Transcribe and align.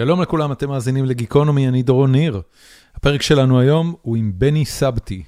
שלום 0.00 0.22
לכולם, 0.22 0.52
אתם 0.52 0.68
מאזינים 0.68 1.04
לגיקונומי, 1.04 1.68
אני 1.68 1.82
דורון 1.82 2.12
ניר. 2.12 2.40
הפרק 2.94 3.22
שלנו 3.22 3.60
היום 3.60 3.94
הוא 4.02 4.16
עם 4.16 4.32
בני 4.34 4.64
סבתי. 4.64 5.22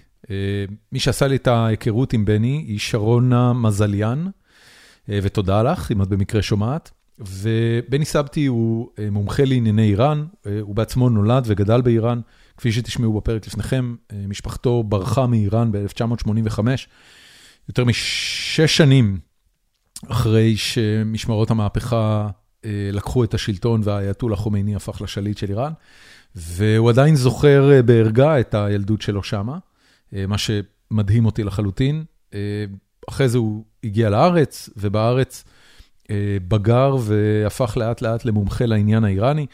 מי 0.92 0.98
שעשה 0.98 1.26
לי 1.26 1.36
את 1.36 1.46
ההיכרות 1.46 2.12
עם 2.12 2.24
בני 2.24 2.64
היא 2.68 2.78
שרונה 2.78 3.52
מזליאן, 3.52 4.26
ותודה 5.08 5.62
לך, 5.62 5.92
אם 5.92 6.02
את 6.02 6.08
במקרה 6.08 6.42
שומעת. 6.42 6.90
ובני 7.18 8.04
סבתי 8.04 8.46
הוא 8.46 8.88
מומחה 9.12 9.44
לענייני 9.44 9.82
איראן, 9.82 10.24
הוא 10.60 10.74
בעצמו 10.74 11.08
נולד 11.10 11.44
וגדל 11.46 11.80
באיראן, 11.80 12.20
כפי 12.56 12.72
שתשמעו 12.72 13.20
בפרק 13.20 13.46
לפניכם, 13.46 13.94
משפחתו 14.28 14.82
ברחה 14.82 15.26
מאיראן 15.26 15.72
ב-1985, 15.72 16.58
יותר 17.68 17.84
משש 17.84 18.76
שנים 18.76 19.18
אחרי 20.08 20.56
שמשמרות 20.56 21.50
המהפכה 21.50 22.28
לקחו 22.64 23.24
את 23.24 23.34
השלטון 23.34 23.80
והאייתולה 23.84 24.36
חומייני 24.36 24.74
הפך 24.74 25.02
לשליט 25.02 25.38
של 25.38 25.50
איראן, 25.50 25.72
והוא 26.34 26.90
עדיין 26.90 27.14
זוכר 27.16 27.70
בערגה 27.84 28.40
את 28.40 28.54
הילדות 28.54 29.02
שלו 29.02 29.22
שמה, 29.22 29.58
מה 30.12 30.36
שמדהים 30.38 31.26
אותי 31.26 31.44
לחלוטין. 31.44 32.04
אחרי 33.08 33.28
זה 33.28 33.38
הוא 33.38 33.64
הגיע 33.84 34.10
לארץ, 34.10 34.70
ובארץ 34.76 35.44
בגר 36.48 36.96
והפך 37.00 37.76
לאט 37.76 38.02
לאט 38.02 38.24
למומחה 38.24 38.66
לעניין 38.66 39.04
האיראני. 39.04 39.46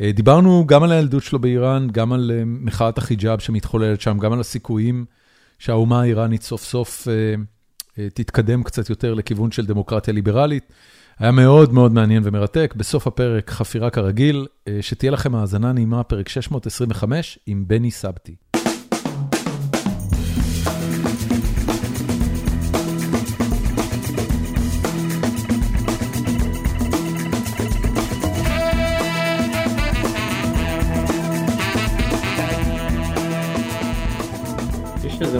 דיברנו 0.00 0.66
גם 0.66 0.82
על 0.82 0.92
הילדות 0.92 1.22
שלו 1.22 1.38
באיראן, 1.38 1.88
גם 1.92 2.12
על 2.12 2.30
מחאת 2.44 2.98
החיג'אב 2.98 3.38
שמתחוללת 3.38 4.00
שם, 4.00 4.18
גם 4.18 4.32
על 4.32 4.40
הסיכויים 4.40 5.04
שהאומה 5.58 6.00
האיראנית 6.00 6.42
סוף 6.42 6.64
סוף 6.64 7.08
תתקדם 8.14 8.62
קצת 8.62 8.90
יותר 8.90 9.14
לכיוון 9.14 9.50
של 9.50 9.66
דמוקרטיה 9.66 10.14
ליברלית. 10.14 10.72
היה 11.22 11.32
מאוד 11.32 11.72
מאוד 11.72 11.92
מעניין 11.92 12.22
ומרתק, 12.26 12.74
בסוף 12.76 13.06
הפרק 13.06 13.50
חפירה 13.50 13.90
כרגיל, 13.90 14.46
שתהיה 14.80 15.12
לכם 15.12 15.34
האזנה 15.34 15.72
נעימה, 15.72 16.02
פרק 16.02 16.28
625 16.28 17.38
עם 17.46 17.64
בני 17.66 17.90
סבתי. 17.90 18.34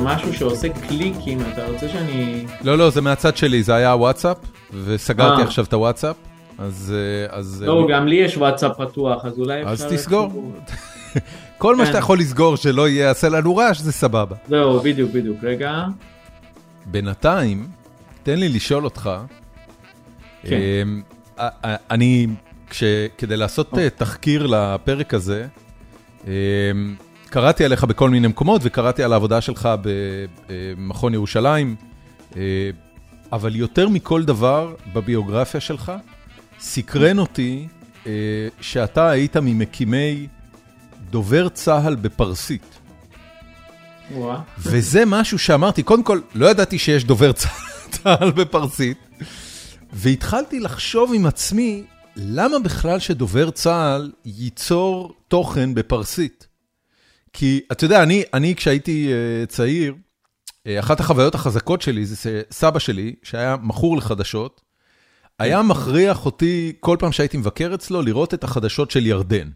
משהו 0.05 0.35
שעושה 0.35 0.69
קליקים, 0.69 1.39
אתה 1.53 1.67
רוצה 1.67 1.89
שאני... 1.89 2.47
לא, 2.65 2.79
לא, 2.79 2.91
זה 2.91 3.01
מהצד 3.01 3.37
שלי, 3.37 3.63
זה 3.63 3.75
היה 3.75 3.93
הוואטסאפ, 3.93 4.37
וסגרתי 4.85 5.43
עכשיו 5.43 5.65
את 5.65 5.73
הוואטסאפ, 5.73 6.17
אז... 6.59 6.95
לא, 7.67 7.87
גם 7.91 8.07
לי 8.07 8.17
יש 8.17 8.37
וואטסאפ 8.37 8.77
פתוח, 8.79 9.25
אז 9.25 9.39
אולי 9.39 9.63
אפשר... 9.63 9.73
אז 9.73 9.93
תסגור. 9.93 10.53
כל 11.59 11.77
מה 11.77 11.87
שאתה 11.87 11.99
יכול 11.99 12.19
לסגור 12.19 12.57
שלא 12.57 12.89
יעשה 12.89 13.29
לנו 13.29 13.57
רעש, 13.57 13.79
זה 13.79 13.93
סבבה. 13.93 14.37
זהו, 14.49 14.81
בדיוק, 14.81 15.11
בדיוק. 15.11 15.37
רגע. 15.43 15.85
בינתיים, 16.87 17.67
תן 18.23 18.39
לי 18.39 18.49
לשאול 18.49 18.85
אותך, 18.85 19.11
כן. 20.43 20.89
אני, 21.91 22.27
כדי 23.19 23.37
לעשות 23.37 23.73
תחקיר 23.97 24.47
לפרק 24.47 25.15
הזה, 25.15 25.47
קראתי 27.33 27.65
עליך 27.65 27.85
בכל 27.85 28.11
מיני 28.11 28.29
מקומות, 28.29 28.61
וקראתי 28.65 29.03
על 29.03 29.13
העבודה 29.13 29.41
שלך 29.41 29.69
במכון 29.83 31.15
ירושלים, 31.15 31.77
אבל 33.33 33.57
יותר 33.57 33.89
מכל 33.89 34.25
דבר 34.25 34.75
בביוגרפיה 34.93 35.61
שלך, 35.61 35.93
סקרן 36.61 37.19
אותי 37.19 37.69
שאתה 38.61 39.11
היית 39.11 39.37
ממקימי 39.37 40.27
דובר 41.11 41.49
צה"ל 41.49 41.95
בפרסית. 41.95 42.79
וזה 44.59 45.03
משהו 45.07 45.39
שאמרתי, 45.39 45.83
קודם 45.83 46.03
כל, 46.03 46.21
לא 46.35 46.47
ידעתי 46.47 46.79
שיש 46.79 47.05
דובר 47.05 47.33
צה"ל 47.33 48.31
בפרסית, 48.31 48.99
והתחלתי 49.93 50.61
לחשוב 50.61 51.13
עם 51.15 51.27
עצמי, 51.27 51.83
למה 52.17 52.59
בכלל 52.59 52.99
שדובר 52.99 53.51
צה"ל 53.51 54.13
ייצור 54.25 55.15
תוכן 55.29 55.75
בפרסית? 55.75 56.52
כי, 57.33 57.61
אתה 57.73 57.85
יודע, 57.85 58.03
אני, 58.03 58.23
אני 58.35 58.55
כשהייתי 58.55 59.11
צעיר, 59.49 59.95
אחת 60.69 61.01
החוויות 61.01 61.35
החזקות 61.35 61.83
שלי 61.83 62.07
זה 62.07 62.17
שסבא 62.51 62.79
שלי, 62.79 63.15
שהיה 63.23 63.57
מכור 63.63 63.97
לחדשות, 63.97 64.61
היה 65.39 65.63
מכריח 65.63 66.27
אותי, 66.27 66.73
כל 66.81 66.97
פעם 67.01 67.13
שהייתי 67.13 67.37
מבקר 67.37 67.75
אצלו, 67.75 68.03
לראות 68.03 68.35
את 68.35 68.45
החדשות 68.45 68.91
של 68.91 69.07
ירדן. 69.07 69.51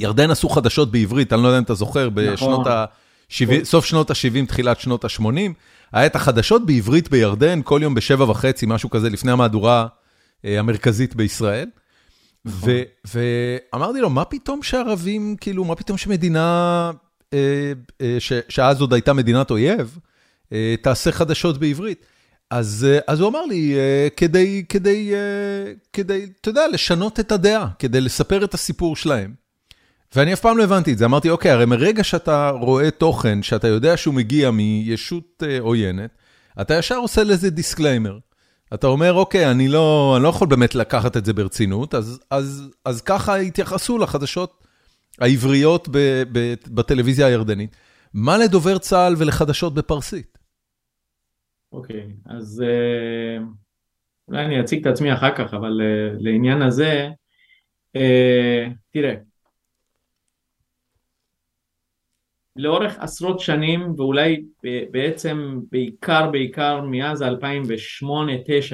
ירדן 0.00 0.30
עשו 0.30 0.48
חדשות 0.48 0.90
בעברית, 0.90 1.32
אני 1.32 1.42
לא 1.42 1.48
יודע 1.48 1.58
אם 1.58 1.62
אתה 1.62 1.74
זוכר, 1.74 2.08
בשנות 2.10 2.66
ה-70, 2.66 3.64
סוף 3.64 3.84
שנות 3.84 4.10
ה-70, 4.10 4.46
תחילת 4.48 4.80
שנות 4.80 5.04
ה-80, 5.04 5.52
היה 5.92 6.06
את 6.06 6.16
החדשות 6.16 6.66
בעברית 6.66 7.10
בירדן, 7.10 7.60
כל 7.64 7.80
יום 7.82 7.94
בשבע 7.94 8.30
וחצי, 8.30 8.66
משהו 8.66 8.90
כזה, 8.90 9.10
לפני 9.10 9.32
המהדורה 9.32 9.86
המרכזית 10.44 11.16
בישראל. 11.16 11.68
ואמרתי 12.44 14.00
לו, 14.00 14.10
מה 14.10 14.24
פתאום 14.24 14.62
שערבים, 14.62 15.36
כאילו, 15.40 15.64
מה 15.64 15.74
פתאום 15.74 15.98
שמדינה, 15.98 16.90
שאז 18.48 18.80
עוד 18.80 18.92
הייתה 18.92 19.12
מדינת 19.12 19.50
אויב, 19.50 19.98
תעשה 20.82 21.12
חדשות 21.12 21.58
בעברית? 21.58 22.06
אז 22.50 22.86
הוא 23.20 23.28
אמר 23.28 23.44
לי, 23.44 23.74
כדי, 24.16 24.64
כדי, 24.68 25.12
כדי, 25.92 26.26
אתה 26.40 26.48
יודע, 26.48 26.68
לשנות 26.68 27.20
את 27.20 27.32
הדעה, 27.32 27.68
כדי 27.78 28.00
לספר 28.00 28.44
את 28.44 28.54
הסיפור 28.54 28.96
שלהם. 28.96 29.34
ואני 30.16 30.32
אף 30.32 30.40
פעם 30.40 30.58
לא 30.58 30.64
הבנתי 30.64 30.92
את 30.92 30.98
זה, 30.98 31.04
אמרתי, 31.04 31.30
אוקיי, 31.30 31.50
הרי 31.50 31.66
מרגע 31.66 32.04
שאתה 32.04 32.50
רואה 32.50 32.90
תוכן, 32.90 33.42
שאתה 33.42 33.68
יודע 33.68 33.96
שהוא 33.96 34.14
מגיע 34.14 34.50
מישות 34.50 35.42
עוינת, 35.60 36.10
אתה 36.60 36.74
ישר 36.74 36.96
עושה 36.96 37.24
לזה 37.24 37.50
דיסקליימר. 37.50 38.18
אתה 38.74 38.86
אומר, 38.86 39.12
אוקיי, 39.12 39.50
אני 39.50 39.68
לא, 39.68 40.14
אני 40.16 40.24
לא 40.24 40.28
יכול 40.28 40.48
באמת 40.48 40.74
לקחת 40.74 41.16
את 41.16 41.24
זה 41.24 41.32
ברצינות, 41.32 41.94
אז, 41.94 42.20
אז, 42.30 42.70
אז 42.84 43.02
ככה 43.02 43.36
התייחסו 43.36 43.98
לחדשות 43.98 44.64
העבריות 45.20 45.88
ב, 45.88 46.22
ב, 46.32 46.54
בטלוויזיה 46.68 47.26
הירדנית. 47.26 47.76
מה 48.14 48.38
לדובר 48.38 48.78
צה"ל 48.78 49.14
ולחדשות 49.18 49.74
בפרסית? 49.74 50.38
אוקיי, 51.72 52.06
אז 52.26 52.64
אולי 54.28 54.44
אני 54.44 54.60
אציג 54.60 54.80
את 54.80 54.86
עצמי 54.86 55.14
אחר 55.14 55.36
כך, 55.36 55.54
אבל 55.54 55.80
לעניין 56.18 56.62
הזה, 56.62 57.08
תראה, 58.90 59.14
לאורך 62.56 62.98
עשרות 62.98 63.40
שנים 63.40 63.94
ואולי 63.96 64.44
בעצם 64.90 65.60
בעיקר 65.72 66.30
בעיקר 66.30 66.80
מאז 66.80 67.22
2008-2009 67.22 67.26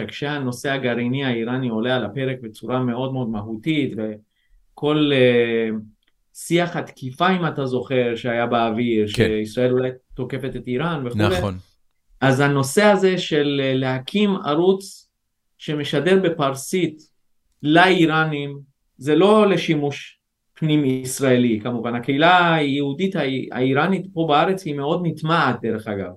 כשהנושא 0.08 0.70
הגרעיני 0.72 1.24
האיראני 1.24 1.68
עולה 1.68 1.96
על 1.96 2.04
הפרק 2.04 2.36
בצורה 2.42 2.80
מאוד 2.80 3.12
מאוד 3.12 3.28
מהותית 3.28 3.92
וכל 3.96 5.10
uh, 5.12 5.74
שיח 6.34 6.76
התקיפה 6.76 7.36
אם 7.36 7.46
אתה 7.46 7.66
זוכר 7.66 8.16
שהיה 8.16 8.46
באוויר 8.46 9.06
כן. 9.06 9.12
שישראל 9.12 9.72
אולי 9.72 9.90
תוקפת 10.14 10.56
את 10.56 10.66
איראן 10.66 11.06
וכו' 11.06 11.18
נכון. 11.18 11.54
אז 12.20 12.40
הנושא 12.40 12.82
הזה 12.82 13.18
של 13.18 13.60
להקים 13.74 14.36
ערוץ 14.36 15.10
שמשדר 15.58 16.20
בפרסית 16.22 17.02
לאיראנים 17.62 18.58
זה 18.98 19.14
לא 19.14 19.46
לשימוש 19.50 20.19
פנים 20.60 20.84
ישראלי 20.84 21.60
כמובן, 21.62 21.94
הקהילה 21.94 22.54
היהודית 22.54 23.16
האיראנית 23.52 24.06
פה 24.12 24.24
בארץ 24.28 24.64
היא 24.64 24.74
מאוד 24.74 25.00
נטמעת 25.04 25.60
דרך 25.62 25.88
אגב. 25.88 26.10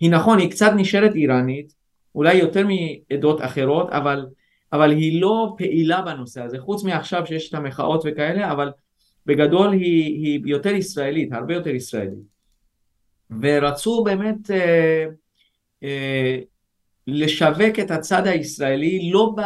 היא 0.00 0.10
נכון, 0.10 0.38
היא 0.38 0.50
קצת 0.50 0.72
נשארת 0.76 1.14
איראנית, 1.14 1.74
אולי 2.14 2.34
יותר 2.34 2.66
מעדות 2.66 3.44
אחרות, 3.44 3.90
אבל, 3.90 4.26
אבל 4.72 4.90
היא 4.90 5.20
לא 5.20 5.54
פעילה 5.58 6.02
בנושא 6.02 6.42
הזה, 6.42 6.58
חוץ 6.58 6.84
מעכשיו 6.84 7.26
שיש 7.26 7.48
את 7.48 7.54
המחאות 7.54 8.02
וכאלה, 8.04 8.52
אבל 8.52 8.70
בגדול 9.26 9.72
היא, 9.72 10.04
היא 10.04 10.40
יותר 10.44 10.74
ישראלית, 10.74 11.32
הרבה 11.32 11.54
יותר 11.54 11.70
ישראלית. 11.70 12.30
ורצו 13.40 14.04
באמת 14.04 14.50
אה, 14.50 15.04
אה, 15.82 16.38
לשווק 17.06 17.78
את 17.80 17.90
הצד 17.90 18.26
הישראלי 18.26 19.10
לא 19.12 19.34
ב... 19.36 19.40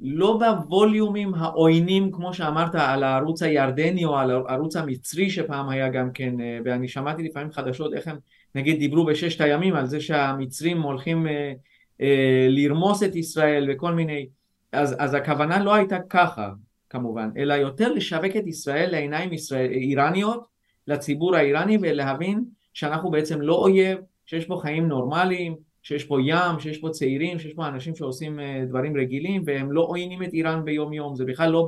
לא 0.00 0.38
בווליומים 0.38 1.34
העוינים 1.34 2.12
כמו 2.12 2.34
שאמרת 2.34 2.74
על 2.74 3.02
הערוץ 3.02 3.42
הירדני 3.42 4.04
או 4.04 4.16
על 4.16 4.30
הערוץ 4.30 4.76
המצרי 4.76 5.30
שפעם 5.30 5.68
היה 5.68 5.88
גם 5.88 6.12
כן 6.14 6.34
ואני 6.64 6.88
שמעתי 6.88 7.22
לפעמים 7.22 7.52
חדשות 7.52 7.94
איך 7.94 8.08
הם 8.08 8.16
נגיד 8.54 8.78
דיברו 8.78 9.04
בששת 9.04 9.40
הימים 9.40 9.74
על 9.74 9.86
זה 9.86 10.00
שהמצרים 10.00 10.82
הולכים 10.82 11.26
אה, 11.26 11.52
אה, 12.00 12.46
לרמוס 12.48 13.02
את 13.02 13.16
ישראל 13.16 13.68
וכל 13.70 13.92
מיני 13.92 14.28
אז, 14.72 14.96
אז 14.98 15.14
הכוונה 15.14 15.64
לא 15.64 15.74
הייתה 15.74 15.98
ככה 16.08 16.50
כמובן 16.90 17.30
אלא 17.36 17.54
יותר 17.54 17.92
לשווק 17.92 18.36
את 18.36 18.46
ישראל 18.46 18.90
לעיניים 18.90 19.32
ישראל, 19.32 19.70
איראניות 19.70 20.46
לציבור 20.86 21.36
האיראני 21.36 21.78
ולהבין 21.82 22.44
שאנחנו 22.74 23.10
בעצם 23.10 23.40
לא 23.40 23.54
אויב 23.54 23.98
שיש 24.26 24.44
פה 24.44 24.58
חיים 24.62 24.88
נורמליים 24.88 25.56
שיש 25.82 26.04
פה 26.04 26.18
ים, 26.24 26.60
שיש 26.60 26.78
פה 26.78 26.88
צעירים, 26.90 27.38
שיש 27.38 27.54
פה 27.54 27.68
אנשים 27.68 27.94
שעושים 27.96 28.38
דברים 28.68 28.96
רגילים 28.96 29.42
והם 29.46 29.72
לא 29.72 29.80
עוינים 29.80 30.22
את 30.22 30.32
איראן 30.32 30.64
ביום 30.64 30.92
יום, 30.92 31.16
זה 31.16 31.24
בכלל 31.24 31.50
לא 31.50 31.66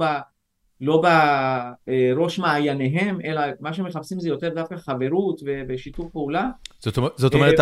לא 0.80 1.02
בראש 1.02 2.38
מעייניהם, 2.38 3.18
אלא 3.24 3.40
מה 3.60 3.72
שמחפשים 3.72 4.20
זה 4.20 4.28
יותר 4.28 4.48
דווקא 4.48 4.76
חברות 4.76 5.40
ושיתוף 5.68 6.06
פעולה. 6.12 6.48
זאת 7.16 7.34
אומרת, 7.34 7.54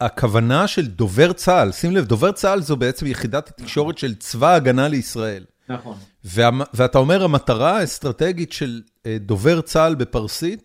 הכוונה 0.00 0.66
של 0.66 0.86
דובר 0.86 1.32
צה"ל, 1.32 1.72
שים 1.72 1.90
לב, 1.90 2.04
דובר 2.04 2.32
צה"ל 2.32 2.60
זו 2.60 2.76
בעצם 2.76 3.06
יחידת 3.06 3.48
התקשורת 3.48 3.98
של 3.98 4.14
צבא 4.14 4.48
ההגנה 4.48 4.88
לישראל. 4.88 5.44
נכון. 5.68 5.96
ואתה 6.74 6.98
אומר, 6.98 7.24
המטרה 7.24 7.78
האסטרטגית 7.78 8.52
של 8.52 8.80
דובר 9.20 9.60
צה"ל 9.60 9.94
בפרסית, 9.94 10.62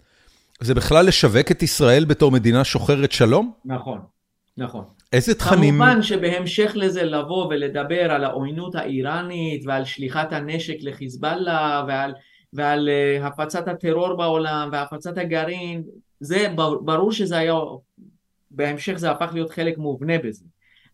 זה 0.60 0.74
בכלל 0.74 1.06
לשווק 1.06 1.52
את 1.52 1.64
ישראל 1.64 2.06
בתור 2.06 2.32
מדינה 2.32 2.64
שוחרת 2.64 3.12
שלום? 3.12 3.54
נכון, 3.66 4.00
נכון. 4.58 4.86
איזה 5.14 5.36
תכנים... 5.36 5.74
כמובן 5.74 6.02
שבהמשך 6.02 6.72
לזה 6.76 7.04
לבוא 7.04 7.48
ולדבר 7.48 8.12
על 8.12 8.24
העוינות 8.24 8.76
האיראנית 8.76 9.64
ועל 9.66 9.86
שליחת 9.86 10.34
הנשק 10.34 10.78
לחיזבאללה 10.82 11.84
ועל, 11.88 12.14
ועל 12.54 12.90
uh, 12.90 13.26
הפצת 13.26 13.68
הטרור 13.68 14.14
בעולם 14.14 14.70
והפצת 14.72 15.18
הגרעין, 15.18 15.84
זה 16.20 16.48
ברור 16.82 17.12
שזה 17.12 17.38
היה, 17.38 17.54
בהמשך 18.52 18.94
זה 18.98 19.12
הפך 19.12 19.30
להיות 19.34 19.50
חלק 19.52 19.78
מובנה 19.78 20.18
בזה. 20.18 20.46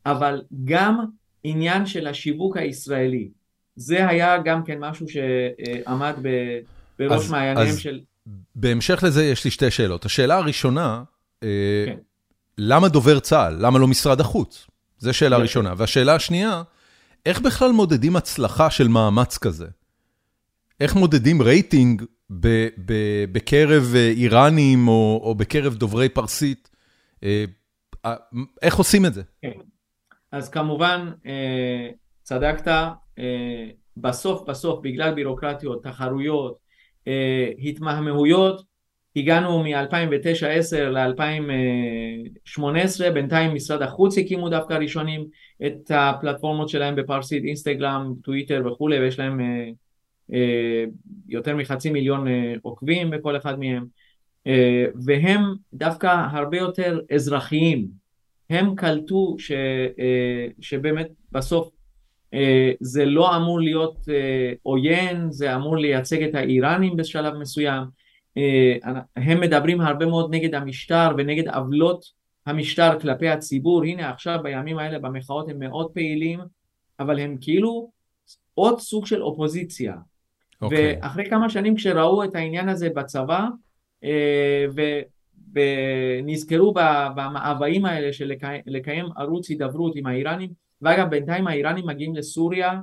אבל 0.06 0.42
גם 0.66 1.06
עניין 1.44 1.86
של 1.86 2.08
השיווק 2.08 2.58
הישראלי, 2.58 3.30
זה 3.76 4.08
היה 4.08 4.38
גם 4.38 4.64
כן 4.64 4.80
משהו 4.80 5.06
שעמד 5.08 6.16
ב, 6.22 6.30
בראש 7.00 7.30
מעייניהם 7.30 7.78
של... 7.78 8.00
בהמשך 8.56 9.04
לזה 9.04 9.26
יש 9.26 9.46
לי 9.46 9.52
שתי 9.52 9.72
שאלות. 9.72 10.06
השאלה 10.06 10.36
הראשונה, 10.36 11.04
אה, 11.44 11.84
כן. 11.86 11.98
למה 12.58 12.88
דובר 12.88 13.20
צה"ל? 13.20 13.58
למה 13.60 13.80
לא 13.80 13.88
משרד 13.88 14.20
החוץ? 14.20 14.68
זו 14.98 15.14
שאלה 15.14 15.38
ראשונה. 15.38 15.74
והשאלה 15.78 16.16
השנייה, 16.16 16.64
איך 17.26 17.42
בכלל 17.42 17.72
מודדים 17.72 18.16
הצלחה 18.16 18.70
של 18.70 18.88
מאמץ 18.88 19.38
כזה? 19.38 19.68
איך 20.80 20.96
מודדים 20.96 21.42
רייטינג 21.42 22.04
בקרב 23.32 23.94
אה, 23.96 24.10
איראנים 24.10 24.88
או 24.88 25.36
בקרב 25.38 25.76
דוברי 25.76 26.10
פרסית? 26.10 26.70
אה, 27.24 27.46
איך 28.62 28.76
עושים 28.76 29.06
את 29.06 29.14
זה? 29.14 29.22
כן. 29.42 29.52
אז 30.32 30.50
כמובן, 30.50 31.12
צדקת, 32.24 32.72
בסוף 33.98 34.42
בסוף 34.48 34.80
בגלל 34.84 35.14
בירוקרטיות, 35.14 35.84
תחרויות, 35.84 36.58
התמהמהויות, 37.60 38.62
הגענו 39.18 39.64
מ-2009-2010 39.64 40.78
ל-2018, 40.78 43.12
בינתיים 43.14 43.54
משרד 43.54 43.82
החוץ 43.82 44.18
הקימו 44.18 44.50
דווקא 44.50 44.74
ראשונים 44.74 45.26
את 45.66 45.92
הפלטפורמות 45.96 46.70
שלהם 46.70 46.96
בפרסית, 46.96 47.44
אינסטגרם, 47.44 48.14
טוויטר 48.24 48.64
וכולי, 48.66 49.00
ויש 49.00 49.20
להם 49.20 49.40
אה, 49.40 49.70
אה, 50.34 50.84
יותר 51.28 51.56
מחצי 51.56 51.90
מיליון 51.90 52.28
אה, 52.28 52.54
עוקבים 52.62 53.10
בכל 53.10 53.38
אחד 53.38 53.60
מהם, 53.60 53.86
אה, 54.48 54.86
והם 55.06 55.56
דווקא 55.74 56.26
הרבה 56.32 56.58
יותר 56.58 57.00
אזרחיים, 57.16 57.88
הם 58.50 58.76
קלטו 58.76 59.36
ש, 59.40 59.52
אה, 60.00 60.48
שבאמת 60.62 61.08
בסוף 61.32 61.70
אה, 62.34 62.72
זה 62.80 63.06
לא 63.06 63.36
אמור 63.36 63.62
להיות 63.62 63.98
אה, 64.10 64.54
עוין, 64.64 65.32
זה 65.32 65.56
אמור 65.56 65.78
לייצג 65.78 66.24
את 66.24 66.36
האיראנים 66.36 66.96
בשלב 66.96 67.34
מסוים, 67.34 67.84
הם 69.16 69.42
מדברים 69.42 69.82
הרבה 69.82 70.06
מאוד 70.06 70.36
נגד 70.36 70.56
המשטר 70.56 71.10
ונגד 71.18 71.48
עוולות 71.48 72.06
המשטר 72.46 73.00
כלפי 73.00 73.30
הציבור, 73.30 73.84
הנה 73.84 74.10
עכשיו 74.10 74.40
בימים 74.44 74.78
האלה 74.78 75.00
במחאות 75.00 75.50
הם 75.50 75.60
מאוד 75.60 75.92
פעילים, 75.94 76.40
אבל 77.00 77.20
הם 77.20 77.38
כאילו 77.42 77.92
עוד 78.54 78.80
סוג 78.80 79.06
של 79.06 79.24
אופוזיציה. 79.24 79.94
Okay. 79.94 80.62
אוקיי. 80.62 80.98
ואחרי 81.02 81.30
כמה 81.30 81.50
שנים 81.50 81.76
כשראו 81.76 82.24
את 82.24 82.36
העניין 82.36 82.70
הזה 82.70 82.90
בצבא, 82.90 83.48
אה, 84.04 84.66
ונזכרו 85.54 86.74
במאוויים 87.16 87.86
האלה 87.86 88.14
של 88.14 88.32
לקיים 88.66 89.06
ערוץ 89.18 89.50
הידברות 89.50 89.96
עם 89.96 90.06
האיראנים, 90.06 90.50
ואגב 90.82 91.10
בינתיים 91.10 91.48
האיראנים 91.48 91.88
מגיעים 91.88 92.16
לסוריה, 92.16 92.80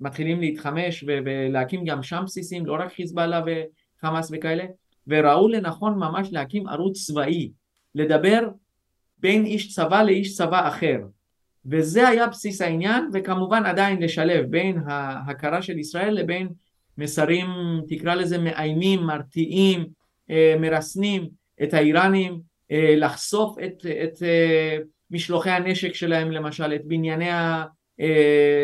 מתחילים 0.00 0.40
להתחמש 0.40 1.04
ולהקים 1.06 1.84
גם 1.84 2.02
שם 2.02 2.22
בסיסים, 2.26 2.66
לא 2.66 2.76
רק 2.80 2.92
חיזבאללה 2.92 3.42
וחמאס 3.46 4.30
וכאלה, 4.32 4.64
וראו 5.08 5.48
לנכון 5.48 5.94
ממש 5.94 6.28
להקים 6.32 6.68
ערוץ 6.68 7.06
צבאי, 7.06 7.50
לדבר 7.94 8.48
בין 9.18 9.46
איש 9.46 9.74
צבא 9.74 10.02
לאיש 10.02 10.36
צבא 10.36 10.68
אחר. 10.68 10.98
וזה 11.66 12.08
היה 12.08 12.26
בסיס 12.26 12.60
העניין, 12.60 13.10
וכמובן 13.12 13.66
עדיין 13.66 14.02
לשלב 14.02 14.44
בין 14.50 14.78
ההכרה 14.86 15.62
של 15.62 15.78
ישראל 15.78 16.14
לבין 16.14 16.48
מסרים, 16.98 17.46
תקרא 17.88 18.14
לזה 18.14 18.38
מאיימים, 18.38 19.00
מרתיעים, 19.00 19.86
אה, 20.30 20.54
מרסנים 20.60 21.28
את 21.62 21.74
האיראנים, 21.74 22.40
אה, 22.70 22.94
לחשוף 22.96 23.56
את, 23.58 23.86
את 23.86 24.22
אה, 24.22 24.78
משלוחי 25.10 25.50
הנשק 25.50 25.94
שלהם 25.94 26.30
למשל, 26.30 26.74
את 26.74 26.84
בנייני 26.84 27.30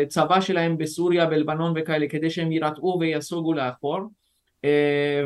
הצבא 0.05 0.41
שלהם 0.41 0.77
בסוריה, 0.77 1.25
בלבנון 1.25 1.73
וכאלה, 1.75 2.07
כדי 2.07 2.29
שהם 2.29 2.51
יירתעו 2.51 2.97
ויסוגו 2.99 3.53
לאחור. 3.53 3.99
אה, 4.65 5.23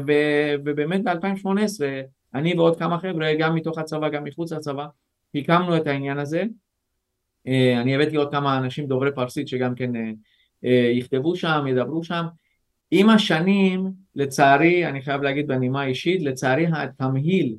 ובאמת 0.66 1.04
ב-2018 1.04 1.80
אני 2.34 2.54
ועוד 2.54 2.80
כמה 2.80 3.00
חבר'ה 3.00 3.34
גם 3.40 3.56
מתוך 3.56 3.78
הצבא 3.78 4.10
גם 4.10 4.24
מחוץ 4.24 4.52
לצבא 4.52 4.86
הקמנו 5.36 5.78
את 5.78 5.88
העניין 5.88 6.20
הזה 6.20 6.44
אה, 7.48 7.82
אני 7.82 7.96
הבאתי 7.96 8.16
עוד 8.16 8.32
כמה 8.32 8.58
אנשים 8.58 8.88
דוברי 8.88 9.12
פרסית 9.16 9.48
שגם 9.48 9.76
כן 9.76 9.92
אה, 10.66 10.92
יכתבו 10.94 11.36
שם, 11.36 11.66
ידברו 11.68 12.04
שם 12.04 12.26
עם 12.92 13.10
השנים 13.10 13.92
לצערי 14.16 14.88
אני 14.88 15.02
חייב 15.02 15.22
להגיד 15.22 15.48
בנימה 15.48 15.86
אישית 15.86 16.22
לצערי 16.22 16.68
התמהיל 16.74 17.56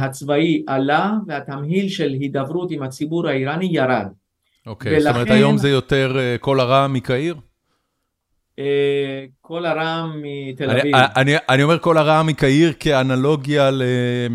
הצבאי 0.00 0.64
עלה 0.66 1.12
והתמהיל 1.26 1.88
של 1.88 2.12
הידברות 2.12 2.70
עם 2.70 2.82
הציבור 2.82 3.28
האיראני 3.28 3.68
ירד. 3.70 4.06
אוקיי, 4.66 4.92
okay, 4.92 4.94
ולכן... 4.94 5.12
זאת 5.12 5.14
אומרת 5.14 5.30
היום 5.30 5.58
זה 5.58 5.68
יותר 5.68 6.16
כל 6.40 6.60
הרע 6.60 6.88
מקהיר? 6.88 7.34
כל 9.40 9.66
הרעם 9.66 10.22
מתל 10.22 10.70
אביב. 10.70 10.94
אני 11.48 11.62
אומר 11.62 11.78
כל 11.78 11.98
הרעם 11.98 12.26
מקהיר 12.26 12.72
כאנלוגיה 12.80 13.70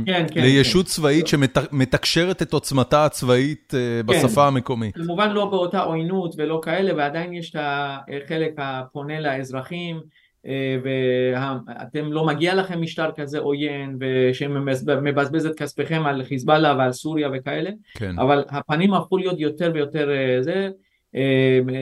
כן, 0.06 0.26
כן, 0.32 0.42
לישות 0.42 0.86
כן. 0.86 0.92
צבאית 0.92 1.28
שמתקשרת 1.28 2.42
את 2.42 2.54
עוצמתה 2.54 3.06
הצבאית 3.06 3.74
אה, 3.74 4.04
בשפה 4.04 4.48
המקומית. 4.48 4.96
כמובן 4.96 5.32
לא 5.32 5.46
באותה 5.46 5.82
עוינות 5.82 6.36
ולא 6.38 6.62
כאלה, 6.64 6.96
ועדיין 6.98 7.34
יש 7.34 7.50
את 7.50 7.56
החלק 7.60 8.54
הפונה 8.58 9.20
לאזרחים, 9.20 10.00
אה, 10.48 10.78
ואתם 10.84 12.14
לא 12.14 12.26
מגיע 12.26 12.56
לכם 12.56 12.82
משטר 12.82 13.12
כזה 13.16 13.40
עוין, 13.40 13.98
ושמבזבז 14.00 15.46
את 15.46 15.56
כספיכם 15.56 16.04
על 16.06 16.24
חיזבאללה 16.24 16.76
ועל 16.78 16.92
סוריה 16.92 17.30
וכאלה, 17.34 17.70
אבל 18.18 18.44
הפנים 18.50 18.94
הפכו 18.94 19.18
להיות 19.18 19.40
יותר 19.40 19.72
ויותר 19.74 20.12
אה, 20.12 20.42
זה, 20.42 20.70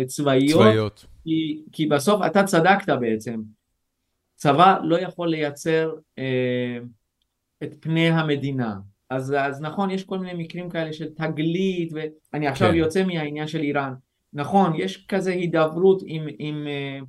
צבאיות. 0.05 1.05
כי, 1.27 1.61
כי 1.71 1.85
בסוף 1.85 2.21
אתה 2.25 2.43
צדקת 2.43 2.89
בעצם, 2.89 3.41
צבא 4.35 4.77
לא 4.83 4.99
יכול 4.99 5.29
לייצר 5.29 5.93
אה, 6.17 6.77
את 7.63 7.75
פני 7.79 8.09
המדינה. 8.09 8.75
אז, 9.09 9.35
אז 9.39 9.61
נכון, 9.61 9.91
יש 9.91 10.03
כל 10.03 10.19
מיני 10.19 10.43
מקרים 10.43 10.69
כאלה 10.69 10.93
של 10.93 11.13
תגלית, 11.13 11.93
ואני 11.93 12.47
עכשיו 12.47 12.69
כן. 12.69 12.75
יוצא 12.75 13.03
מהעניין 13.03 13.47
של 13.47 13.59
איראן. 13.59 13.93
נכון, 14.33 14.73
יש 14.75 15.05
כזה 15.07 15.31
הידברות 15.31 16.01
עם, 16.05 16.27
עם 16.39 16.67
אה, 16.67 16.99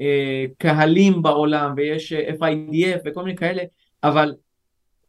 אה, 0.00 0.44
קהלים 0.58 1.22
בעולם, 1.22 1.74
ויש 1.76 2.12
אה, 2.12 2.30
FIDF 2.40 3.00
וכל 3.04 3.24
מיני 3.24 3.36
כאלה, 3.36 3.62
אבל 4.02 4.34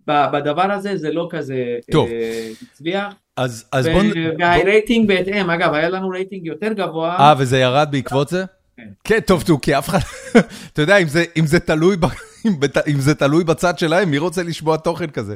בדבר 0.08 0.72
הזה 0.72 0.98
זה 0.98 1.12
לא 1.12 1.27
כזה 1.32 1.77
טוב. 1.91 2.10
אה, 2.10 2.50
הצליח. 2.62 3.13
אז, 3.38 3.66
אז 3.72 3.88
בוא... 3.88 4.04
והרייטינג 4.40 5.08
בוא... 5.08 5.16
בהתאם, 5.16 5.50
אגב, 5.50 5.74
היה 5.74 5.90
לנו 5.90 6.10
רייטינג 6.10 6.46
יותר 6.46 6.74
גבוה. 6.74 7.16
אה, 7.20 7.34
וזה 7.38 7.60
ירד 7.60 7.88
בעקבות 7.92 8.30
זה? 8.30 8.46
כן, 8.78 8.88
כן 9.04 9.20
טוב, 9.20 9.44
טוב, 9.44 9.60
כי 9.62 9.78
אף 9.78 9.90
אחד, 9.90 10.00
אתה 10.74 10.82
יודע, 10.82 10.98
אם 10.98 11.08
זה, 11.08 11.24
אם 11.38 11.46
זה 11.46 11.60
תלוי, 11.60 11.98
ב, 11.98 12.06
אם 12.92 13.00
זה 13.00 13.16
תלוי 13.16 13.44
בצד 13.44 13.80
שלהם, 13.80 14.12
מי 14.12 14.18
רוצה 14.18 14.44
לשמוע 14.44 14.78
תוכן 14.78 15.10
כזה? 15.10 15.36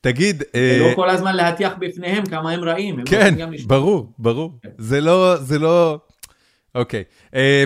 תגיד... 0.00 0.42
ולא 0.54 0.86
אה... 0.86 0.94
כל 0.94 1.10
הזמן 1.10 1.36
להטיח 1.36 1.72
בפניהם 1.78 2.26
כמה 2.26 2.50
הם 2.50 2.64
רעים. 2.64 3.04
כן, 3.04 3.34
ברור, 3.66 4.12
ברור. 4.18 4.52
כן. 4.62 4.68
זה 4.78 5.00
לא, 5.00 5.36
זה 5.36 5.58
לא... 5.58 5.98
אוקיי. 6.74 7.04
אה, 7.34 7.64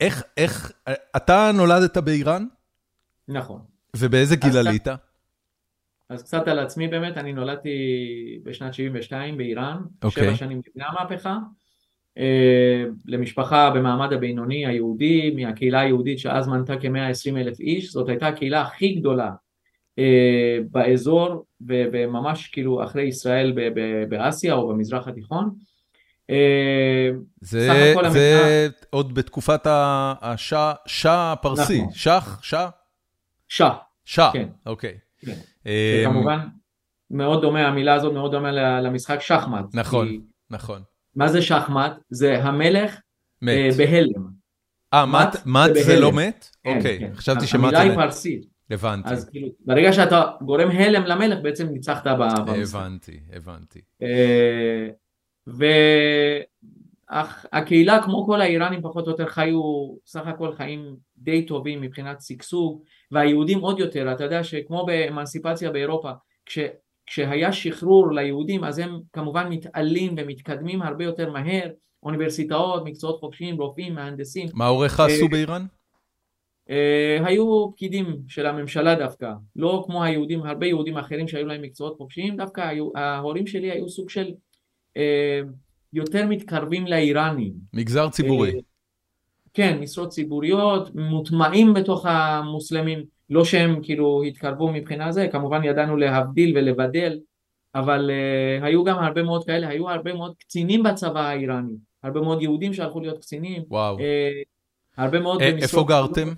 איך, 0.00 0.22
איך, 0.36 0.72
אתה 1.16 1.50
נולדת 1.54 1.96
באיראן? 1.96 2.46
נכון. 3.28 3.60
ובאיזה 3.96 4.36
גיל 4.36 4.56
עלית? 4.56 4.88
אז 6.10 6.22
קצת 6.22 6.48
על 6.48 6.58
עצמי 6.58 6.88
באמת, 6.88 7.16
אני 7.16 7.32
נולדתי 7.32 7.70
בשנת 8.42 8.74
72 8.74 9.36
באיראן, 9.36 9.76
okay. 9.76 10.10
שבע 10.10 10.22
אוקיי. 10.22 10.36
שנים 10.36 10.60
לפני 10.66 10.84
המהפכה, 10.84 11.38
אה, 12.18 12.84
למשפחה 13.06 13.70
במעמד 13.70 14.12
הבינוני 14.12 14.66
היהודי, 14.66 15.30
מהקהילה 15.30 15.80
היהודית 15.80 16.18
שאז 16.18 16.48
מנתה 16.48 16.76
כ-120 16.76 17.36
אלף 17.36 17.60
איש, 17.60 17.92
זאת 17.92 18.08
הייתה 18.08 18.28
הקהילה 18.28 18.62
הכי 18.62 18.94
גדולה 18.94 19.30
אה, 19.98 20.58
באזור, 20.70 21.44
וממש 21.66 22.48
כאילו 22.48 22.84
אחרי 22.84 23.02
ישראל 23.02 23.52
באסיה 24.08 24.54
או 24.54 24.68
במזרח 24.68 25.08
התיכון. 25.08 25.50
זה 27.40 27.68
זה 28.10 28.68
עוד 28.90 29.14
בתקופת 29.14 29.60
השאה 29.66 31.32
הפרסי, 31.32 31.80
נכון. 31.80 31.92
שח? 31.92 32.38
שאה? 32.42 32.68
שאה. 33.48 33.74
שאה, 34.04 34.30
כן. 34.32 34.48
אוקיי. 34.66 34.98
כן. 35.20 35.32
אה, 35.66 36.02
כמובן, 36.04 36.38
מאוד 37.10 37.42
דומה, 37.42 37.66
המילה 37.68 37.94
הזאת 37.94 38.12
מאוד 38.12 38.32
דומה 38.32 38.52
למשחק 38.80 39.20
שחמט. 39.20 39.64
נכון, 39.74 40.08
כי 40.08 40.20
נכון. 40.50 40.82
מה 41.14 41.28
זה 41.28 41.42
שחמט? 41.42 41.92
זה 42.10 42.44
המלך 42.44 42.94
אה, 42.94 42.98
מת. 43.42 43.76
בהלם. 43.76 44.26
אה, 44.94 45.06
מת 45.06 45.46
מת 45.46 45.74
זה 45.74 45.82
זה 45.82 46.00
לא. 46.00 46.12
מת? 46.12 46.50
כן, 46.62 46.76
אוקיי, 46.76 46.98
כן. 46.98 47.14
חשבתי 47.14 47.46
שמט 47.46 47.62
המילה 47.62 47.78
זה 47.78 47.82
היא 47.82 47.90
מת. 47.90 47.96
פרסית. 47.96 48.56
הבנתי, 48.70 49.08
אז 49.08 49.28
כאילו, 49.30 49.48
ברגע 49.60 49.92
שאתה 49.92 50.24
גורם 50.40 50.70
הלם 50.70 51.04
למלך, 51.04 51.38
בעצם 51.42 51.66
ניצחת 51.66 52.06
במשחק. 52.06 52.76
הבנתי, 52.76 53.20
הבנתי. 53.32 53.80
אה, 54.02 54.88
והקהילה 57.52 58.02
כמו 58.02 58.26
כל 58.26 58.40
האיראנים 58.40 58.82
פחות 58.82 59.06
או 59.06 59.10
יותר 59.10 59.26
חיו 59.26 59.60
סך 60.06 60.26
הכל 60.26 60.52
חיים 60.52 60.96
די 61.16 61.46
טובים 61.46 61.80
מבחינת 61.80 62.22
שגשוג 62.22 62.82
והיהודים 63.10 63.60
עוד 63.60 63.78
יותר 63.78 64.12
אתה 64.12 64.24
יודע 64.24 64.44
שכמו 64.44 64.86
באמנסיפציה 64.86 65.70
באירופה 65.70 66.10
כש, 66.46 66.58
כשהיה 67.06 67.52
שחרור 67.52 68.12
ליהודים 68.12 68.64
אז 68.64 68.78
הם 68.78 69.00
כמובן 69.12 69.48
מתעלים 69.48 70.14
ומתקדמים 70.16 70.82
הרבה 70.82 71.04
יותר 71.04 71.30
מהר 71.30 71.68
אוניברסיטאות 72.02 72.84
מקצועות 72.84 73.20
חופשיים 73.20 73.60
רופאים 73.60 73.94
מהנדסים 73.94 74.48
מה 74.54 74.66
הוריך 74.66 75.00
אה, 75.00 75.06
עשו 75.06 75.28
באיראן? 75.28 75.66
אה, 76.70 77.18
היו 77.26 77.72
פקידים 77.72 78.16
של 78.28 78.46
הממשלה 78.46 78.94
דווקא, 78.94 79.32
לא 79.56 79.82
כמו 79.86 80.04
היהודים, 80.04 80.42
הרבה 80.42 80.66
יהודים 80.66 80.96
אחרים 80.96 81.28
שהיו 81.28 81.46
להם 81.46 81.62
מקצועות 81.62 81.96
חופשיים, 81.96 82.36
דווקא 82.36 82.60
היו, 82.60 82.90
ההורים 82.94 83.46
שלי 83.46 83.70
היו 83.70 83.88
סוג 83.88 84.10
של 84.10 84.30
אה, 84.96 85.40
יותר 85.92 86.26
מתקרבים 86.26 86.86
לאיראנים. 86.86 87.52
מגזר 87.74 88.08
ציבורי. 88.08 88.52
אה, 89.60 89.68
כן, 89.68 89.78
משרות 89.80 90.08
ציבוריות, 90.08 90.94
מוטמעים 90.94 91.74
בתוך 91.74 92.06
המוסלמים, 92.06 93.04
לא 93.30 93.44
שהם 93.44 93.80
כאילו 93.82 94.22
התקרבו 94.22 94.72
מבחינה 94.72 95.12
זה, 95.12 95.28
כמובן 95.32 95.64
ידענו 95.64 95.96
להבדיל 95.96 96.58
ולבדל, 96.58 97.18
אבל 97.74 98.10
uh, 98.10 98.64
היו 98.64 98.84
גם 98.84 98.98
הרבה 98.98 99.22
מאוד 99.22 99.44
כאלה, 99.44 99.68
היו 99.68 99.90
הרבה 99.90 100.14
מאוד 100.14 100.34
קצינים 100.38 100.82
בצבא 100.82 101.20
האיראני, 101.20 101.74
הרבה 102.02 102.20
מאוד 102.20 102.42
יהודים 102.42 102.74
שהלכו 102.74 103.00
להיות 103.00 103.18
קצינים, 103.18 103.62
וואו. 103.68 103.98
uh, 103.98 104.02
הרבה 104.96 105.20
מאוד 105.20 105.42
אה, 105.42 105.52
במשרות 105.52 105.62
איפה 105.62 105.84
גרתם? 105.88 106.28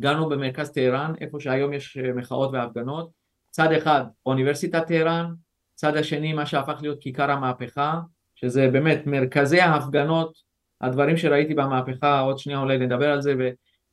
גרנו 0.00 0.28
במרכז 0.28 0.70
טהרן, 0.70 1.12
איפה 1.20 1.40
שהיום 1.40 1.72
יש 1.72 1.96
אה, 1.96 2.12
מחאות 2.12 2.50
והפגנות. 2.52 3.10
צד 3.50 3.72
אחד 3.72 4.04
אוניברסיטת 4.26 4.86
טהרן, 4.86 5.32
צד 5.74 5.96
השני 5.96 6.32
מה 6.32 6.46
שהפך 6.46 6.78
להיות 6.82 6.98
כיכר 7.00 7.30
המהפכה, 7.30 8.00
שזה 8.34 8.68
באמת 8.68 9.06
מרכזי 9.06 9.60
ההפגנות, 9.60 10.49
הדברים 10.80 11.16
שראיתי 11.16 11.54
במהפכה, 11.54 12.20
עוד 12.20 12.38
שנייה 12.38 12.58
אולי 12.58 12.78
נדבר 12.78 13.10
על 13.10 13.22
זה, 13.22 13.34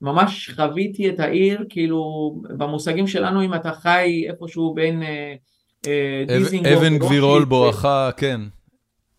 וממש 0.02 0.50
חוויתי 0.56 1.10
את 1.10 1.20
העיר, 1.20 1.66
כאילו 1.70 2.34
במושגים 2.58 3.08
שלנו 3.08 3.44
אם 3.44 3.54
אתה 3.54 3.72
חי 3.72 4.26
איפשהו 4.30 4.74
בין 4.74 5.04
אה, 5.04 5.36
אה, 5.88 6.24
דיזינגוף, 6.28 6.72
אבן 6.72 6.98
גבירול 6.98 7.30
רוטשילד, 7.32 7.50
בואכה, 7.50 8.10
כן. 8.18 8.42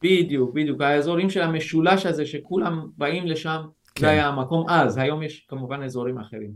בדיוק, 0.03 0.55
בדיוק, 0.55 0.81
האזורים 0.81 1.31
של 1.31 1.43
המשולש 1.43 2.07
הזה 2.07 2.27
שכולם 2.27 2.87
באים 2.97 3.27
לשם, 3.27 3.61
כן. 3.95 4.01
זה 4.01 4.11
היה 4.11 4.27
המקום 4.27 4.69
אז, 4.69 4.99
היום 4.99 5.23
יש 5.23 5.47
כמובן 5.49 5.83
אזורים 5.83 6.19
אחרים. 6.19 6.51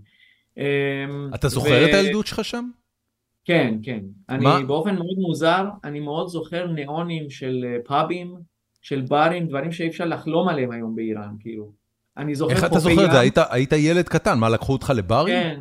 אמ, 0.56 1.30
אתה 1.34 1.46
ו- 1.46 1.50
זוכר 1.50 1.88
את 1.88 1.94
הילדות 1.94 2.26
שלך 2.26 2.44
שם? 2.44 2.68
כן, 3.44 3.74
כן. 3.82 4.00
אני 4.28 4.44
מה? 4.44 4.60
באופן 4.62 4.94
מאוד 4.94 5.16
מוזר, 5.18 5.64
אני 5.84 6.00
מאוד 6.00 6.28
זוכר 6.28 6.66
ניאונים 6.66 7.30
של 7.30 7.64
אה, 7.64 7.76
פאבים, 7.84 8.34
של 8.82 9.00
ברים, 9.08 9.46
דברים 9.46 9.72
שאי 9.72 9.88
אפשר 9.88 10.04
לחלום 10.04 10.48
עליהם 10.48 10.70
היום 10.70 10.96
באיראן, 10.96 11.34
כאילו. 11.40 11.70
אני 12.16 12.34
זוכר 12.34 12.54
איך 12.54 12.64
אתה 12.64 12.78
זוכר 12.78 13.04
את 13.06 13.10
זה? 13.12 13.20
היית- 13.20 13.38
היית 13.50 13.72
ילד 13.72 14.08
קטן, 14.08 14.38
מה, 14.38 14.48
לקחו 14.48 14.72
אותך 14.72 14.92
לברים? 14.96 15.34
כן, 15.34 15.60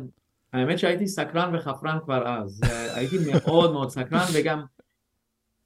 האמת 0.52 0.78
שהייתי 0.78 1.06
סקרן 1.06 1.54
וחפרן 1.56 1.98
כבר 2.04 2.28
אז, 2.28 2.60
אה, 2.64 2.96
הייתי 2.96 3.16
מאוד 3.32 3.72
מאוד 3.72 3.90
סקרן 3.90 4.24
וגם 4.34 4.62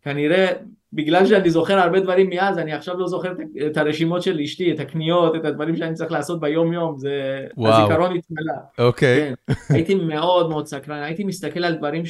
כנראה 0.02 0.46
בגלל 0.92 1.26
שאני 1.26 1.50
זוכר 1.50 1.78
הרבה 1.78 2.00
דברים 2.00 2.30
מאז, 2.30 2.58
אני 2.58 2.72
עכשיו 2.72 2.98
לא 2.98 3.06
זוכר 3.08 3.32
את- 3.66 3.76
הרשימות 3.76 4.22
של 4.22 4.40
אשתי, 4.40 4.72
את 4.72 4.80
הקניות, 4.80 5.34
את 5.36 5.44
הדברים 5.44 5.76
שאני 5.76 5.94
צריך 5.94 6.12
לעשות 6.12 6.40
ביום 6.40 6.72
יום, 6.72 6.98
זה 6.98 7.46
וואו. 7.56 7.72
הזיכרון 7.84 8.16
התמלא. 8.16 8.52
אוקיי. 8.78 9.34
כן, 9.46 9.52
הייתי 9.74 9.94
מאוד 9.94 10.48
מאוד 10.48 10.66
סקרן, 10.66 11.02
הייתי 11.02 11.24
מסתכל 11.24 11.64
על 11.64 11.74
דברים 11.74 12.02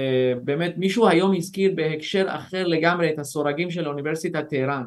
שבאמת 0.00 0.74
מישהו 0.76 1.08
היום 1.08 1.34
הזכיר 1.36 1.72
בהקשר 1.74 2.24
אחר 2.28 2.66
לגמרי 2.66 3.10
את 3.10 3.18
הסורגים 3.18 3.70
של 3.70 3.88
אוניברסיטת 3.88 4.48
טהרן. 4.48 4.82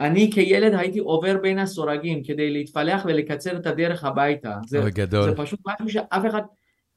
אני 0.00 0.30
כילד 0.32 0.74
הייתי 0.74 0.98
עובר 0.98 1.36
בין 1.42 1.58
הסורגים 1.58 2.22
כדי 2.24 2.50
להתפלח 2.50 3.02
ולקצר 3.06 3.56
את 3.56 3.66
הדרך 3.66 4.04
הביתה. 4.04 4.54
זה. 4.66 4.78
זה 5.24 5.36
פשוט 5.36 5.60
משהו 5.66 5.88
שאף 5.90 6.26
אחד, 6.30 6.42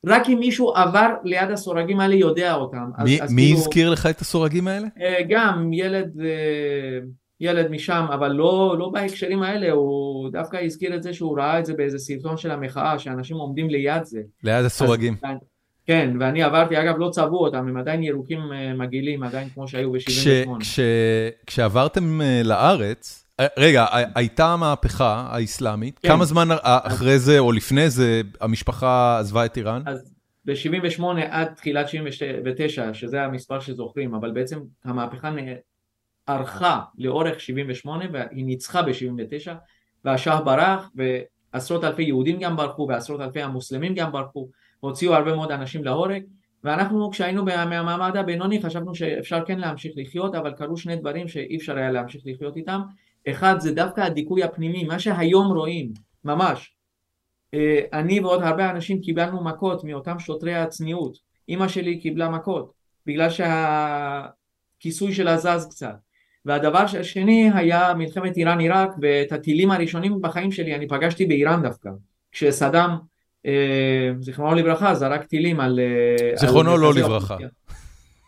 רק 0.06 0.30
אם 0.30 0.40
מישהו 0.40 0.72
עבר 0.72 1.10
ליד 1.24 1.52
הסורגים 1.52 2.00
האלה 2.00 2.16
יודע 2.16 2.54
אותם. 2.56 2.90
מי- 3.04 3.22
אז 3.22 3.34
מי 3.34 3.42
כאילו, 3.42 3.58
הזכיר 3.58 3.90
לך 3.90 4.06
את 4.06 4.20
הסורגים 4.22 4.68
האלה? 4.68 4.88
אה, 5.02 5.20
גם 5.30 5.74
ילד, 5.74 6.22
אה, 6.22 7.00
ילד 7.40 7.72
משם, 7.72 8.06
אבל 8.14 8.32
לא, 8.32 8.76
לא 8.80 8.90
בהקשרים 8.90 9.44
האלה, 9.44 9.72
הוא 9.72 10.30
דווקא 10.32 10.58
הזכיר 10.64 10.96
את 10.96 11.04
זה 11.04 11.14
שהוא 11.14 11.38
ראה 11.40 11.60
את 11.60 11.66
זה 11.66 11.74
באיזה 11.74 11.98
סרטון 11.98 12.38
של 12.38 12.52
המחאה, 12.52 13.00
שאנשים 13.00 13.38
עומדים 13.38 13.70
ליד 13.70 14.04
זה. 14.04 14.22
ליד 14.44 14.66
הסורגים. 14.66 15.16
אז- 15.24 15.38
כן, 15.92 16.18
ואני 16.20 16.44
עברתי, 16.44 16.82
אגב 16.82 16.96
לא 16.98 17.10
צבעו 17.10 17.46
אותם, 17.46 17.58
הם 17.68 17.78
עדיין 17.78 18.04
ירוקים 18.04 18.40
אה, 18.54 18.74
מגעילים, 18.74 19.24
עדיין 19.24 19.50
כמו 19.50 19.68
שהיו 19.68 19.92
כש- 20.06 20.28
ב-78. 20.28 20.60
כש- 20.60 20.80
כשעברתם 21.46 22.22
אה, 22.22 22.42
לארץ, 22.44 23.28
אה, 23.40 23.48
רגע, 23.60 23.86
הייתה 24.16 24.46
המהפכה 24.46 25.28
האסלאמית, 25.30 26.00
כן. 26.00 26.08
כמה 26.08 26.26
זמן 26.26 26.48
אחרי 26.64 27.20
זה 27.20 27.40
או 27.40 27.52
לפני 27.52 27.90
זה 27.90 28.22
המשפחה 28.42 29.20
עזבה 29.20 29.46
את 29.46 29.58
איראן? 29.58 29.82
אז 29.86 30.14
ב-78 30.46 31.04
עד 31.30 31.54
תחילת 31.56 31.90
79, 31.90 32.94
שזה 32.94 33.22
המספר 33.24 33.60
שזוכרים, 33.60 34.14
אבל 34.16 34.32
בעצם 34.32 34.60
המהפכה 34.86 35.32
ארכה 36.30 36.80
לאורך 36.98 37.40
78 37.40 38.06
והיא 38.14 38.46
ניצחה 38.46 38.82
ב-79, 38.82 39.52
והשאה 40.06 40.42
ברח, 40.42 40.90
ועשרות 41.54 41.84
אלפי 41.84 42.04
יהודים 42.04 42.40
גם 42.40 42.56
ברחו, 42.56 42.88
ועשרות 42.90 43.22
אלפי 43.22 43.42
המוסלמים 43.42 43.96
גם 43.96 44.12
ברחו, 44.12 44.50
הוציאו 44.82 45.14
הרבה 45.14 45.36
מאוד 45.36 45.52
אנשים 45.52 45.84
להורג, 45.84 46.24
ואנחנו 46.64 47.12
כשהיינו 47.12 47.46
מה- 47.46 47.66
מהמעמד 47.66 48.18
הבינוני 48.18 48.62
חשבנו 48.62 48.96
שאפשר 48.96 49.46
כן 49.46 49.60
להמשיך 49.60 49.92
לחיות, 49.96 50.36
אבל 50.36 50.52
קרו 50.52 50.78
שני 50.78 50.96
דברים 50.96 51.28
שאי 51.28 51.58
אפשר 51.58 51.78
היה 51.78 51.92
להמשיך 51.92 52.22
לחיות 52.26 52.58
איתם. 52.58 52.82
אחד 53.30 53.56
זה 53.60 53.74
דווקא 53.74 54.02
הדיכוי 54.02 54.44
הפנימי, 54.44 54.84
מה 54.84 55.00
שהיום 55.00 55.48
רואים, 55.48 55.92
ממש. 56.26 56.74
אה, 57.54 57.80
אני 57.94 58.20
ועוד 58.20 58.44
הרבה 58.44 58.70
אנשים 58.70 59.02
קיבלנו 59.02 59.44
מכות 59.44 59.84
מאותם 59.84 60.20
שוטרי 60.20 60.56
הצניעות. 60.56 61.18
אימא 61.50 61.68
שלי 61.68 62.00
קיבלה 62.00 62.30
מכות, 62.30 62.74
בגלל 63.06 63.30
שהכיסוי 63.30 65.14
שלה 65.14 65.38
זז 65.38 65.68
קצת. 65.70 65.96
והדבר 66.46 66.78
השני 67.00 67.50
היה 67.54 67.94
מלחמת 67.94 68.38
איראן-עיראק, 68.38 68.90
ואת 69.02 69.32
הטילים 69.32 69.72
הראשונים 69.72 70.22
בחיים 70.22 70.52
שלי 70.52 70.76
אני 70.76 70.88
פגשתי 70.88 71.26
באיראן 71.26 71.62
דווקא. 71.62 71.90
כשסדאם, 72.32 72.90
זיכרונו 74.20 74.56
לברכה, 74.56 74.96
זרק 74.96 75.24
טילים 75.24 75.60
על... 75.60 75.80
אה, 75.80 76.38
זיכרונו 76.38 76.78
לא 76.78 76.94
לברכה. 76.94 77.38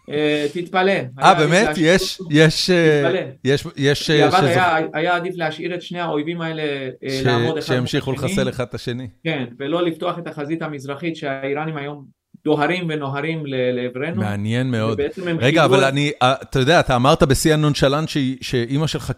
אה, 0.10 0.46
תתפלא. 0.54 0.92
אה, 1.20 1.34
באמת? 1.36 1.70
יש, 1.78 2.20
יש, 2.30 2.70
אה. 2.70 3.30
יש, 3.44 3.68
יש, 3.78 4.10
אה, 4.10 4.28
בדיעבד 4.28 4.58
היה, 4.94 5.16
עדיף 5.16 5.34
להשאיר 5.38 5.76
את 5.76 5.82
שני 5.82 6.00
האויבים 6.00 6.42
האלה 6.42 6.62
אה, 6.64 7.22
לעמוד 7.26 7.58
אחד 7.58 7.76
השני. 7.76 8.14
לחסל 8.14 8.50
אחד 8.50 8.64
את 8.64 8.74
השני. 8.74 9.08
כן, 9.24 9.46
ולא 9.60 9.86
לפתוח 9.86 10.20
את 10.20 10.28
החזית 10.28 10.62
המזרחית 10.62 11.16
שהאיראנים 11.16 11.78
היום 11.78 12.06
דוהרים 12.46 12.86
ונוהרים 12.90 13.44
לעברנו. 13.46 14.16
מעניין 14.22 14.72
מאוד. 14.72 15.02
רגע, 15.40 15.66
אבל 15.66 15.84
אני, 15.84 16.12
אה, 16.22 16.34
אתה 16.42 16.60
יודע, 16.60 16.80
אתה 16.80 16.96
אמרת 16.96 17.24
בשיא 17.24 17.54
הנונשלנט 17.54 18.10
שהיא- 18.10 18.38
שאימא 18.42 18.88
שלך 18.88 19.12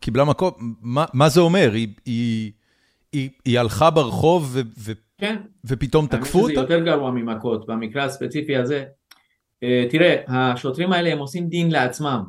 קיבלה 0.00 0.24
מכות, 0.26 0.58
מה- 1.14 1.28
זה 1.28 1.40
אומר? 1.40 1.72
היא- 1.72 3.58
הלכה 3.58 3.90
ברחוב 3.90 4.56
ו- 4.78 4.92
כן, 5.22 5.36
ופתאום 5.64 6.06
תקפו 6.06 6.40
אותה? 6.40 6.52
יותר 6.52 6.78
גרוע 6.84 7.10
ממכות, 7.10 7.66
במקרה 7.66 8.04
הספציפי 8.04 8.56
הזה. 8.56 8.84
אה, 9.62 9.84
תראה, 9.90 10.16
השוטרים 10.28 10.92
האלה 10.92 11.12
הם 11.12 11.18
עושים 11.18 11.48
דין 11.48 11.70
לעצמם, 11.70 12.22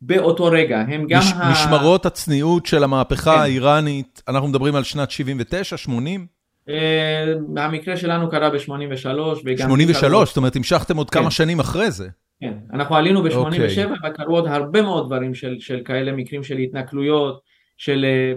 באותו 0.00 0.44
רגע, 0.44 0.80
הם 0.80 1.06
גם 1.08 1.20
מש- 1.20 1.32
ה... 1.32 1.50
משמרות 1.52 2.06
הצניעות 2.06 2.66
של 2.66 2.84
המהפכה 2.84 3.34
כן. 3.34 3.40
האיראנית, 3.40 4.22
אנחנו 4.28 4.48
מדברים 4.48 4.74
על 4.74 4.82
שנת 4.82 5.10
79, 5.10 5.76
80? 5.76 6.26
אה, 6.68 7.34
המקרה 7.56 7.96
שלנו 7.96 8.30
קרה 8.30 8.50
ב-83 8.50 9.06
וגם... 9.44 9.68
83, 9.68 10.28
זאת 10.28 10.36
אומרת, 10.36 10.56
המשכתם 10.56 10.96
עוד 10.96 11.10
כן. 11.10 11.20
כמה 11.20 11.30
שנים 11.30 11.60
אחרי 11.60 11.90
זה. 11.90 12.08
כן, 12.40 12.54
אנחנו 12.72 12.96
עלינו 12.96 13.22
ב-87 13.22 13.36
אוקיי. 13.36 13.86
וקרו 14.10 14.36
עוד 14.36 14.46
הרבה 14.46 14.82
מאוד 14.82 15.06
דברים 15.06 15.34
של, 15.34 15.56
של 15.58 15.80
כאלה 15.84 16.12
מקרים 16.12 16.42
של 16.42 16.56
התנכלויות, 16.56 17.40
של 17.76 18.04
אה, 18.04 18.32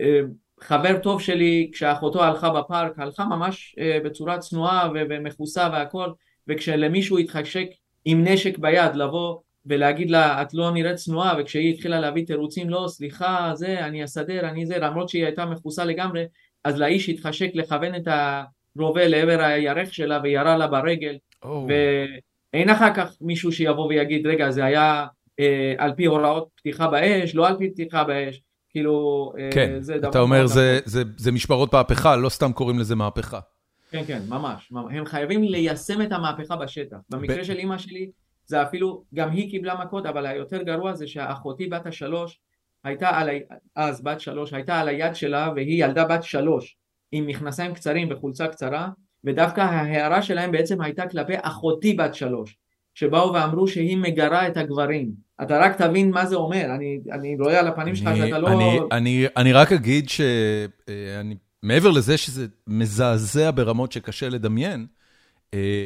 אה, 0.00 0.20
חבר 0.62 0.98
טוב 0.98 1.20
שלי 1.20 1.70
כשאחותו 1.72 2.24
הלכה 2.24 2.50
בפארק, 2.50 2.98
הלכה 2.98 3.24
ממש 3.24 3.76
אה, 3.78 3.98
בצורה 4.04 4.38
צנועה 4.38 4.88
ומכוסה 4.94 5.68
והכל, 5.72 6.10
וכשלמישהו 6.48 7.18
התחשק 7.18 7.66
עם 8.04 8.24
נשק 8.28 8.58
ביד 8.58 8.94
לבוא 8.94 9.38
ולהגיד 9.66 10.10
לה 10.10 10.42
את 10.42 10.54
לא 10.54 10.70
נראית 10.70 10.96
צנועה 10.96 11.34
וכשהיא 11.38 11.74
התחילה 11.74 12.00
להביא 12.00 12.26
תירוצים 12.26 12.70
לא 12.70 12.84
סליחה 12.88 13.50
זה 13.54 13.86
אני 13.86 14.04
אסדר 14.04 14.48
אני 14.48 14.66
זה 14.66 14.78
למרות 14.78 15.08
שהיא 15.08 15.24
הייתה 15.24 15.46
מכוסה 15.46 15.84
לגמרי 15.84 16.24
אז 16.64 16.78
לאיש 16.78 17.08
התחשק 17.08 17.50
לכוון 17.54 17.94
את 17.94 18.08
הרובה 18.76 19.08
לעבר 19.08 19.42
הירך 19.42 19.94
שלה 19.94 20.20
וירה 20.22 20.56
לה 20.56 20.66
ברגל 20.66 21.16
oh. 21.44 21.48
ואין 22.52 22.70
אחר 22.70 22.94
כך 22.94 23.16
מישהו 23.20 23.52
שיבוא 23.52 23.86
ויגיד 23.86 24.26
רגע 24.26 24.50
זה 24.50 24.64
היה 24.64 25.06
אה, 25.40 25.74
על 25.78 25.92
פי 25.96 26.04
הוראות 26.04 26.48
פתיחה 26.56 26.88
באש 26.88 27.34
לא 27.34 27.48
על 27.48 27.56
פי 27.58 27.70
פתיחה 27.70 28.04
באש 28.04 28.42
כאילו 28.72 29.32
אה, 29.38 29.50
כן, 29.52 29.76
זה 29.80 29.98
דבר 29.98 30.10
אתה 30.10 30.18
אומר 30.18 30.46
זה, 30.46 30.80
זה, 30.84 31.02
זה 31.16 31.32
משמרות 31.32 31.74
מהפכה 31.74 32.16
לא 32.16 32.28
סתם 32.28 32.52
קוראים 32.52 32.78
לזה 32.78 32.94
מהפכה. 32.94 33.40
כן 33.90 34.02
כן 34.06 34.22
ממש 34.28 34.72
הם 34.90 35.04
חייבים 35.04 35.42
ליישם 35.42 36.02
את 36.02 36.12
המהפכה 36.12 36.56
בשטח. 36.56 36.96
במקרה 37.10 37.38
ב... 37.38 37.42
של 37.42 37.56
אימא 37.56 37.78
שלי 37.78 38.10
זה 38.46 38.62
אפילו, 38.62 39.04
גם 39.14 39.30
היא 39.30 39.50
קיבלה 39.50 39.84
מכות, 39.84 40.06
אבל 40.06 40.26
היותר 40.26 40.62
גרוע 40.62 40.94
זה 40.94 41.06
שאחותי 41.06 41.66
בת 41.66 41.86
השלוש 41.86 42.40
הייתה 42.84 43.08
על, 43.08 43.28
ה... 43.28 43.32
אז 43.76 44.02
בת 44.02 44.20
שלוש, 44.20 44.52
הייתה 44.52 44.80
על 44.80 44.88
היד 44.88 45.14
שלה 45.14 45.50
והיא 45.56 45.84
ילדה 45.84 46.04
בת 46.04 46.22
שלוש 46.22 46.76
עם 47.12 47.26
מכנסיים 47.26 47.74
קצרים 47.74 48.08
וחולצה 48.10 48.48
קצרה 48.48 48.88
ודווקא 49.24 49.60
ההערה 49.60 50.22
שלהם 50.22 50.52
בעצם 50.52 50.80
הייתה 50.80 51.08
כלפי 51.08 51.34
אחותי 51.42 51.94
בת 51.94 52.14
שלוש 52.14 52.56
שבאו 52.94 53.32
ואמרו 53.34 53.68
שהיא 53.68 53.96
מגרה 53.96 54.48
את 54.48 54.56
הגברים. 54.56 55.10
אתה 55.42 55.58
רק 55.58 55.82
תבין 55.82 56.10
מה 56.10 56.26
זה 56.26 56.36
אומר, 56.36 56.64
אני, 56.74 56.98
אני 57.12 57.36
רואה 57.40 57.60
על 57.60 57.68
הפנים 57.68 57.96
שלך 57.96 58.16
שאתה 58.16 58.38
לא... 58.38 58.48
אני, 58.48 58.78
אני, 58.92 59.26
אני 59.36 59.52
רק 59.52 59.72
אגיד 59.72 60.08
שמעבר 60.08 61.88
אה, 61.88 61.94
לזה 61.94 62.16
שזה 62.16 62.46
מזעזע 62.66 63.50
ברמות 63.54 63.92
שקשה 63.92 64.28
לדמיין, 64.28 64.86
אה, 65.54 65.84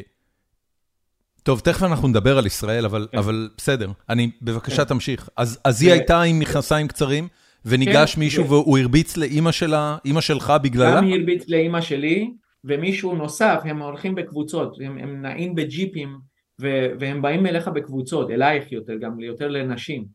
טוב, 1.43 1.59
תכף 1.59 1.83
אנחנו 1.83 2.07
נדבר 2.07 2.37
על 2.37 2.45
ישראל, 2.45 2.85
אבל 2.85 3.07
כן. 3.11 3.17
אבל 3.17 3.49
בסדר. 3.57 3.91
אני, 4.09 4.31
בבקשה 4.41 4.77
כן. 4.77 4.83
תמשיך. 4.83 5.29
אז 5.37 5.59
אז 5.63 5.81
היא 5.81 5.91
הייתה 5.91 6.21
עם 6.21 6.39
מכנסיים 6.39 6.87
קצרים, 6.87 7.27
וניגש 7.65 8.15
כן, 8.15 8.19
מישהו 8.19 8.49
והוא 8.49 8.77
הרביץ 8.77 9.17
לאימא 9.17 9.51
שלה, 9.51 9.97
אימא 10.05 10.21
שלך 10.21 10.53
בגללה? 10.63 10.97
גם 10.97 11.03
היא 11.03 11.15
הרביץ 11.15 11.49
לאימא 11.49 11.81
שלי, 11.81 12.31
ומישהו 12.63 13.15
נוסף, 13.15 13.59
הם 13.65 13.81
הולכים 13.81 14.15
בקבוצות, 14.15 14.77
הם 14.85 14.97
הם 14.97 15.21
נעים 15.21 15.55
בג'יפים, 15.55 16.17
ו, 16.61 16.67
והם 16.99 17.21
באים 17.21 17.45
אליך 17.45 17.67
בקבוצות, 17.67 18.29
אלייך 18.29 18.71
יותר, 18.71 18.97
גם 18.97 19.19
יותר 19.19 19.47
לנשים. 19.47 20.05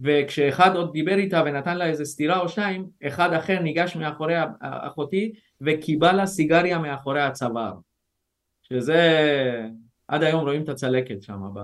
וכשאחד 0.00 0.76
עוד 0.76 0.92
דיבר 0.92 1.14
איתה 1.14 1.42
ונתן 1.46 1.78
לה 1.78 1.86
איזה 1.86 2.04
סטירה 2.04 2.40
או 2.40 2.48
שתיים, 2.48 2.86
אחד 3.06 3.32
אחר 3.32 3.58
ניגש 3.58 3.96
מאחורי 3.96 4.34
אחותי 4.60 5.32
וקיבל 5.60 6.12
לה 6.12 6.26
סיגריה 6.26 6.78
מאחורי 6.78 7.22
הצוואר. 7.22 7.74
שזה... 8.62 8.98
עד 10.08 10.22
היום 10.22 10.40
רואים 10.40 10.62
את 10.62 10.68
הצלקת 10.68 11.22
שם. 11.22 11.40
ב... 11.54 11.60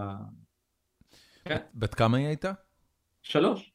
כן. 1.44 1.58
בת 1.75 1.94
כמה 1.94 2.16
היא 2.16 2.26
הייתה? 2.26 2.52
שלוש. 3.23 3.73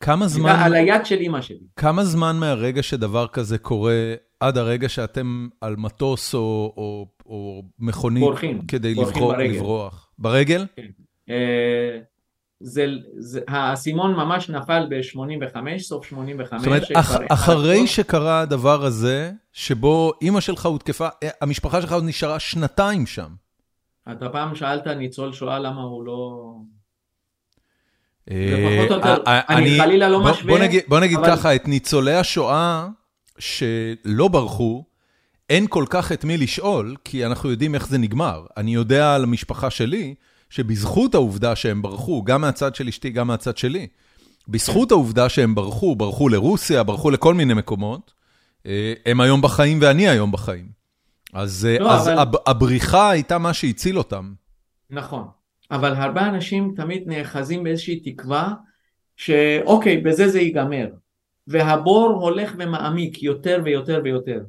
כמה 0.00 0.28
זמן... 0.28 0.50
על 0.64 0.74
היד 0.74 1.06
של 1.06 1.18
אימא 1.18 1.40
שלי. 1.40 1.66
כמה 1.76 2.04
זמן 2.04 2.36
מהרגע 2.36 2.82
שדבר 2.82 3.26
כזה 3.28 3.58
קורה, 3.58 4.14
עד 4.40 4.58
הרגע 4.58 4.88
שאתם 4.88 5.48
על 5.60 5.76
מטוס 5.76 6.34
או, 6.34 6.72
או, 6.76 7.06
או 7.30 7.62
מכונית, 7.78 8.22
בורחים, 8.22 8.60
כדי 8.68 8.94
בורחים 8.94 9.22
לברוח, 9.22 9.36
ברגל. 9.36 9.54
לברוח? 9.54 10.10
ברגל? 10.18 10.66
כן. 10.76 10.86
אה, 11.30 11.98
זה, 12.60 12.86
זה, 13.18 13.40
האסימון 13.48 14.14
ממש 14.14 14.50
נפל 14.50 14.86
ב-85, 14.90 15.78
סוף 15.78 16.06
85. 16.06 16.60
זאת 16.60 16.66
אומרת, 16.66 16.82
אח, 16.94 17.16
אחרי 17.28 17.86
שקרה 17.86 18.40
הדבר 18.40 18.84
הזה, 18.84 19.32
שבו 19.52 20.12
אימא 20.22 20.40
שלך 20.40 20.66
הותקפה, 20.66 21.08
אה, 21.22 21.28
המשפחה 21.40 21.82
שלך 21.82 21.92
עוד 21.92 22.04
נשארה 22.04 22.38
שנתיים 22.38 23.06
שם. 23.06 23.28
אתה 24.12 24.28
פעם 24.28 24.54
שאלת 24.54 24.86
ניצול 24.86 25.32
שואה 25.32 25.58
למה 25.58 25.80
הוא 25.80 26.04
לא... 26.04 26.52
אה, 28.30 29.40
אני 29.48 29.78
חלילה 29.78 30.08
לא 30.08 30.20
משווה. 30.24 30.54
בוא 30.88 31.00
נגיד 31.00 31.18
ככה, 31.26 31.54
את 31.54 31.68
ניצולי 31.68 32.14
השואה 32.14 32.88
שלא 33.38 34.28
ברחו, 34.28 34.84
אין 35.50 35.66
כל 35.68 35.84
כך 35.90 36.12
את 36.12 36.24
מי 36.24 36.36
לשאול, 36.36 36.96
כי 37.04 37.26
אנחנו 37.26 37.50
יודעים 37.50 37.74
איך 37.74 37.88
זה 37.88 37.98
נגמר. 37.98 38.46
אני 38.56 38.74
יודע 38.74 39.14
על 39.14 39.22
המשפחה 39.22 39.70
שלי, 39.70 40.14
שבזכות 40.50 41.14
העובדה 41.14 41.56
שהם 41.56 41.82
ברחו, 41.82 42.24
גם 42.24 42.40
מהצד 42.40 42.74
של 42.74 42.88
אשתי, 42.88 43.10
גם 43.10 43.26
מהצד 43.26 43.56
שלי, 43.56 43.86
בזכות 44.48 44.90
העובדה 44.90 45.28
שהם 45.28 45.54
ברחו, 45.54 45.96
ברחו 45.96 46.28
לרוסיה, 46.28 46.82
ברחו 46.82 47.10
לכל 47.10 47.34
מיני 47.34 47.54
מקומות, 47.54 48.12
אה, 48.66 48.92
הם 49.06 49.20
היום 49.20 49.42
בחיים 49.42 49.78
ואני 49.82 50.08
היום 50.08 50.32
בחיים. 50.32 50.66
אז 51.32 51.68
לא, 51.80 51.92
אז 51.92 52.08
אבל... 52.08 52.38
הבריחה 52.46 53.10
הייתה 53.10 53.38
מה 53.38 53.54
שהציל 53.54 53.98
אותם. 53.98 54.32
נכון, 54.90 55.24
אבל 55.70 55.94
הרבה 55.94 56.28
אנשים 56.28 56.72
תמיד 56.76 57.02
נאחזים 57.06 57.64
באיזושהי 57.64 58.00
תקווה 58.00 58.52
שאוקיי, 59.16 59.96
בזה 59.96 60.28
זה 60.28 60.40
ייגמר. 60.40 60.86
והבור 61.46 62.18
הולך 62.20 62.54
ומעמיק 62.58 63.22
יותר 63.22 63.60
ויותר 63.64 64.00
ויותר. 64.04 64.40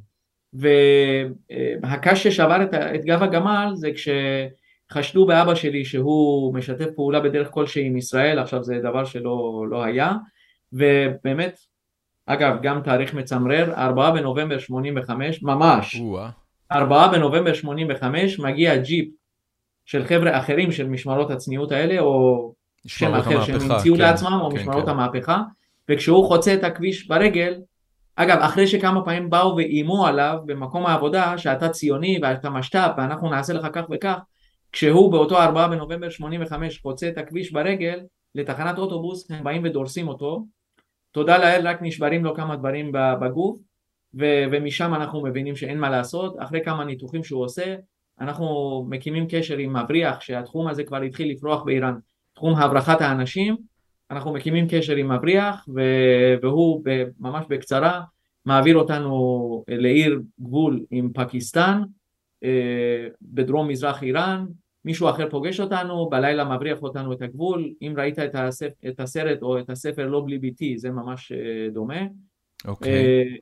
והקש 0.54 2.28
ששבר 2.28 2.64
את, 2.64 2.74
את 2.74 3.06
גב 3.06 3.24
הגמל 3.24 3.72
זה 3.74 3.90
כשחשדו 3.92 5.26
באבא 5.26 5.56
שלי 5.56 5.86
שהוא 5.86 6.54
משתף 6.54 6.88
פעולה 6.96 7.20
בדרך 7.20 7.48
כלשהי 7.52 7.86
עם 7.86 7.98
ישראל, 7.98 8.40
עכשיו 8.40 8.64
זה 8.64 8.80
דבר 8.84 9.06
שלא 9.06 9.66
לא 9.70 9.84
היה, 9.84 10.12
ובאמת, 10.74 11.60
אגב, 12.26 12.58
גם 12.62 12.82
תאריך 12.82 13.14
מצמרר, 13.14 13.74
4 13.74 14.12
בנובמבר 14.12 14.60
85, 14.60 15.44
ממש, 15.44 16.02
ארבעה 16.72 17.12
בנובמבר 17.12 17.54
85 17.54 18.40
מגיע 18.40 18.78
ג'יפ 18.78 19.10
של 19.86 20.06
חבר'ה 20.06 20.40
אחרים 20.40 20.72
של 20.72 20.90
משמרות 20.90 21.32
הצניעות 21.32 21.72
האלה, 21.72 22.00
או 22.00 22.54
שם 22.88 23.14
אחר 23.14 23.44
שהם 23.44 23.72
המציאו 23.72 23.96
כן, 23.96 24.02
לעצמם, 24.02 24.40
או 24.42 24.50
כן, 24.50 24.56
משמרות 24.56 24.86
כן. 24.86 24.90
המהפכה, 24.90 25.42
וכשהוא 25.90 26.28
חוצה 26.28 26.54
את 26.54 26.64
הכביש 26.64 27.08
ברגל, 27.08 27.60
אגב, 28.16 28.38
אחרי 28.40 28.68
שכמה 28.68 29.06
פעמים 29.06 29.30
באו 29.30 29.56
ואיימו 29.56 30.06
עליו 30.06 30.38
במקום 30.46 30.86
העבודה, 30.86 31.38
שאתה 31.38 31.70
ציוני 31.70 32.20
ואתה 32.22 32.50
משת"פ 32.50 32.92
ואנחנו 32.98 33.30
נעשה 33.30 33.54
לך 33.54 33.68
כך 33.74 33.84
וכך, 33.92 34.18
כשהוא 34.72 35.12
באותו 35.12 35.42
ארבעה 35.42 35.68
בנובמבר 35.68 36.10
85 36.10 36.82
חוצה 36.82 37.10
את 37.10 37.18
הכביש 37.18 37.54
ברגל 37.54 38.00
לתחנת 38.36 38.78
אוטובוס, 38.78 39.32
הם 39.32 39.44
באים 39.44 39.64
ודורסים 39.64 40.08
אותו. 40.08 40.46
תודה 41.12 41.38
לאל, 41.38 41.68
רק 41.68 41.78
נשברים 41.82 42.26
לו 42.26 42.36
כמה 42.36 42.56
דברים 42.56 42.92
בגוף, 43.22 43.58
ו- 44.20 44.44
ומשם 44.52 44.94
אנחנו 44.94 45.24
מבינים 45.24 45.56
שאין 45.56 45.80
מה 45.80 45.90
לעשות, 45.90 46.36
אחרי 46.40 46.64
כמה 46.64 46.86
ניתוחים 46.86 47.24
שהוא 47.24 47.44
עושה, 47.44 47.76
אנחנו 48.22 48.86
מקימים 48.90 49.28
קשר 49.30 49.58
עם 49.58 49.78
מבריח 49.78 50.22
שהתחום 50.22 50.68
הזה 50.68 50.84
כבר 50.84 51.02
התחיל 51.02 51.32
לפרוח 51.32 51.64
באיראן, 51.64 51.96
תחום 52.36 52.56
הברחת 52.56 53.02
האנשים, 53.02 53.58
אנחנו 54.12 54.34
מקימים 54.34 54.68
קשר 54.70 54.96
עם 54.96 55.12
מבריח 55.12 55.70
והוא 56.42 56.84
ממש 57.20 57.46
בקצרה 57.50 58.02
מעביר 58.46 58.76
אותנו 58.76 59.64
לעיר 59.68 60.22
גבול 60.42 60.86
עם 60.92 61.10
פקיסטן 61.14 61.82
אה, 62.44 63.08
בדרום 63.22 63.68
מזרח 63.68 64.04
איראן, 64.04 64.46
מישהו 64.86 65.10
אחר 65.10 65.30
פוגש 65.30 65.60
אותנו, 65.60 66.10
בלילה 66.10 66.46
מבריח 66.56 66.82
אותנו 66.82 67.14
את 67.14 67.22
הגבול, 67.22 67.70
אם 67.82 67.94
ראית 67.98 68.20
את, 68.20 68.36
הספר, 68.36 68.90
את 68.90 69.00
הסרט 69.00 69.42
או 69.42 69.60
את 69.60 69.70
הספר 69.70 70.08
לא 70.08 70.24
בלי 70.26 70.38
ביתי 70.38 70.78
זה 70.78 70.92
ממש 70.92 71.32
אה, 71.32 71.70
דומה. 71.74 72.02
אוקיי. 72.66 72.92
Okay. 72.92 72.96
אה, 72.96 73.36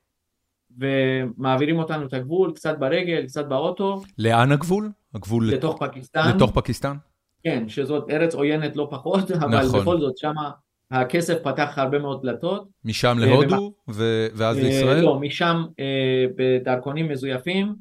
ומעבירים 0.78 1.80
אותנו 1.80 2.06
את 2.06 2.14
הגבול, 2.14 2.52
קצת 2.56 2.80
ברגל, 2.80 3.26
קצת 3.26 3.46
באוטו. 3.48 4.02
לאן 4.18 4.52
הגבול? 4.52 4.92
הגבול 5.14 5.50
לתוך 5.50 5.84
פקיסטן. 5.84 6.36
לתוך 6.36 6.52
פקיסטן? 6.52 6.96
כן, 7.44 7.70
שזאת 7.70 8.10
ארץ 8.10 8.36
עוינת 8.36 8.76
לא 8.76 8.88
פחות, 8.92 9.32
אבל 9.32 9.66
נכון. 9.66 9.80
בכל 9.80 10.00
זאת 10.00 10.18
שמה 10.18 10.52
הכסף 10.92 11.38
פתח 11.44 11.74
הרבה 11.78 12.00
מאוד 12.00 12.22
דלתות. 12.22 12.68
משם 12.86 13.18
להודו 13.20 13.74
ו... 13.90 14.28
ואז 14.34 14.58
אה, 14.58 14.64
לישראל? 14.64 15.04
לא, 15.04 15.20
משם 15.20 15.66
אה, 15.80 16.26
בדרכונים 16.36 17.10
מזויפים, 17.10 17.76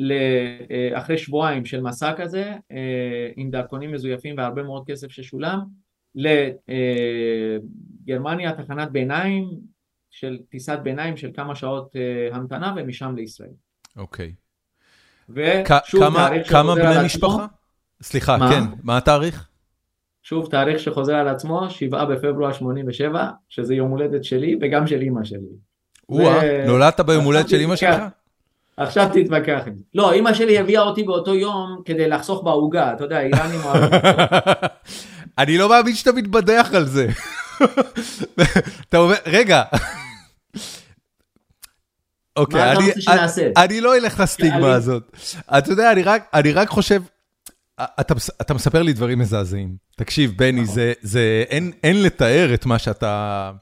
אה, 0.00 0.98
אחרי 0.98 1.18
שבועיים 1.18 1.64
של 1.64 1.80
מסע 1.80 2.12
כזה, 2.16 2.52
עם 3.36 3.50
דרכונים 3.50 3.92
מזויפים 3.92 4.36
והרבה 4.38 4.62
מאוד 4.62 4.86
כסף 4.86 5.10
ששולם, 5.10 5.60
לגרמניה, 8.04 8.52
תחנת 8.52 8.90
ביניים, 8.92 9.72
של 10.10 10.38
טיסת 10.48 10.78
ביניים 10.82 11.16
של 11.16 11.30
כמה 11.34 11.54
שעות 11.54 11.96
המתנה 12.32 12.74
ומשם 12.76 13.14
לישראל. 13.16 13.50
אוקיי. 13.96 14.34
ושוב 15.28 16.00
כמה, 16.00 16.28
כמה 16.48 16.74
בני 16.74 17.04
משפחה? 17.04 17.46
סליחה, 18.02 18.36
מה? 18.36 18.50
כן, 18.50 18.64
מה 18.82 18.96
התאריך? 18.96 19.46
שוב 20.22 20.48
תאריך 20.50 20.78
שחוזר 20.78 21.14
על 21.14 21.28
עצמו, 21.28 21.70
7 21.70 22.04
בפברואר 22.04 22.52
87, 22.52 23.28
שזה 23.48 23.74
יום 23.74 23.90
הולדת 23.90 24.24
שלי 24.24 24.56
וגם 24.60 24.86
של 24.86 25.00
אימא 25.00 25.24
שלי. 25.24 25.38
וואה, 26.08 26.40
ו... 26.42 26.66
נולדת 26.66 27.00
ביום 27.00 27.24
הולדת 27.24 27.48
של 27.48 27.56
אימא 27.56 27.76
שלך? 27.76 28.02
עכשיו 28.76 29.08
תתווכח 29.12 29.62
עם 29.66 29.74
זה. 29.74 29.82
לא, 29.94 30.12
אימא 30.12 30.34
שלי 30.34 30.58
הביאה 30.58 30.82
אותי 30.82 31.02
באותו 31.02 31.34
יום 31.34 31.82
כדי 31.84 32.08
לחסוך 32.08 32.44
בעוגה, 32.44 32.92
אתה 32.92 33.04
יודע, 33.04 33.20
איראנים 33.20 33.60
אוהבים. 33.64 34.00
אני 35.38 35.58
לא 35.58 35.68
מאמין 35.68 35.94
שאתה 35.94 36.12
מתבדח 36.12 36.70
על 36.74 36.84
זה. 36.84 37.06
אתה 38.88 38.98
אומר, 38.98 39.14
רגע. 39.26 39.62
אוקיי, 42.36 42.72
אני, 42.72 42.92
אני, 43.08 43.52
אני 43.56 43.80
לא 43.80 43.96
אלך 43.96 44.20
לסטיגמה 44.20 44.72
הזאת. 44.72 45.16
אתה 45.58 45.70
יודע, 45.70 45.92
אני 45.92 46.02
רק, 46.02 46.28
אני 46.34 46.52
רק 46.52 46.68
חושב, 46.68 47.02
אתה, 47.80 48.14
אתה 48.40 48.54
מספר 48.54 48.82
לי 48.82 48.92
דברים 48.92 49.18
מזעזעים. 49.18 49.76
תקשיב, 49.96 50.32
בני. 50.36 50.66
זה, 50.66 50.92
זה, 51.00 51.44
אין, 51.48 51.72
אין 51.82 52.02
לתאר 52.02 52.54
את 52.54 52.66
מה 52.66 52.78
שאתה 52.78 53.52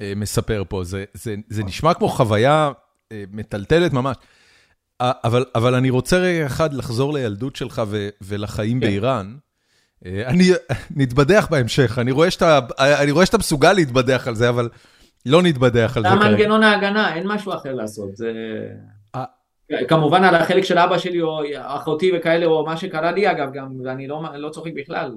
אה, 0.00 0.12
מספר 0.16 0.62
פה. 0.68 0.84
זה, 0.84 1.04
זה, 1.14 1.34
זה 1.48 1.64
נשמע 1.64 1.94
כמו 1.94 2.08
חוויה 2.08 2.70
אה, 3.12 3.24
מטלטלת 3.32 3.92
ממש. 3.92 4.16
אבל, 5.00 5.44
אבל 5.54 5.74
אני 5.74 5.90
רוצה 5.90 6.18
רגע 6.18 6.46
אחד 6.46 6.74
לחזור 6.74 7.12
לילדות 7.12 7.56
שלך 7.56 7.82
ו, 7.88 8.08
ולחיים 8.22 8.80
כן. 8.80 8.86
באיראן. 8.86 9.36
אני 10.06 10.50
נתבדח 10.96 11.46
בהמשך, 11.50 11.98
אני 11.98 12.10
רואה 12.10 12.30
שאתה, 12.30 12.60
אני 12.78 13.10
רואה 13.10 13.26
שאתה 13.26 13.38
מסוגל 13.38 13.72
להתבדח 13.72 14.28
על 14.28 14.34
זה, 14.34 14.48
אבל 14.48 14.68
לא 15.26 15.42
נתבדח 15.42 15.96
על 15.96 16.02
זה 16.02 16.08
כרגע. 16.08 16.20
זה 16.20 16.26
המנגנון 16.26 16.62
ההגנה, 16.62 17.14
אין 17.14 17.26
משהו 17.26 17.54
אחר 17.54 17.74
לעשות. 17.74 18.16
זה... 18.16 18.32
כמובן 19.88 20.24
על 20.24 20.34
החלק 20.34 20.64
של 20.64 20.78
אבא 20.78 20.98
שלי 20.98 21.22
או 21.22 21.40
אחותי 21.56 22.12
וכאלה, 22.16 22.46
או 22.46 22.66
מה 22.66 22.76
שקרה 22.76 23.12
לי 23.12 23.30
אגב, 23.30 23.52
גם, 23.52 23.80
ואני 23.84 24.06
לא, 24.06 24.22
לא 24.34 24.48
צוחק 24.50 24.70
בכלל. 24.74 25.12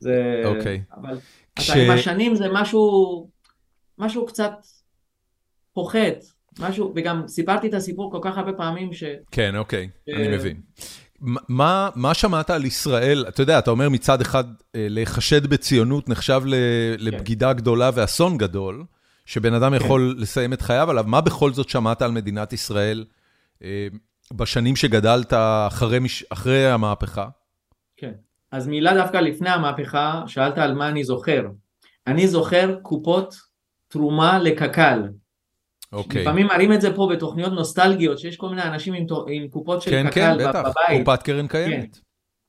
זה... 0.00 0.42
אוקיי. 0.44 0.82
אבל 0.96 1.18
כש... 1.56 1.70
עם 1.70 1.90
השנים 1.90 2.34
זה 2.34 2.46
משהו, 2.52 3.28
משהו 3.98 4.26
קצת 4.26 4.52
פוחת, 5.72 6.24
משהו, 6.58 6.92
וגם 6.96 7.22
סיפרתי 7.28 7.68
את 7.68 7.74
הסיפור 7.74 8.12
כל 8.12 8.18
כך 8.22 8.38
הרבה 8.38 8.52
פעמים 8.52 8.92
ש... 8.92 9.04
כן, 9.30 9.56
אוקיי, 9.56 9.88
אני 10.08 10.28
מבין. 10.28 10.60
מה, 11.48 11.90
מה 11.94 12.14
שמעת 12.14 12.50
על 12.50 12.64
ישראל? 12.64 13.24
אתה 13.28 13.42
יודע, 13.42 13.58
אתה 13.58 13.70
אומר 13.70 13.88
מצד 13.88 14.20
אחד, 14.20 14.44
אה, 14.74 14.86
להיחשד 14.90 15.46
בציונות 15.46 16.08
נחשב 16.08 16.40
כן. 16.44 16.50
לבגידה 16.98 17.52
גדולה 17.52 17.90
ואסון 17.94 18.38
גדול, 18.38 18.84
שבן 19.26 19.54
אדם 19.54 19.70
כן. 19.70 19.84
יכול 19.84 20.14
לסיים 20.18 20.52
את 20.52 20.62
חייו 20.62 20.90
עליו, 20.90 21.04
מה 21.06 21.20
בכל 21.20 21.52
זאת 21.52 21.68
שמעת 21.68 22.02
על 22.02 22.10
מדינת 22.10 22.52
ישראל 22.52 23.04
אה, 23.08 23.21
בשנים 24.32 24.76
שגדלת 24.76 25.32
אחרי, 25.66 25.98
אחרי 26.30 26.66
המהפכה? 26.66 27.28
כן, 27.96 28.12
אז 28.52 28.68
מילה 28.68 28.94
דווקא 28.94 29.16
לפני 29.16 29.50
המהפכה, 29.50 30.22
שאלת 30.26 30.58
על 30.58 30.74
מה 30.74 30.88
אני 30.88 31.04
זוכר. 31.04 31.46
אני 32.06 32.28
זוכר 32.28 32.78
קופות 32.82 33.34
תרומה 33.88 34.38
לקק"ל. 34.38 35.08
אוקיי. 35.92 36.22
לפעמים 36.22 36.46
מראים 36.46 36.72
את 36.72 36.80
זה 36.80 36.96
פה 36.96 37.08
בתוכניות 37.12 37.52
נוסטלגיות, 37.52 38.18
שיש 38.18 38.36
כל 38.36 38.48
מיני 38.48 38.62
אנשים 38.62 38.94
עם, 38.94 39.06
עם 39.28 39.48
קופות 39.48 39.82
של 39.82 39.90
כן, 39.90 40.10
קק"ל 40.10 40.20
כן, 40.20 40.34
בבית. 40.34 40.44
כן, 40.44 40.52
כן, 40.52 41.02
בטח, 41.02 41.04
קופת 41.04 41.22
קרן 41.22 41.46
קיימת. 41.48 41.96
כן. 41.96 42.00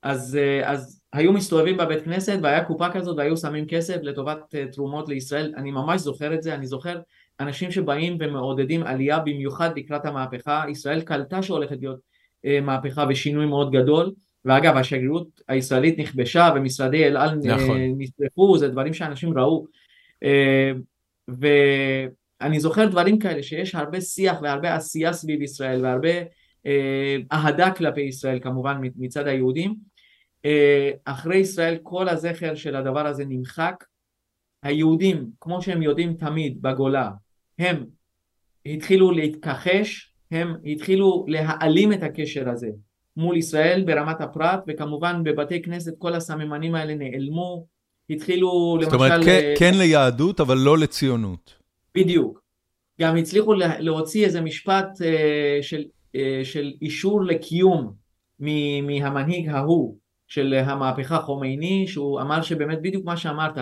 אז, 0.04 0.36
אה, 0.42 0.72
אז 0.72 1.02
היו 1.14 1.34
מסתובבים 1.34 1.78
בבית 1.78 2.04
כנסת 2.06 2.40
והיה 2.44 2.66
קופה 2.66 2.90
כזאת 2.90 3.18
והיו 3.18 3.38
שמים 3.38 3.66
כסף 3.68 3.98
לטובת 4.02 4.56
אה, 4.56 4.66
תרומות 4.72 5.10
לישראל, 5.10 5.54
אני 5.58 5.72
ממש 5.72 6.02
זוכר 6.02 6.34
את 6.34 6.44
זה, 6.44 6.54
אני 6.54 6.68
זוכר 6.68 7.00
אנשים 7.40 7.72
שבאים 7.72 8.18
ומעודדים 8.20 8.84
עלייה 8.84 9.20
במיוחד 9.20 9.78
לקראת 9.78 10.06
המהפכה, 10.06 10.64
ישראל 10.70 11.02
קלטה 11.02 11.44
שהולכת 11.44 11.78
להיות 11.82 12.00
אה, 12.46 12.62
מהפכה 12.62 13.06
ושינוי 13.10 13.46
מאוד 13.46 13.72
גדול, 13.72 14.12
ואגב 14.46 14.78
השגרירות 14.78 15.42
הישראלית 15.48 16.00
נכבשה 16.00 16.50
ומשרדי 16.56 17.06
אל 17.06 17.18
על 17.18 17.36
נכון. 17.36 17.78
נשרפו, 17.98 18.58
זה 18.58 18.68
דברים 18.68 18.94
שאנשים 18.94 19.38
ראו, 19.38 19.66
ואני 21.28 22.60
זוכר 22.60 22.86
דברים 22.86 23.20
כאלה 23.20 23.44
שיש 23.44 23.76
הרבה 23.76 24.02
שיח 24.02 24.42
והרבה 24.42 24.76
עשייה 24.76 25.14
סביב 25.14 25.42
ישראל 25.42 25.86
והרבה 25.86 26.10
אהדה 27.32 27.72
כלפי 27.72 28.02
ישראל 28.02 28.40
כמובן 28.40 28.82
מצד 28.96 29.28
היהודים 29.28 29.76
אה, 30.46 30.92
אחרי 31.06 31.38
ישראל 31.38 31.78
כל 31.84 32.10
הזכר 32.10 32.56
של 32.56 32.76
הדבר 32.76 33.08
הזה 33.08 33.26
נמחק. 33.26 33.84
היהודים, 34.64 35.30
כמו 35.40 35.62
שהם 35.62 35.82
יודעים 35.82 36.14
תמיד 36.14 36.62
בגולה, 36.62 37.12
הם 37.64 37.86
התחילו 38.66 39.12
להתכחש, 39.12 40.14
הם 40.32 40.56
התחילו 40.66 41.26
להעלים 41.28 41.94
את 41.94 42.04
הקשר 42.04 42.50
הזה 42.50 42.68
מול 43.18 43.38
ישראל 43.38 43.84
ברמת 43.86 44.22
הפרט, 44.22 44.64
וכמובן 44.68 45.24
בבתי 45.24 45.62
כנסת 45.62 45.94
כל 45.98 46.14
הסממנים 46.14 46.76
האלה 46.76 46.96
נעלמו, 46.96 47.66
התחילו 48.10 48.76
למשל... 48.78 48.90
זאת 48.90 48.94
אומרת, 48.94 49.26
כן, 49.26 49.54
כן 49.60 49.74
ליהדות, 49.78 50.40
אבל 50.40 50.58
לא 50.58 50.78
לציונות. 50.78 51.54
בדיוק. 51.96 52.44
גם 53.02 53.16
הצליחו 53.16 53.54
להוציא 53.80 54.26
איזה 54.26 54.42
משפט 54.42 55.02
אה, 55.06 55.58
של, 55.62 55.84
אה, 56.16 56.42
של 56.44 56.72
אישור 56.82 57.24
לקיום 57.24 57.94
מהמנהיג 58.40 59.50
ההוא, 59.50 59.98
של 60.28 60.54
המהפכה 60.54 61.20
חומייני, 61.20 61.88
שהוא 61.88 62.22
אמר 62.22 62.42
שבאמת 62.42 62.82
בדיוק 62.82 63.06
מה 63.06 63.18
שאמרת, 63.18 63.58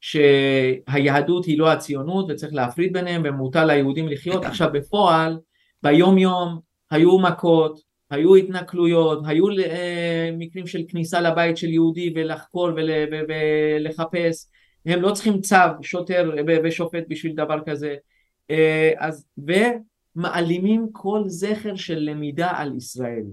שהיהדות 0.00 1.44
היא 1.44 1.58
לא 1.58 1.72
הציונות 1.72 2.26
וצריך 2.28 2.54
להפריד 2.54 2.92
ביניהם 2.92 3.22
ומותר 3.24 3.64
ליהודים 3.64 4.08
לחיות. 4.08 4.44
עכשיו 4.44 4.68
בפועל, 4.72 5.38
ביום 5.82 6.18
יום 6.18 6.60
היו 6.90 7.18
מכות, 7.18 7.80
היו 8.10 8.34
התנכלויות, 8.34 9.22
היו 9.26 9.44
אה, 9.50 10.30
מקרים 10.38 10.66
של 10.66 10.82
כניסה 10.88 11.20
לבית 11.20 11.56
של 11.56 11.68
יהודי 11.68 12.12
ולחקור 12.14 12.68
ולחפש, 13.28 14.46
הם 14.86 15.02
לא 15.02 15.12
צריכים 15.12 15.40
צו, 15.40 15.56
שוטר 15.82 16.30
ושופט 16.64 17.04
בשביל 17.08 17.34
דבר 17.34 17.60
כזה. 17.66 17.94
אה, 18.50 18.92
אז, 18.98 19.26
ומעלימים 20.16 20.86
כל 20.92 21.22
זכר 21.26 21.76
של 21.76 21.98
למידה 21.98 22.50
על 22.50 22.76
ישראל. 22.76 23.24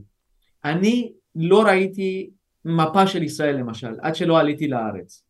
אני 0.65 1.12
לא 1.36 1.63
ראיתי 1.63 2.30
מפה 2.65 3.08
של 3.08 3.23
ישראל 3.23 3.56
למשל, 3.56 3.93
עד 4.01 4.15
שלא 4.15 4.39
עליתי 4.39 4.67
לארץ. 4.67 5.26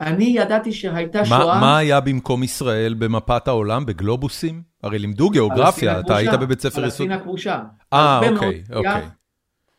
אני 0.00 0.24
ידעתי 0.24 0.72
שהייתה 0.72 1.24
שואה... 1.24 1.60
מה 1.60 1.78
היה 1.78 2.00
במקום 2.00 2.42
ישראל 2.42 2.94
במפת 2.94 3.48
העולם? 3.48 3.86
בגלובוסים? 3.86 4.62
הרי 4.82 4.98
לימדו 4.98 5.30
גיאוגרפיה, 5.30 6.00
אתה 6.00 6.16
היית 6.16 6.32
בבית 6.32 6.60
ספר 6.60 6.68
יסוד. 6.68 6.82
פלסטין 6.82 7.12
הכבושה. 7.12 7.62
אה, 7.92 8.20
אוקיי, 8.28 8.62
אוקיי. 8.72 9.08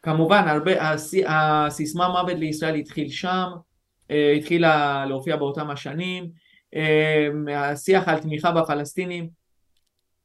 כמובן, 0.04 0.48
הרבה, 0.48 0.72
הסיסמה 1.28 2.10
מוות 2.10 2.38
לישראל 2.40 2.76
התחיל 2.76 3.10
שם, 3.10 3.48
אה, 4.12 4.34
התחילה 4.38 5.06
להופיע 5.06 5.36
באותם 5.36 5.70
השנים, 5.70 6.30
אה, 6.76 7.72
השיח 7.72 8.08
על 8.08 8.20
תמיכה 8.20 8.52
בפלסטינים. 8.52 9.30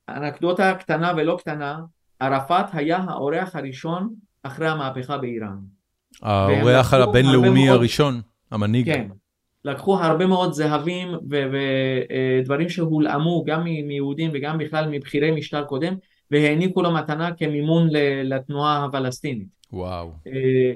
אנקדוטה 0.09 0.75
קטנה 0.75 1.13
ולא 1.17 1.37
קטנה, 1.39 1.79
ערפאת 2.21 2.67
היה 2.73 2.99
האורח 3.09 3.57
הראשון 3.57 4.15
אחרי 4.43 4.69
המהפכה 4.69 5.19
באיראן. 5.19 5.57
האורח 6.23 6.95
הבינלאומי 6.95 7.69
הראשון, 7.69 8.21
המנהיג. 8.51 8.87
כן, 8.87 9.09
לקחו 9.67 9.99
הרבה 9.99 10.27
מאוד 10.27 10.53
זהבים 10.53 11.09
ודברים 12.43 12.69
שהולאמו 12.69 13.45
גם 13.47 13.65
מיהודים 13.65 14.31
וגם 14.35 14.59
בכלל 14.59 14.89
מבכירי 14.91 15.31
משטר 15.31 15.65
קודם 15.65 15.95
והעניקו 16.31 16.83
לו 16.83 16.91
מתנה 16.95 17.33
כמימון 17.33 17.89
לתנועה 18.25 18.85
הפלסטינית. 18.85 19.49
וואו. 19.73 20.13
אה, 20.27 20.73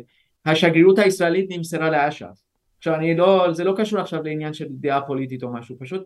השגרירות 0.47 0.99
הישראלית 0.99 1.51
נמסרה 1.51 1.91
לאש"ף. 1.91 2.43
עכשיו 2.79 2.95
אני 2.95 3.17
לא, 3.17 3.53
זה 3.53 3.65
לא 3.65 3.75
קשור 3.77 4.01
עכשיו 4.01 4.23
לעניין 4.23 4.53
של 4.53 4.67
דעה 4.71 5.01
פוליטית 5.01 5.43
או 5.43 5.53
משהו, 5.53 5.77
פשוט 5.79 6.03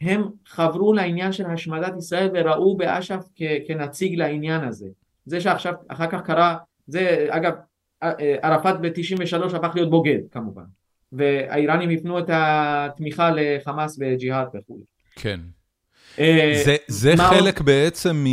הם 0.00 0.22
חברו 0.46 0.92
לעניין 0.92 1.32
של 1.32 1.46
השמדת 1.46 1.96
ישראל 1.98 2.30
וראו 2.34 2.76
באש"ף 2.76 3.24
כנציג 3.66 4.14
לעניין 4.14 4.64
הזה. 4.64 4.88
זה 5.24 5.40
שעכשיו, 5.40 5.74
אחר 5.88 6.06
כך 6.06 6.22
קרה, 6.22 6.56
זה 6.86 7.26
אגב 7.30 7.52
ערפאת 8.42 8.80
ב-93 8.80 9.56
הפך 9.56 9.72
להיות 9.74 9.90
בוגד 9.90 10.18
כמובן, 10.30 10.64
והאיראנים 11.12 11.90
הפנו 11.90 12.18
את 12.18 12.30
התמיכה 12.32 13.30
לחמאס 13.36 13.98
וג'יהאד 14.00 14.46
וכו'. 14.54 14.78
כן. 15.16 15.40
אה, 16.18 16.62
זה, 16.64 16.76
זה 16.88 17.14
חלק 17.16 17.58
עוד? 17.58 17.66
בעצם 17.66 18.16
מ... 18.16 18.26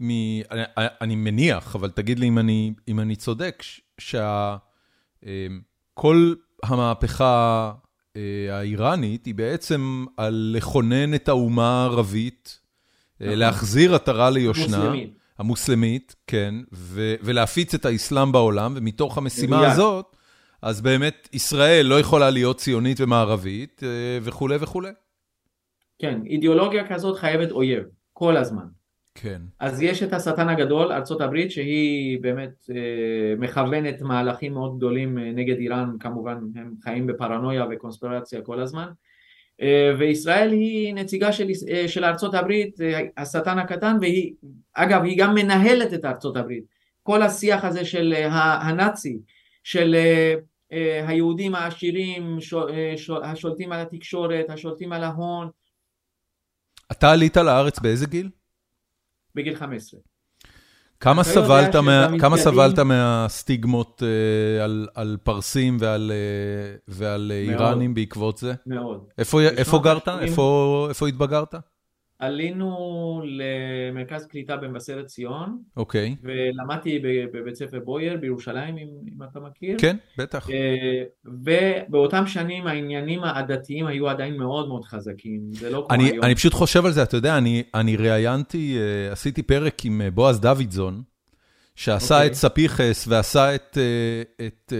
מ 0.00 0.10
אני, 0.50 0.62
אני 0.76 1.16
מניח, 1.16 1.76
אבל 1.76 1.90
תגיד 1.90 2.18
לי 2.18 2.28
אם 2.28 2.38
אני, 2.38 2.72
אם 2.88 3.00
אני 3.00 3.16
צודק, 3.16 3.62
שכל 3.98 4.34
אה, 5.26 6.68
המהפכה 6.68 7.72
אה, 8.16 8.22
האיראנית 8.50 9.26
היא 9.26 9.34
בעצם 9.34 10.04
על 10.16 10.52
לכונן 10.56 11.14
את 11.14 11.28
האומה 11.28 11.82
הערבית, 11.82 12.60
נכון. 13.20 13.34
להחזיר 13.34 13.94
עטרה 13.94 14.30
ליושנה. 14.30 14.78
מוסלמית. 14.78 15.18
המוסלמית, 15.38 16.14
כן, 16.26 16.54
ו- 16.72 17.14
ולהפיץ 17.22 17.74
את 17.74 17.84
האסלאם 17.84 18.32
בעולם, 18.32 18.72
ומתוך 18.76 19.18
המשימה 19.18 19.72
הזאת, 19.72 20.16
אז 20.62 20.80
באמת 20.80 21.28
ישראל 21.32 21.86
לא 21.86 22.00
יכולה 22.00 22.30
להיות 22.30 22.56
ציונית 22.56 23.00
ומערבית 23.00 23.82
אה, 23.84 24.18
וכולי 24.22 24.56
וכולי. 24.60 24.90
כן, 25.98 26.20
אידיאולוגיה 26.26 26.88
כזאת 26.88 27.18
חייבת 27.18 27.50
אויב, 27.50 27.82
כל 28.12 28.36
הזמן. 28.36 28.64
כן. 29.14 29.42
אז 29.60 29.82
יש 29.82 30.02
את 30.02 30.12
השטן 30.12 30.48
הגדול, 30.48 30.92
הברית, 31.20 31.50
שהיא 31.50 32.18
באמת 32.20 32.70
אה, 32.70 33.34
מכוונת 33.38 34.02
מהלכים 34.02 34.52
מאוד 34.52 34.76
גדולים 34.76 35.18
אה, 35.18 35.30
נגד 35.34 35.56
איראן, 35.58 35.96
כמובן 36.00 36.38
הם 36.56 36.74
חיים 36.82 37.06
בפרנויה 37.06 37.66
וקונספירציה 37.70 38.40
כל 38.42 38.60
הזמן. 38.60 38.88
אה, 39.62 39.92
וישראל 39.98 40.52
היא 40.52 40.94
נציגה 40.94 41.32
של, 41.32 41.48
אה, 41.70 41.88
של 41.88 42.04
הברית, 42.34 42.80
אה, 42.80 43.00
השטן 43.16 43.58
הקטן, 43.58 43.96
והיא, 44.00 44.32
אגב, 44.74 45.02
היא 45.02 45.18
גם 45.18 45.34
מנהלת 45.34 45.94
את 45.94 46.04
הברית. 46.36 46.64
כל 47.02 47.22
השיח 47.22 47.64
הזה 47.64 47.84
של 47.84 48.14
הנאצי, 48.30 49.18
של 49.68 49.94
היהודים 51.06 51.54
העשירים, 51.54 52.38
השולטים 53.22 53.72
על 53.72 53.80
התקשורת, 53.80 54.50
השולטים 54.50 54.92
על 54.92 55.04
ההון. 55.04 55.50
אתה 56.92 57.10
עלית 57.10 57.36
לארץ 57.36 57.78
באיזה 57.78 58.06
גיל? 58.06 58.30
בגיל 59.34 59.54
15. 59.56 60.00
כמה 61.00 61.24
סבלת 61.24 61.74
מה- 61.76 62.08
כמה 62.20 62.36
סבלת 62.36 62.78
מהסטיגמות 62.78 64.02
אה, 64.02 64.64
על- 64.64 64.88
על 64.94 65.16
פרסים 65.22 65.76
ועל 65.80 66.12
אה, 66.14 66.76
ועל 66.88 67.32
אה, 67.34 67.46
מאוד. 67.46 67.60
איראנים 67.60 67.94
בעקבות 67.94 68.38
זה? 68.38 68.54
מאוד. 68.66 69.04
איפה 69.18 69.40
איפה 69.42 69.78
גרת? 69.84 70.08
ה-שבעים. 70.08 70.28
איפה 70.30 70.86
איפה 70.88 71.08
התבגרת? 71.08 71.54
עלינו 72.18 73.22
למרכז 73.24 74.26
קליטה 74.26 74.56
במבשרת 74.56 75.06
ציון, 75.06 75.58
אוקיי. 75.76 76.16
ולמדתי 76.22 76.98
ב- 76.98 77.36
בבית 77.36 77.54
ספר 77.54 77.80
בויאר 77.84 78.16
בירושלים, 78.16 78.78
אם, 78.78 78.88
אם 79.08 79.22
אתה 79.22 79.40
מכיר. 79.40 79.76
כן, 79.78 79.96
בטח. 80.18 80.50
אה, 80.50 81.02
ובאותם 81.24 82.26
שנים 82.26 82.66
העניינים 82.66 83.24
העדתיים 83.24 83.86
היו 83.86 84.08
עדיין 84.08 84.36
מאוד 84.36 84.68
מאוד 84.68 84.84
חזקים, 84.84 85.40
זה 85.52 85.70
לא 85.70 85.86
כמו 85.88 85.94
אני, 85.94 86.10
היום. 86.10 86.24
אני 86.24 86.34
פשוט 86.34 86.54
חושב 86.54 86.86
על 86.86 86.92
זה, 86.92 87.02
אתה 87.02 87.16
יודע, 87.16 87.38
אני, 87.38 87.62
אני 87.74 87.96
ראיינתי, 87.96 88.78
אה, 88.78 89.12
עשיתי 89.12 89.42
פרק 89.42 89.84
עם 89.84 90.00
אה, 90.00 90.10
בועז 90.10 90.40
דוידזון, 90.40 91.02
שעשה 91.74 92.14
אוקיי. 92.14 92.28
את 92.28 92.34
ספיחס 92.34 93.08
ועשה 93.08 93.54
את, 93.54 93.78
את 94.46 94.72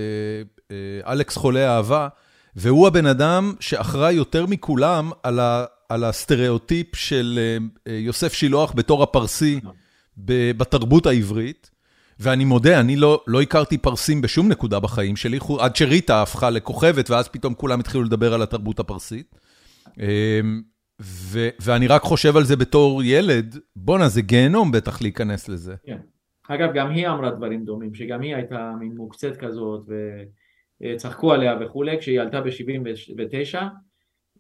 אה, 0.70 1.12
אלכס 1.12 1.37
חולה 1.37 1.77
אהבה, 1.77 2.09
והוא 2.57 2.87
הבן 2.87 3.07
אדם 3.07 3.55
שאחראי 3.61 4.12
יותר 4.12 4.46
מכולם 4.46 5.11
על, 5.22 5.40
ה, 5.40 5.64
על 5.88 6.05
הסטריאוטיפ 6.05 6.96
של 6.96 7.38
אה, 7.38 7.92
אה, 7.92 7.98
יוסף 7.98 8.33
שילוח 8.33 8.72
בתור 8.77 9.03
הפרסי 9.03 9.57
נכון. 9.62 9.74
בתרבות 10.57 11.07
העברית. 11.07 11.70
ואני 12.20 12.44
מודה, 12.44 12.81
אני 12.81 12.96
לא, 12.96 13.22
לא 13.27 13.42
הכרתי 13.42 13.79
פרסים 13.79 14.20
בשום 14.20 14.48
נקודה 14.48 14.81
בחיים 14.81 15.16
שלי, 15.16 15.38
עד 15.59 15.77
שריטה 15.77 16.22
הפכה 16.22 16.51
לכוכבת, 16.51 17.11
ואז 17.11 17.29
פתאום 17.29 17.55
כולם 17.55 17.81
התחילו 17.81 18.05
לדבר 18.05 18.35
על 18.35 18.42
התרבות 18.42 18.81
הפרסית. 18.81 19.35
אמ, 20.01 20.62
ו- 21.03 21.48
ואני 21.61 21.87
רק 21.87 22.03
חושב 22.03 22.37
על 22.37 22.44
זה 22.44 22.57
בתור 22.57 23.03
ילד, 23.03 23.59
בואנה, 23.77 24.09
זה 24.09 24.22
גיהנום 24.22 24.72
בטח 24.72 25.03
להיכנס 25.03 25.48
לזה. 25.48 25.74
כן. 25.87 25.98
אגב, 26.48 26.74
גם 26.74 26.90
היא 26.90 27.09
אמרה 27.09 27.31
דברים 27.31 27.64
דומים, 27.64 27.94
שגם 27.94 28.20
היא 28.20 28.35
הייתה 28.35 28.72
מין 28.81 28.92
מוקצת 28.96 29.37
כזאת, 29.37 29.88
וצחקו 30.81 31.33
עליה 31.33 31.57
וכולי, 31.61 31.98
כשהיא 31.98 32.20
עלתה 32.20 32.40
ב-79, 32.40 33.59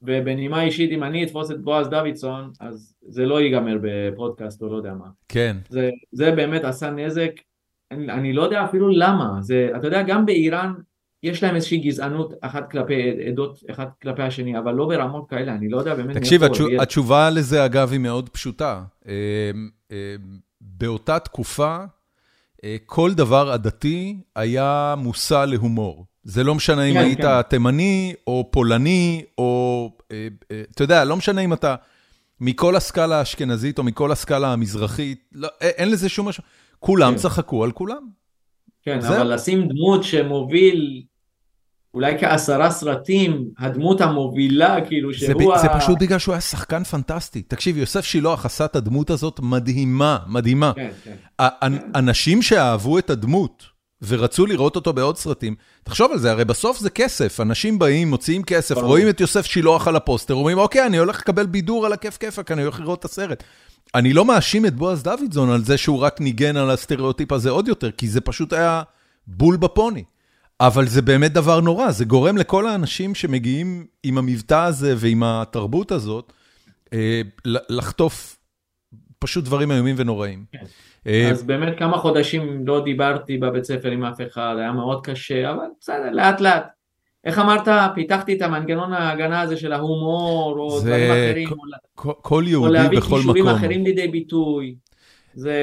ובנימה 0.02 0.62
אישית, 0.62 0.90
אם 0.90 1.04
אני 1.04 1.24
אתפוס 1.24 1.50
את 1.50 1.60
בועז 1.60 1.88
דוידסון, 1.88 2.50
אז 2.60 2.94
זה 3.08 3.26
לא 3.26 3.40
ייגמר 3.40 3.78
בפודקאסט 3.82 4.62
או 4.62 4.68
לא 4.68 4.76
יודע 4.76 4.94
מה. 4.94 5.06
כן, 5.28 5.56
זה, 5.68 5.90
זה 6.12 6.30
באמת 6.32 6.64
עשה 6.64 6.90
נזק, 6.90 7.30
אני, 7.90 8.12
אני 8.12 8.32
לא 8.32 8.42
יודע 8.42 8.64
אפילו 8.64 8.88
למה, 8.88 9.38
זה, 9.40 9.68
אתה 9.76 9.86
יודע, 9.86 10.02
גם 10.02 10.26
באיראן 10.26 10.72
יש 11.22 11.42
להם 11.42 11.54
איזושהי 11.54 11.78
גזענות 11.78 12.34
אחת 12.40 12.70
כלפי 12.70 13.26
עדות, 13.26 13.58
אחת 13.70 13.88
כלפי 14.02 14.22
השני, 14.22 14.58
אבל 14.58 14.72
לא 14.74 14.86
ברמות 14.86 15.30
כאלה, 15.30 15.54
אני 15.54 15.68
לא 15.68 15.78
יודע 15.78 15.94
באמת 15.94 16.16
תקשיב, 16.16 16.40
מאיפה 16.40 16.54
התשו- 16.54 16.66
הגיע. 16.66 16.82
התשובה 16.82 17.30
לזה, 17.30 17.64
אגב, 17.64 17.92
היא 17.92 18.00
מאוד 18.00 18.28
פשוטה. 18.28 18.82
אמ, 19.06 19.12
אמ, 19.90 19.96
באותה 20.60 21.18
תקופה, 21.18 21.76
אה, 22.64 22.76
כל 22.86 23.14
דבר 23.14 23.50
עדתי 23.52 24.20
היה 24.36 24.94
מושא 24.98 25.44
להומור. 25.48 26.06
זה 26.24 26.44
לא 26.44 26.54
משנה 26.54 26.84
אם 26.84 26.94
כן, 26.94 27.00
היית 27.00 27.20
כן. 27.20 27.42
תימני 27.42 28.14
או 28.26 28.48
פולני, 28.50 29.24
או, 29.38 29.90
אה, 30.12 30.28
אה, 30.50 30.62
אתה 30.74 30.84
יודע, 30.84 31.04
לא 31.04 31.16
משנה 31.16 31.40
אם 31.40 31.52
אתה 31.52 31.74
מכל 32.40 32.76
הסקאלה 32.76 33.18
האשכנזית 33.18 33.78
או 33.78 33.82
מכל 33.84 34.12
הסקאלה 34.12 34.52
המזרחית, 34.52 35.24
לא, 35.32 35.48
א- 35.48 35.64
אין 35.64 35.90
לזה 35.90 36.08
שום 36.08 36.28
משהו. 36.28 36.42
כולם 36.78 37.12
כן. 37.12 37.18
צחקו 37.18 37.64
על 37.64 37.72
כולם. 37.72 38.02
כן. 38.82 38.98
אבל 39.06 39.34
לשים 39.34 39.68
דמות 39.68 40.04
שמוביל 40.04 41.02
אולי 41.94 42.18
כעשרה 42.20 42.70
סרטים, 42.70 43.44
הדמות 43.58 44.00
המובילה, 44.00 44.76
כאילו 44.86 45.14
שהוא 45.14 45.54
ב- 45.54 45.58
זה 45.58 45.66
ה... 45.70 45.80
פשוט 45.80 45.98
בגלל 46.00 46.18
שהוא 46.18 46.32
היה 46.32 46.40
שחקן 46.40 46.84
פנטסטי. 46.84 47.42
תקשיב, 47.42 47.76
יוסף 47.76 48.04
שילוח 48.04 48.46
עשה 48.46 48.64
את 48.64 48.76
הדמות 48.76 49.10
הזאת 49.10 49.40
מדהימה, 49.40 50.18
מדהימה. 50.26 50.72
כן, 50.76 50.90
כן. 51.04 51.14
ה- 51.38 51.66
אנשים 51.98 52.42
שאהבו 52.42 52.98
את 52.98 53.10
הדמות 53.10 53.64
ורצו 54.02 54.46
לראות 54.46 54.76
אותו 54.76 54.92
בעוד 54.92 55.16
סרטים, 55.16 55.54
תחשוב 55.84 56.12
על 56.12 56.18
זה, 56.18 56.30
הרי 56.30 56.44
בסוף 56.44 56.78
זה 56.78 56.90
כסף, 56.90 57.40
אנשים 57.40 57.78
באים, 57.78 58.10
מוציאים 58.10 58.42
כסף, 58.42 58.74
ברור. 58.74 58.86
רואים 58.86 59.08
את 59.08 59.20
יוסף 59.20 59.46
שילוח 59.46 59.88
על 59.88 59.96
הפוסטר, 59.96 60.34
אומרים, 60.34 60.58
אוקיי, 60.58 60.86
אני 60.86 60.98
הולך 60.98 61.20
לקבל 61.20 61.46
בידור 61.46 61.86
על 61.86 61.92
הכיף 61.92 62.16
כיפק, 62.16 62.50
אני 62.50 62.62
הולך 62.62 62.80
לראות 62.80 63.00
את 63.00 63.04
הסרט. 63.04 63.44
אני 63.94 64.12
לא 64.12 64.24
מאשים 64.24 64.66
את 64.66 64.74
בועז 64.74 65.02
דוידזון 65.02 65.50
על 65.50 65.64
זה 65.64 65.76
שהוא 65.76 65.98
רק 65.98 66.20
ניגן 66.20 66.56
על 66.56 66.70
הסטריאוטיפ 66.70 67.32
הזה 67.32 67.50
עוד 67.50 67.68
יותר, 67.68 67.90
כי 67.90 68.08
זה 68.08 68.20
פשוט 68.20 68.52
היה 68.52 68.82
בול 69.26 69.56
בפוני. 69.56 70.04
אבל 70.60 70.88
זה 70.88 71.02
באמת 71.02 71.32
דבר 71.32 71.60
נורא, 71.60 71.90
זה 71.90 72.04
גורם 72.04 72.36
לכל 72.36 72.66
האנשים 72.66 73.14
שמגיעים 73.14 73.86
עם 74.02 74.18
המבטא 74.18 74.64
הזה 74.64 74.94
ועם 74.96 75.22
התרבות 75.22 75.92
הזאת, 75.92 76.32
אה, 76.92 77.22
לחטוף 77.44 78.36
פשוט 79.18 79.44
דברים 79.44 79.72
איומים 79.72 79.94
ונוראים. 79.98 80.44
אה, 81.08 81.30
אז 81.30 81.42
באמת 81.42 81.78
כמה 81.78 81.98
חודשים 81.98 82.66
לא 82.66 82.84
דיברתי 82.84 83.38
בבית 83.38 83.64
ספר 83.64 83.90
עם 83.90 84.04
אף 84.04 84.20
אחד, 84.26 84.54
היה 84.58 84.72
מאוד 84.72 85.06
קשה, 85.06 85.50
אבל 85.50 85.64
בסדר, 85.80 86.10
לאט 86.12 86.40
לאט. 86.40 86.66
איך 87.24 87.38
אמרת, 87.38 87.68
פיתחתי 87.94 88.36
את 88.36 88.42
המנגנון 88.42 88.92
ההגנה 88.92 89.40
הזה 89.40 89.56
של 89.56 89.72
ההומור, 89.72 90.56
או 90.58 90.80
זה 90.80 90.88
דברים 90.90 91.10
אחרים, 91.10 91.48
כל- 91.48 91.54
או, 91.54 91.64
לה- 91.66 91.76
כל- 91.94 92.12
כל 92.22 92.42
או 92.44 92.48
יהודי 92.48 92.72
להביא 92.72 92.98
בכל 92.98 93.20
מקום. 93.26 93.48
אחרים 93.48 93.84
לידי 93.84 94.08
ביטוי. 94.08 94.74
זה... 95.34 95.54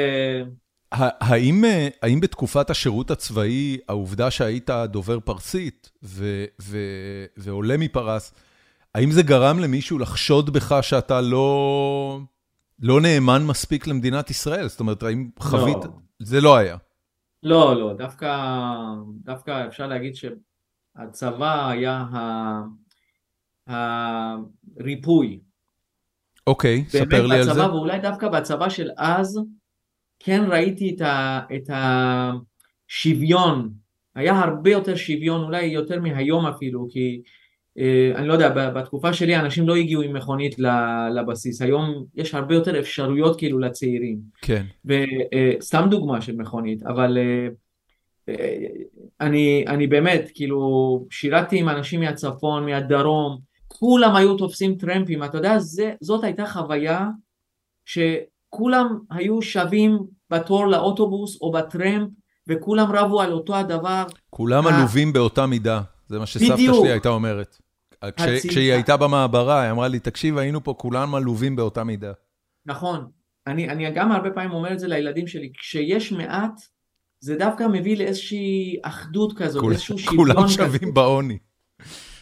האם, 0.91 1.65
אה, 1.65 1.87
האם 2.01 2.19
בתקופת 2.19 2.69
השירות 2.69 3.11
הצבאי, 3.11 3.77
העובדה 3.89 4.31
שהיית 4.31 4.69
דובר 4.69 5.19
פרסית 5.19 5.91
ו- 6.03 6.45
ו- 6.61 7.25
ועולה 7.37 7.77
מפרס, 7.77 8.33
האם 8.95 9.11
זה 9.11 9.23
גרם 9.23 9.59
למישהו 9.59 9.99
לחשוד 9.99 10.49
בך 10.53 10.75
שאתה 10.81 11.21
לא, 11.21 12.19
לא 12.79 13.01
נאמן 13.01 13.43
מספיק 13.45 13.87
למדינת 13.87 14.29
ישראל? 14.29 14.67
זאת 14.67 14.79
אומרת, 14.79 15.03
האם 15.03 15.29
חווית... 15.39 15.77
זה 16.19 16.41
לא 16.41 16.55
היה. 16.55 16.77
לא, 17.43 17.75
לא, 17.79 17.93
דווקא, 17.97 18.37
דווקא 19.23 19.67
אפשר 19.67 19.87
להגיד 19.87 20.13
שהצבא 20.15 21.69
היה 21.69 22.05
הריפוי. 23.67 25.39
אוקיי, 26.47 26.75
באמת 26.77 26.89
ספר 26.89 27.27
לי 27.27 27.37
על 27.37 27.43
זה. 27.43 27.51
בצבא, 27.51 27.63
ואולי 27.63 27.99
דווקא 27.99 28.29
בצבא 28.29 28.69
של 28.69 28.89
אז, 28.97 29.39
כן 30.19 30.43
ראיתי 30.49 30.95
את, 30.95 31.01
ה, 31.01 31.41
את 31.55 31.69
השוויון, 32.89 33.73
היה 34.15 34.39
הרבה 34.39 34.71
יותר 34.71 34.95
שוויון, 34.95 35.43
אולי 35.43 35.65
יותר 35.65 36.01
מהיום 36.01 36.45
אפילו, 36.45 36.87
כי 36.89 37.21
אני 38.15 38.27
לא 38.27 38.33
יודע, 38.33 38.69
בתקופה 38.69 39.13
שלי 39.13 39.35
אנשים 39.35 39.67
לא 39.67 39.75
הגיעו 39.75 40.01
עם 40.01 40.13
מכונית 40.13 40.55
לבסיס, 41.15 41.61
היום 41.61 42.05
יש 42.15 42.33
הרבה 42.33 42.55
יותר 42.55 42.79
אפשרויות 42.79 43.37
כאילו 43.37 43.59
לצעירים. 43.59 44.17
כן. 44.41 44.65
וסתם 44.85 45.87
דוגמה 45.89 46.21
של 46.21 46.35
מכונית, 46.35 46.83
אבל 46.83 47.17
אה, 47.17 47.47
אה, 48.29 48.65
אני, 49.21 49.65
אני 49.67 49.87
באמת, 49.87 50.31
כאילו, 50.33 50.59
שירתתי 51.09 51.59
עם 51.59 51.69
אנשים 51.69 51.99
מהצפון, 51.99 52.65
מהדרום, 52.65 53.37
כולם 53.67 54.15
היו 54.15 54.35
תופסים 54.37 54.75
טרמפים, 54.75 55.23
אתה 55.23 55.37
יודע, 55.37 55.59
זה, 55.59 55.93
זאת 56.01 56.23
הייתה 56.23 56.45
חוויה 56.45 57.07
שכולם 57.85 58.99
היו 59.11 59.41
שווים 59.41 59.99
בתור 60.29 60.67
לאוטובוס 60.67 61.41
או 61.41 61.51
בטרמפ, 61.51 62.09
וכולם 62.47 62.91
רבו 62.91 63.21
על 63.21 63.31
אותו 63.31 63.55
הדבר. 63.55 64.03
כולם 64.29 64.67
ה- 64.67 64.77
עלובים 64.77 65.13
באותה 65.13 65.45
מידה, 65.45 65.81
זה 66.07 66.19
מה 66.19 66.25
שסבתא 66.25 66.53
בדיוק. 66.53 66.75
שלי 66.75 66.91
הייתה 66.91 67.09
אומרת. 67.09 67.57
כש- 68.11 68.21
הצלחה. 68.21 68.47
כשהיא 68.47 68.73
הייתה 68.73 68.97
במעברה, 68.97 69.61
היא 69.61 69.71
אמרה 69.71 69.87
לי, 69.87 69.99
תקשיב, 69.99 70.37
היינו 70.37 70.63
פה 70.63 70.73
כולם 70.77 71.15
עלובים 71.15 71.55
באותה 71.55 71.83
מידה. 71.83 72.11
נכון, 72.65 73.05
אני, 73.47 73.69
אני 73.69 73.91
גם 73.91 74.11
הרבה 74.11 74.31
פעמים 74.31 74.51
אומר 74.51 74.73
את 74.73 74.79
זה 74.79 74.87
לילדים 74.87 75.27
שלי, 75.27 75.51
כשיש 75.57 76.11
מעט, 76.11 76.61
זה 77.19 77.35
דווקא 77.35 77.67
מביא 77.73 77.97
לאיזושהי 77.97 78.79
אחדות 78.83 79.33
כזאת, 79.37 79.61
כול- 79.61 79.73
איזשהו 79.73 79.97
שוויון 79.97 80.17
כולם 80.33 80.43
כזה. 80.43 80.53
שווים 80.53 80.93
בעוני. 80.93 81.37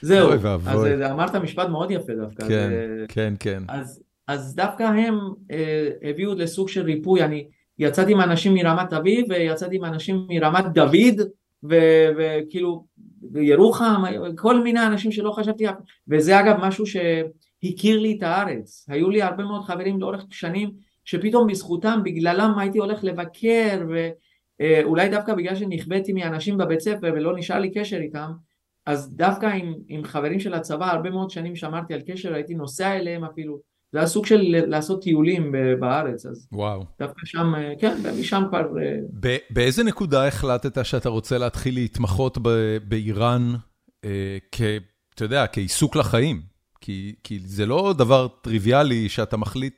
זהו, 0.01 0.27
אוי 0.27 0.35
אז 0.35 0.45
ואבוי. 0.45 1.03
אה, 1.03 1.11
אמרת 1.11 1.35
משפט 1.35 1.69
מאוד 1.69 1.91
יפה 1.91 2.13
דווקא. 2.21 2.47
כן, 2.47 2.69
זה- 2.69 3.05
כן, 3.07 3.33
כן. 3.39 3.63
אז, 3.67 4.03
אז 4.27 4.55
דווקא 4.55 4.83
הם 4.83 5.17
אה, 5.51 5.89
הביאו 6.09 6.35
לסוג 6.35 6.69
של 6.69 6.81
ריפוי, 6.81 7.23
אני 7.23 7.47
יצאתי 7.79 8.11
עם 8.11 8.21
אנשים 8.21 8.53
מרמת 8.53 8.93
אביב 8.93 9.25
ויצאתי 9.29 9.75
עם 9.75 9.85
אנשים 9.85 10.25
מרמת 10.29 10.65
דוד 10.73 11.27
וכאילו 11.69 12.85
ירוחם, 13.35 14.03
כל 14.37 14.63
מיני 14.63 14.85
אנשים 14.85 15.11
שלא 15.11 15.31
חשבתי, 15.31 15.65
וזה 16.07 16.39
אגב 16.39 16.57
משהו 16.61 16.85
שהכיר 16.85 17.99
לי 17.99 18.15
את 18.17 18.23
הארץ, 18.23 18.85
היו 18.89 19.09
לי 19.09 19.21
הרבה 19.21 19.43
מאוד 19.43 19.63
חברים 19.63 19.99
לאורך 19.99 20.25
שנים 20.29 20.71
שפתאום 21.05 21.47
בזכותם, 21.47 21.99
בגללם 22.03 22.53
הייתי 22.57 22.77
הולך 22.77 23.03
לבקר 23.03 23.81
ואולי 24.59 25.09
דווקא 25.09 25.33
בגלל 25.33 25.55
שנכוויתי 25.55 26.13
מאנשים 26.13 26.57
בבית 26.57 26.79
ספר 26.79 27.11
ולא 27.13 27.37
נשאר 27.37 27.59
לי 27.59 27.71
קשר 27.71 27.97
איתם, 27.97 28.31
אז 28.85 29.15
דווקא 29.15 29.45
עם, 29.45 29.73
עם 29.87 30.03
חברים 30.03 30.39
של 30.39 30.53
הצבא 30.53 30.91
הרבה 30.91 31.09
מאוד 31.09 31.29
שנים 31.29 31.55
שמרתי 31.55 31.93
על 31.93 32.01
קשר, 32.07 32.33
הייתי 32.33 32.55
נוסע 32.55 32.95
אליהם 32.95 33.23
אפילו, 33.23 33.59
זה 33.93 33.99
היה 33.99 34.07
סוג 34.07 34.25
של 34.25 34.41
לעשות 34.67 35.01
טיולים 35.01 35.51
ב- 35.51 35.79
בארץ, 35.79 36.25
אז 36.25 36.47
וואו. 36.51 36.85
דווקא 36.99 37.25
שם, 37.25 37.55
אה, 37.55 37.73
כן, 37.79 37.97
ומשם 38.03 38.43
כבר, 38.49 38.59
אה, 38.59 38.95
ב- 39.19 39.37
באיזה 39.49 39.83
נקודה 39.83 40.27
החלטת 40.27 40.85
שאתה 40.85 41.09
רוצה 41.09 41.37
להתחיל 41.37 41.73
להתמחות 41.73 42.37
ב- 42.41 42.77
באיראן, 42.87 43.53
אה, 44.05 44.37
כ... 44.51 44.61
אתה 45.15 45.25
יודע, 45.25 45.45
כעיסוק 45.47 45.95
לחיים? 45.95 46.41
כי, 46.81 47.15
כי 47.23 47.39
זה 47.39 47.65
לא 47.65 47.93
דבר 47.97 48.27
טריוויאלי 48.27 49.09
שאתה 49.09 49.37
מחליט 49.37 49.73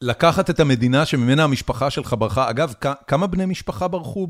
לקחת 0.00 0.50
את 0.50 0.60
המדינה 0.60 1.06
שממנה 1.06 1.44
המשפחה 1.44 1.90
שלך 1.90 2.14
ברחה. 2.18 2.50
אגב, 2.50 2.74
כמה 3.06 3.26
בני 3.26 3.46
משפחה 3.46 3.88
ברחו 3.88 4.28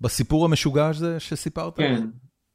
בסיפור 0.00 0.44
המשוגע 0.44 0.86
הזה 0.86 1.20
שסיפרת? 1.20 1.76
כן, 1.76 2.04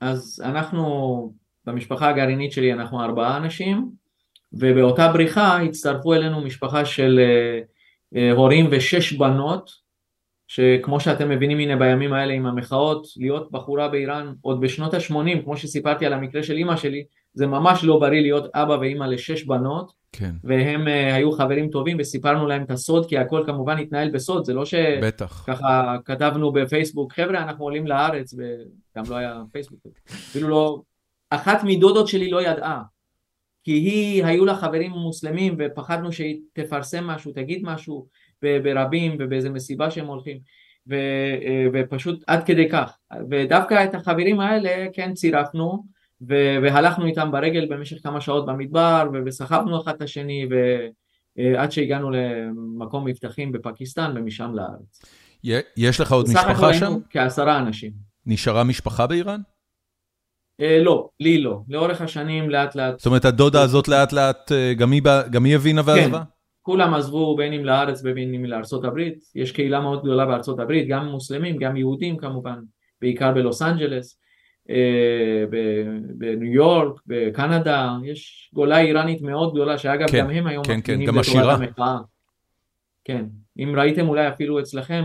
אז 0.02 0.42
אנחנו, 0.46 1.34
במשפחה 1.66 2.10
הגרעינית 2.10 2.52
שלי 2.52 2.74
אנחנו 2.74 3.04
ארבעה 3.04 3.38
אנשים, 3.38 3.92
ובאותה 4.54 5.12
בריחה 5.14 5.62
הצטרפו 5.62 6.14
אלינו 6.14 6.42
משפחה 6.42 6.86
של 6.86 7.20
אה, 7.20 7.60
אה, 8.16 8.32
הורים 8.32 8.68
ושש 8.72 9.14
בנות, 9.14 9.88
שכמו 10.48 11.00
שאתם 11.00 11.30
מבינים 11.30 11.60
הנה 11.60 11.76
בימים 11.76 12.14
האלה 12.14 12.34
עם 12.34 12.46
המחאות, 12.46 13.08
להיות 13.18 13.52
בחורה 13.52 13.88
באיראן 13.88 14.34
עוד 14.42 14.62
בשנות 14.62 14.94
ה-80, 14.94 15.44
כמו 15.44 15.58
שסיפרתי 15.58 16.06
על 16.06 16.14
המקרה 16.14 16.44
של 16.44 16.58
אימא 16.58 16.76
שלי, 16.76 17.06
זה 17.34 17.48
ממש 17.48 17.84
לא 17.84 18.00
בריא 18.00 18.22
להיות 18.22 18.56
אבא 18.56 18.74
ואימא 18.74 19.04
לשש 19.04 19.44
בנות, 19.44 19.92
כן. 20.12 20.32
והם 20.44 20.88
uh, 20.88 20.90
היו 20.90 21.32
חברים 21.32 21.70
טובים 21.70 21.98
וסיפרנו 22.00 22.48
להם 22.48 22.64
את 22.64 22.72
הסוד, 22.72 23.10
כי 23.10 23.18
הכל 23.18 23.44
כמובן 23.46 23.78
התנהל 23.78 24.12
בסוד, 24.12 24.46
זה 24.46 24.54
לא 24.54 24.66
שככה 24.66 25.96
כתבנו 26.06 26.52
בפייסבוק, 26.52 27.14
חבר'ה 27.14 27.44
אנחנו 27.44 27.64
עולים 27.64 27.88
לארץ, 27.88 28.34
וגם 28.34 29.04
לא 29.10 29.16
היה 29.16 29.42
פייסבוק, 29.52 29.80
אפילו 30.10 30.50
לא, 30.50 30.82
אחת 31.30 31.60
מדודות 31.64 32.08
שלי 32.08 32.30
לא 32.30 32.42
ידעה, 32.42 32.82
כי 33.68 33.74
היא, 33.74 34.26
היו 34.26 34.46
לה 34.46 34.56
חברים 34.56 34.92
מוסלמים 34.92 35.56
ופחדנו 35.58 36.12
שהיא 36.12 36.40
תפרסם 36.54 37.08
משהו, 37.08 37.32
תגיד 37.32 37.62
משהו 37.64 38.08
ברבים 38.42 39.16
ובאיזה 39.20 39.50
מסיבה 39.50 39.92
שהם 39.92 40.06
הולכים, 40.06 40.40
ו, 40.90 40.94
אה, 41.42 41.66
ופשוט 41.74 42.24
עד 42.28 42.44
כדי 42.44 42.70
כך, 42.70 42.98
ודווקא 43.30 43.84
את 43.84 43.96
החברים 43.96 44.40
האלה 44.40 44.86
כן 44.94 45.14
צירפנו, 45.14 45.84
והלכנו 46.62 47.06
איתם 47.06 47.32
ברגל 47.32 47.66
במשך 47.70 48.04
כמה 48.04 48.22
שעות 48.22 48.46
במדבר 48.46 49.10
וסחבנו 49.26 49.82
אחד 49.82 49.96
את 49.96 50.02
השני 50.02 50.48
ועד 51.40 51.72
שהגענו 51.72 52.12
למקום 52.12 53.06
מבטחים 53.06 53.52
בפקיסטן 53.52 54.14
ומשם 54.16 54.52
לארץ. 54.54 55.02
יש 55.78 56.00
לך 56.00 56.12
עוד 56.12 56.26
משפחה 56.30 56.74
שם? 56.74 56.94
כעשרה 57.10 57.60
אנשים. 57.60 57.92
נשארה 58.26 58.64
משפחה 58.64 59.08
באיראן? 59.08 59.42
אה, 60.62 60.80
לא, 60.84 61.10
לי 61.20 61.42
לא. 61.42 61.60
לאורך 61.70 62.02
השנים 62.02 62.50
לאט 62.50 62.76
לאט... 62.76 63.00
זאת 63.00 63.06
אומרת 63.06 63.26
הדודה 63.26 63.62
הזאת 63.62 63.88
לאט 63.88 64.14
לאט 64.14 64.52
אה, 64.52 64.74
גם 65.32 65.46
היא 65.46 65.56
הבינה 65.56 65.82
ועזבה? 65.86 66.18
כן, 66.18 66.24
כולם 66.62 66.94
עזבו 66.94 67.36
בין 67.36 67.54
אם 67.54 67.66
לארץ 67.66 68.02
ובין 68.04 68.34
אם 68.34 68.46
לארצות 68.46 68.86
הברית. 68.86 69.24
יש 69.36 69.52
קהילה 69.52 69.80
מאוד 69.80 70.02
גדולה 70.02 70.26
בארצות 70.26 70.60
הברית, 70.60 70.88
גם 70.88 71.06
מוסלמים, 71.06 71.58
גם 71.58 71.78
יהודים 71.78 72.18
כמובן, 72.18 72.60
בעיקר 73.02 73.32
בלוס 73.32 73.62
אנג'לס. 73.62 74.20
אה, 74.70 75.44
בניו 76.18 76.54
יורק, 76.54 77.02
בקנדה, 77.08 77.96
יש 78.04 78.52
גולה 78.54 78.80
איראנית 78.80 79.22
מאוד 79.22 79.54
גדולה, 79.54 79.78
שאגב 79.78 80.08
כן, 80.08 80.20
גם 80.20 80.30
הם 80.30 80.48
היום 80.48 80.64
כן, 80.64 80.80
כן, 80.84 81.06
גם 81.06 81.18
עשירה. 81.18 81.54
המחאה. 81.54 81.98
כן, 83.04 83.26
אם 83.60 83.74
ראיתם 83.78 84.08
אולי 84.08 84.28
אפילו 84.28 84.60
אצלכם, 84.60 85.04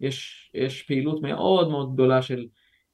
יש, 0.00 0.50
יש 0.54 0.82
פעילות 0.82 1.22
מאוד 1.22 1.70
מאוד 1.70 1.94
גדולה 1.94 2.22
של 2.22 2.46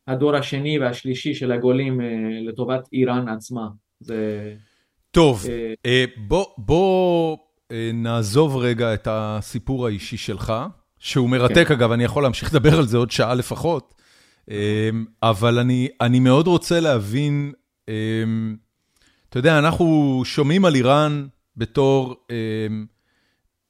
הדור 0.09 0.37
השני 0.37 0.79
והשלישי 0.79 1.35
של 1.35 1.53
הגולים 1.53 2.01
אה, 2.01 2.07
לטובת 2.49 2.88
איראן 2.93 3.29
עצמה. 3.29 3.69
זה... 4.01 4.53
טוב, 5.11 5.45
בוא, 6.17 6.47
בוא 6.59 7.37
נעזוב 7.95 8.57
רגע 8.57 8.95
את 8.95 9.09
הסיפור 9.11 9.87
האישי 9.87 10.17
שלך, 10.17 10.53
שהוא 10.99 11.31
מרתק 11.31 11.64
כן. 11.69 11.75
אגב, 11.75 11.93
אני 11.93 12.05
יכול 12.05 12.23
להמשיך 12.23 12.55
לדבר 12.55 12.79
על 12.79 12.87
זה 12.87 12.97
עוד 12.97 13.11
שעה 13.11 13.35
לפחות. 13.35 13.95
אבל 15.23 15.59
אני 15.59 15.88
אני 16.01 16.21
מאוד 16.21 16.47
רוצה 16.47 16.81
להבין, 16.81 17.53
אתה 19.29 19.38
יודע, 19.38 19.59
אנחנו 19.59 20.23
שומעים 20.25 20.64
על 20.64 20.75
איראן 20.75 21.27
בתור 21.57 22.14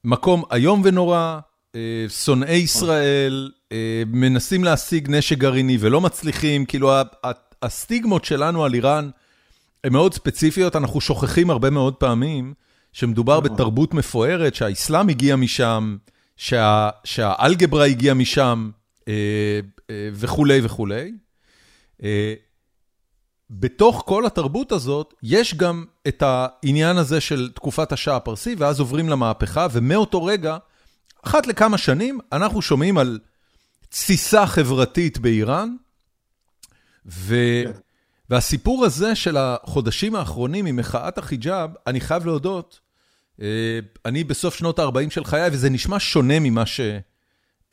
מקום 0.05 0.43
איום 0.53 0.83
ונורא, 0.85 1.17
אה, 1.17 1.41
שונאי 2.09 2.57
ישראל, 2.57 3.51
אה, 3.73 4.03
מנסים 4.07 4.65
להשיג 4.65 5.11
נשק 5.11 5.39
גרעיני 5.39 5.77
ולא 5.81 6.01
מצליחים, 6.01 6.65
כאילו 6.65 6.93
הסטיגמות 7.63 8.25
שלנו 8.25 8.65
על 8.65 8.75
איראן 8.75 9.11
הן 9.85 9.93
מאוד 9.93 10.15
ספציפיות, 10.15 10.77
אנחנו 10.77 11.01
שוכחים 11.01 11.51
הרבה 11.51 11.71
מאוד 11.71 11.95
פעמים 11.95 12.55
שמדובר 12.93 13.41
נכון. 13.41 13.55
בתרבות 13.55 13.95
מפוארת, 13.95 14.55
שהאסלאם 14.55 15.09
הגיע 15.09 15.37
משם, 15.37 15.97
שהאלגברה 17.05 17.85
הגיעה 17.85 18.15
משם. 18.15 18.71
אה, 19.09 19.61
אה, 19.91 20.09
וכולי 20.13 20.61
וכולי. 20.63 21.13
אה, 22.03 22.35
בתוך 23.51 24.03
כל 24.07 24.27
התרבות 24.27 24.73
הזאת, 24.73 25.15
יש 25.23 25.55
גם 25.55 25.85
את 26.09 26.23
העניין 26.27 26.97
הזה 26.97 27.21
של 27.21 27.51
תקופת 27.55 27.93
השעה 27.93 28.17
הפרסי, 28.17 28.55
ואז 28.59 28.81
עוברים 28.81 29.09
למהפכה, 29.09 29.67
ומאותו 29.73 30.25
רגע, 30.25 30.57
אחת 31.27 31.47
לכמה 31.47 31.79
שנים, 31.79 32.19
אנחנו 32.33 32.63
שומעים 32.63 32.99
על 32.99 33.19
תסיסה 33.89 34.47
חברתית 34.47 35.19
באיראן, 35.19 35.77
ו... 37.07 37.37
והסיפור 38.31 38.85
הזה 38.85 39.15
של 39.15 39.37
החודשים 39.37 40.15
האחרונים 40.15 40.67
עם 40.67 40.77
מחאת 40.77 41.19
החיג'אב, 41.19 41.71
אני 41.87 42.01
חייב 42.01 42.27
להודות, 42.27 42.81
אני 44.05 44.25
בסוף 44.25 44.55
שנות 44.55 44.79
ה-40 44.79 45.11
של 45.11 45.25
חיי, 45.25 45.51
וזה 45.53 45.71
נשמע 45.71 45.97
שונה 45.99 46.41
ממה 46.41 46.67
ש... 46.67 46.81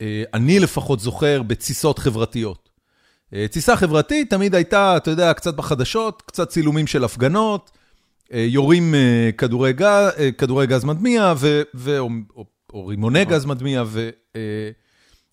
אה, 0.02 0.22
אני 0.34 0.60
לפחות 0.60 1.00
זוכר 1.00 1.42
בתסיסות 1.42 1.98
חברתיות. 1.98 2.68
אה, 3.34 3.48
תסיסה 3.48 3.76
חברתית 3.76 4.30
תמיד 4.30 4.54
הייתה, 4.54 4.96
אתה 4.96 5.10
יודע, 5.10 5.32
קצת 5.34 5.54
בחדשות, 5.54 6.22
קצת 6.26 6.48
צילומים 6.48 6.86
של 6.86 7.04
הפגנות, 7.04 7.70
אה, 8.32 8.46
יורים 8.48 8.94
כדורי 9.38 9.72
גז, 9.72 10.12
כדורי 10.38 10.66
גז 10.66 10.84
מדמיע, 10.84 11.34
ו, 11.36 11.62
ו, 11.74 11.98
או, 11.98 12.08
או, 12.36 12.44
או 12.72 12.86
רימוני 12.86 13.24
גז 13.24 13.46
מדמיע, 13.46 13.82
ו, 13.86 14.10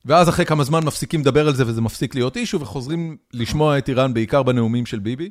ואז 0.06 0.30
אחרי 0.30 0.46
כמה 0.46 0.64
זמן 0.64 0.80
מפסיקים 0.86 1.22
לדבר 1.22 1.48
על 1.48 1.56
זה 1.56 1.68
וזה 1.68 1.82
מפסיק 1.82 2.16
להיות 2.16 2.38
אישו, 2.38 2.62
וחוזרים 2.62 3.18
לשמוע 3.34 3.78
את 3.78 3.90
איראן 3.90 4.14
בעיקר 4.14 4.44
בנאומים 4.44 4.86
של 4.86 5.00
ביבי. 5.00 5.30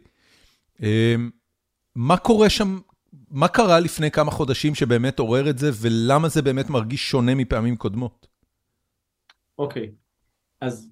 מה 1.96 2.16
קורה 2.16 2.50
שם, 2.50 2.78
מה 3.30 3.48
קרה 3.48 3.80
לפני 3.80 4.10
כמה 4.10 4.30
חודשים 4.30 4.74
שבאמת 4.74 5.18
עורר 5.18 5.50
את 5.50 5.58
זה, 5.58 5.70
ולמה 5.80 6.28
זה 6.28 6.42
באמת 6.42 6.70
מרגיש 6.70 7.10
שונה 7.10 7.34
מפעמים 7.34 7.76
קודמות? 7.76 8.26
אוקיי, 9.58 9.90
אז 10.60 10.90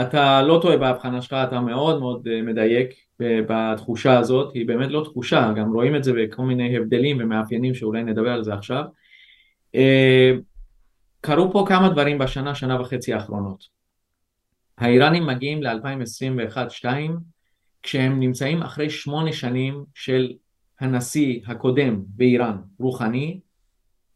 אתה 0.00 0.42
לא 0.42 0.58
טועה 0.62 0.76
בהבחנה 0.76 1.22
שלך, 1.22 1.32
אתה 1.48 1.60
מאוד 1.60 2.00
מאוד 2.00 2.28
אה, 2.28 2.42
מדייק 2.42 2.90
בתחושה 3.20 4.18
הזאת, 4.18 4.54
היא 4.54 4.66
באמת 4.66 4.90
לא 4.90 5.04
תחושה, 5.04 5.52
גם 5.56 5.72
רואים 5.72 5.96
את 5.96 6.04
זה 6.04 6.12
בכל 6.12 6.42
מיני 6.42 6.76
הבדלים 6.76 7.16
ומאפיינים 7.20 7.74
שאולי 7.74 8.02
נדבר 8.02 8.30
על 8.30 8.44
זה 8.44 8.54
עכשיו. 8.54 8.84
אה, 9.74 10.32
קרו 11.20 11.52
פה 11.52 11.64
כמה 11.68 11.88
דברים 11.88 12.18
בשנה, 12.18 12.54
שנה 12.54 12.80
וחצי 12.80 13.14
האחרונות. 13.14 13.64
האיראנים 14.78 15.26
מגיעים 15.26 15.62
ל-2021-2022 15.62 16.86
כשהם 17.82 18.20
נמצאים 18.20 18.62
אחרי 18.62 18.90
שמונה 18.90 19.32
שנים 19.32 19.84
של 19.94 20.32
הנשיא 20.80 21.40
הקודם 21.46 22.02
באיראן, 22.06 22.56
רוחני, 22.78 23.40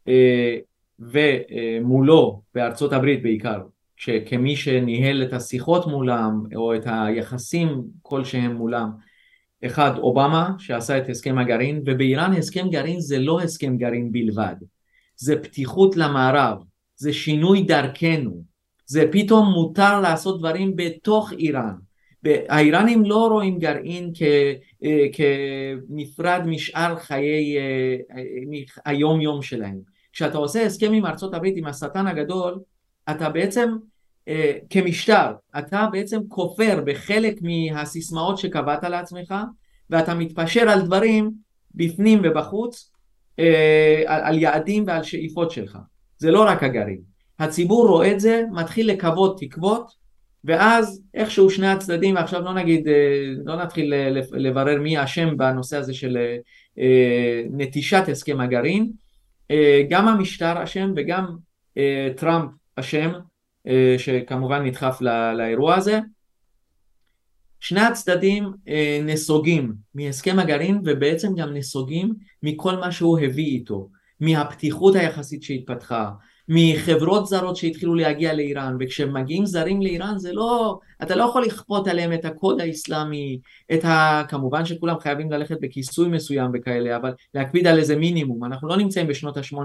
אה, 0.08 0.56
ומולו 0.98 2.42
בארצות 2.54 2.92
הברית 2.92 3.22
בעיקר, 3.22 3.60
כמי 4.26 4.56
שניהל 4.56 5.22
את 5.22 5.32
השיחות 5.32 5.86
מולם 5.86 6.42
או 6.56 6.74
את 6.74 6.82
היחסים 6.86 7.82
כלשהם 8.02 8.52
מולם, 8.56 8.90
אחד 9.66 9.98
אובמה 9.98 10.50
שעשה 10.58 10.98
את 10.98 11.08
הסכם 11.08 11.38
הגרעין 11.38 11.82
ובאיראן 11.86 12.32
הסכם 12.32 12.68
גרעין 12.70 13.00
זה 13.00 13.18
לא 13.18 13.40
הסכם 13.40 13.76
גרעין 13.76 14.12
בלבד, 14.12 14.54
זה 15.18 15.42
פתיחות 15.42 15.96
למערב, 15.96 16.58
זה 16.96 17.12
שינוי 17.12 17.62
דרכנו, 17.62 18.42
זה 18.86 19.04
פתאום 19.12 19.52
מותר 19.52 20.00
לעשות 20.00 20.38
דברים 20.38 20.76
בתוך 20.76 21.32
איראן. 21.32 21.74
האיראנים 22.48 23.04
לא 23.04 23.26
רואים 23.26 23.58
גרעין 23.58 24.10
כ, 24.14 24.22
אה, 24.84 25.06
כנפרד 25.12 26.42
משאר 26.46 26.96
חיי 26.96 27.58
אה, 27.58 27.96
היום 28.84 29.20
יום 29.20 29.42
שלהם. 29.42 29.78
כשאתה 30.12 30.38
עושה 30.38 30.66
הסכם 30.66 30.92
עם 30.92 31.06
ארצות 31.06 31.34
הברית, 31.34 31.54
עם 31.56 31.66
השטן 31.66 32.06
הגדול, 32.06 32.58
אתה 33.10 33.28
בעצם 33.30 33.76
אה, 34.28 34.58
כמשטר, 34.70 35.32
אתה 35.58 35.86
בעצם 35.92 36.20
כופר 36.28 36.82
בחלק 36.86 37.38
מהסיסמאות 37.42 38.38
שקבעת 38.38 38.84
לעצמך, 38.84 39.34
ואתה 39.90 40.14
מתפשר 40.14 40.68
על 40.68 40.82
דברים 40.82 41.30
בפנים 41.74 42.20
ובחוץ, 42.24 42.90
אה, 42.90 42.97
על, 44.06 44.20
על 44.22 44.38
יעדים 44.38 44.84
ועל 44.86 45.02
שאיפות 45.02 45.50
שלך. 45.50 45.78
זה 46.18 46.30
לא 46.30 46.44
רק 46.48 46.62
הגרעין. 46.62 47.00
הציבור 47.38 47.88
רואה 47.88 48.12
את 48.12 48.20
זה, 48.20 48.42
מתחיל 48.52 48.90
לקוות 48.90 49.40
תקוות, 49.40 49.92
ואז 50.44 51.02
איכשהו 51.14 51.50
שני 51.50 51.68
הצדדים, 51.68 52.14
ועכשיו 52.14 52.40
לא 52.40 52.54
נגיד, 52.54 52.88
אה, 52.88 52.94
לא 53.44 53.56
נתחיל 53.56 53.94
לברר 54.32 54.80
מי 54.80 55.04
אשם 55.04 55.36
בנושא 55.36 55.76
הזה 55.76 55.94
של 55.94 56.18
אה, 56.78 57.42
נטישת 57.50 58.02
הסכם 58.08 58.40
הגרעין, 58.40 58.90
אה, 59.50 59.82
גם 59.90 60.08
המשטר 60.08 60.64
אשם 60.64 60.92
וגם 60.96 61.36
אה, 61.78 62.08
טראמפ 62.16 62.50
אשם, 62.76 63.12
אה, 63.66 63.94
שכמובן 63.98 64.62
נדחף 64.62 65.00
לאירוע 65.36 65.74
הזה. 65.74 66.00
שני 67.60 67.80
הצדדים 67.80 68.52
נסוגים 69.04 69.74
מהסכם 69.94 70.38
הגרעין 70.38 70.80
ובעצם 70.84 71.34
גם 71.34 71.54
נסוגים 71.54 72.14
מכל 72.42 72.76
מה 72.76 72.92
שהוא 72.92 73.18
הביא 73.18 73.46
איתו. 73.46 73.88
מהפתיחות 74.20 74.94
היחסית 74.94 75.42
שהתפתחה, 75.42 76.10
מחברות 76.48 77.26
זרות 77.26 77.56
שהתחילו 77.56 77.94
להגיע 77.94 78.34
לאיראן, 78.34 78.76
וכשמגיעים 78.80 79.46
זרים 79.46 79.82
לאיראן 79.82 80.18
זה 80.18 80.32
לא, 80.32 80.78
אתה 81.02 81.16
לא 81.16 81.24
יכול 81.24 81.44
לכפות 81.44 81.88
עליהם 81.88 82.12
את 82.12 82.24
הקוד 82.24 82.60
האסלאמי, 82.60 83.40
את 83.74 83.84
ה... 83.84 84.22
כמובן 84.28 84.64
שכולם 84.64 84.98
חייבים 85.00 85.32
ללכת 85.32 85.56
בכיסוי 85.60 86.08
מסוים 86.08 86.50
וכאלה, 86.54 86.96
אבל 86.96 87.12
להקפיד 87.34 87.66
על 87.66 87.78
איזה 87.78 87.96
מינימום, 87.96 88.44
אנחנו 88.44 88.68
לא 88.68 88.76
נמצאים 88.76 89.06
בשנות 89.06 89.36
ה-80 89.36 89.56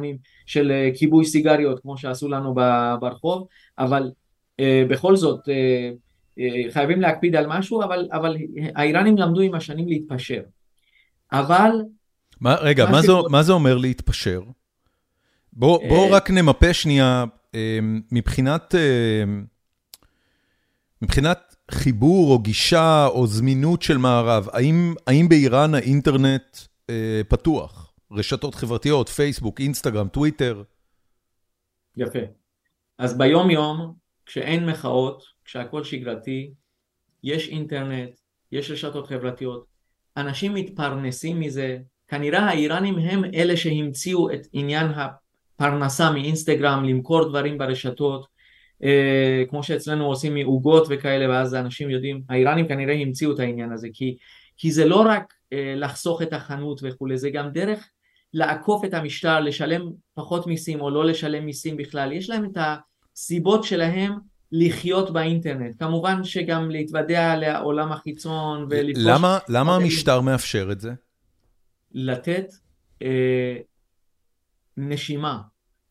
של 0.46 0.72
אה, 0.72 0.90
כיבוי 0.96 1.26
סיגריות 1.26 1.80
כמו 1.80 1.98
שעשו 1.98 2.30
לנו 2.30 2.56
ברחוב, 3.00 3.48
אבל 3.80 4.12
אה, 4.60 4.84
בכל 4.90 5.16
זאת 5.16 5.50
אה, 5.50 5.54
אה, 5.54 5.90
חייבים 6.70 7.02
להקפיד 7.02 7.36
על 7.36 7.48
משהו, 7.48 7.84
אבל, 7.84 8.10
אבל 8.12 8.38
האיראנים 8.76 9.18
למדו 9.18 9.42
עם 9.42 9.56
השנים 9.56 9.88
להתפשר. 9.88 10.42
אבל... 11.32 11.72
מה, 12.42 12.56
רגע, 12.56 12.86
מה, 12.86 13.04
שכל... 13.04 13.08
זה, 13.08 13.30
מה 13.30 13.44
זה 13.44 13.54
אומר 13.54 13.78
להתפשר? 13.78 14.42
בואו 15.54 15.82
בוא 15.90 16.08
רק 16.16 16.32
נמפה 16.32 16.74
שנייה, 16.74 17.26
מבחינת, 18.12 18.76
מבחינת 21.02 21.56
חיבור 21.72 22.34
או 22.34 22.40
גישה 22.40 23.06
או 23.06 23.28
זמינות 23.28 23.82
של 23.82 23.98
מערב, 23.98 24.48
האם, 24.54 24.94
האם 25.08 25.30
באיראן 25.30 25.76
האינטרנט 25.76 26.58
פתוח? 27.30 27.94
רשתות 28.12 28.56
חברתיות, 28.56 29.10
פייסבוק, 29.10 29.60
אינסטגרם, 29.60 30.08
טוויטר? 30.08 30.64
יפה. 31.98 32.20
אז 32.98 33.18
ביום 33.18 33.50
יום 33.50 33.94
כשאין 34.26 34.66
מחאות, 34.66 35.24
כשהכול 35.46 35.84
שגרתי, 35.84 36.52
יש 37.24 37.50
אינטרנט, 37.50 38.10
יש 38.52 38.72
רשתות 38.72 39.08
חברתיות, 39.08 39.66
אנשים 40.18 40.54
מתפרנסים 40.54 41.40
מזה, 41.40 41.78
כנראה 42.08 42.40
האיראנים 42.40 42.98
הם 42.98 43.26
אלה 43.26 43.58
שהמציאו 43.58 44.34
את 44.34 44.48
עניין 44.54 44.88
הפרנסה 44.96 46.12
מאינסטגרם, 46.12 46.86
למכור 46.86 47.30
דברים 47.30 47.58
ברשתות, 47.58 48.28
אה, 48.84 49.44
כמו 49.50 49.64
שאצלנו 49.64 50.06
עושים 50.06 50.34
מעוגות 50.34 50.88
וכאלה, 50.90 51.30
ואז 51.30 51.56
אנשים 51.56 51.90
יודעים, 51.90 52.22
האיראנים 52.30 52.68
כנראה 52.68 52.94
המציאו 52.94 53.34
את 53.34 53.40
העניין 53.40 53.72
הזה, 53.72 53.88
כי, 53.94 54.18
כי 54.58 54.72
זה 54.72 54.86
לא 54.86 55.02
רק 55.02 55.34
אה, 55.54 55.74
לחסוך 55.76 56.22
את 56.22 56.34
החנות 56.34 56.80
וכולי, 56.84 57.18
זה 57.18 57.30
גם 57.30 57.50
דרך 57.50 57.90
לעקוף 58.34 58.86
את 58.86 58.94
המשטר, 58.94 59.40
לשלם 59.40 59.90
פחות 60.14 60.48
מיסים 60.48 60.82
או 60.82 60.90
לא 60.90 61.06
לשלם 61.06 61.46
מיסים 61.46 61.78
בכלל, 61.78 62.12
יש 62.12 62.30
להם 62.30 62.46
את 62.46 62.58
ה... 62.58 62.76
סיבות 63.16 63.64
שלהם 63.64 64.14
לחיות 64.56 65.14
באינטרנט. 65.14 65.76
כמובן 65.80 66.24
שגם 66.24 66.72
להתוודע 66.72 67.36
לעולם 67.36 67.92
החיצון 67.92 68.68
ולפגוש... 68.70 69.04
למה, 69.08 69.40
למה 69.50 69.76
המשטר 69.76 70.22
מאפשר 70.22 70.70
את 70.72 70.82
זה? 70.82 70.94
לתת 71.94 72.54
אה, 73.02 73.58
נשימה, 74.78 75.42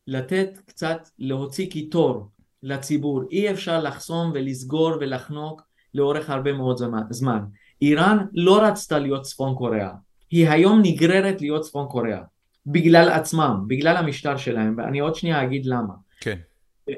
לתת 0.07 0.59
קצת, 0.65 1.09
להוציא 1.19 1.69
קיטור 1.69 2.29
לציבור. 2.63 3.23
אי 3.31 3.51
אפשר 3.51 3.81
לחסום 3.81 4.31
ולסגור 4.33 4.91
ולחנוק 4.99 5.61
לאורך 5.93 6.29
הרבה 6.29 6.53
מאוד 6.53 6.81
זמן. 7.09 7.39
איראן 7.81 8.17
לא 8.33 8.63
רצתה 8.63 8.99
להיות 8.99 9.21
צפון 9.21 9.55
קוריאה. 9.55 9.91
היא 10.31 10.49
היום 10.49 10.79
נגררת 10.83 11.41
להיות 11.41 11.61
צפון 11.61 11.87
קוריאה. 11.87 12.21
בגלל 12.65 13.09
עצמם, 13.09 13.63
בגלל 13.67 13.97
המשטר 13.97 14.37
שלהם, 14.37 14.75
ואני 14.77 14.99
עוד 14.99 15.15
שנייה 15.15 15.43
אגיד 15.43 15.65
למה. 15.65 15.93
כן. 16.19 16.37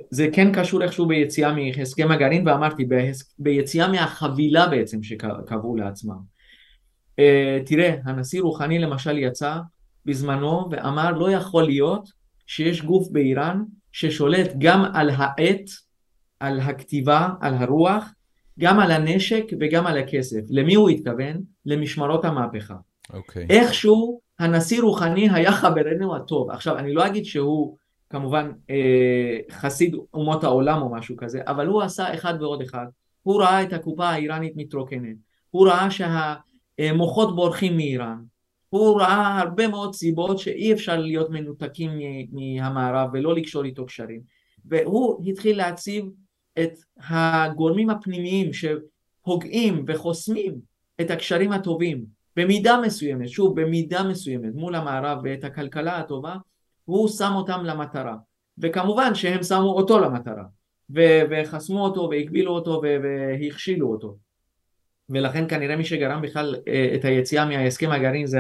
זה 0.10 0.28
כן 0.34 0.54
קשור 0.54 0.84
איכשהו 0.84 1.08
ביציאה 1.08 1.54
מהסכם 1.54 2.12
הגרעין 2.12 2.48
ואמרתי 2.48 2.88
ביציאה 3.40 3.88
מהחבילה 3.88 4.68
בעצם 4.68 5.04
שקבעו 5.04 5.76
לעצמם. 5.76 6.36
Uh, 7.22 7.66
תראה 7.66 7.96
הנשיא 8.04 8.42
רוחני 8.42 8.80
למשל 8.80 9.18
יצא 9.18 9.58
בזמנו 10.06 10.68
ואמר 10.72 11.12
לא 11.12 11.32
יכול 11.32 11.64
להיות 11.64 12.10
שיש 12.48 12.82
גוף 12.82 13.08
באיראן 13.12 13.64
ששולט 13.92 14.52
גם 14.58 14.86
על 14.94 15.10
העט, 15.10 15.70
על 16.40 16.60
הכתיבה, 16.60 17.30
על 17.42 17.54
הרוח, 17.54 18.14
גם 18.60 18.80
על 18.80 18.92
הנשק 18.92 19.44
וגם 19.60 19.88
על 19.88 19.98
הכסף. 19.98 20.42
למי 20.50 20.76
הוא 20.76 20.90
התכוון? 20.90 21.42
למשמרות 21.66 22.26
המהפכה. 22.26 22.74
Okay. 22.74 23.14
אוקיי. 23.14 23.48
איכשהו 23.50 24.20
הנשיא 24.40 24.82
רוחני 24.82 25.30
היה 25.30 25.52
חברנו 25.52 26.16
הטוב. 26.16 26.52
עכשיו 26.52 26.78
אני 26.78 26.94
לא 26.94 27.08
אגיד 27.08 27.26
שהוא 27.26 27.78
כמובן 28.10 28.51
אה, 28.70 29.38
חסיד 29.51 29.95
אומות 30.14 30.43
העולם 30.43 30.82
או 30.82 30.91
משהו 30.91 31.18
כזה, 31.18 31.41
אבל 31.47 31.68
הוא 31.68 31.82
עשה 31.82 32.14
אחד 32.14 32.34
ועוד 32.39 32.62
אחד. 32.62 32.86
הוא 33.22 33.41
ראה 33.41 33.64
את 33.64 33.74
הקופה 33.74 34.10
האיראנית 34.10 34.53
מתרוקנת, 34.56 35.16
הוא 35.49 35.68
ראה 35.68 35.88
שהמוחות 35.91 37.36
בורחים 37.36 37.78
מאיראן, 37.78 38.18
הוא 38.70 39.01
ראה 39.01 39.39
הרבה 39.39 39.68
מאוד 39.68 39.95
סיבות 39.95 40.39
שאי 40.39 40.74
אפשר 40.74 40.99
להיות 40.99 41.30
מנותקים 41.30 41.91
מהמערב 42.32 43.10
ולא 43.14 43.36
לקשור 43.36 43.66
איתו 43.66 43.86
קשרים. 43.86 44.22
והוא 44.66 45.24
התחיל 45.28 45.58
להציב 45.58 46.06
את 46.60 46.74
הגורמים 46.99 47.89
הפנימיים 47.89 48.51
שפוגעים 48.53 49.86
וחוסמים 49.88 50.56
את 51.01 51.12
הקשרים 51.12 51.51
הטובים 51.51 52.06
במידה 52.36 52.78
מסוימת, 52.86 53.30
שוב 53.30 53.62
במידה 53.62 54.03
מסוימת 54.03 54.56
מול 54.56 54.76
המערב 54.76 55.18
ואת 55.24 55.43
הכלכלה 55.43 55.97
הטובה 55.97 56.36
הוא 56.86 57.08
שם 57.08 57.32
אותם 57.36 57.64
למטרה 57.64 58.16
וכמובן 58.58 59.16
שהם 59.16 59.44
שמו 59.44 59.74
אותו 59.74 60.00
למטרה 60.00 60.44
ו- 60.96 61.22
וחסמו 61.30 61.84
אותו 61.84 62.08
והגבילו 62.12 62.52
אותו 62.52 62.82
והכשילו 62.84 63.88
אותו 63.92 64.18
ולכן 65.10 65.50
כנראה 65.50 65.76
מי 65.76 65.86
שגרם 65.86 66.22
בכלל 66.22 66.56
אה, 66.68 66.92
את 66.96 67.06
היציאה 67.06 67.46
מההסכם 67.46 67.92
הגרעין 67.92 68.26
זה, 68.26 68.40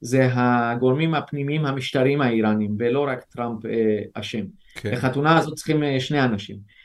זה 0.00 0.28
הגורמים 0.32 1.14
הפנימיים 1.14 1.66
המשטריים 1.66 2.20
האיראנים 2.20 2.76
ולא 2.78 3.06
רק 3.08 3.24
טראמפ 3.24 3.66
אה, 3.66 4.02
אשם. 4.14 4.44
כן. 4.74 4.90
לחתונה 4.92 5.38
הזאת 5.38 5.54
צריכים 5.54 5.82
אה, 5.82 6.00
שני 6.00 6.24
אנשים. 6.24 6.80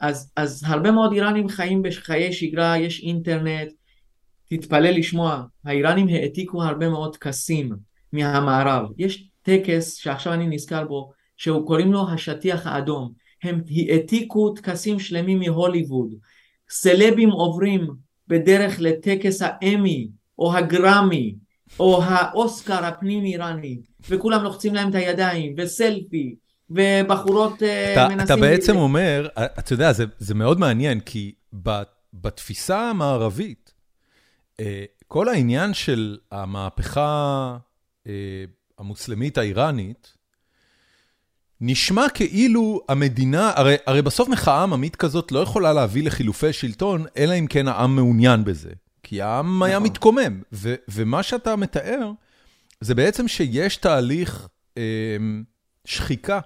אז, 0.00 0.32
אז 0.36 0.62
הרבה 0.66 0.90
מאוד 0.90 1.12
איראנים 1.12 1.48
חיים 1.48 1.82
בחיי 1.82 2.32
שגרה, 2.32 2.78
יש 2.78 3.00
אינטרנט, 3.02 3.72
תתפלא 4.48 4.90
לשמוע, 4.90 5.42
האיראנים 5.64 6.08
העתיקו 6.08 6.62
הרבה 6.62 6.88
מאוד 6.88 7.16
טקסים 7.16 7.72
מהמערב, 8.12 8.88
יש 8.98 9.28
טקס 9.44 9.94
שעכשיו 9.94 10.32
אני 10.32 10.46
נזכר 10.46 10.84
בו, 10.84 11.12
שהוא 11.36 11.66
קוראים 11.66 11.92
לו 11.92 12.10
השטיח 12.10 12.66
האדום. 12.66 13.12
הם 13.42 13.60
העתיקו 13.88 14.50
טקסים 14.50 14.98
שלמים 15.00 15.38
מהוליווד. 15.38 16.14
סלבים 16.70 17.30
עוברים 17.30 17.88
בדרך 18.28 18.80
לטקס 18.80 19.42
האמי 19.42 20.08
או 20.38 20.56
הגרמי 20.56 21.34
או 21.80 22.02
האוסקר 22.02 22.84
הפנים 22.84 23.24
איראני 23.24 23.80
וכולם 24.08 24.44
לוחצים 24.44 24.74
להם 24.74 24.90
את 24.90 24.94
הידיים 24.94 25.54
וסלפי 25.58 26.34
ובחורות 26.70 27.62
אה, 27.62 27.92
אתה, 27.92 28.08
מנסים... 28.08 28.24
אתה 28.24 28.36
בעצם 28.36 28.76
אומר, 28.76 29.28
אתה 29.58 29.72
יודע, 29.72 29.92
זה, 29.92 30.04
זה 30.18 30.34
מאוד 30.34 30.58
מעניין 30.58 31.00
כי 31.00 31.34
בתפיסה 32.14 32.90
המערבית 32.90 33.74
אה, 34.60 34.84
כל 35.08 35.28
העניין 35.28 35.74
של 35.74 36.18
המהפכה 36.30 37.56
אה, 38.06 38.44
המוסלמית 38.78 39.38
האיראנית, 39.38 40.12
נשמע 41.60 42.08
כאילו 42.08 42.80
המדינה, 42.88 43.52
הרי, 43.56 43.76
הרי 43.86 44.02
בסוף 44.02 44.28
מחאה 44.28 44.62
עממית 44.62 44.96
כזאת 44.96 45.32
לא 45.32 45.38
יכולה 45.38 45.72
להביא 45.72 46.02
לחילופי 46.02 46.52
שלטון, 46.52 47.04
אלא 47.16 47.34
אם 47.38 47.46
כן 47.46 47.68
העם 47.68 47.96
מעוניין 47.96 48.44
בזה. 48.44 48.70
כי 49.02 49.22
העם 49.22 49.62
היה 49.62 49.76
נכון. 49.76 49.86
מתקומם, 49.86 50.42
ו, 50.52 50.74
ומה 50.88 51.22
שאתה 51.22 51.56
מתאר, 51.56 52.10
זה 52.80 52.94
בעצם 52.94 53.28
שיש 53.28 53.76
תהליך 53.76 54.48
אה, 54.78 54.82
שחיקה 55.84 56.40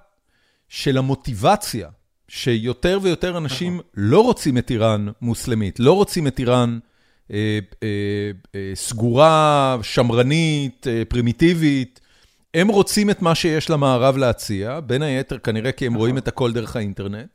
של 0.69 0.99
המוטיבציה, 0.99 1.89
שיותר 2.29 2.99
ויותר 3.03 3.39
אנשים 3.39 3.73
נכון. 3.73 3.87
לא 3.95 4.21
רוצים 4.21 4.59
את 4.59 4.71
איראן 4.71 5.07
מוסלמית, 5.21 5.81
לא 5.81 5.93
רוצים 5.93 6.27
את 6.27 6.39
איראן 6.39 6.79
אה, 7.33 7.59
אה, 7.83 7.89
אה, 8.55 8.71
סגורה, 8.75 9.77
שמרנית, 9.83 10.87
אה, 10.87 11.03
פרימיטיבית, 11.09 12.01
הם 12.55 12.69
רוצים 12.69 13.11
את 13.11 13.23
מה 13.23 13.35
שיש 13.35 13.71
למערב 13.71 14.17
להציע, 14.17 14.81
בין 14.81 15.03
היתר 15.03 15.39
כנראה 15.39 15.73
כי 15.73 15.87
הם 15.87 15.93
נכון. 15.93 16.01
רואים 16.01 16.19
את 16.19 16.29
הכל 16.29 16.53
דרך 16.53 16.77
האינטרנט, 16.77 17.29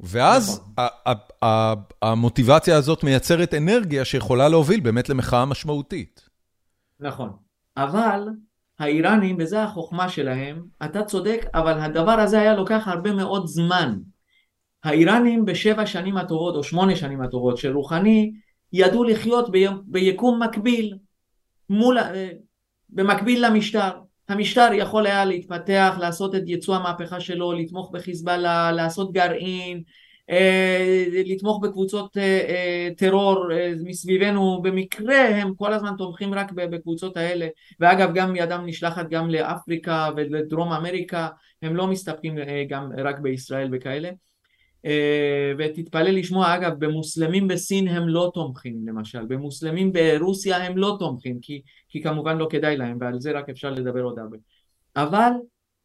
ואז 0.00 0.60
נכון. 0.78 1.82
המוטיבציה 2.02 2.76
הזאת 2.76 3.04
מייצרת 3.04 3.54
אנרגיה 3.54 4.04
שיכולה 4.04 4.48
להוביל 4.48 4.80
באמת 4.80 5.08
למחאה 5.08 5.44
משמעותית. 5.44 6.28
נכון, 7.00 7.30
אבל 7.76 8.28
האיראנים, 8.78 9.36
וזו 9.38 9.56
החוכמה 9.56 10.08
שלהם, 10.08 10.64
אתה 10.84 11.02
צודק, 11.02 11.46
אבל 11.54 11.80
הדבר 11.80 12.12
הזה 12.12 12.40
היה 12.40 12.54
לוקח 12.54 12.82
הרבה 12.86 13.12
מאוד 13.12 13.46
זמן. 13.46 13.98
האיראנים 14.84 15.44
בשבע 15.44 15.86
שנים 15.86 16.16
הטובות, 16.16 16.54
או 16.54 16.62
שמונה 16.62 16.96
שנים 16.96 17.20
הטובות 17.20 17.56
של 17.56 17.72
רוחני, 17.72 18.32
ידעו 18.72 19.04
לחיות 19.04 19.50
ביקום 19.86 20.42
מקביל, 20.42 20.98
מול, 21.70 21.98
אה, 21.98 22.30
במקביל 22.90 23.46
למשטר. 23.46 23.90
המשטר 24.28 24.70
יכול 24.72 25.06
היה 25.06 25.24
להתפתח, 25.24 25.96
לעשות 26.00 26.34
את 26.34 26.42
יצוא 26.46 26.76
המהפכה 26.76 27.20
שלו, 27.20 27.52
לתמוך 27.52 27.90
בחיזבאללה, 27.92 28.72
לעשות 28.72 29.12
גרעין, 29.12 29.82
אה, 30.30 31.04
לתמוך 31.26 31.60
בקבוצות 31.62 32.16
טרור 32.96 33.48
מסביבנו, 33.84 34.62
במקרה 34.62 35.28
הם 35.28 35.54
כל 35.54 35.72
הזמן 35.72 35.92
תומכים 35.98 36.34
רק 36.34 36.52
בקבוצות 36.52 37.16
האלה, 37.16 37.46
ואגב 37.80 38.14
גם 38.14 38.36
ידם 38.36 38.62
נשלחת 38.66 39.08
גם 39.08 39.30
לאפריקה 39.30 40.08
ולדרום 40.16 40.72
אמריקה, 40.72 41.28
הם 41.62 41.76
לא 41.76 41.86
מסתפקים 41.86 42.36
גם 42.68 42.90
רק 42.96 43.18
בישראל 43.18 43.68
וכאלה. 43.72 44.10
ותתפלא 45.58 46.10
לשמוע 46.10 46.54
אגב 46.54 46.72
במוסלמים 46.84 47.48
בסין 47.48 47.88
הם 47.88 48.08
לא 48.08 48.30
תומכים 48.34 48.88
למשל 48.88 49.26
במוסלמים 49.26 49.92
ברוסיה 49.92 50.56
הם 50.56 50.78
לא 50.78 50.96
תומכים 50.98 51.38
כי, 51.42 51.62
כי 51.88 52.02
כמובן 52.02 52.36
לא 52.36 52.46
כדאי 52.50 52.76
להם 52.76 52.98
ועל 53.00 53.20
זה 53.20 53.32
רק 53.32 53.48
אפשר 53.48 53.70
לדבר 53.70 54.02
עוד 54.02 54.18
הרבה 54.18 54.36
אבל 54.96 55.30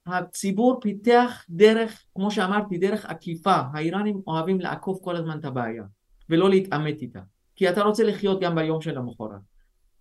הציבור 0.05 0.79
פיתח 0.81 1.45
דרך, 1.49 2.03
כמו 2.15 2.31
שאמרתי, 2.31 2.77
דרך 2.77 3.05
עקיפה. 3.05 3.55
האיראנים 3.73 4.21
אוהבים 4.27 4.59
לעקוף 4.59 4.99
כל 5.03 5.15
הזמן 5.15 5.39
את 5.39 5.45
הבעיה 5.45 5.83
ולא 6.29 6.49
להתעמת 6.49 7.01
איתה. 7.01 7.19
כי 7.55 7.69
אתה 7.69 7.83
רוצה 7.83 8.03
לחיות 8.03 8.41
גם 8.41 8.55
ביום 8.55 8.81
של 8.81 8.97
המחרת. 8.97 9.41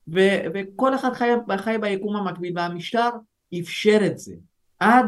וכל 0.09 0.95
אחד 0.95 1.12
חי, 1.12 1.28
חי 1.59 1.76
ביקום 1.80 2.16
המקביל 2.16 2.53
והמשטר 2.57 3.09
אפשר 3.61 3.99
את 4.07 4.18
זה 4.18 4.34
עד 4.78 5.07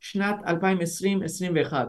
שנת 0.00 0.36
2020-2021 0.46 1.72
אה, 1.72 1.84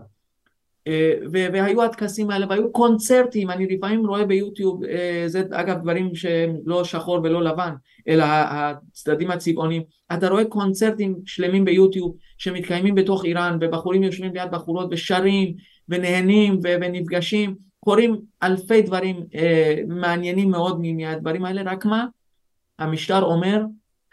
והיו 1.32 1.84
הטקסים 1.84 2.30
האלה 2.30 2.46
והיו 2.50 2.72
קונצרטים, 2.72 3.50
אני 3.50 3.68
לפעמים 3.68 4.08
רואה 4.08 4.26
ביוטיוב, 4.26 4.84
אה, 4.84 5.24
זה 5.28 5.44
אגב 5.52 5.82
דברים 5.82 6.16
שהם 6.16 6.56
לא 6.66 6.84
שחור 6.84 7.20
ולא 7.24 7.44
לבן, 7.44 7.74
אלא 8.08 8.24
הצדדים 8.28 9.32
הצבעונים, 9.32 9.82
אתה 10.14 10.30
רואה 10.30 10.46
קונצרטים 10.46 11.16
שלמים 11.26 11.66
ביוטיוב 11.66 12.16
שמתקיימים 12.38 12.96
בתוך 12.96 13.26
איראן 13.26 13.58
ובחורים 13.62 14.04
יושבים 14.04 14.34
ליד 14.34 14.52
בחורות 14.52 14.88
ושרים 14.92 15.54
ונהנים 15.90 16.60
ונפגשים, 16.64 17.56
קורים 17.80 18.16
אלפי 18.44 18.82
דברים 18.82 19.24
אה, 19.36 19.76
מעניינים 19.88 20.52
מאוד 20.52 20.82
מהדברים 20.82 21.46
האלה, 21.46 21.72
רק 21.72 21.86
מה? 21.86 22.06
המשטר 22.80 23.22
אומר 23.24 23.62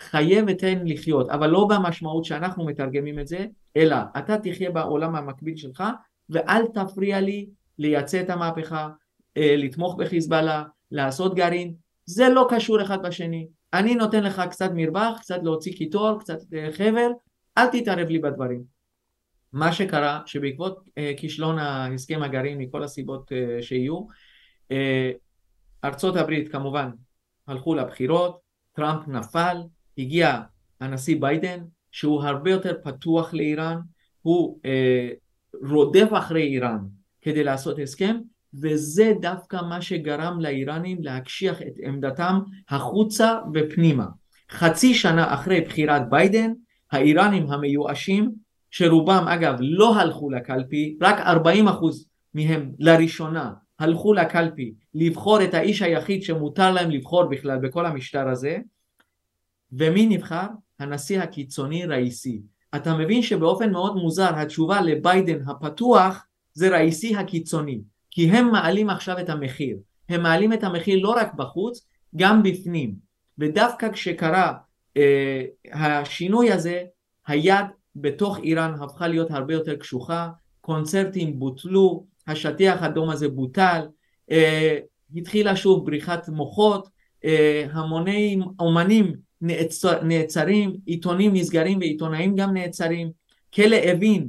חיה 0.01 0.43
ותן 0.47 0.79
לחיות, 0.85 1.31
אבל 1.31 1.51
לא 1.51 1.69
במשמעות 1.71 2.25
שאנחנו 2.25 2.67
מתרגמים 2.67 3.19
את 3.19 3.27
זה, 3.27 3.47
אלא 3.77 3.97
אתה 4.19 4.39
תחיה 4.39 4.71
בעולם 4.71 5.17
המקביל 5.17 5.57
שלך 5.57 5.85
ואל 6.31 6.63
תפריע 6.75 7.21
לי 7.21 7.49
לייצא 7.79 8.21
את 8.21 8.31
המהפכה, 8.31 8.89
אה, 9.37 9.57
לתמוך 9.57 9.97
בחיזבאללה, 9.99 10.65
לעשות 10.91 11.35
גרעין, 11.35 11.75
זה 12.05 12.29
לא 12.29 12.47
קשור 12.51 12.83
אחד 12.83 13.03
בשני. 13.03 13.49
אני 13.73 13.95
נותן 13.95 14.25
לך 14.25 14.43
קצת 14.51 14.71
מרווח, 14.75 15.19
קצת 15.21 15.41
להוציא 15.43 15.73
קיטור, 15.77 16.21
קצת 16.21 16.39
אה, 16.55 16.69
חבל, 16.73 17.11
אל 17.59 17.67
תתערב 17.67 18.09
לי 18.09 18.19
בדברים. 18.19 18.63
מה 19.53 19.73
שקרה 19.73 20.21
שבעקבות 20.27 20.79
אה, 20.99 21.13
כישלון 21.17 21.59
ההסכם 21.59 22.23
הגרעין 22.23 22.59
מכל 22.59 22.83
הסיבות 22.83 23.33
שיהיו, 23.61 24.07
ארצות 25.85 26.17
הברית 26.17 26.53
כמובן 26.53 26.91
הלכו 27.47 27.75
לבחירות, 27.75 28.41
טראמפ 28.73 29.09
נפל, 29.09 29.57
הגיע 29.99 30.41
הנשיא 30.81 31.17
ביידן 31.21 31.61
שהוא 31.91 32.23
הרבה 32.23 32.51
יותר 32.51 32.77
פתוח 32.85 33.35
לאיראן, 33.35 33.79
הוא 34.23 34.61
רודף 35.71 36.09
אחרי 36.13 36.43
איראן 36.43 36.79
כדי 37.23 37.45
לעשות 37.45 37.79
הסכם 37.83 38.17
וזה 38.55 39.13
דווקא 39.21 39.57
מה 39.57 39.83
שגרם 39.83 40.41
לאיראנים 40.41 40.99
להקשיח 41.03 41.63
את 41.63 41.75
עמדתם 41.83 42.39
החוצה 42.69 43.39
ופנימה. 43.55 44.07
חצי 44.51 44.95
שנה 44.95 45.35
אחרי 45.35 45.61
בחירת 45.61 46.11
ביידן 46.11 46.53
האיראנים 46.93 47.51
המיואשים 47.51 48.31
שרובם 48.71 49.25
אגב 49.29 49.57
לא 49.61 49.97
הלכו 49.97 50.31
לקלפי 50.31 50.97
רק 51.01 51.19
40% 51.19 51.27
מהם 52.35 52.73
לראשונה 52.79 53.53
הלכו 53.79 54.13
לקלפי 54.13 54.75
לבחור 54.95 55.45
את 55.45 55.55
האיש 55.55 55.83
היחיד 55.83 56.23
שמותר 56.23 56.73
להם 56.73 56.91
לבחור 56.91 57.25
בכלל 57.25 57.59
בכל 57.59 57.87
המשטר 57.87 58.29
הזה 58.29 58.59
ומי 59.73 60.07
נבחר? 60.07 60.47
הנשיא 60.79 61.21
הקיצוני 61.21 61.85
ראיסי 61.85 62.43
אתה 62.77 62.95
מבין 62.95 63.23
שבאופן 63.23 63.73
מאוד 63.73 63.97
מוזר 63.97 64.31
התשובה 64.35 64.81
לביידן 64.81 65.49
הפתוח 65.49 66.27
זה 66.55 66.69
ראיסי 66.69 67.17
הקיצוני 67.17 67.81
כי 68.11 68.31
הם 68.31 68.51
מעלים 68.51 68.91
עכשיו 68.91 69.19
את 69.19 69.29
המחיר. 69.29 69.77
הם 70.09 70.23
מעלים 70.23 70.53
את 70.53 70.65
המחיר 70.65 70.99
לא 71.03 71.11
רק 71.11 71.35
בחוץ 71.35 71.87
גם 72.17 72.43
בפנים. 72.43 72.95
ודווקא 73.39 73.93
כשקרה 73.93 74.53
אה, 74.97 75.45
השינוי 75.73 76.53
הזה 76.53 76.83
היד 77.27 77.67
בתוך 77.97 78.39
איראן 78.39 78.75
הפכה 78.81 79.09
להיות 79.09 79.31
הרבה 79.31 79.55
יותר 79.55 79.77
קשוחה 79.77 80.29
קונצרטים 80.61 81.39
בוטלו 81.39 82.07
השטיח 82.27 82.83
האדום 82.83 83.11
הזה 83.11 83.29
בוטל 83.29 83.87
אה, 84.31 84.79
התחילה 85.17 85.57
שוב 85.57 85.87
בריחת 85.87 86.29
מוחות 86.29 86.89
אה, 87.25 87.67
המוני 87.73 88.41
אומנים 88.59 89.17
נעצר, 89.41 90.03
נעצרים, 90.03 90.77
עיתונים 90.87 91.35
נסגרים 91.35 91.79
ועיתונאים 91.79 92.35
גם 92.35 92.55
נעצרים. 92.55 93.11
כלא 93.55 93.77
אבין, 93.93 94.29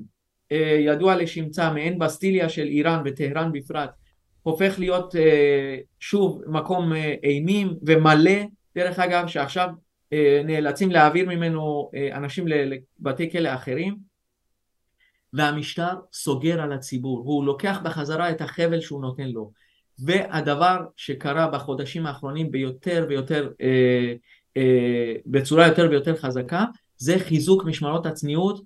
אה, 0.52 0.78
ידוע 0.80 1.16
לשמצה, 1.16 1.74
מעין 1.74 2.00
בסטיליה 2.00 2.50
של 2.50 2.68
איראן 2.68 3.02
וטהרן 3.06 3.52
בפרט, 3.52 3.90
הופך 4.44 4.80
להיות 4.80 5.16
אה, 5.16 5.78
שוב 6.00 6.42
מקום 6.48 6.94
אה, 6.94 7.16
אימים 7.24 7.74
ומלא, 7.82 8.42
דרך 8.76 9.00
אגב, 9.00 9.28
שעכשיו 9.28 9.70
נאלצים 10.46 10.92
להעביר 10.92 11.30
ממנו 11.30 11.92
אנשים 12.14 12.46
לבתי 12.48 13.32
כלא 13.32 13.54
אחרים, 13.54 13.96
והמשטר 15.34 15.94
סוגר 16.14 16.62
על 16.62 16.74
הציבור, 16.74 17.24
הוא 17.26 17.46
לוקח 17.46 17.80
בחזרה 17.84 18.32
את 18.32 18.42
החבל 18.42 18.82
שהוא 18.82 19.02
נותן 19.02 19.28
לו. 19.28 19.52
והדבר 20.06 20.78
שקרה 20.96 21.48
בחודשים 21.48 22.06
האחרונים 22.06 22.52
ביותר 22.52 23.06
ויותר 23.10 23.50
אה, 23.62 24.14
בצורה 25.26 25.68
יותר 25.68 25.88
ויותר 25.90 26.16
חזקה 26.16 26.66
זה 26.98 27.20
חיזוק 27.20 27.66
משמרות 27.66 28.06
הצניעות 28.06 28.62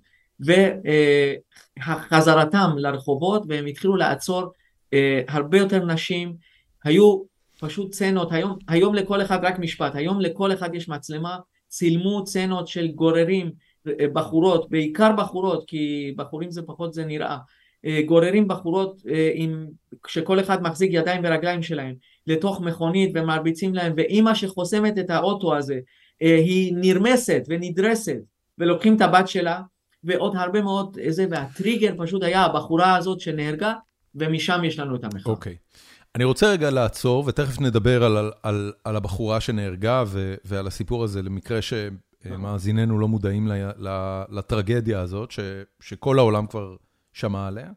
וחזרתם 1.80 2.70
לרחובות 2.76 3.42
והם 3.48 3.66
התחילו 3.66 3.96
לעצור 3.96 4.52
אה, 4.92 5.22
הרבה 5.28 5.58
יותר 5.58 5.84
נשים. 5.84 6.36
היו 6.84 7.22
פשוט 7.60 7.92
סצנות 7.92 8.32
היום, 8.32 8.58
היום 8.68 8.94
לכל 8.94 9.22
אחד 9.22 9.38
רק 9.44 9.58
משפט 9.58 9.94
היום 9.94 10.20
לכל 10.20 10.52
אחד 10.52 10.74
יש 10.74 10.88
מצלמה. 10.88 11.38
צילמו 11.68 12.26
סצנות 12.26 12.68
של 12.68 12.88
גוררים 12.88 13.50
אה, 13.86 14.08
בחורות 14.12 14.70
בעיקר 14.70 15.12
בחורות 15.12 15.64
כי 15.66 16.14
בחורים 16.16 16.50
זה 16.50 16.62
פחות 16.62 16.94
זה 16.94 17.04
נראה. 17.04 17.38
גוררים 18.06 18.48
בחורות 18.48 19.02
עם, 19.34 19.66
שכל 20.06 20.40
אחד 20.40 20.62
מחזיק 20.62 20.90
ידיים 20.92 21.20
ורגליים 21.24 21.62
שלהם 21.62 21.94
לתוך 22.26 22.60
מכונית 22.60 23.10
ומרביצים 23.14 23.74
להם 23.74 23.92
ואימא 23.96 24.34
שחוסמת 24.34 24.98
את 24.98 25.10
האוטו 25.10 25.56
הזה 25.56 25.78
אה, 26.22 26.36
היא 26.36 26.74
נרמסת 26.76 27.42
ונדרסת 27.48 28.18
ולוקחים 28.58 28.96
את 28.96 29.00
הבת 29.00 29.28
שלה 29.28 29.60
ועוד 30.04 30.36
הרבה 30.36 30.62
מאוד 30.62 30.98
איזה 31.00 31.26
והטריגר 31.30 31.94
פשוט 31.98 32.22
היה 32.22 32.42
הבחורה 32.42 32.96
הזאת 32.96 33.20
שנהרגה 33.20 33.74
ומשם 34.14 34.64
יש 34.64 34.78
לנו 34.78 34.96
את 34.96 35.04
המחאה. 35.04 35.32
אוקיי. 35.32 35.52
Okay. 35.52 35.78
אני 36.14 36.24
רוצה 36.24 36.50
רגע 36.50 36.70
לעצור 36.70 37.24
ותכף 37.26 37.60
נדבר 37.60 38.04
על, 38.04 38.16
על, 38.16 38.32
על, 38.42 38.72
על 38.84 38.96
הבחורה 38.96 39.40
שנהרגה 39.40 40.04
ו, 40.06 40.34
ועל 40.44 40.66
הסיפור 40.66 41.04
הזה 41.04 41.22
למקרה 41.22 41.58
שמאזיננו 41.62 42.98
לא 42.98 43.08
מודעים 43.08 43.48
לטרגדיה 44.30 45.00
הזאת 45.00 45.30
ש, 45.30 45.40
שכל 45.80 46.18
העולם 46.18 46.46
כבר 46.46 46.76
שמע 47.12 47.46
עליה. 47.46 47.70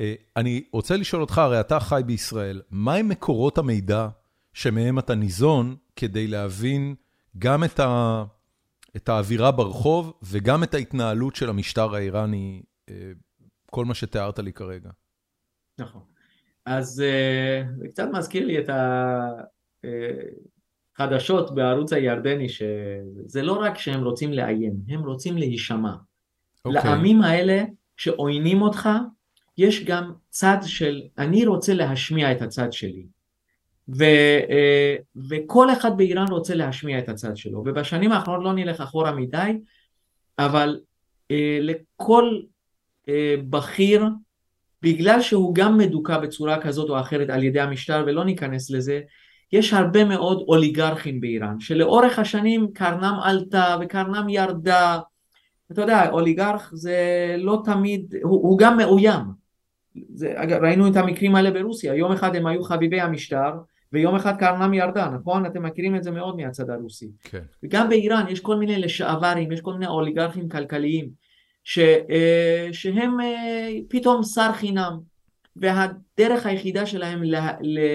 אה, 0.00 0.14
אני 0.36 0.64
רוצה 0.72 0.96
לשאול 0.96 1.22
אותך, 1.22 1.38
הרי 1.38 1.60
אתה 1.60 1.80
חי 1.80 2.02
בישראל, 2.06 2.62
מהם 2.70 3.08
מקורות 3.08 3.58
המידע 3.58 4.08
שמהם 4.52 4.98
אתה 4.98 5.14
ניזון 5.14 5.76
כדי 5.96 6.26
להבין 6.26 6.94
גם 7.38 7.64
את 7.64 7.80
ה... 7.80 8.24
את 8.96 9.08
האווירה 9.08 9.50
ברחוב 9.50 10.12
וגם 10.22 10.62
את 10.62 10.74
ההתנהלות 10.74 11.36
של 11.36 11.48
המשטר 11.48 11.94
האיראני, 11.94 12.62
אה, 12.88 13.12
כל 13.70 13.84
מה 13.84 13.94
שתיארת 13.94 14.38
לי 14.38 14.52
כרגע. 14.52 14.90
נכון. 15.78 16.02
אז 16.66 17.00
אה, 17.00 17.62
זה 17.78 17.88
קצת 17.88 18.08
מזכיר 18.12 18.46
לי 18.46 18.58
את 18.58 18.70
החדשות 20.98 21.54
בערוץ 21.54 21.92
הירדני, 21.92 22.48
שזה 22.48 23.42
לא 23.42 23.52
רק 23.52 23.78
שהם 23.78 24.04
רוצים 24.04 24.32
לאיים, 24.32 24.74
הם 24.88 25.04
רוצים 25.04 25.38
להישמע. 25.38 25.92
Okay. 25.92 26.60
אוקיי. 26.64 26.90
לעמים 26.90 27.22
האלה 27.22 27.64
שעוינים 27.96 28.62
אותך, 28.62 28.88
יש 29.58 29.84
גם 29.84 30.12
צד 30.30 30.58
של 30.62 31.02
אני 31.18 31.46
רוצה 31.46 31.74
להשמיע 31.74 32.32
את 32.32 32.42
הצד 32.42 32.72
שלי. 32.72 33.06
ו, 33.88 34.04
אה, 34.50 34.96
וכל 35.28 35.72
אחד 35.72 35.96
באיראן 35.96 36.28
רוצה 36.28 36.54
להשמיע 36.54 36.98
את 36.98 37.08
הצד 37.08 37.36
שלו, 37.36 37.58
ובשנים 37.58 38.12
האחרונות 38.12 38.44
לא 38.44 38.52
נלך 38.52 38.80
אחורה 38.80 39.12
מדי, 39.12 39.58
אבל 40.38 40.80
אה, 41.30 41.58
לכל 41.60 42.40
אה, 43.08 43.34
בכיר, 43.50 44.04
בגלל 44.82 45.22
שהוא 45.22 45.54
גם 45.54 45.78
מדוכא 45.78 46.18
בצורה 46.18 46.60
כזאת 46.60 46.90
או 46.90 47.00
אחרת 47.00 47.30
על 47.30 47.44
ידי 47.44 47.60
המשטר, 47.60 48.04
ולא 48.06 48.24
ניכנס 48.24 48.70
לזה, 48.70 49.00
יש 49.52 49.72
הרבה 49.72 50.04
מאוד 50.04 50.44
אוליגרכים 50.48 51.20
באיראן, 51.20 51.60
שלאורך 51.60 52.18
השנים 52.18 52.68
קרנם 52.74 53.14
עלתה 53.22 53.76
וקרנם 53.80 54.28
ירדה, 54.28 54.98
אתה 55.72 55.80
יודע, 55.80 56.10
אוליגרך 56.10 56.72
זה 56.74 56.96
לא 57.38 57.62
תמיד, 57.64 58.14
הוא, 58.22 58.48
הוא 58.48 58.58
גם 58.58 58.76
מאוים, 58.76 59.37
זה, 60.14 60.34
ראינו 60.60 60.88
את 60.88 60.96
המקרים 60.96 61.34
האלה 61.34 61.50
ברוסיה, 61.50 61.94
יום 61.94 62.12
אחד 62.12 62.36
הם 62.36 62.46
היו 62.46 62.62
חביבי 62.62 63.00
המשטר 63.00 63.52
ויום 63.92 64.14
אחד 64.14 64.36
קרנם 64.36 64.74
ירדה, 64.74 65.08
נכון? 65.08 65.46
אתם 65.46 65.62
מכירים 65.62 65.96
את 65.96 66.02
זה 66.02 66.10
מאוד 66.10 66.36
מהצד 66.36 66.70
הרוסי. 66.70 67.10
כן. 67.22 67.42
וגם 67.62 67.88
באיראן 67.88 68.24
יש 68.28 68.40
כל 68.40 68.56
מיני 68.56 68.78
לשעברים, 68.78 69.52
יש 69.52 69.60
כל 69.60 69.72
מיני 69.72 69.86
אוליגרכים 69.86 70.48
כלכליים 70.48 71.08
ש, 71.64 71.78
שהם 72.72 73.16
פתאום 73.88 74.22
שר 74.22 74.52
חינם 74.52 74.98
והדרך 75.56 76.46
היחידה 76.46 76.86
שלהם 76.86 77.22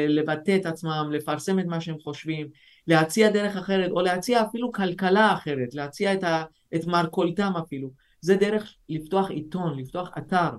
לבטא 0.07 0.55
את 0.55 0.65
עצמם, 0.65 1.09
לפרסם 1.11 1.59
את 1.59 1.65
מה 1.65 1.81
שהם 1.81 1.99
חושבים, 1.99 2.47
להציע 2.87 3.29
דרך 3.29 3.57
אחרת, 3.57 3.91
או 3.91 4.01
להציע 4.01 4.41
אפילו 4.41 4.71
כלכלה 4.71 5.33
אחרת, 5.33 5.73
להציע 5.73 6.13
את, 6.13 6.23
ה, 6.23 6.43
את 6.75 6.85
מרכולתם 6.85 7.51
אפילו, 7.63 7.89
זה 8.21 8.35
דרך 8.35 8.73
לפתוח 8.89 9.29
עיתון, 9.31 9.79
לפתוח 9.79 10.11
אתר. 10.17 10.49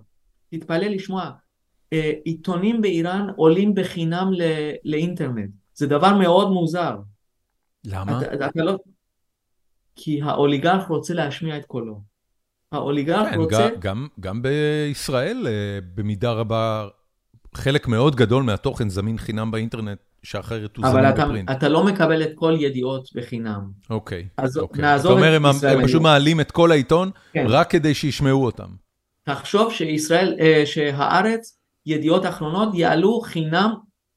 תתפלא 0.59 0.86
לשמוע, 0.86 1.30
אה, 1.92 2.12
עיתונים 2.24 2.82
באיראן 2.82 3.26
עולים 3.36 3.74
בחינם 3.74 4.32
ל, 4.32 4.42
לאינטרנט. 4.84 5.50
זה 5.74 5.86
דבר 5.86 6.16
מאוד 6.16 6.50
מוזר. 6.50 6.96
למה? 7.86 8.20
אתה, 8.22 8.46
אתה 8.46 8.62
לא... 8.62 8.78
כי 9.96 10.22
האוליגרך 10.22 10.86
רוצה 10.86 11.14
להשמיע 11.14 11.57
את 11.57 11.64
קולו. 11.64 12.00
האוליגרך 12.72 13.28
כן, 13.30 13.38
רוצה... 13.38 13.68
גם, 13.68 13.78
גם, 13.78 14.07
גם 14.20 14.42
בישראל, 14.42 15.46
אה, 15.46 15.78
במידה 15.94 16.32
רבה, 16.32 16.88
חלק 17.55 17.88
מאוד 17.88 18.16
גדול 18.16 18.42
מהתוכן 18.42 18.88
זמין 18.88 19.18
חינם 19.18 19.50
באינטרנט, 19.50 19.98
שאחרת 20.22 20.76
הוא 20.76 20.88
זמין 20.88 21.12
בפרינט. 21.12 21.48
אבל 21.48 21.59
אתה 21.59 21.68
לא 21.68 21.84
מקבל 21.84 22.22
את 22.22 22.30
כל 22.34 22.57
ידיעות 22.59 23.09
בחינם. 23.14 23.70
אוקיי. 23.90 24.28
אז 24.36 24.59
אוקיי. 24.59 24.82
נעזוב 24.82 25.12
את 25.12 25.18
ישראל. 25.18 25.36
אתה 25.36 25.46
אומר, 25.46 25.70
הם, 25.70 25.78
הם 25.80 25.86
פשוט 25.86 26.02
מעלים 26.02 26.40
את 26.40 26.50
כל 26.50 26.70
העיתון, 26.70 27.11
כן. 27.32 27.44
רק 27.48 27.70
כדי 27.70 27.94
שישמעו 27.94 28.44
אותם. 28.44 28.68
תחשוב 29.24 29.72
שישראל, 29.72 30.36
אה, 30.40 30.62
שהארץ, 30.66 31.58
ידיעות 31.86 32.26
אחרונות, 32.26 32.68
יעלו 32.74 33.20
חינם 33.20 33.74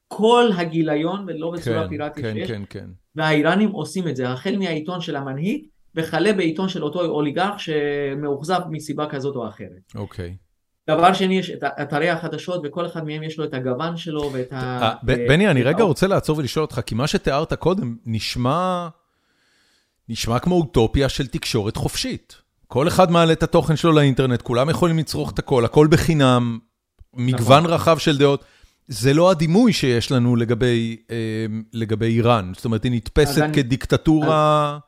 כל 0.08 0.50
הגיליון, 0.56 1.24
ולא 1.28 1.50
בצורה 1.50 1.82
כן, 1.82 1.88
פיראטית 1.88 2.24
כן, 2.24 2.34
שיש. 2.34 2.50
כן, 2.50 2.62
כן. 2.70 2.86
והאיראנים 3.14 3.70
עושים 3.70 4.08
את 4.08 4.16
זה, 4.16 4.28
החל 4.28 4.56
מהעיתון 4.56 5.00
של 5.00 5.16
המנהיג, 5.16 5.64
וכלה 5.94 6.32
בעיתון 6.32 6.68
של 6.68 6.84
אותו 6.84 7.00
אוליגרך 7.00 7.60
שמאוכזב 7.60 8.60
מסיבה 8.70 9.06
כזאת 9.06 9.36
או 9.36 9.48
אחרת. 9.48 9.92
אוקיי. 9.94 10.36
דבר 10.90 11.12
שני, 11.12 11.38
יש 11.38 11.50
את 11.50 11.64
אתרי 11.64 12.10
החדשות, 12.10 12.60
וכל 12.64 12.86
אחד 12.86 13.04
מהם 13.04 13.22
יש 13.22 13.38
לו 13.38 13.44
את 13.44 13.54
הגוון 13.54 13.96
שלו 13.96 14.30
ואת 14.32 14.52
ה... 14.52 14.56
אה, 14.82 14.94
בני, 15.02 15.50
אני 15.50 15.62
רגע 15.62 15.84
רוצה 15.84 16.06
לעצור 16.06 16.38
ולשאול 16.38 16.64
אותך, 16.64 16.80
כי 16.86 16.94
מה 16.94 17.06
שתיארת 17.06 17.52
קודם 17.52 17.96
נשמע, 18.06 18.88
נשמע 20.08 20.38
כמו 20.38 20.54
אוטופיה 20.54 21.08
של 21.08 21.26
תקשורת 21.26 21.76
חופשית. 21.76 22.47
כל 22.68 22.88
אחד 22.88 23.10
מעלה 23.10 23.32
את 23.32 23.42
התוכן 23.42 23.76
שלו 23.76 23.92
לאינטרנט, 23.92 24.42
כולם 24.42 24.70
יכולים 24.70 24.98
לצרוך 24.98 25.32
את 25.32 25.38
הכל, 25.38 25.64
הכל 25.64 25.88
בחינם, 25.90 26.58
מגוון 27.14 27.62
נכון. 27.62 27.74
רחב 27.74 27.98
של 27.98 28.18
דעות. 28.18 28.44
זה 28.86 29.14
לא 29.14 29.30
הדימוי 29.30 29.72
שיש 29.72 30.12
לנו 30.12 30.36
לגבי, 30.36 30.96
אה, 31.10 31.46
לגבי 31.72 32.06
איראן, 32.06 32.52
זאת 32.54 32.64
אומרת, 32.64 32.84
היא 32.84 32.92
נתפסת 32.92 33.42
כדיקטטורה... 33.52 34.78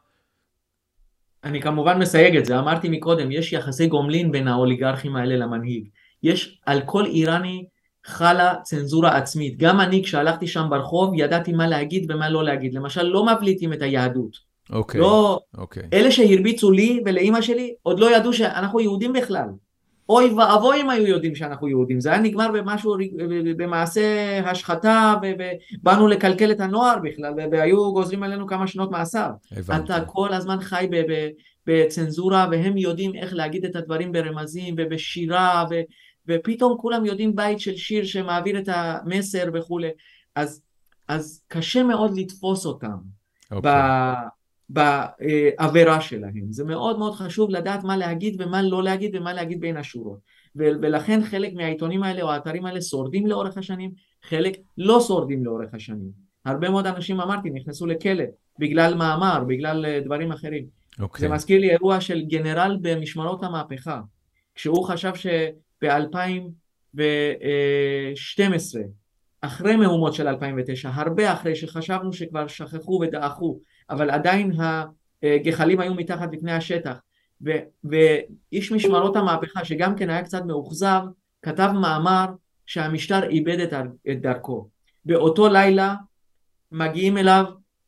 אני... 1.45 1.53
אני 1.53 1.63
כמובן 1.63 1.99
מסייג 1.99 2.37
את 2.37 2.45
זה, 2.45 2.59
אמרתי 2.59 2.89
מקודם, 2.89 3.31
יש 3.31 3.53
יחסי 3.53 3.87
גומלין 3.87 4.33
בין 4.33 4.49
האוליגרכים 4.49 5.17
האלה 5.17 5.37
למנהיג. 5.37 5.89
יש 6.23 6.61
על 6.67 6.81
כל 6.87 7.07
איראני 7.07 7.65
חלה 8.07 8.55
צנזורה 8.63 9.17
עצמית. 9.17 9.59
גם 9.59 9.81
אני 9.81 10.05
כשהלכתי 10.05 10.47
שם 10.47 10.67
ברחוב 10.71 11.15
ידעתי 11.17 11.53
מה 11.53 11.67
להגיד 11.67 12.11
ומה 12.11 12.29
לא 12.29 12.45
להגיד. 12.45 12.75
למשל 12.75 13.03
לא 13.03 13.27
מבליטים 13.27 13.73
את 13.73 13.83
היהדות. 13.83 14.50
אוקיי. 14.73 15.01
לא, 15.01 15.41
אוקיי. 15.59 15.83
אלה 15.93 16.11
שהרביצו 16.11 16.71
לי 16.71 17.01
ולאימא 17.07 17.41
שלי 17.41 17.75
עוד 17.83 18.01
לא 18.01 18.17
ידעו 18.17 18.33
שאנחנו 18.33 18.81
יהודים 18.81 19.13
בכלל. 19.13 19.49
אוי 20.09 20.31
ואבוי 20.31 20.81
אם 20.81 20.91
היו 20.91 21.07
יודעים 21.07 21.35
שאנחנו 21.35 21.69
יהודים, 21.69 22.01
זה 22.01 22.11
היה 22.11 22.21
נגמר 22.21 22.51
במשהו, 22.53 22.97
במעשה 23.57 24.39
השחתה 24.51 25.15
ובאנו 25.23 26.09
לקלקל 26.09 26.51
את 26.51 26.61
הנוער 26.61 26.99
בכלל 27.03 27.35
והיו 27.53 27.93
גוזרים 27.93 28.23
עלינו 28.23 28.47
כמה 28.47 28.67
שנות 28.67 28.91
מאסר. 28.91 29.31
הבנתי. 29.53 29.93
אתה 29.93 30.05
כל 30.05 30.33
הזמן 30.33 30.61
חי 30.61 30.89
בצנזורה 31.67 32.47
והם 32.51 32.77
יודעים 32.77 33.15
איך 33.15 33.35
להגיד 33.35 33.65
את 33.65 33.77
הדברים 33.77 34.13
ברמזים 34.13 34.75
ובשירה 34.79 35.65
ו, 35.71 35.75
ופתאום 36.29 36.79
כולם 36.79 37.05
יודעים 37.05 37.37
בית 37.37 37.61
של 37.61 37.77
שיר 37.77 38.05
שמעביר 38.05 38.59
את 38.59 38.69
המסר 38.69 39.45
וכולי, 39.55 39.91
אז, 40.35 40.63
אז 41.09 41.43
קשה 41.49 41.83
מאוד 41.83 42.19
לתפוס 42.19 42.67
אותם. 42.67 42.89
Okay. 42.89 43.57
אוקיי. 43.57 43.71
בעבירה 44.71 46.01
שלהם. 46.01 46.53
זה 46.53 46.65
מאוד 46.65 46.99
מאוד 46.99 47.15
חשוב 47.15 47.51
לדעת 47.51 47.85
מה 47.85 47.97
להגיד 47.97 48.37
ומה 48.39 48.63
לא 48.63 48.83
להגיד 48.83 49.17
ומה 49.17 49.33
להגיד 49.33 49.61
בין 49.61 49.77
השורות. 49.77 50.19
ולכן 50.57 51.23
חלק 51.23 51.53
מהעיתונים 51.55 52.03
האלה 52.03 52.23
או 52.23 52.31
האתרים 52.31 52.67
האלה 52.67 52.81
שורדים 52.81 53.27
לאורך 53.27 53.59
השנים, 53.59 53.91
חלק 54.23 54.57
לא 54.79 55.01
שורדים 55.01 55.45
לאורך 55.45 55.75
השנים. 55.75 56.11
הרבה 56.45 56.71
מאוד 56.71 56.87
אנשים 56.87 57.21
אמרתי 57.21 57.51
נכנסו 57.51 57.87
לכלא 57.87 58.25
בגלל 58.59 58.95
מאמר, 58.95 59.45
בגלל 59.49 59.87
אה, 59.87 60.01
דברים 60.01 60.33
אחרים. 60.33 60.65
Okay. 60.65 61.03
אוקיי. 61.03 61.21
זה 61.21 61.29
מזכיר 61.29 61.61
לי 61.61 61.71
אירוע 61.71 62.01
של 62.01 62.23
גנרל 62.23 62.79
במשמרות 62.83 63.43
המהפכה, 63.43 64.01
כשהוא 64.55 64.85
חשב 64.85 65.13
שב-2012, 65.15 66.99
אחרי 69.41 69.77
מהומות 69.77 70.15
של 70.15 70.29
2009, 70.29 70.91
הרבה 70.95 71.33
אחרי 71.33 71.57
שחשבנו 71.57 72.13
שכבר 72.13 72.47
שכחו 72.47 73.01
ודעכו 73.03 73.61
אבל 73.91 74.11
עדיין 74.11 74.53
הגחלים 75.23 75.81
היו 75.81 75.95
מתחת 75.95 76.29
לפני 76.33 76.53
השטח. 76.53 76.97
ו, 77.47 77.51
ואיש 77.85 78.73
משמרות 78.73 79.17
המהפכה, 79.17 79.65
שגם 79.65 79.97
כן 79.97 80.11
היה 80.11 80.23
קצת 80.23 80.45
מאוכזב, 80.45 81.01
כתב 81.43 81.71
מאמר 81.75 82.27
שהמשטר 82.67 83.29
איבד 83.29 83.61
את, 83.61 83.73
את 84.11 84.21
דרכו. 84.21 84.69
באותו 85.05 85.49
לילה 85.49 85.95
מגיעים 86.73 87.19
אליו 87.19 87.45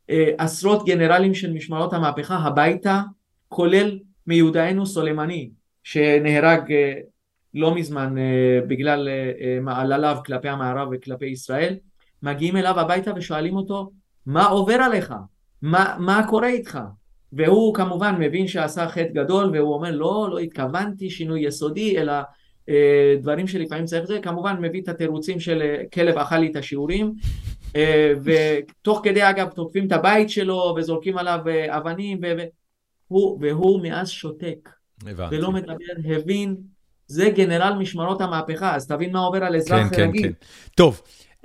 אה, 0.09 0.29
עשרות 0.37 0.85
גנרלים 0.85 1.33
של 1.33 1.53
משמרות 1.53 1.93
המהפכה 1.93 2.35
הביתה, 2.35 3.01
כולל 3.47 3.99
מיודענו 4.27 4.85
סולימני, 4.85 5.49
שנהרג 5.83 6.71
אה, 6.71 6.93
לא 7.53 7.75
מזמן 7.75 8.17
אה, 8.17 8.59
בגלל 8.67 9.07
אה, 9.07 9.31
אה 9.41 9.59
מעלליו 9.61 10.17
כלפי 10.25 10.49
המערב 10.49 10.87
וכלפי 10.91 11.25
ישראל, 11.25 11.75
מגיעים 12.23 12.57
אליו 12.57 12.79
הביתה 12.79 13.11
ושואלים 13.15 13.55
אותו, 13.55 13.91
מה 14.25 14.45
עובר 14.45 14.73
עליך? 14.73 15.13
מה, 15.63 15.95
מה 15.99 16.27
קורה 16.29 16.47
איתך? 16.47 16.79
והוא 17.33 17.73
כמובן 17.73 18.15
מבין 18.19 18.47
שעשה 18.47 18.87
חטא 18.87 19.13
גדול 19.13 19.49
והוא 19.53 19.73
אומר 19.73 19.91
לא, 19.91 20.27
לא 20.31 20.39
התכוונתי 20.39 21.09
שינוי 21.09 21.45
יסודי 21.45 21.97
אלא 21.97 22.13
אה, 22.69 23.15
דברים 23.21 23.47
שלפעמים 23.47 23.85
צריך 23.85 24.05
זה, 24.05 24.19
כמובן 24.21 24.55
מביא 24.61 24.81
את 24.81 24.87
התירוצים 24.87 25.39
של 25.39 25.61
אה, 25.61 25.83
כלב 25.93 26.17
אכל 26.17 26.37
לי 26.37 26.51
את 26.51 26.55
השיעורים 26.55 27.13
אה, 27.75 28.13
ותוך 28.23 29.01
כדי 29.03 29.29
אגב 29.29 29.49
תוקפים 29.49 29.87
את 29.87 29.91
הבית 29.91 30.29
שלו 30.29 30.75
וזורקים 30.77 31.17
עליו 31.17 31.39
אה, 31.47 31.77
אבנים 31.77 32.19
והוא, 32.21 33.39
והוא 33.41 33.81
מאז 33.83 34.09
שותק 34.09 34.69
הבנתי. 35.07 35.37
ולא 35.37 35.51
מדבר, 35.51 36.15
הבין 36.15 36.55
זה 37.07 37.29
גנרל 37.29 37.73
משמרות 37.73 38.21
המהפכה 38.21 38.75
אז 38.75 38.87
תבין 38.87 39.11
מה 39.11 39.19
עובר 39.19 39.43
על 39.43 39.55
אזרח 39.55 39.89
כן, 39.95 40.01
רגיל. 40.01 40.23
כן, 40.23 40.27
כן. 40.29 40.33
טוב, 40.75 41.01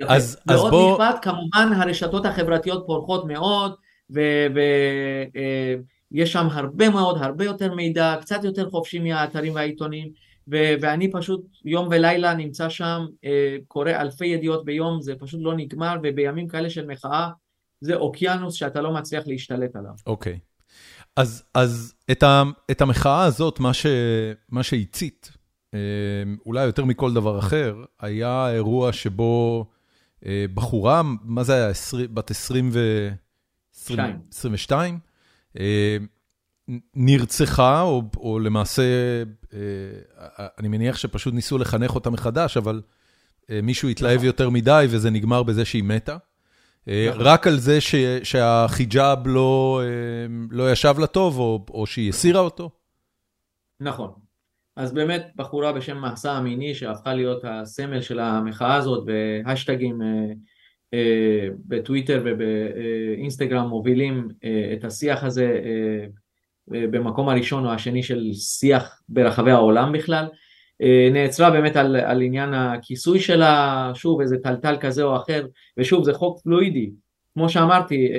אז, 0.07 0.37
אז 0.47 0.59
בוא... 0.59 0.69
ועוד 0.69 1.01
משפט, 1.01 1.19
כמובן 1.21 1.73
הרשתות 1.81 2.25
החברתיות 2.25 2.83
פורחות 2.87 3.25
מאוד 3.25 3.75
ויש 4.09 4.23
שם 6.31 6.47
הרבה 6.51 6.89
מאוד, 6.89 7.17
הרבה 7.21 7.45
יותר 7.45 7.75
מידע, 7.75 8.15
קצת 8.21 8.43
יותר 8.43 8.69
חופשי 8.69 8.99
מהאתרים 8.99 9.55
והעיתונים, 9.55 10.11
ו- 10.51 10.73
ואני 10.81 11.11
פשוט 11.11 11.41
יום 11.65 11.87
ולילה 11.91 12.33
נמצא 12.33 12.69
שם, 12.69 13.05
אה, 13.25 13.57
קורא 13.67 13.91
אלפי 13.91 14.25
ידיעות 14.25 14.65
ביום, 14.65 15.01
זה 15.01 15.13
פשוט 15.19 15.39
לא 15.43 15.57
נגמר, 15.57 15.95
ובימים 16.03 16.47
כאלה 16.47 16.69
של 16.69 16.87
מחאה, 16.87 17.29
זה 17.81 17.95
אוקיינוס 17.95 18.53
שאתה 18.53 18.81
לא 18.81 18.93
מצליח 18.93 19.23
להשתלט 19.27 19.75
עליו. 19.75 19.91
אוקיי. 20.07 20.33
Okay. 20.33 20.49
אז, 21.15 21.43
אז 21.53 21.93
את, 22.11 22.23
ה, 22.23 22.43
את 22.71 22.81
המחאה 22.81 23.23
הזאת, 23.23 23.59
מה, 23.59 23.73
ש, 23.73 23.85
מה 24.49 24.63
שהצית, 24.63 25.31
אה, 25.73 25.79
אולי 26.45 26.65
יותר 26.65 26.85
מכל 26.85 27.13
דבר 27.13 27.39
אחר, 27.39 27.75
היה 27.99 28.51
אירוע 28.53 28.93
שבו 28.93 29.65
אה, 30.25 30.45
בחורה, 30.53 31.01
מה 31.23 31.43
זה 31.43 31.53
היה, 31.53 31.71
בת 32.13 32.31
20 32.31 32.69
ו... 32.73 33.09
22, 34.29 34.99
אה, 35.59 35.97
נרצחה, 36.95 37.81
או, 37.81 38.03
או 38.17 38.39
למעשה, 38.39 38.83
אה, 39.53 39.59
אני 40.57 40.67
מניח 40.67 40.97
שפשוט 40.97 41.33
ניסו 41.33 41.57
לחנך 41.57 41.95
אותה 41.95 42.09
מחדש, 42.09 42.57
אבל 42.57 42.81
אה, 43.49 43.59
מישהו 43.63 43.89
התלהב. 43.89 44.23
יותר 44.23 44.49
מדי 44.49 44.85
וזה 44.89 45.09
נגמר 45.09 45.43
בזה 45.43 45.65
שהיא 45.65 45.83
מתה. 45.83 46.17
נכון. 46.87 47.21
רק 47.21 47.47
על 47.47 47.59
זה 47.59 47.81
ש, 47.81 47.95
שהחיג'אב 48.23 49.27
לא, 49.27 49.81
לא 50.51 50.71
ישב 50.71 50.95
לה 50.99 51.07
טוב, 51.07 51.39
או, 51.39 51.65
או 51.69 51.85
שהיא 51.85 52.09
הסירה 52.09 52.39
אותו? 52.39 52.71
נכון. 53.79 54.11
אז 54.75 54.93
באמת 54.93 55.31
בחורה 55.35 55.73
בשם 55.73 55.97
מעשה 55.97 56.31
המיני 56.31 56.75
שהפכה 56.75 57.13
להיות 57.13 57.41
הסמל 57.43 58.01
של 58.01 58.19
המחאה 58.19 58.75
הזאת 58.75 59.07
והשטגים 59.07 60.01
בטוויטר 61.67 62.23
ובאינסטגרם 62.25 63.67
מובילים 63.67 64.27
אה, 64.43 64.73
את 64.73 64.85
השיח 64.85 65.23
הזה 65.23 65.61
אה, 65.65 66.05
במקום 66.67 67.29
הראשון 67.29 67.65
או 67.65 67.71
השני 67.71 68.03
של 68.03 68.29
שיח 68.33 69.01
ברחבי 69.09 69.51
העולם 69.51 69.91
בכלל. 69.91 70.25
נעצרה 71.11 71.51
באמת 71.51 71.75
על, 71.75 71.95
על 71.95 72.21
עניין 72.21 72.53
הכיסוי 72.53 73.19
שלה, 73.19 73.91
שוב 73.95 74.21
איזה 74.21 74.37
טלטל 74.43 74.77
כזה 74.79 75.03
או 75.03 75.15
אחר, 75.15 75.45
ושוב 75.77 76.03
זה 76.03 76.13
חוק 76.13 76.41
פלואידי, 76.43 76.91
כמו 77.33 77.49
שאמרתי, 77.49 78.11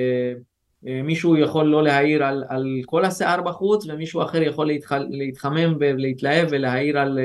מישהו 0.83 1.37
יכול 1.37 1.65
לא 1.65 1.83
להעיר 1.83 2.23
על, 2.23 2.43
על 2.49 2.65
כל 2.85 3.05
השיער 3.05 3.41
בחוץ 3.41 3.85
ומישהו 3.89 4.21
אחר 4.21 4.41
יכול 4.41 4.67
להתח, 4.67 4.91
להתחמם 5.09 5.75
ולהתלהב 5.79 6.47
ולהעיר 6.51 6.99
על 6.99 7.19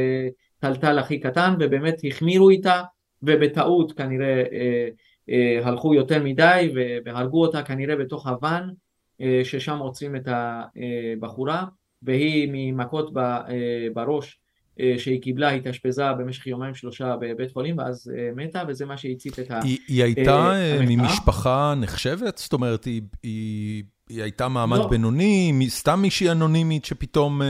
טלטל 0.58 0.98
הכי 0.98 1.20
קטן 1.20 1.54
ובאמת 1.60 1.94
החמירו 2.04 2.50
איתה 2.50 2.82
ובטעות 3.22 3.92
כנראה 3.92 4.26
אה, 4.26 4.42
אה, 4.52 4.88
הלכו 5.62 5.94
יותר 5.94 6.22
מדי 6.22 6.72
והרגו 7.04 7.42
אותה 7.42 7.62
כנראה 7.62 7.96
בתוך 7.96 8.26
הוואן 8.26 8.68
אה, 9.20 9.40
ששם 9.44 9.78
עוצרים 9.78 10.16
את 10.16 10.28
הבחורה 10.28 11.64
והיא 12.02 12.48
ממכות 12.52 13.12
בראש 13.94 14.38
שהיא 14.98 15.22
קיבלה, 15.22 15.50
התאשפזה 15.50 16.12
במשך 16.12 16.46
יומיים 16.46 16.74
שלושה 16.74 17.16
בבית 17.20 17.52
חולים 17.52 17.78
ואז 17.78 18.12
מתה 18.36 18.62
וזה 18.68 18.86
מה 18.86 18.96
שהצית 18.96 19.38
את 19.38 19.50
ה... 19.50 19.60
היא, 19.62 19.78
היא 19.88 20.02
הייתה 20.02 20.52
ממשפחה 20.80 21.74
נחשבת? 21.76 22.38
זאת 22.38 22.52
אומרת, 22.52 22.84
היא, 22.84 23.02
היא, 23.22 23.84
היא 24.08 24.22
הייתה 24.22 24.48
מעמד 24.48 24.78
לא. 24.78 24.88
בינוני, 24.88 25.52
סתם 25.68 25.98
מישהי 26.02 26.30
אנונימית 26.30 26.84
שפתאום... 26.84 27.42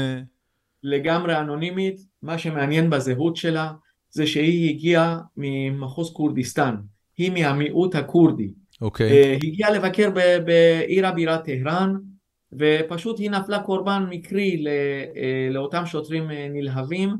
לגמרי 0.83 1.39
אנונימית, 1.39 2.01
מה 2.23 2.39
שמעניין 2.39 2.91
בזהות 2.91 3.37
שלה 3.37 3.73
זה 4.11 4.27
שהיא 4.27 4.71
הגיעה 4.71 5.21
ממחוז 5.37 6.13
כורדיסטן, 6.13 6.77
היא 7.17 7.31
מהמיעוט 7.31 7.95
הכורדי. 7.95 8.53
אוקיי. 8.81 9.11
Okay. 9.11 9.39
היא 9.43 9.53
הגיעה 9.53 9.71
לבקר 9.71 10.11
בעיר 10.45 11.07
הבירה 11.07 11.39
טהרן, 11.39 11.95
ופשוט 12.53 13.19
היא 13.19 13.31
נפלה 13.31 13.63
קורבן 13.63 14.07
מקרי 14.11 14.65
אה, 14.67 15.49
לאותם 15.51 15.87
שוטרים 15.87 16.31
אה, 16.31 16.49
נלהבים, 16.51 17.17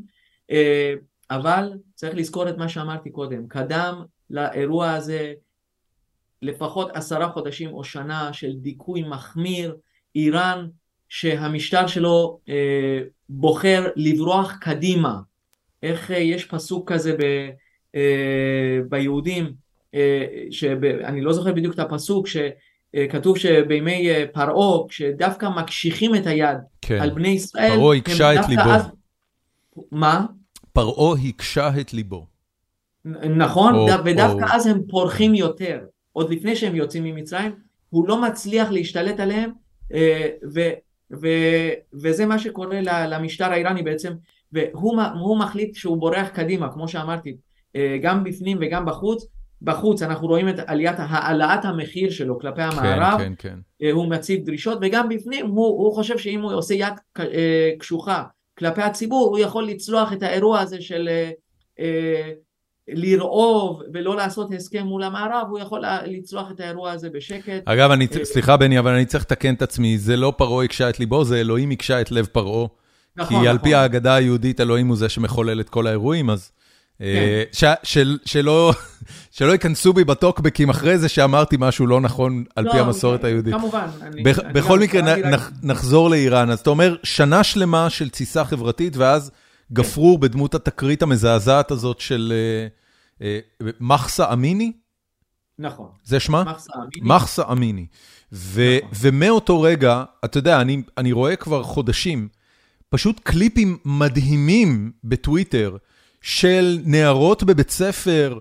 אה, 0.51 0.95
אבל 1.31 1.73
צריך 1.95 2.15
לזכור 2.15 2.49
את 2.49 2.57
מה 2.57 2.69
שאמרתי 2.69 3.11
קודם, 3.11 3.49
קדם 3.49 4.03
לאירוע 4.31 4.91
הזה 4.91 5.33
לפחות 6.43 6.91
עשרה 6.95 7.29
חודשים 7.29 7.73
או 7.73 7.85
שנה 7.85 8.33
של 8.33 8.53
דיכוי 8.57 9.03
מחמיר, 9.03 9.77
איראן 10.15 10.67
שהמשטר 11.09 11.87
שלו 11.87 12.39
בוחר 13.29 13.89
לברוח 13.97 14.57
קדימה. 14.61 15.19
איך 15.83 16.11
אה, 16.11 16.19
יש 16.19 16.45
פסוק 16.45 16.93
כזה 16.93 17.17
ב, 17.19 17.23
אה, 17.95 18.79
ביהודים, 18.89 19.45
אה, 19.45 19.51
שאני 20.51 21.21
לא 21.21 21.33
זוכר 21.33 21.53
בדיוק 21.53 21.75
את 21.75 21.79
הפסוק, 21.79 22.27
שכתוב 22.27 23.39
שבימי 23.39 24.09
פרעה, 24.33 24.89
כשדווקא 24.89 25.49
מקשיחים 25.57 26.15
את 26.15 26.27
היד 26.27 26.59
כן. 26.83 26.99
על 27.01 27.11
בני 27.11 27.29
ישראל, 27.29 27.77
פרעה 27.77 27.97
הקשה 27.97 28.41
את 28.41 28.49
ליבו. 28.49 28.63
אז... 28.63 28.83
מה? 29.93 30.27
פרעה 30.73 31.19
הקשה 31.29 31.71
את 31.81 31.95
ליבו. 31.95 32.27
נכון, 33.37 33.75
או, 33.75 33.87
ודווקא 34.05 34.45
או... 34.45 34.49
אז 34.51 34.67
הם 34.67 34.81
פורחים 34.89 35.35
יותר. 35.35 35.81
עוד 36.13 36.31
לפני 36.31 36.57
שהם 36.57 36.75
יוצאים 36.75 37.05
ממצרים, 37.05 37.53
הוא 37.91 38.09
לא 38.09 38.23
מצליח 38.23 38.71
להשתלט 38.71 39.21
עליהם, 39.21 39.51
ו, 40.55 40.61
ו, 41.21 41.29
וזה 41.93 42.27
מה 42.27 42.39
שקורה 42.39 42.81
למשטר 43.07 43.53
האיראני 43.53 43.83
בעצם, 43.83 44.13
והוא 44.53 45.39
מחליט 45.39 45.75
שהוא 45.75 45.97
בורח 45.97 46.29
קדימה, 46.29 46.73
כמו 46.73 46.89
שאמרתי, 46.89 47.37
אה, 47.77 47.99
גם 48.03 48.25
בפנים 48.25 48.59
וגם 48.61 48.87
בחוץ. 48.87 49.27
בחוץ 49.63 50.03
אנחנו 50.03 50.27
רואים 50.27 50.49
את 50.49 50.55
עליית 50.67 50.97
העלאת 50.99 51.65
המחיר 51.65 52.11
שלו 52.11 52.39
כלפי 52.39 52.63
כן, 52.63 52.69
המערב, 52.79 53.19
כן, 53.19 53.33
כן, 53.39 53.59
כן. 53.79 53.91
הוא 53.91 54.07
מציב 54.07 54.45
דרישות, 54.45 54.79
וגם 54.83 55.09
בפנים 55.09 55.47
הוא, 55.47 55.67
הוא 55.67 55.95
חושב 55.95 56.19
שאם 56.19 56.43
הוא 56.43 56.55
עושה 56.55 56.75
יד 56.75 56.95
אה, 57.19 57.71
קשוחה 57.79 58.23
כלפי 58.59 58.83
הציבור, 58.83 59.29
הוא 59.29 59.39
יכול 59.39 59.67
לצלוח 59.67 60.13
את 60.13 60.23
האירוע 60.23 60.61
הזה 60.61 60.81
של 60.81 61.09
לרעוב 62.89 63.83
ולא 63.95 64.17
לעשות 64.17 64.53
הסכם 64.55 64.87
מול 64.87 65.03
המערב, 65.03 65.47
הוא 65.51 65.59
יכול 65.59 65.85
לצלוח 66.07 66.51
את 66.51 66.61
האירוע 66.61 66.91
הזה 66.91 67.11
בשקט. 67.11 67.63
אגב, 67.65 67.91
אני, 67.91 68.07
סליחה 68.23 68.57
בני, 68.57 68.79
אבל 68.79 68.93
אני 68.93 69.07
צריך 69.07 69.25
לתקן 69.25 69.55
את 69.55 69.63
עצמי, 69.63 69.99
זה 69.99 70.17
לא 70.17 70.33
פרעה 70.37 70.65
הקשה 70.65 70.89
את 70.89 71.01
ליבו, 71.01 71.25
זה 71.25 71.41
אלוהים 71.41 71.71
הקשה 71.71 72.01
את 72.01 72.11
לב 72.11 72.27
פרעה. 72.27 72.67
נכון, 73.17 73.43
כי 73.43 73.49
על 73.49 73.59
פי 73.59 73.69
נכון. 73.69 73.81
ההגדה 73.81 74.15
היהודית, 74.15 74.61
אלוהים 74.61 74.89
הוא 74.89 74.97
זה 74.97 75.09
שמחולל 75.09 75.61
את 75.61 75.69
כל 75.69 75.87
האירועים, 75.87 76.31
אז... 76.31 76.53
אה, 77.01 77.43
כן. 77.61 77.75
שלא 79.31 79.53
ייכנסו 79.53 79.93
בי 79.93 80.05
בטוקבקים 80.05 80.71
אחרי 80.71 80.99
זה 80.99 81.09
שאמרתי 81.09 81.57
משהו 81.59 81.87
לא 81.87 82.01
נכון 82.01 82.45
על 82.57 82.71
פי 82.71 82.77
לא, 82.77 82.83
המסורת 82.83 83.25
היהודית. 83.25 83.55
כמובן. 83.55 83.87
בכל 84.53 84.79
מקרה, 84.79 85.03
נחזור 85.63 86.11
לאיראן. 86.11 86.51
אז 86.51 86.61
אתה 86.61 86.71
אומר, 86.71 86.97
שנה 87.03 87.45
שלמה 87.45 87.91
של 87.91 88.09
תסיסה 88.09 88.45
חברתית, 88.45 88.97
ואז 88.97 89.31
גפרור 89.73 90.19
בדמות 90.19 90.55
התקרית 90.55 91.03
המזעזעת 91.03 91.71
הזאת 91.71 92.01
של 92.01 92.33
אה, 93.21 93.27
אה, 93.27 93.39
מחסה 93.81 94.33
אמיני? 94.33 94.73
נכון. 95.59 95.89
זה 96.05 96.21
שמה? 96.21 96.45
מחסה 96.45 96.73
אמיני. 96.77 97.15
מחסה 97.15 97.43
אמיני. 97.53 97.87
נכון. 98.33 98.91
ומאותו 99.01 99.61
רגע, 99.61 100.05
אתה 100.25 100.39
יודע, 100.39 100.63
אני 100.99 101.13
רואה 101.13 101.37
כבר 101.37 101.63
חודשים, 101.63 102.29
פשוט 102.89 103.21
קליפים 103.23 103.79
מדהימים 103.85 104.93
בטוויטר 105.05 105.77
של 106.27 106.79
נערות 106.85 107.43
בבית 107.43 107.71
ספר 107.71 108.39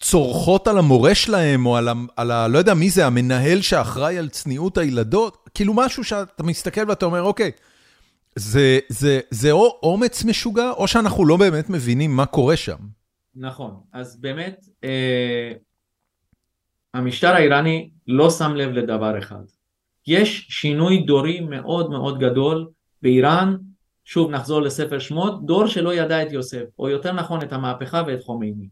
צורחות 0.00 0.68
על 0.68 0.78
המורה 0.78 1.14
שלהם, 1.14 1.66
או 1.66 1.76
על 2.16 2.30
ה... 2.30 2.48
לא 2.48 2.58
יודע 2.58 2.74
מי 2.74 2.90
זה, 2.90 3.06
המנהל 3.06 3.60
שאחראי 3.60 4.18
על 4.18 4.28
צניעות 4.28 4.78
הילדות, 4.78 5.48
כאילו 5.54 5.74
משהו 5.74 6.04
שאתה 6.04 6.42
מסתכל 6.42 6.80
ואתה 6.88 7.06
אומר, 7.06 7.22
אוקיי, 7.22 7.50
זה, 8.36 8.78
זה, 8.88 9.20
זה 9.30 9.52
או 9.52 9.78
אומץ 9.82 10.24
משוגע, 10.24 10.70
או 10.70 10.88
שאנחנו 10.88 11.26
לא 11.26 11.36
באמת 11.36 11.70
מבינים 11.70 12.16
מה 12.16 12.26
קורה 12.26 12.56
שם. 12.56 12.76
נכון, 13.34 13.80
אז 13.92 14.20
באמת, 14.20 14.64
אה, 14.84 15.52
המשטר 16.94 17.34
האיראני 17.34 17.90
לא 18.08 18.30
שם 18.30 18.54
לב 18.54 18.70
לדבר 18.70 19.18
אחד. 19.18 19.44
יש 20.06 20.46
שינוי 20.50 21.02
דורי 21.02 21.40
מאוד 21.40 21.90
מאוד 21.90 22.18
גדול 22.18 22.68
באיראן 23.02 23.56
שוב 24.04 24.30
נחזור 24.30 24.62
לספר 24.62 24.98
שמות, 24.98 25.46
דור 25.46 25.66
שלא 25.66 25.94
ידע 25.94 26.22
את 26.22 26.32
יוסף, 26.32 26.64
או 26.78 26.88
יותר 26.88 27.12
נכון 27.12 27.42
את 27.42 27.52
המהפכה 27.52 28.02
ואת 28.06 28.22
חומייני. 28.22 28.68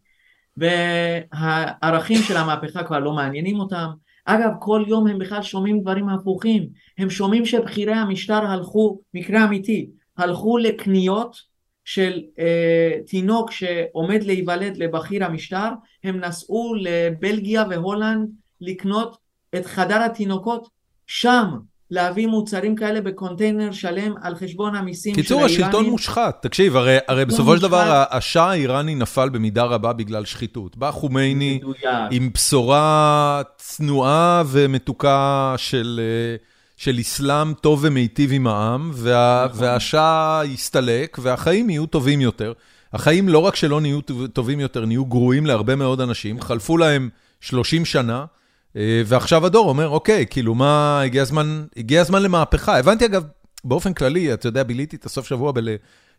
והערכים 0.56 2.22
של 2.22 2.36
המהפכה 2.36 2.84
כבר 2.84 2.98
לא 2.98 3.12
מעניינים 3.12 3.60
אותם. 3.60 3.86
אגב, 4.24 4.50
כל 4.60 4.84
יום 4.86 5.06
הם 5.06 5.18
בכלל 5.18 5.42
שומעים 5.42 5.80
דברים 5.80 6.08
הפוכים. 6.08 6.68
הם 6.98 7.10
שומעים 7.10 7.46
שבכירי 7.46 7.92
המשטר 7.92 8.46
הלכו, 8.46 9.00
מקרה 9.14 9.44
אמיתי, 9.44 9.90
הלכו 10.16 10.58
לקניות 10.58 11.36
של 11.84 12.20
אה, 12.38 12.92
תינוק 13.06 13.50
שעומד 13.50 14.22
להיוולד 14.22 14.76
לבכיר 14.76 15.24
המשטר, 15.24 15.68
הם 16.04 16.16
נסעו 16.16 16.74
לבלגיה 16.74 17.64
והולנד 17.70 18.28
לקנות 18.60 19.16
את 19.56 19.66
חדר 19.66 20.02
התינוקות 20.02 20.68
שם, 21.06 21.44
להביא 21.90 22.26
מוצרים 22.26 22.76
כאלה 22.76 23.00
בקונטיינר 23.00 23.72
שלם 23.72 24.14
על 24.22 24.34
חשבון 24.34 24.74
המיסים 24.74 25.14
של 25.14 25.20
האיראנים. 25.20 25.48
קיצור, 25.48 25.64
השלטון 25.64 25.90
מושחת. 25.90 26.38
תקשיב, 26.42 26.76
הרי, 26.76 26.96
הרי 27.08 27.24
בסופו 27.24 27.56
של 27.56 27.62
דבר 27.62 28.04
השאה 28.10 28.50
האיראני 28.50 28.94
נפל 28.94 29.28
במידה 29.28 29.64
רבה 29.64 29.92
בגלל 29.92 30.24
שחיתות. 30.24 30.76
בא 30.76 30.90
חומייני 30.90 31.60
עם 32.10 32.30
בשורה 32.34 33.42
צנועה 33.56 34.42
ומתוקה 34.46 35.54
של, 35.56 36.00
של 36.76 36.96
אסלאם 37.00 37.54
טוב 37.54 37.80
ומיטיב 37.82 38.30
עם 38.32 38.46
העם, 38.46 38.90
וה, 38.94 39.46
נכון. 39.50 39.64
והשאה 39.64 40.42
הסתלק 40.42 41.18
והחיים 41.22 41.70
יהיו 41.70 41.86
טובים 41.86 42.20
יותר. 42.20 42.52
החיים 42.92 43.28
לא 43.28 43.38
רק 43.38 43.56
שלא 43.56 43.80
נהיו 43.80 44.00
טובים 44.32 44.60
יותר, 44.60 44.84
נהיו 44.84 45.04
גרועים 45.04 45.46
להרבה 45.46 45.76
מאוד 45.76 46.00
אנשים. 46.00 46.40
חלפו 46.40 46.76
להם 46.76 47.08
30 47.40 47.84
שנה. 47.84 48.24
אה, 48.76 49.02
ועכשיו 49.06 49.46
הדור 49.46 49.68
אומר, 49.68 49.88
אוקיי, 49.88 50.26
כאילו 50.30 50.54
מה, 50.54 51.00
הגיע 51.00 51.22
הזמן, 51.22 51.64
הגיע 51.76 52.00
הזמן 52.00 52.22
למהפכה. 52.22 52.78
הבנתי 52.78 53.06
אגב, 53.06 53.24
באופן 53.64 53.94
כללי, 53.94 54.34
אתה 54.34 54.48
יודע, 54.48 54.62
ביליתי 54.62 54.96
את 54.96 55.04
הסוף 55.04 55.26
שבוע 55.26 55.52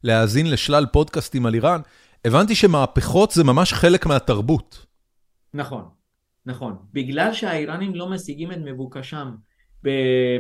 בלהאזין 0.04 0.50
לשלל 0.50 0.86
פודקאסטים 0.86 1.46
על 1.46 1.54
איראן, 1.54 1.82
הבנתי 2.26 2.56
שמהפכות 2.56 3.32
זה 3.32 3.44
ממש 3.44 3.74
חלק 3.74 4.06
מהתרבות. 4.06 4.86
נכון, 5.54 5.84
נכון. 6.46 6.76
בגלל 6.94 7.34
שהאיראנים 7.34 7.96
לא 7.96 8.10
משיגים 8.10 8.52
את 8.52 8.58
מבוקשם 8.66 9.32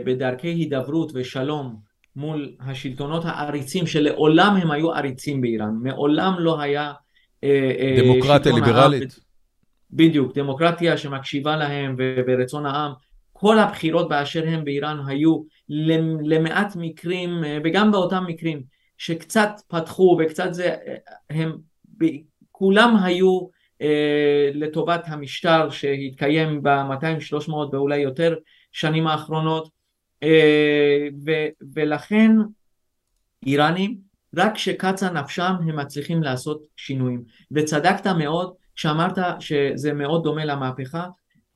בדרכי 0.05 0.47
הידברות 0.47 1.11
ושלום 1.15 1.75
מול 2.15 2.55
השלטונות 2.59 3.25
העריצים, 3.25 3.87
שלעולם 3.87 4.55
הם 4.61 4.71
היו 4.71 4.93
עריצים 4.93 5.41
באיראן, 5.41 5.75
מעולם 5.81 6.33
לא 6.39 6.61
היה... 6.61 6.93
אה, 7.43 7.71
אה, 7.79 8.03
דמוקרטיה 8.03 8.51
ליברלית. 8.51 9.19
בדיוק, 9.93 10.37
דמוקרטיה 10.37 10.97
שמקשיבה 10.97 11.57
להם 11.57 11.95
וברצון 11.97 12.65
העם. 12.65 12.91
כל 13.33 13.59
הבחירות 13.59 14.09
באשר 14.09 14.47
הם 14.47 14.65
באיראן 14.65 14.97
היו 15.07 15.41
למעט 16.23 16.73
מקרים, 16.75 17.29
וגם 17.63 17.91
באותם 17.91 18.23
מקרים 18.27 18.63
שקצת 18.97 19.49
פתחו 19.67 20.17
וקצת 20.19 20.53
זה, 20.53 20.75
הם 21.29 21.57
כולם 22.51 22.95
היו 23.03 23.47
אה, 23.81 24.49
לטובת 24.53 25.03
המשטר 25.07 25.69
שהתקיים 25.69 26.63
ב-200-300 26.63 27.51
ואולי 27.51 27.97
יותר 27.97 28.35
שנים 28.71 29.07
האחרונות, 29.07 29.69
אה, 30.23 31.07
ו, 31.25 31.31
ולכן 31.73 32.31
איראנים 33.45 33.97
רק 34.35 34.55
כשקצה 34.55 35.09
נפשם 35.09 35.53
הם 35.67 35.79
מצליחים 35.79 36.23
לעשות 36.23 36.63
שינויים. 36.75 37.23
וצדקת 37.51 38.07
מאוד 38.07 38.53
כשאמרת 38.81 39.17
שזה 39.39 39.93
מאוד 39.93 40.23
דומה 40.23 40.45
למהפכה, 40.45 41.07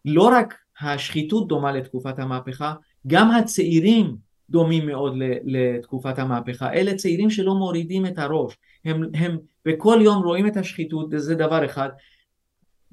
לא 0.05 0.30
רק 0.34 0.53
השחיתות 0.82 1.47
דומה 1.47 1.71
לתקופת 1.71 2.19
המהפכה, 2.19 2.73
גם 3.07 3.32
הצעירים 3.32 4.15
דומים 4.49 4.86
מאוד 4.86 5.13
לתקופת 5.43 6.19
המהפכה. 6.19 6.73
אלה 6.73 6.95
צעירים 6.95 7.30
שלא 7.30 7.55
מורידים 7.55 8.05
את 8.05 8.19
הראש, 8.19 8.57
הם, 8.86 9.03
הם 9.13 9.38
וכל 9.67 9.99
יום 10.01 10.23
רואים 10.23 10.47
את 10.47 10.57
השחיתות, 10.57 11.07
וזה 11.11 11.36
דבר 11.36 11.65
אחד. 11.65 11.89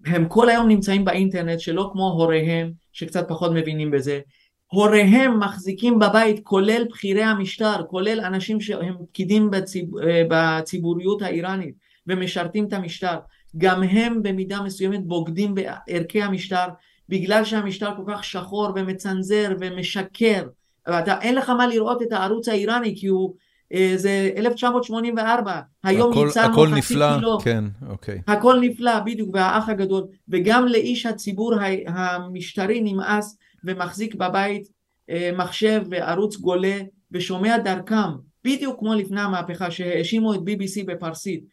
הם 0.07 0.29
כל 0.29 0.49
היום 0.49 0.69
נמצאים 0.69 1.05
באינטרנט 1.05 1.61
שלא 1.61 1.91
כמו 1.93 2.09
הוריהם 2.09 2.73
שקצת 2.93 3.29
פחות 3.29 3.53
מבינים 3.55 3.91
בזה. 3.91 4.21
הוריהם 4.67 5.41
מחזיקים 5.41 5.99
בבית 5.99 6.41
כולל 6.43 6.85
בכירי 6.91 7.23
המשטר, 7.23 7.83
כולל 7.91 8.21
אנשים 8.21 8.61
שהם 8.61 8.95
פקידים 9.09 9.51
בציב, 9.51 9.85
בציבוריות 10.31 11.23
האיראנית 11.23 11.75
ומשרתים 12.07 12.65
את 12.65 12.73
המשטר. 12.73 13.17
גם 13.57 13.83
הם 13.83 14.23
במידה 14.23 14.63
מסוימת 14.63 15.07
בוגדים 15.07 15.55
בערכי 15.55 16.23
המשטר 16.23 16.67
בגלל 17.09 17.45
שהמשטר 17.45 17.97
כל 17.97 18.03
כך 18.07 18.25
שחור 18.25 18.73
ומצנזר 18.77 19.57
ומשקר. 19.61 20.47
ואתה 20.87 21.21
אין 21.21 21.35
לך 21.35 21.49
מה 21.49 21.67
לראות 21.67 22.03
את 22.03 22.13
הערוץ 22.13 22.49
האיראני 22.49 22.95
כי 22.97 23.07
הוא 23.07 23.35
אה, 23.73 23.93
זה 23.97 24.31
1984 24.37 25.61
היום 25.85 26.13
הכל, 26.13 26.27
ניצלנו 26.27 26.53
הכל 26.53 26.69
נפלא, 26.69 27.15
קילו. 27.15 27.39
כן, 27.41 27.65
אוקיי. 27.89 28.23
הכל 28.27 28.61
נפלא 28.61 29.01
בדיוק 29.01 29.31
והאח 29.33 29.69
הגדול. 29.69 30.05
וגם 30.29 30.67
לאיש 30.67 31.07
הציבור 31.07 31.55
המשטרי 31.87 32.81
נמאס 32.81 33.39
ומחזיק 33.65 34.15
בבית 34.15 34.69
אה, 35.11 35.31
מחשב 35.37 35.83
וערוץ 35.91 36.37
גולה 36.37 36.79
ושומע 37.13 37.59
דרכם. 37.59 38.11
בדיוק 38.45 38.79
כמו 38.79 38.95
לפני 38.95 39.21
המהפכה 39.21 39.71
שהאשימו 39.71 40.35
את 40.35 40.39
BBC 40.39 40.87
בפרסית 40.87 41.45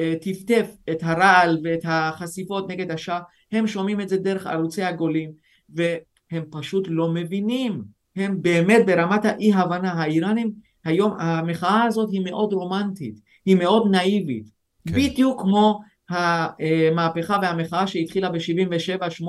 שטפטף 0.00 0.66
את 0.90 0.98
הרעל 1.02 1.58
ואת 1.64 1.80
החשיפות 1.84 2.70
נגד 2.70 2.90
השאה 2.90 3.20
הם 3.52 3.66
שומעים 3.66 4.00
את 4.00 4.08
זה 4.08 4.16
דרך 4.16 4.46
ערוצי 4.46 4.82
הגולים 4.82 5.32
והם 5.68 6.44
פשוט 6.50 6.86
לא 6.90 7.08
מבינים. 7.08 7.82
הם 8.16 8.42
באמת 8.42 8.86
ברמת 8.86 9.24
האי 9.24 9.52
הבנה 9.54 9.92
האיראנים 9.92 10.52
היום 10.84 11.12
המחאה 11.20 11.82
הזאת 11.82 12.08
היא 12.12 12.20
מאוד 12.24 12.52
רומנטית 12.52 13.20
היא 13.46 13.56
מאוד 13.56 13.90
נאיבית. 13.90 14.50
כן. 14.88 14.94
בדיוק 14.94 15.40
כמו 15.40 15.80
המהפכה 16.08 17.38
והמחאה 17.42 17.86
שהתחילה 17.86 18.30
ב-77-8 18.30 19.24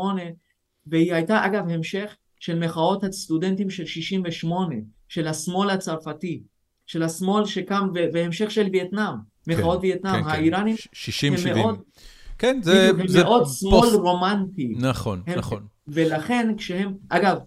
והיא 0.87 1.13
הייתה 1.13 1.45
אגב 1.45 1.69
המשך 1.69 2.15
של 2.39 2.59
מחאות 2.59 3.03
הסטודנטים 3.03 3.69
של 3.69 3.85
68 3.85 4.75
של 5.07 5.27
השמאל 5.27 5.69
הצרפתי 5.69 6.41
של 6.85 7.03
השמאל 7.03 7.45
שקם 7.45 7.89
והמשך 8.13 8.51
של 8.51 8.67
וייטנאם 8.71 9.15
מחאות 9.47 9.81
כן, 9.81 9.87
וייטנאם 9.87 10.23
כן, 10.23 10.29
האיראנים 10.29 10.75
כן. 10.75 11.37
60-70 11.45 11.49
הם 11.49 11.57
מאוד 11.57 11.79
כן, 12.41 12.59
זה, 12.61 12.89
הם 12.89 13.07
זה 13.07 13.23
מאוד 13.23 13.43
פוסט... 13.43 13.59
שמאל 13.59 13.95
רומנטי. 13.95 14.73
נכון, 14.77 15.23
הם, 15.27 15.39
נכון. 15.39 15.67
ולכן 15.87 16.53
כשהם, 16.57 16.93
אגב, 17.09 17.37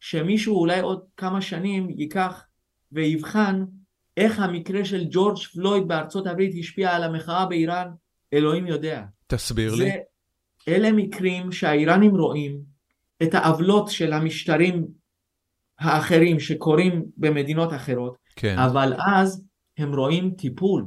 שמישהו 0.00 0.56
אולי 0.60 0.80
עוד 0.80 1.00
כמה 1.16 1.40
שנים 1.40 1.90
ייקח 1.90 2.44
ויבחן 2.92 3.64
איך 4.16 4.38
המקרה 4.38 4.84
של 4.84 5.04
ג'ורג' 5.10 5.38
פלויד 5.38 5.88
בארצות 5.88 6.26
הברית 6.26 6.54
השפיע 6.58 6.96
על 6.96 7.02
המחאה 7.02 7.46
באיראן, 7.46 7.88
אלוהים 8.32 8.66
יודע. 8.66 9.04
תסביר 9.26 9.76
זה, 9.76 9.84
לי. 9.84 9.90
אלה 10.68 10.92
מקרים 10.92 11.52
שהאיראנים 11.52 12.16
רואים 12.16 12.60
את 13.22 13.34
העוולות 13.34 13.90
של 13.90 14.12
המשטרים 14.12 14.86
האחרים 15.78 16.40
שקורים 16.40 17.04
במדינות 17.16 17.72
אחרות, 17.72 18.16
כן. 18.36 18.58
אבל 18.58 18.94
אז 19.06 19.47
הם 19.78 19.94
רואים 19.94 20.30
טיפול, 20.30 20.84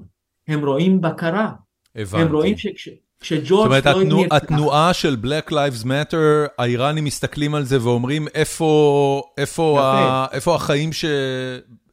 הם 0.48 0.66
רואים 0.66 1.02
בקרה. 1.02 1.52
הבנתי. 1.96 2.24
הם 2.24 2.32
רואים 2.32 2.56
שכשג'ורג' 2.58 3.48
זאת 3.48 3.66
אומרת, 3.66 3.84
פלויד 3.84 4.06
התנוע, 4.06 4.22
נרצח, 4.24 4.36
התנועה 4.36 4.94
של 4.94 5.18
Black 5.24 5.52
Lives 5.52 5.86
Matter, 5.86 6.50
האיראנים 6.58 7.04
מסתכלים 7.04 7.56
על 7.56 7.64
זה 7.64 7.84
ואומרים, 7.84 8.28
איפה, 8.34 9.22
איפה, 9.38 9.76
יפה. 9.78 9.82
ה, 9.82 10.26
איפה 10.32 10.56
החיים 10.56 10.94
ש... 10.94 11.06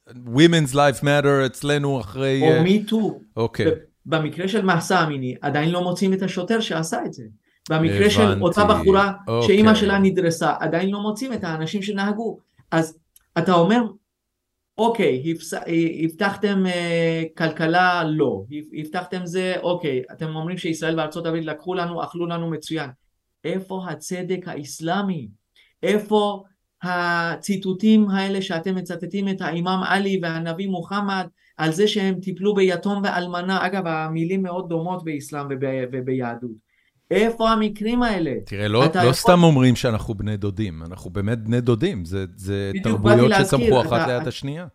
Women's 0.08 0.74
Life 0.74 1.02
Matter 1.02 1.46
אצלנו 1.46 2.00
אחרי... 2.00 2.40
או 2.42 2.46
אה, 2.46 2.62
מי 2.62 2.84
טו. 2.84 3.20
אוקיי. 3.36 3.66
במקרה 4.06 4.48
של 4.48 4.64
מחסה 4.64 5.04
אמיני, 5.04 5.34
עדיין 5.40 5.70
לא 5.70 5.82
מוצאים 5.82 6.12
את 6.12 6.22
השוטר 6.22 6.60
שעשה 6.60 6.98
את 7.06 7.12
זה. 7.12 7.22
במקרה 7.70 7.96
הבנתי. 7.96 8.10
של 8.10 8.42
אותה 8.42 8.64
בחורה 8.64 9.12
אוקיי. 9.28 9.46
שאימא 9.46 9.74
שלה 9.74 9.98
נדרסה, 9.98 10.54
עדיין 10.60 10.90
לא 10.90 11.00
מוצאים 11.00 11.32
את 11.32 11.44
האנשים 11.44 11.82
שנהגו. 11.82 12.38
אז 12.70 12.98
אתה 13.38 13.52
אומר, 13.52 13.82
אוקיי. 14.78 15.34
הבטחתם 16.04 16.66
אה, 16.66 17.22
כלכלה, 17.38 18.04
לא. 18.04 18.44
הבטחתם 18.78 19.26
זה, 19.26 19.54
אוקיי, 19.62 20.02
אתם 20.12 20.36
אומרים 20.36 20.58
שישראל 20.58 20.98
וארצות 20.98 21.26
הברית 21.26 21.44
לקחו 21.44 21.74
לנו, 21.74 22.04
אכלו 22.04 22.26
לנו 22.26 22.50
מצוין. 22.50 22.90
איפה 23.44 23.84
הצדק 23.88 24.48
האיסלאמי? 24.48 25.28
איפה 25.82 26.42
הציטוטים 26.82 28.10
האלה 28.10 28.42
שאתם 28.42 28.74
מצטטים 28.74 29.28
את 29.28 29.40
האימאם 29.40 29.82
עלי 29.82 30.20
והנביא 30.22 30.68
מוחמד 30.68 31.26
על 31.56 31.72
זה 31.72 31.88
שהם 31.88 32.20
טיפלו 32.20 32.54
ביתום 32.54 33.02
ואלמנה, 33.04 33.66
אגב 33.66 33.86
המילים 33.86 34.42
מאוד 34.42 34.68
דומות 34.68 35.04
באסלאם 35.04 35.46
וב, 35.50 35.64
וביהדות. 35.92 36.67
איפה 37.10 37.50
המקרים 37.50 38.02
האלה? 38.02 38.34
תראה, 38.46 38.68
לא, 38.68 38.80
לא 38.80 39.00
יכול... 39.00 39.12
סתם 39.12 39.42
אומרים 39.42 39.76
שאנחנו 39.76 40.14
בני 40.14 40.36
דודים, 40.36 40.82
אנחנו 40.82 41.10
באמת 41.10 41.38
בני 41.38 41.60
דודים, 41.60 42.04
זה, 42.04 42.24
זה 42.36 42.72
תרבויות 42.82 43.32
שצמחו 43.40 43.80
אחת 43.80 44.08
ליד 44.08 44.28
השנייה. 44.28 44.66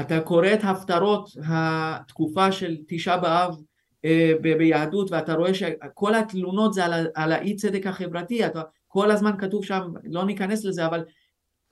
אתה 0.00 0.20
קורא 0.20 0.48
את 0.54 0.60
הפטרות 0.62 1.30
התקופה 1.44 2.52
של 2.52 2.76
תשעה 2.88 3.18
באב 3.18 3.56
אה, 4.04 4.32
ב- 4.42 4.58
ביהדות 4.58 5.10
ואתה 5.10 5.34
רואה 5.34 5.54
שכל 5.54 6.14
התלונות 6.14 6.74
זה 6.74 6.84
על, 6.84 7.06
על 7.14 7.32
האי 7.32 7.56
צדק 7.56 7.86
החברתי, 7.86 8.46
אתה, 8.46 8.62
כל 8.88 9.10
הזמן 9.10 9.32
כתוב 9.38 9.64
שם, 9.64 9.82
לא 10.04 10.24
ניכנס 10.24 10.64
לזה, 10.64 10.86
אבל 10.86 11.04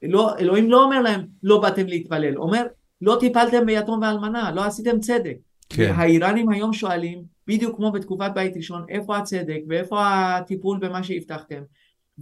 לא, 0.02 0.38
אלוהים 0.38 0.70
לא 0.70 0.84
אומר 0.84 1.02
להם 1.02 1.26
לא 1.42 1.60
באתם 1.60 1.86
להתפלל, 1.86 2.38
אומר 2.38 2.66
לא 3.00 3.16
טיפלתם 3.20 3.66
ביתום 3.66 4.00
ואלמנה, 4.02 4.50
לא 4.50 4.64
עשיתם 4.64 5.00
צדק. 5.00 5.36
כן. 5.68 5.92
האיראנים 5.96 6.48
היום 6.48 6.72
שואלים, 6.72 7.22
בדיוק 7.46 7.76
כמו 7.76 7.92
בתקופת 7.92 8.30
בית 8.34 8.56
ראשון, 8.56 8.84
איפה 8.88 9.16
הצדק 9.16 9.60
ואיפה 9.68 10.00
הטיפול 10.36 10.78
במה 10.78 11.02
שהבטחתם. 11.02 11.62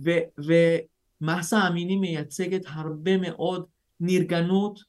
ו- 0.04 0.18
ומסה 0.38 1.68
אמיני 1.68 1.96
מייצגת 1.96 2.62
הרבה 2.66 3.16
מאוד 3.16 3.64
נרגנות 4.00 4.80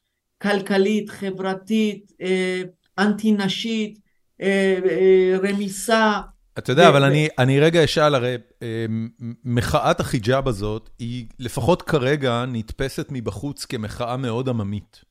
כלכלית, 0.42 1.10
חברתית, 1.10 2.12
אה, 2.22 2.62
אנטי 3.00 3.32
נשית, 3.32 4.00
אה, 4.42 4.80
אה, 4.90 5.38
רמיסה. 5.44 6.22
אתה 6.58 6.72
יודע, 6.72 6.90
אבל 6.90 7.04
אני, 7.04 7.28
אני 7.40 7.60
רגע 7.60 7.84
אשאל, 7.84 8.16
הרי 8.16 8.36
אה, 8.64 8.86
מחאת 9.44 10.00
החיג'אב 10.00 10.48
הזאת, 10.48 10.90
היא 11.00 11.26
לפחות 11.40 11.82
כרגע 11.82 12.46
נתפסת 12.48 13.08
מבחוץ 13.12 13.66
כמחאה 13.66 14.18
מאוד 14.18 14.50
עממית. 14.50 15.02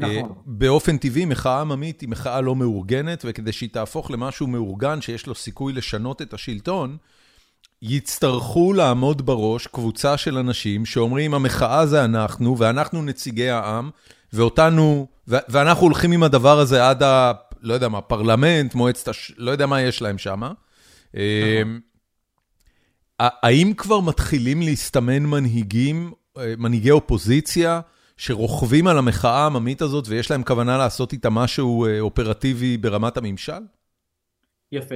נכון. 0.00 0.30
אה, 0.30 0.34
באופן 0.46 0.96
טבעי, 0.96 1.24
מחאה 1.24 1.60
עממית 1.60 2.00
היא 2.00 2.08
מחאה 2.08 2.40
לא 2.40 2.56
מאורגנת, 2.56 3.22
וכדי 3.28 3.52
שהיא 3.52 3.68
תהפוך 3.72 4.10
למשהו 4.10 4.46
מאורגן 4.46 5.00
שיש 5.00 5.26
לו 5.26 5.34
סיכוי 5.34 5.72
לשנות 5.72 6.22
את 6.22 6.34
השלטון, 6.34 6.96
יצטרכו 7.82 8.72
לעמוד 8.72 9.26
בראש 9.26 9.66
קבוצה 9.66 10.16
של 10.16 10.38
אנשים 10.38 10.86
שאומרים, 10.86 11.34
המחאה 11.34 11.86
זה 11.86 12.04
אנחנו, 12.04 12.58
ואנחנו 12.58 13.02
נציגי 13.02 13.50
העם, 13.50 13.90
ואותנו, 14.32 15.06
ו- 15.28 15.36
ואנחנו 15.48 15.86
הולכים 15.86 16.12
עם 16.12 16.22
הדבר 16.22 16.58
הזה 16.58 16.88
עד 16.88 17.02
ה... 17.02 17.32
לא 17.60 17.74
יודע 17.74 17.88
מה, 17.88 18.00
פרלמנט, 18.00 18.74
מועצת 18.74 19.08
הש... 19.08 19.32
לא 19.36 19.50
יודע 19.50 19.66
מה 19.66 19.82
יש 19.82 20.02
להם 20.02 20.18
שם. 20.18 20.42
האם 23.18 23.72
כבר 23.76 24.00
מתחילים 24.00 24.62
להסתמן 24.62 25.22
מנהיגים, 25.22 26.12
אה, 26.38 26.54
מנהיגי 26.58 26.90
אופוזיציה, 26.90 27.80
שרוכבים 28.20 28.86
על 28.86 28.98
המחאה 28.98 29.42
העממית 29.42 29.82
הזאת 29.82 30.04
ויש 30.08 30.30
להם 30.30 30.42
כוונה 30.42 30.78
לעשות 30.78 31.12
איתה 31.12 31.30
משהו 31.30 31.86
אה, 31.86 32.00
אופרטיבי 32.00 32.76
ברמת 32.76 33.16
הממשל? 33.16 33.62
יפה. 34.72 34.94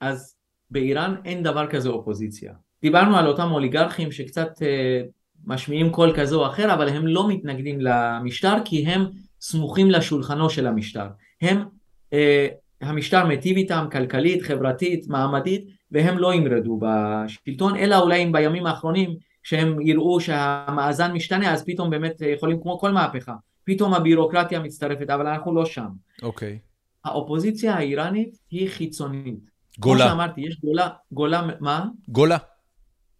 אז 0.00 0.34
באיראן 0.70 1.14
אין 1.24 1.42
דבר 1.42 1.66
כזה 1.66 1.88
אופוזיציה. 1.88 2.52
דיברנו 2.82 3.16
על 3.16 3.26
אותם 3.26 3.52
אוליגרכים 3.52 4.12
שקצת 4.12 4.62
אה, 4.62 5.00
משמיעים 5.44 5.90
קול 5.90 6.12
כזה 6.16 6.34
או 6.34 6.46
אחר, 6.46 6.74
אבל 6.74 6.88
הם 6.88 7.06
לא 7.06 7.28
מתנגדים 7.28 7.80
למשטר 7.80 8.54
כי 8.64 8.86
הם 8.86 9.04
סמוכים 9.40 9.90
לשולחנו 9.90 10.50
של 10.50 10.66
המשטר. 10.66 11.06
הם, 11.42 11.64
אה, 12.12 12.46
המשטר 12.80 13.26
מיטיב 13.26 13.56
איתם 13.56 13.86
כלכלית, 13.92 14.42
חברתית, 14.42 15.08
מעמדית, 15.08 15.64
והם 15.90 16.18
לא 16.18 16.34
ימרדו 16.34 16.80
בשלטון, 16.82 17.76
אלא 17.76 17.98
אולי 17.98 18.24
אם 18.24 18.32
בימים 18.32 18.66
האחרונים 18.66 19.16
שהם 19.42 19.80
יראו 19.80 20.20
שהמאזן 20.20 21.12
משתנה, 21.12 21.52
אז 21.52 21.64
פתאום 21.64 21.90
באמת 21.90 22.20
יכולים 22.20 22.62
כמו 22.62 22.78
כל 22.78 22.92
מהפכה. 22.92 23.34
פתאום 23.64 23.94
הבירוקרטיה 23.94 24.60
מצטרפת, 24.60 25.10
אבל 25.10 25.26
אנחנו 25.26 25.54
לא 25.54 25.64
שם. 25.64 25.88
אוקיי. 26.22 26.58
האופוזיציה 27.04 27.74
האיראנית 27.74 28.36
היא 28.50 28.68
חיצונית. 28.68 29.50
גולה. 29.78 30.04
כמו 30.04 30.10
שאמרתי, 30.10 30.40
יש 30.40 30.60
גולה, 30.64 30.88
גולה, 31.12 31.48
מה? 31.60 31.86
גולה. 32.08 32.36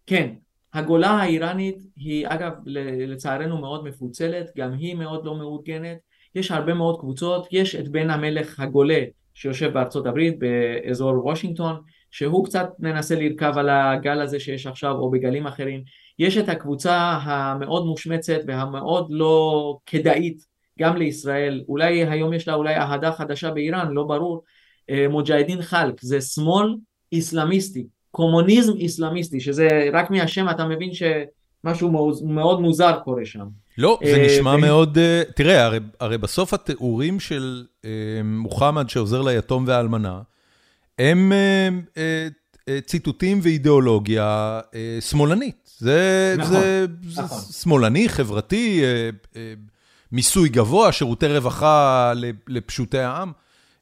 כן. 0.07 0.33
הגולה 0.73 1.09
האיראנית 1.09 1.77
היא 1.95 2.27
אגב 2.27 2.51
לצערנו 3.07 3.57
מאוד 3.57 3.83
מפוצלת, 3.83 4.51
גם 4.57 4.73
היא 4.73 4.95
מאוד 4.95 5.25
לא 5.25 5.37
מאורגנת. 5.37 5.97
יש 6.35 6.51
הרבה 6.51 6.73
מאוד 6.73 6.99
קבוצות, 6.99 7.47
יש 7.51 7.75
את 7.75 7.87
בן 7.87 8.09
המלך 8.09 8.59
הגולה 8.59 9.03
שיושב 9.33 9.73
בארצות 9.73 10.05
הברית 10.05 10.39
באזור 10.39 11.25
וושינגטון, 11.25 11.81
שהוא 12.11 12.45
קצת 12.45 12.69
מנסה 12.79 13.15
לרכב 13.15 13.53
על 13.57 13.69
הגל 13.69 14.21
הזה 14.21 14.39
שיש 14.39 14.67
עכשיו 14.67 14.91
או 14.91 15.11
בגלים 15.11 15.47
אחרים, 15.47 15.83
יש 16.21 16.37
את 16.37 16.49
הקבוצה 16.49 17.19
המאוד 17.23 17.85
מושמצת 17.85 18.39
והמאוד 18.47 19.07
לא 19.09 19.77
כדאית 19.85 20.45
גם 20.79 20.97
לישראל, 20.97 21.63
אולי 21.67 22.05
היום 22.05 22.33
יש 22.33 22.47
לה 22.47 22.53
אולי 22.53 22.75
אהדה 22.75 23.11
חדשה 23.11 23.51
באיראן, 23.51 23.91
לא 23.91 24.03
ברור, 24.03 24.43
אה, 24.89 25.07
מוג'הדין 25.09 25.61
חלק, 25.61 26.01
זה 26.01 26.21
שמאל 26.21 26.75
איסלאמיסטי, 27.11 27.87
קומוניזם 28.11 28.73
איסלאמיסטי, 28.73 29.39
שזה 29.39 29.67
רק 29.93 30.11
מהשם 30.11 30.49
אתה 30.49 30.65
מבין 30.65 30.89
שמשהו 30.93 31.91
מאוד 32.23 32.61
מוזר 32.61 32.99
קורה 33.03 33.25
שם. 33.25 33.45
לא, 33.77 33.99
זה 34.03 34.15
אה, 34.15 34.25
נשמע 34.25 34.57
מאוד, 34.57 34.97
אה, 34.97 35.21
תראה, 35.35 35.65
הרי, 35.65 35.79
הרי 35.99 36.17
בסוף 36.17 36.53
התיאורים 36.53 37.19
של 37.19 37.65
מוחמד 38.23 38.89
שעוזר 38.89 39.21
ליתום 39.21 39.63
והאלמנה, 39.67 40.21
הם 40.99 41.31
ציטוטים 42.85 43.39
ואידיאולוגיה 43.43 44.59
שמאלנית. 44.99 45.70
זה, 45.81 46.35
נכון, 46.37 46.53
זה, 46.53 46.85
נכון. 47.21 47.37
זה 47.39 47.53
שמאלני, 47.53 48.09
חברתי, 48.09 48.83
מיסוי 50.11 50.49
גבוה, 50.49 50.91
שירותי 50.91 51.27
רווחה 51.27 52.13
לפשוטי 52.47 52.99
העם. 52.99 53.31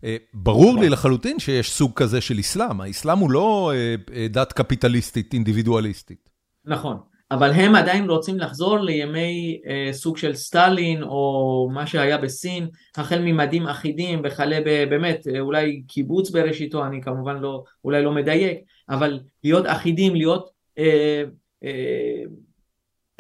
אה, 0.04 0.18
ברור 0.34 0.80
לי 0.80 0.90
לחלוטין 0.90 1.40
שיש 1.40 1.72
סוג 1.72 1.92
כזה 1.96 2.22
של 2.22 2.40
אסלאם, 2.40 2.82
האסלאם 2.82 3.18
הוא 3.18 3.32
לא 3.32 3.72
אה, 3.74 3.96
אה, 4.16 4.28
דת 4.30 4.54
קפיטליסטית, 4.54 5.34
אינדיבידואליסטית. 5.34 6.30
נכון, 6.66 6.98
אבל 7.32 7.52
הם 7.52 7.76
עדיין 7.76 8.10
רוצים 8.10 8.40
לחזור 8.40 8.80
לימי 8.80 9.62
סוג 9.92 10.18
של 10.18 10.36
סטלין 10.36 11.04
או 11.04 11.70
מה 11.74 11.88
שהיה 11.88 12.18
בסין, 12.18 12.68
החל 12.98 13.22
ממדים 13.22 13.68
אחידים 13.68 14.22
וכלה 14.24 14.60
באמת 14.90 15.28
אולי 15.40 15.82
קיבוץ 15.88 16.30
בראשיתו, 16.30 16.86
אני 16.86 17.02
כמובן 17.02 17.38
לא, 17.38 17.64
אולי 17.86 18.04
לא 18.04 18.12
מדייק, 18.12 18.58
אבל 18.90 19.20
להיות 19.44 19.66
אחידים, 19.68 20.16
להיות 20.16 20.50
אה, 20.78 20.84
אה, 20.84 21.24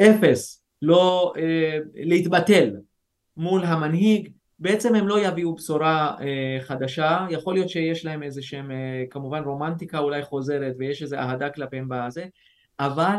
אפס, 0.01 0.63
לא 0.81 1.33
אה, 1.37 1.77
להתבטל 1.95 2.75
מול 3.37 3.63
המנהיג, 3.63 4.29
בעצם 4.59 4.95
הם 4.95 5.07
לא 5.07 5.19
יביאו 5.27 5.55
בשורה 5.55 6.15
אה, 6.21 6.57
חדשה, 6.61 7.27
יכול 7.29 7.53
להיות 7.53 7.69
שיש 7.69 8.05
להם 8.05 8.23
איזה 8.23 8.41
שהם 8.41 8.71
אה, 8.71 9.03
כמובן 9.09 9.43
רומנטיקה 9.43 9.99
אולי 9.99 10.23
חוזרת 10.23 10.75
ויש 10.79 11.03
איזה 11.03 11.19
אהדה 11.19 11.49
כלפיהם 11.49 11.87
בזה, 11.89 12.25
אבל 12.79 13.17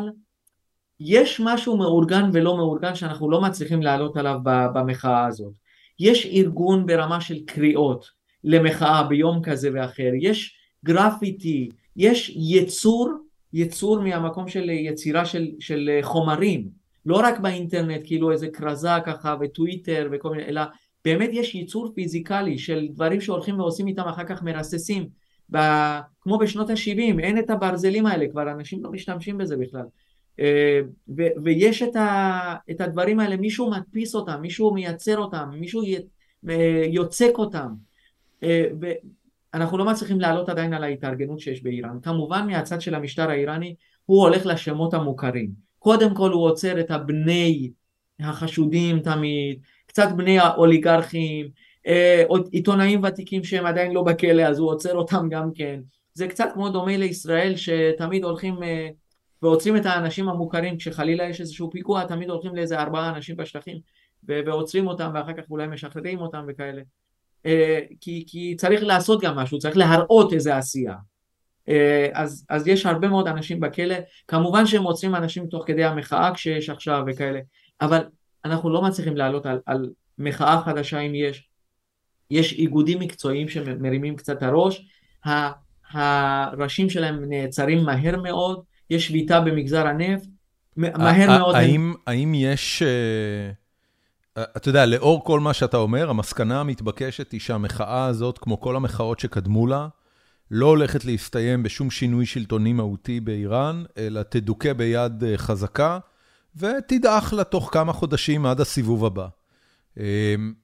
יש 1.01 1.41
משהו 1.45 1.77
מאורגן 1.77 2.31
ולא 2.33 2.57
מאורגן 2.57 2.95
שאנחנו 2.95 3.31
לא 3.31 3.41
מצליחים 3.41 3.83
לעלות 3.83 4.17
עליו 4.17 4.39
במחאה 4.45 5.27
הזאת. 5.27 5.53
יש 5.99 6.27
ארגון 6.27 6.87
ברמה 6.87 7.21
של 7.21 7.45
קריאות 7.47 8.11
למחאה 8.45 9.03
ביום 9.03 9.43
כזה 9.43 9.71
ואחר, 9.75 10.11
יש 10.21 10.57
גרפיטי, 10.85 11.69
יש 11.97 12.33
יצור, 12.37 13.13
יצור 13.53 14.01
מהמקום 14.01 14.49
של 14.49 14.71
יצירה 14.71 15.25
של, 15.25 15.49
של 15.61 15.91
חומרים, 16.03 16.69
לא 17.07 17.17
רק 17.17 17.39
באינטרנט 17.41 18.01
כאילו 18.05 18.33
איזה 18.33 18.49
כרזה 18.49 18.89
ככה 19.07 19.37
וטוויטר 19.41 20.09
וכל 20.13 20.31
מיני, 20.31 20.45
אלא 20.45 20.63
באמת 21.05 21.31
יש 21.33 21.55
ייצור 21.55 21.93
פיזיקלי 21.95 22.59
של 22.59 22.89
דברים 22.93 23.21
שהולכים 23.21 23.61
ועושים 23.61 23.87
איתם 23.87 24.03
אחר 24.03 24.25
כך 24.25 24.43
מרססים. 24.43 25.09
ב... 25.53 25.59
כמו 26.21 26.39
בשנות 26.39 26.71
ה-70 26.71 27.21
אין 27.21 27.39
את 27.39 27.51
הברזלים 27.51 28.07
האלה 28.07 28.27
כבר 28.31 28.51
אנשים 28.51 28.85
לא 28.85 28.91
משתמשים 28.91 29.39
בזה 29.39 29.57
בכלל. 29.57 29.85
אה, 30.41 30.81
ו- 31.17 31.43
ויש 31.45 31.83
את, 31.83 31.97
ה- 31.97 32.55
את 32.71 32.81
הדברים 32.81 33.21
האלה 33.21 33.37
מישהו 33.37 33.71
מדפיס 33.71 34.15
אותם 34.15 34.41
מישהו 34.43 34.75
מייצר 34.75 35.19
אותם 35.19 35.49
מישהו 35.53 35.83
י- 35.85 35.97
אה, 36.49 36.85
יוצק 36.89 37.33
אותם. 37.35 37.69
אה, 38.43 38.65
ואנחנו 39.55 39.79
לא 39.79 39.85
מצליחים 39.85 40.21
לעלות 40.21 40.49
עדיין 40.49 40.75
על 40.75 40.85
ההתארגנות 40.85 41.41
שיש 41.41 41.63
באיראן 41.63 42.01
כמובן 42.03 42.47
מהצד 42.47 42.81
של 42.81 42.95
המשטר 42.95 43.31
האיראני 43.31 43.75
הוא 44.07 44.23
הולך 44.23 44.47
לשמות 44.47 44.95
המוכרים 44.95 45.51
קודם 45.79 46.15
כל 46.15 46.33
הוא 46.33 46.45
עוצר 46.45 46.81
את 46.81 46.91
הבני 46.91 47.71
החשודים 48.21 49.01
תמיד 49.01 49.61
קצת 49.87 50.09
בני 50.17 50.39
האוליגרכים, 50.39 51.49
אה, 51.87 52.25
עיתונאים 52.53 53.05
ותיקים 53.05 53.45
שהם 53.45 53.67
עדיין 53.67 53.93
לא 53.93 54.03
בכלא 54.03 54.43
אז 54.43 54.59
הוא 54.59 54.71
עוצר 54.71 54.95
אותם 54.95 55.29
גם 55.31 55.51
כן. 55.55 55.81
זה 56.15 56.29
קצת 56.29 56.49
כמו 56.55 56.69
דומה 56.69 56.97
לישראל 56.97 57.57
שתמיד 57.57 58.25
הולכים 58.25 58.63
אה, 58.63 58.89
ועוצרים 59.43 59.77
את 59.77 59.87
האנשים 59.87 60.29
המוכרים 60.29 60.77
כשחלילה 60.77 61.25
יש 61.25 61.41
איזשהו 61.41 61.71
פיגוע 61.71 62.05
תמיד 62.05 62.31
הולכים 62.31 62.57
לאיזה 62.57 62.81
ארבעה 62.81 63.09
אנשים 63.09 63.37
בשטחים 63.37 63.79
ועוצרים 64.23 64.87
אותם 64.87 65.11
ואחר 65.15 65.33
כך 65.33 65.51
אולי 65.51 65.67
משחררים 65.67 66.21
אותם 66.21 66.45
וכאלה. 66.49 66.83
אה, 67.47 67.81
כי, 68.01 68.25
כי 68.27 68.55
צריך 68.57 68.83
לעשות 68.83 69.23
גם 69.23 69.37
משהו, 69.37 69.59
צריך 69.59 69.77
להראות 69.77 70.33
איזה 70.33 70.57
עשייה. 70.57 70.95
אז, 72.13 72.47
אז 72.49 72.67
יש 72.67 72.87
הרבה 72.87 73.09
מאוד 73.09 73.27
אנשים 73.29 73.61
בכלא, 73.61 73.95
כמובן 74.29 74.67
שהם 74.67 74.83
עוצרים 74.83 75.15
אנשים 75.15 75.47
תוך 75.47 75.65
כדי 75.67 75.85
המחאה 75.85 76.35
כשיש 76.35 76.71
עכשיו 76.71 77.03
וכאלה, 77.07 77.41
אבל 77.81 78.01
אנחנו 78.45 78.71
לא 78.71 78.83
מצליחים 78.83 79.17
לעלות 79.17 79.47
על, 79.47 79.61
על 79.67 79.91
מחאה 80.19 80.63
חדשה 80.65 81.01
אם 81.01 81.15
יש. 81.15 81.49
יש 82.31 82.53
איגודים 82.53 82.99
מקצועיים 82.99 83.49
שמרימים 83.49 84.17
קצת 84.17 84.43
הראש, 84.43 84.87
הראשים 85.93 86.91
שלהם 86.91 87.25
נעצרים 87.29 87.85
מהר 87.85 88.21
מאוד, 88.21 88.63
יש 88.91 89.07
שביתה 89.07 89.41
במגזר 89.41 89.87
הנפט, 89.87 90.29
מהר 90.77 91.39
מאוד... 91.39 91.55
האם, 91.55 91.95
האם 92.07 92.33
יש, 92.35 92.83
uh, 92.83 93.55
אתה 94.39 94.69
יודע, 94.69 94.87
לאור 94.87 95.25
כל 95.25 95.41
מה 95.41 95.55
שאתה 95.55 95.77
אומר, 95.77 96.11
המסקנה 96.11 96.61
המתבקשת 96.61 97.33
היא 97.33 97.41
שהמחאה 97.41 98.05
הזאת, 98.07 98.39
כמו 98.39 98.61
כל 98.61 98.77
המחאות 98.77 99.21
שקדמו 99.21 99.67
לה, 99.67 99.89
לא 100.51 100.67
הולכת 100.67 101.05
להסתיים 101.05 101.63
בשום 101.63 101.91
שינוי 101.91 102.27
שלטוני 102.27 102.73
מהותי 102.73 103.21
באיראן, 103.21 103.85
אלא 103.99 104.23
תדוכא 104.23 104.73
ביד 104.73 105.25
אה, 105.25 105.39
חזקה. 105.39 105.99
ותדעך 106.57 107.33
לה 107.33 107.45
תוך 107.45 107.71
כמה 107.73 107.93
חודשים 107.93 108.47
עד 108.47 108.61
הסיבוב 108.61 109.05
הבא. 109.05 109.29
אמ, 109.97 110.55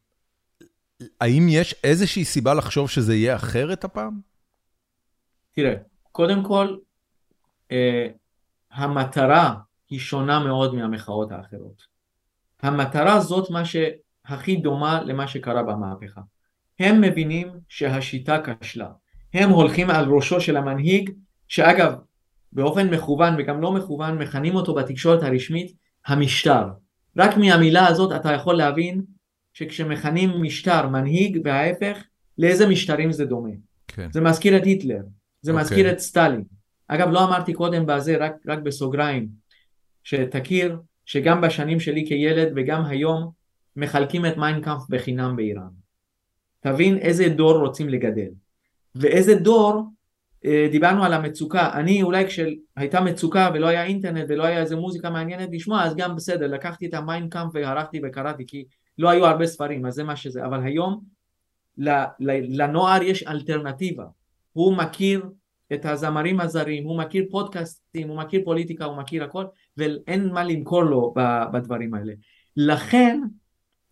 האם 1.20 1.46
יש 1.50 1.74
איזושהי 1.84 2.24
סיבה 2.24 2.54
לחשוב 2.54 2.90
שזה 2.90 3.14
יהיה 3.14 3.36
אחרת 3.36 3.84
הפעם? 3.84 4.20
תראה, 5.52 5.74
קודם 6.12 6.44
כל, 6.44 6.76
אה, 7.72 8.06
המטרה 8.70 9.54
היא 9.88 9.98
שונה 9.98 10.44
מאוד 10.44 10.74
מהמחאות 10.74 11.32
האחרות. 11.32 11.95
המטרה 12.62 13.20
זאת 13.20 13.50
מה 13.50 13.62
שהכי 13.64 14.56
דומה 14.56 15.02
למה 15.02 15.28
שקרה 15.28 15.62
במהפכה. 15.62 16.20
הם 16.78 17.00
מבינים 17.00 17.48
שהשיטה 17.68 18.38
כשלה. 18.60 18.88
הם 19.34 19.50
הולכים 19.50 19.90
על 19.90 20.04
ראשו 20.08 20.40
של 20.40 20.56
המנהיג, 20.56 21.10
שאגב, 21.48 21.94
באופן 22.52 22.94
מכוון 22.94 23.34
וגם 23.38 23.60
לא 23.60 23.72
מכוון 23.72 24.18
מכנים 24.18 24.54
אותו 24.54 24.74
בתקשורת 24.74 25.22
הרשמית 25.22 25.72
המשטר. 26.06 26.68
רק 27.16 27.36
מהמילה 27.36 27.86
הזאת 27.86 28.12
אתה 28.20 28.32
יכול 28.32 28.54
להבין 28.56 29.02
שכשמכנים 29.52 30.42
משטר 30.42 30.88
מנהיג 30.88 31.40
וההפך 31.44 32.04
לאיזה 32.38 32.68
משטרים 32.68 33.12
זה 33.12 33.24
דומה. 33.24 33.50
כן. 33.88 34.12
זה 34.12 34.20
מזכיר 34.20 34.56
את 34.56 34.64
היטלר, 34.64 35.02
זה 35.42 35.50
אוקיי. 35.50 35.54
אוקיי. 35.54 35.64
מזכיר 35.64 35.92
את 35.92 35.98
סטלין. 35.98 36.44
אגב 36.88 37.08
לא 37.08 37.24
אמרתי 37.24 37.52
קודם 37.52 37.86
בזה 37.86 38.16
רק, 38.16 38.32
רק 38.46 38.58
בסוגריים 38.58 39.28
שתכיר 40.04 40.78
שגם 41.06 41.40
בשנים 41.40 41.80
שלי 41.80 42.06
כילד 42.06 42.52
וגם 42.56 42.84
היום 42.84 43.30
מחלקים 43.76 44.26
את 44.26 44.36
מיינקאמפ 44.36 44.82
בחינם 44.88 45.36
באיראן. 45.36 45.68
תבין 46.60 46.98
איזה 46.98 47.28
דור 47.28 47.58
רוצים 47.58 47.88
לגדל. 47.88 48.30
ואיזה 48.94 49.34
דור 49.34 49.82
אה, 50.44 50.68
דיברנו 50.70 51.04
על 51.04 51.12
המצוקה, 51.12 51.70
אני 51.72 52.02
אולי 52.02 52.24
כשהייתה 52.26 53.00
מצוקה 53.00 53.50
ולא 53.54 53.66
היה 53.66 53.84
אינטרנט 53.84 54.26
ולא 54.28 54.44
היה 54.44 54.60
איזה 54.60 54.76
מוזיקה 54.76 55.10
מעניינת 55.10 55.48
לשמוע 55.52 55.84
אז 55.84 55.96
גם 55.96 56.16
בסדר, 56.16 56.46
לקחתי 56.46 56.86
את 56.86 56.94
המיינקאמפ 56.94 57.50
וערכתי 57.54 58.00
וקראתי 58.04 58.44
כי 58.46 58.64
לא 58.98 59.10
היו 59.10 59.26
הרבה 59.26 59.46
ספרים 59.46 59.86
אז 59.86 59.94
זה 59.94 60.04
מה 60.04 60.16
שזה, 60.16 60.44
אבל 60.44 60.62
היום 60.62 61.00
לנוער 62.48 63.02
יש 63.02 63.22
אלטרנטיבה, 63.22 64.04
הוא 64.52 64.76
מכיר 64.76 65.22
את 65.72 65.84
הזמרים 65.84 66.40
הזרים, 66.40 66.84
הוא 66.84 66.98
מכיר 66.98 67.24
פודקאסטים, 67.30 68.08
הוא 68.08 68.16
מכיר 68.16 68.40
פוליטיקה, 68.44 68.84
הוא 68.84 68.96
מכיר 68.96 69.24
הכל 69.24 69.44
ואין 69.76 70.28
מה 70.32 70.44
למכור 70.44 70.84
לו 70.84 71.14
בדברים 71.52 71.94
האלה. 71.94 72.12
לכן 72.56 73.20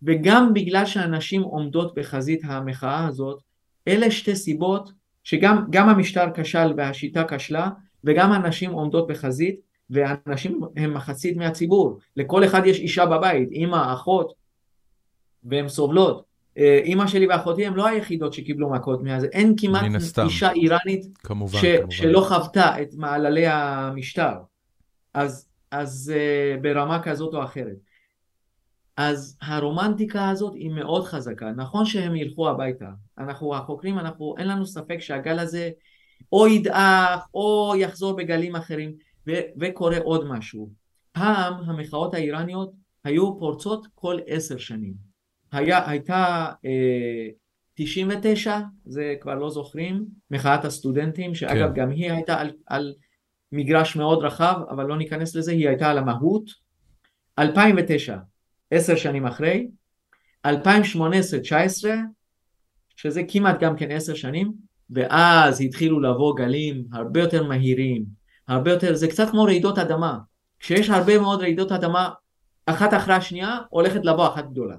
וגם 0.03 0.53
בגלל 0.53 0.85
שאנשים 0.85 1.41
עומדות 1.41 1.95
בחזית 1.95 2.41
המחאה 2.43 3.07
הזאת, 3.07 3.41
אלה 3.87 4.11
שתי 4.11 4.35
סיבות 4.35 4.91
שגם 5.23 5.89
המשטר 5.89 6.25
כשל 6.33 6.73
והשיטה 6.77 7.23
כשלה 7.23 7.69
וגם 8.03 8.31
הנשים 8.31 8.71
עומדות 8.71 9.07
בחזית 9.07 9.59
והנשים 9.89 10.61
הם 10.75 10.93
מחצית 10.93 11.37
מהציבור 11.37 11.99
לכל 12.15 12.45
אחד 12.45 12.61
יש 12.65 12.79
אישה 12.79 13.05
בבית 13.05 13.51
אימא 13.51 13.93
אחות 13.93 14.33
והן 15.43 15.67
סובלות 15.67 16.25
אימא 16.57 17.07
שלי 17.07 17.27
ואחותי 17.27 17.65
הן 17.65 17.73
לא 17.73 17.87
היחידות 17.87 18.33
שקיבלו 18.33 18.69
מכות 18.69 19.03
מאז 19.03 19.23
אין 19.23 19.53
כמעט 19.57 19.83
אישה 20.25 20.51
איראנית 20.51 21.17
כמובן, 21.17 21.59
ש, 21.59 21.65
כמובן. 21.65 21.91
שלא 21.91 22.25
חוותה 22.27 22.81
את 22.81 22.93
מעללי 22.93 23.47
המשטר 23.47 24.33
אז, 25.13 25.49
אז 25.71 26.13
uh, 26.15 26.61
ברמה 26.61 27.03
כזאת 27.03 27.33
או 27.33 27.43
אחרת 27.43 27.75
אז 28.97 29.37
הרומנטיקה 29.41 30.29
הזאת 30.29 30.53
היא 30.53 30.69
מאוד 30.69 31.03
חזקה. 31.05 31.51
נכון 31.51 31.85
שהם 31.85 32.15
ילכו 32.15 32.49
הביתה. 32.49 32.89
אנחנו 33.17 33.55
החוקרים, 33.55 33.99
אנחנו, 33.99 34.35
אין 34.37 34.47
לנו 34.47 34.65
ספק 34.65 34.97
שהגל 34.99 35.39
הזה 35.39 35.69
או 36.31 36.47
ידעך 36.47 37.27
או 37.33 37.73
יחזור 37.77 38.15
בגלים 38.15 38.55
אחרים, 38.55 38.93
ו- 39.27 39.41
וקורה 39.59 39.97
עוד 39.97 40.27
משהו. 40.27 40.69
פעם 41.11 41.53
המחאות 41.65 42.13
האיראניות 42.13 42.71
היו 43.03 43.39
פורצות 43.39 43.87
כל 43.95 44.19
עשר 44.27 44.57
שנים. 44.57 44.93
היה, 45.51 45.89
הייתה 45.89 46.51
אה, 46.65 47.27
99, 47.73 48.59
זה 48.85 49.15
כבר 49.21 49.35
לא 49.35 49.49
זוכרים, 49.49 50.05
מחאת 50.31 50.65
הסטודנטים, 50.65 51.35
שאגב 51.35 51.67
כן. 51.67 51.81
גם 51.81 51.89
היא 51.89 52.11
הייתה 52.11 52.39
על, 52.39 52.51
על 52.65 52.93
מגרש 53.51 53.95
מאוד 53.95 54.23
רחב, 54.23 54.61
אבל 54.69 54.85
לא 54.85 54.97
ניכנס 54.97 55.35
לזה, 55.35 55.51
היא 55.51 55.67
הייתה 55.67 55.89
על 55.89 55.97
המהות. 55.97 56.49
2009, 57.39 58.17
עשר 58.71 58.95
שנים 58.95 59.25
אחרי, 59.25 59.67
2018-2019, 60.47 60.49
שזה 62.95 63.21
כמעט 63.27 63.59
גם 63.59 63.75
כן 63.75 63.91
עשר 63.91 64.13
שנים, 64.13 64.53
ואז 64.89 65.61
התחילו 65.61 65.99
לבוא 65.99 66.35
גלים 66.35 66.85
הרבה 66.91 67.19
יותר 67.19 67.43
מהירים, 67.43 68.05
הרבה 68.47 68.71
יותר, 68.71 68.95
זה 68.95 69.07
קצת 69.07 69.29
כמו 69.29 69.43
רעידות 69.43 69.77
אדמה. 69.77 70.17
כשיש 70.59 70.89
הרבה 70.89 71.19
מאוד 71.19 71.41
רעידות 71.41 71.71
אדמה, 71.71 72.09
אחת 72.65 72.93
אחרי 72.93 73.13
השנייה, 73.13 73.57
הולכת 73.69 74.05
לבוא 74.05 74.27
אחת 74.27 74.45
גדולה. 74.49 74.75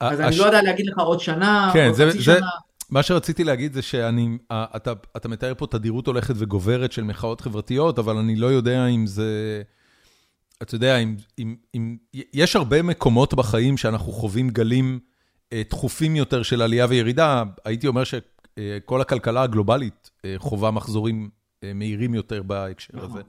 אז 0.00 0.20
אני 0.20 0.36
לא 0.36 0.44
יודע 0.44 0.62
להגיד 0.62 0.86
לך 0.86 0.98
עוד 0.98 1.20
שנה, 1.20 1.70
כן, 1.74 1.88
עוד 1.88 2.08
חצי 2.10 2.22
שנה. 2.22 2.46
מה 2.90 3.02
שרציתי 3.02 3.44
להגיד 3.44 3.72
זה 3.72 3.82
שאני, 3.82 4.38
אתה, 4.52 4.92
אתה 5.16 5.28
מתאר 5.28 5.52
פה 5.58 5.66
תדירות 5.66 6.06
הולכת 6.06 6.34
וגוברת 6.36 6.92
של 6.92 7.04
מחאות 7.04 7.40
חברתיות, 7.40 7.98
אבל 7.98 8.16
אני 8.16 8.36
לא 8.36 8.46
יודע 8.46 8.86
אם 8.86 9.06
זה, 9.06 9.62
אתה 10.62 10.74
יודע, 10.74 10.96
אם, 10.98 11.16
אם, 11.38 11.56
אם 11.74 11.96
יש 12.12 12.56
הרבה 12.56 12.82
מקומות 12.82 13.34
בחיים 13.34 13.76
שאנחנו 13.76 14.12
חווים 14.12 14.50
גלים 14.50 14.98
אה, 15.52 15.62
תכופים 15.64 16.16
יותר 16.16 16.42
של 16.42 16.62
עלייה 16.62 16.86
וירידה, 16.88 17.42
הייתי 17.64 17.86
אומר 17.86 18.02
שכל 18.04 19.00
הכלכלה 19.00 19.42
הגלובלית 19.42 20.10
אה, 20.24 20.34
חווה 20.38 20.70
מחזורים 20.70 21.30
אה, 21.64 21.72
מהירים 21.74 22.14
יותר 22.14 22.42
בהקשר 22.42 23.04
הזה, 23.04 23.20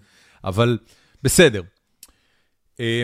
אבל 0.44 0.78
בסדר. 1.24 1.62
אה, 2.80 3.04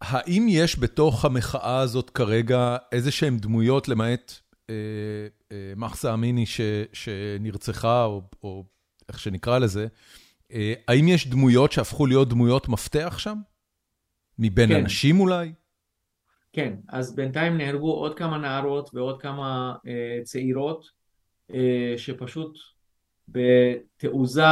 האם 0.00 0.46
יש 0.50 0.78
בתוך 0.78 1.24
המחאה 1.24 1.78
הזאת 1.78 2.10
כרגע 2.10 2.76
איזה 2.92 3.10
שהן 3.10 3.38
דמויות, 3.38 3.88
למעט 3.88 4.32
אה, 4.70 4.74
אה, 5.52 5.72
מחסה 5.76 6.14
אמיני 6.14 6.44
שנרצחה, 6.92 8.04
או 8.04 8.22
או 8.42 8.64
איך 9.08 9.20
שנקרא 9.20 9.58
לזה, 9.58 9.86
אה, 10.52 10.74
האם 10.88 11.08
יש 11.08 11.28
דמויות 11.28 11.72
שהפכו 11.72 12.06
להיות 12.06 12.28
דמויות 12.28 12.68
מפתח 12.68 13.18
שם? 13.18 13.38
מבין 14.38 14.68
כן. 14.68 14.80
אנשים 14.80 15.20
אולי? 15.20 15.52
כן, 16.52 16.74
אז 16.88 17.14
בינתיים 17.14 17.58
נהרגו 17.58 17.92
עוד 17.92 18.18
כמה 18.18 18.38
נערות 18.38 18.90
ועוד 18.94 19.22
כמה 19.22 19.74
אה, 19.86 20.24
צעירות, 20.24 20.90
אה, 21.54 21.94
שפשוט 21.96 22.58
בתעוזה 23.28 24.42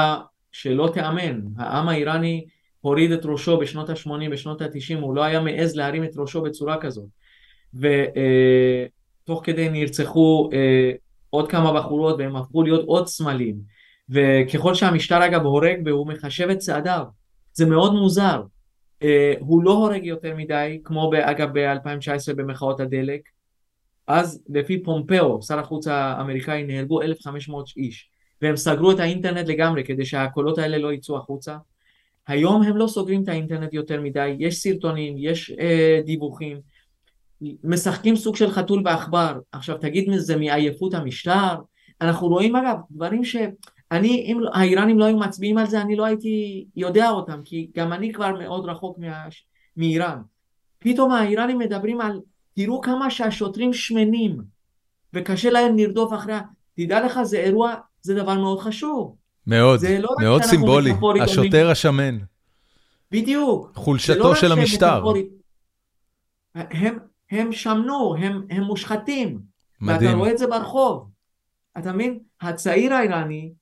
שלא 0.52 0.90
תיאמן. 0.94 1.40
העם 1.56 1.88
האיראני 1.88 2.46
הוריד 2.84 3.12
את 3.12 3.20
ראשו 3.24 3.58
בשנות 3.58 3.90
ה-80, 3.90 4.30
בשנות 4.30 4.62
ה-90, 4.62 5.00
הוא 5.00 5.14
לא 5.14 5.22
היה 5.24 5.40
מעז 5.40 5.76
להרים 5.76 6.04
את 6.04 6.10
ראשו 6.16 6.42
בצורה 6.42 6.80
כזאת. 6.80 7.08
ותוך 7.74 9.40
כדי 9.44 9.68
נרצחו 9.68 10.50
אה, 10.52 10.92
עוד 11.30 11.50
כמה 11.50 11.72
בחורות 11.72 12.16
והם 12.18 12.36
הפכו 12.36 12.62
להיות 12.62 12.84
עוד 12.86 13.06
סמלים. 13.06 13.56
וככל 14.08 14.74
שהמשטר 14.74 15.26
אגב 15.26 15.42
הורג 15.42 15.80
והוא 15.84 16.06
מחשב 16.06 16.48
את 16.48 16.58
צעדיו, 16.58 17.04
זה 17.52 17.66
מאוד 17.66 17.94
מוזר. 17.94 18.42
אה, 19.02 19.34
הוא 19.38 19.64
לא 19.64 19.72
הורג 19.72 20.04
יותר 20.04 20.36
מדי, 20.36 20.80
כמו 20.84 21.10
אגב 21.22 21.48
ב-2019 21.52 22.34
במחאות 22.36 22.80
הדלק. 22.80 23.20
אז 24.06 24.42
לפי 24.48 24.82
פומפאו, 24.82 25.42
שר 25.42 25.58
החוץ 25.58 25.86
האמריקאי, 25.86 26.64
נהרגו 26.64 27.02
1,500 27.02 27.68
איש. 27.76 28.10
והם 28.42 28.56
סגרו 28.56 28.92
את 28.92 29.00
האינטרנט 29.00 29.48
לגמרי 29.48 29.84
כדי 29.84 30.04
שהקולות 30.04 30.58
האלה 30.58 30.78
לא 30.78 30.92
יצאו 30.92 31.16
החוצה. 31.16 31.56
היום 32.28 32.62
הם 32.62 32.76
לא 32.76 32.86
סוגרים 32.86 33.22
את 33.22 33.28
האינטרנט 33.28 33.74
יותר 33.74 34.00
מדי, 34.00 34.36
יש 34.38 34.58
סרטונים, 34.58 35.14
יש 35.18 35.50
אה, 35.60 36.00
דיווחים, 36.04 36.60
משחקים 37.64 38.16
סוג 38.16 38.36
של 38.36 38.50
חתול 38.50 38.82
בעכבר. 38.82 39.38
עכשיו 39.52 39.78
תגיד 39.78 40.10
זה 40.16 40.36
מעייפות 40.36 40.94
המשטר? 40.94 41.54
אנחנו 42.00 42.28
רואים 42.28 42.56
אגב 42.56 42.76
דברים 42.90 43.24
שאני, 43.24 44.24
אם 44.26 44.40
האיראנים 44.52 44.98
לא 44.98 45.04
היו 45.04 45.16
מצביעים 45.16 45.58
על 45.58 45.66
זה, 45.66 45.80
אני 45.80 45.96
לא 45.96 46.04
הייתי 46.04 46.66
יודע 46.76 47.10
אותם, 47.10 47.40
כי 47.44 47.70
גם 47.76 47.92
אני 47.92 48.12
כבר 48.12 48.32
מאוד 48.38 48.66
רחוק 48.66 48.98
מה, 48.98 49.24
מאיראן. 49.76 50.18
פתאום 50.78 51.10
האיראנים 51.10 51.58
מדברים 51.58 52.00
על, 52.00 52.20
תראו 52.54 52.80
כמה 52.80 53.10
שהשוטרים 53.10 53.72
שמנים, 53.72 54.38
וקשה 55.14 55.50
להם 55.50 55.76
לרדוף 55.76 56.12
אחרי, 56.12 56.34
תדע 56.76 57.06
לך 57.06 57.22
זה 57.22 57.38
אירוע, 57.38 57.74
זה 58.02 58.14
דבר 58.14 58.34
מאוד 58.34 58.58
חשוב. 58.60 59.16
מאוד, 59.46 59.80
לא 59.98 60.08
מאוד 60.20 60.42
סימבולי, 60.42 60.92
השוטר 61.22 61.70
השמן. 61.70 62.18
בדיוק. 63.10 63.72
חולשתו 63.74 64.18
לא 64.18 64.34
של 64.34 64.52
המשטר. 64.52 65.04
הם, 66.54 66.98
הם 67.30 67.52
שמנו, 67.52 68.14
הם, 68.18 68.42
הם 68.50 68.62
מושחתים. 68.62 69.40
מדהים. 69.80 70.10
ואתה 70.10 70.18
רואה 70.18 70.30
את 70.30 70.38
זה 70.38 70.46
ברחוב. 70.46 71.10
אתה 71.78 71.92
מבין? 71.92 72.18
הצעיר 72.40 72.94
האיראני, 72.94 73.52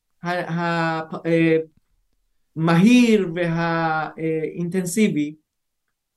המהיר 2.56 3.28
והאינטנסיבי, 3.34 5.34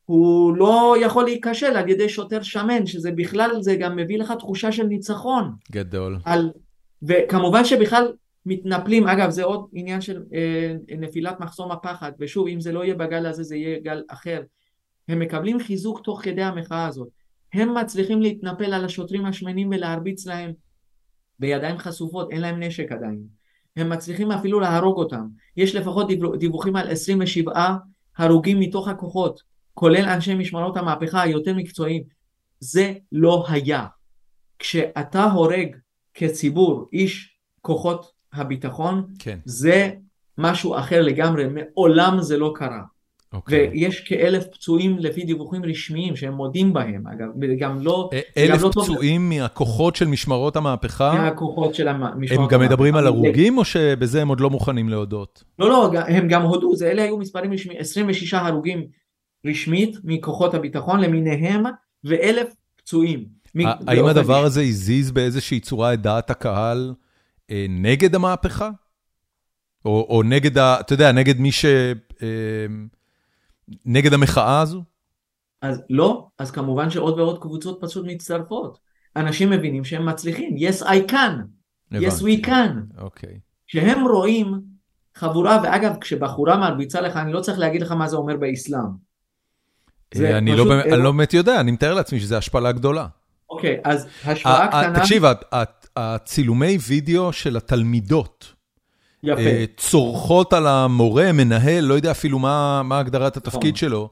הוא 0.05 0.57
לא 0.57 0.95
יכול 1.01 1.23
להיכשל 1.23 1.77
על 1.77 1.89
ידי 1.89 2.09
שוטר 2.09 2.41
שמן, 2.41 2.85
שזה 2.85 3.11
בכלל, 3.11 3.61
זה 3.61 3.75
גם 3.75 3.95
מביא 3.95 4.19
לך 4.19 4.33
תחושה 4.39 4.71
של 4.71 4.83
ניצחון. 4.83 5.55
גדול. 5.71 6.17
על, 6.25 6.51
וכמובן 7.03 7.65
שבכלל 7.65 8.13
מתנפלים, 8.45 9.07
אגב 9.07 9.29
זה 9.29 9.43
עוד 9.43 9.67
עניין 9.73 10.01
של 10.01 10.23
אה, 10.33 10.73
נפילת 10.97 11.39
מחסום 11.39 11.71
הפחד, 11.71 12.11
ושוב 12.19 12.47
אם 12.47 12.59
זה 12.59 12.71
לא 12.71 12.83
יהיה 12.83 12.95
בגל 12.95 13.25
הזה 13.25 13.43
זה 13.43 13.55
יהיה 13.55 13.79
גל 13.79 14.03
אחר, 14.07 14.41
הם 15.07 15.19
מקבלים 15.19 15.59
חיזוק 15.59 16.01
תוך 16.03 16.21
כדי 16.23 16.43
המחאה 16.43 16.85
הזאת, 16.85 17.07
הם 17.53 17.77
מצליחים 17.77 18.21
להתנפל 18.21 18.73
על 18.73 18.85
השוטרים 18.85 19.25
השמנים 19.25 19.69
ולהרביץ 19.69 20.27
להם 20.27 20.53
בידיים 21.39 21.77
חשופות, 21.77 22.31
אין 22.31 22.41
להם 22.41 22.63
נשק 22.63 22.91
עדיין, 22.91 23.23
הם 23.75 23.89
מצליחים 23.89 24.31
אפילו 24.31 24.59
להרוג 24.59 24.97
אותם, 24.97 25.27
יש 25.57 25.75
לפחות 25.75 26.07
דיווחים 26.39 26.75
על 26.75 26.87
27 26.87 27.75
הרוגים 28.17 28.59
מתוך 28.59 28.87
הכוחות, 28.87 29.41
כולל 29.73 30.05
אנשי 30.05 30.35
משמרות 30.35 30.77
המהפכה 30.77 31.21
היותר 31.21 31.53
מקצועיים, 31.53 32.03
זה 32.59 32.93
לא 33.11 33.45
היה, 33.49 33.85
כשאתה 34.59 35.23
הורג 35.23 35.75
כציבור 36.13 36.89
איש 36.93 37.37
כוחות 37.61 38.14
הביטחון, 38.35 39.03
כן. 39.19 39.39
זה 39.45 39.89
משהו 40.37 40.77
אחר 40.77 41.01
לגמרי, 41.01 41.45
מעולם 41.47 42.21
זה 42.21 42.37
לא 42.37 42.51
קרה. 42.55 42.81
Okay. 43.35 43.37
אוקיי. 43.37 43.69
ויש 43.71 43.99
כאלף 43.99 44.47
פצועים 44.47 44.97
לפי 44.99 45.23
דיווחים 45.23 45.65
רשמיים 45.65 46.15
שהם 46.15 46.33
מודים 46.33 46.73
בהם, 46.73 47.07
אגב, 47.07 47.27
וגם 47.41 47.81
לא... 47.81 48.09
אלף 48.37 48.61
לא 48.61 48.69
פצועים 48.69 49.21
טוב... 49.21 49.39
מהכוחות 49.39 49.95
של 49.95 50.07
משמרות 50.07 50.55
המהפכה? 50.55 51.13
מהכוחות 51.13 51.75
של 51.75 51.93
משמרות 51.93 52.13
המהפכה. 52.13 52.41
הם 52.41 52.47
גם 52.47 52.61
מדברים 52.61 52.95
על 52.95 53.07
הרוגים, 53.07 53.57
או 53.57 53.65
שבזה 53.65 54.21
הם 54.21 54.27
עוד 54.27 54.39
לא 54.39 54.49
מוכנים 54.49 54.89
להודות? 54.89 55.43
לא, 55.59 55.69
לא, 55.69 55.91
הם 56.07 56.27
גם 56.27 56.41
הודו, 56.41 56.75
זה, 56.75 56.91
אלה 56.91 57.03
היו 57.03 57.17
מספרים 57.17 57.53
רשמיים, 57.53 57.79
26 57.79 58.33
הרוגים 58.33 58.85
רשמית 59.45 59.97
מכוחות 60.03 60.53
הביטחון 60.53 60.99
למיניהם, 60.99 61.63
ואלף 62.03 62.47
פצועים. 62.77 63.25
האם 63.87 64.05
הדבר 64.05 64.43
הזה 64.43 64.61
הזיז 64.61 65.11
באיזושהי 65.11 65.59
צורה 65.59 65.93
את 65.93 66.01
דעת 66.01 66.29
הקהל? 66.29 66.93
אה, 67.51 67.65
נגד 67.69 68.15
המהפכה? 68.15 68.69
או 69.85 70.07
או 70.09 70.23
נגד, 70.23 70.57
ה, 70.57 70.79
אתה 70.79 70.93
יודע, 70.93 71.11
נגד 71.11 71.39
מי 71.39 71.51
ש... 71.51 71.65
אה, 72.21 72.65
נגד 73.85 74.13
המחאה 74.13 74.61
הזו? 74.61 74.83
אז 75.61 75.81
לא, 75.89 76.27
אז 76.39 76.51
כמובן 76.51 76.89
שעוד 76.89 77.19
ועוד 77.19 77.41
קבוצות 77.41 77.77
פשוט 77.81 78.05
מצטרפות. 78.07 78.77
אנשים 79.15 79.49
מבינים 79.49 79.83
שהם 79.83 80.05
מצליחים, 80.05 80.55
yes 80.55 80.83
I 80.83 81.11
can, 81.11 81.15
הבנתי. 81.91 82.07
yes 82.07 82.21
we 82.21 82.45
can. 82.45 83.01
אוקיי. 83.01 83.39
כשהם 83.67 84.07
רואים 84.07 84.61
חבורה, 85.15 85.59
ואגב, 85.63 85.95
כשבחורה 86.01 86.57
מרביצה 86.57 87.01
לך, 87.01 87.17
אני 87.17 87.33
לא 87.33 87.41
צריך 87.41 87.59
להגיד 87.59 87.81
לך 87.81 87.91
מה 87.91 88.07
זה 88.07 88.15
אומר 88.15 88.37
באסלאם. 88.37 89.05
אה, 90.15 90.37
אני 90.37 90.55
לא, 90.55 90.65
לא 90.97 91.11
באמת 91.11 91.33
יודע, 91.33 91.59
אני 91.59 91.71
מתאר 91.71 91.93
לעצמי 91.93 92.19
שזו 92.19 92.35
השפלה 92.35 92.71
גדולה. 92.71 93.07
אוקיי, 93.49 93.77
אז 93.83 94.07
השוואה 94.25 94.67
קטנה... 94.67 94.99
תקשיב, 94.99 95.23
הצילומי 95.97 96.77
וידאו 96.87 97.33
של 97.33 97.57
התלמידות, 97.57 98.53
יפה. 99.23 99.41
אה, 99.41 99.65
צורחות 99.77 100.53
על 100.53 100.67
המורה, 100.67 101.31
מנהל, 101.31 101.83
לא 101.83 101.93
יודע 101.93 102.11
אפילו 102.11 102.39
מה 102.39 102.99
הגדרת 102.99 103.37
התפקיד 103.37 103.75
נכון. 103.75 103.75
שלו, 103.75 104.09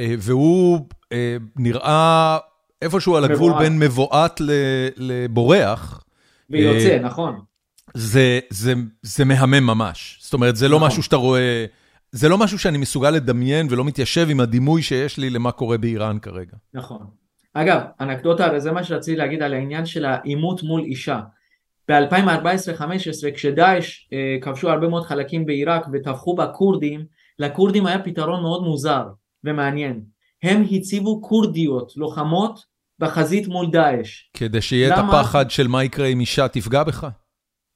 אה, 0.00 0.14
והוא 0.18 0.88
אה, 1.12 1.36
נראה 1.56 2.38
איפשהו 2.82 3.16
על 3.16 3.24
הגבול 3.24 3.52
בין 3.58 3.78
מבועת 3.78 4.40
לבורח. 4.96 6.04
ויוצא, 6.50 6.98
נכון. 7.02 7.40
זה, 7.94 8.40
זה, 8.50 8.74
זה 9.02 9.24
מהמם 9.24 9.66
ממש. 9.66 10.18
זאת 10.22 10.34
אומרת, 10.34 10.56
זה 10.56 10.68
לא 10.68 10.76
נכון. 10.76 10.88
משהו 10.88 11.02
שאתה 11.02 11.16
רואה, 11.16 11.66
זה 12.12 12.28
לא 12.28 12.38
משהו 12.38 12.58
שאני 12.58 12.78
מסוגל 12.78 13.10
לדמיין 13.10 13.66
ולא 13.70 13.84
מתיישב 13.84 14.26
עם 14.30 14.40
הדימוי 14.40 14.82
שיש 14.82 15.18
לי 15.18 15.30
למה 15.30 15.52
קורה 15.52 15.78
באיראן 15.78 16.18
כרגע. 16.18 16.56
נכון. 16.74 17.06
אגב, 17.54 17.80
אנקדוטה, 18.00 18.58
זה 18.58 18.72
מה 18.72 18.84
שרציתי 18.84 19.16
להגיד 19.16 19.42
על 19.42 19.54
העניין 19.54 19.86
של 19.86 20.04
העימות 20.04 20.62
מול 20.62 20.80
אישה. 20.80 21.20
ב-2014-2015 21.88 23.30
כשדאעש 23.34 24.08
אה, 24.12 24.36
כבשו 24.40 24.70
הרבה 24.70 24.88
מאוד 24.88 25.04
חלקים 25.04 25.46
בעיראק 25.46 25.86
וטבחו 25.92 26.34
בכורדים, 26.34 27.04
לכורדים 27.38 27.86
היה 27.86 28.02
פתרון 28.02 28.42
מאוד 28.42 28.62
מוזר 28.62 29.06
ומעניין. 29.44 30.00
הם 30.42 30.64
הציבו 30.70 31.22
כורדיות, 31.22 31.92
לוחמות, 31.96 32.64
בחזית 32.98 33.48
מול 33.48 33.70
דאעש. 33.70 34.30
כדי 34.34 34.60
שיהיה 34.60 34.96
למה? 34.96 35.08
את 35.08 35.14
הפחד 35.14 35.50
של 35.50 35.68
מה 35.68 35.84
יקרה 35.84 36.06
אם 36.06 36.20
אישה 36.20 36.48
תפגע 36.48 36.84
בך? 36.84 37.06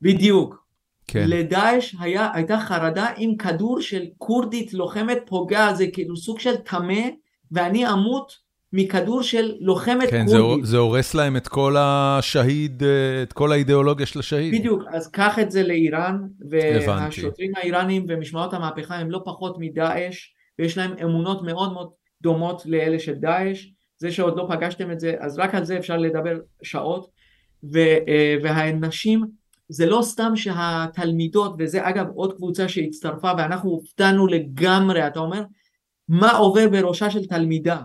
בדיוק. 0.02 0.66
כן. 1.06 1.24
לדאעש 1.28 1.94
היה, 2.00 2.30
הייתה 2.34 2.60
חרדה 2.60 3.06
אם 3.18 3.34
כדור 3.38 3.80
של 3.80 4.04
כורדית 4.18 4.74
לוחמת 4.74 5.18
פוגע, 5.26 5.74
זה 5.74 5.86
כאילו 5.92 6.16
סוג 6.16 6.40
של 6.40 6.56
טמא, 6.56 7.02
ואני 7.52 7.92
אמות 7.92 8.45
מכדור 8.76 9.22
של 9.22 9.52
לוחמת 9.60 10.10
כן, 10.10 10.26
כורדית. 10.26 10.56
כן, 10.60 10.64
זה, 10.64 10.70
זה 10.70 10.76
הורס 10.76 11.14
להם 11.14 11.36
את 11.36 11.48
כל 11.48 11.76
השהיד, 11.78 12.82
אה, 12.82 13.22
את 13.22 13.32
כל 13.32 13.52
האידיאולוגיה 13.52 14.06
של 14.06 14.18
השהיד. 14.18 14.54
בדיוק, 14.54 14.82
אז 14.88 15.10
קח 15.10 15.38
את 15.38 15.50
זה 15.50 15.62
לאיראן, 15.62 16.18
והשוטרים 16.50 17.52
האיראנים 17.56 18.04
ומשמעות 18.08 18.54
המהפכה 18.54 18.96
הם 18.96 19.10
לא 19.10 19.20
פחות 19.24 19.56
מדאעש, 19.58 20.32
ויש 20.58 20.78
להם 20.78 20.94
אמונות 21.02 21.42
מאוד 21.42 21.72
מאוד 21.72 21.90
דומות 22.22 22.62
לאלה 22.66 22.98
של 22.98 23.14
דאעש. 23.14 23.66
זה 23.98 24.12
שעוד 24.12 24.36
לא 24.36 24.46
פגשתם 24.50 24.90
את 24.90 25.00
זה, 25.00 25.14
אז 25.20 25.38
רק 25.38 25.54
על 25.54 25.64
זה 25.64 25.78
אפשר 25.78 25.96
לדבר 25.96 26.38
שעות. 26.62 27.10
ו, 27.72 27.78
אה, 27.78 28.36
והנשים, 28.42 29.24
זה 29.68 29.86
לא 29.86 30.00
סתם 30.02 30.32
שהתלמידות, 30.36 31.54
וזה 31.58 31.88
אגב 31.88 32.06
עוד 32.14 32.32
קבוצה 32.36 32.68
שהצטרפה 32.68 33.32
ואנחנו 33.38 33.70
הופתענו 33.70 34.26
לגמרי, 34.26 35.06
אתה 35.06 35.20
אומר, 35.20 35.42
מה 36.08 36.32
עובר 36.32 36.68
בראשה 36.68 37.10
של 37.10 37.26
תלמידה 37.26 37.76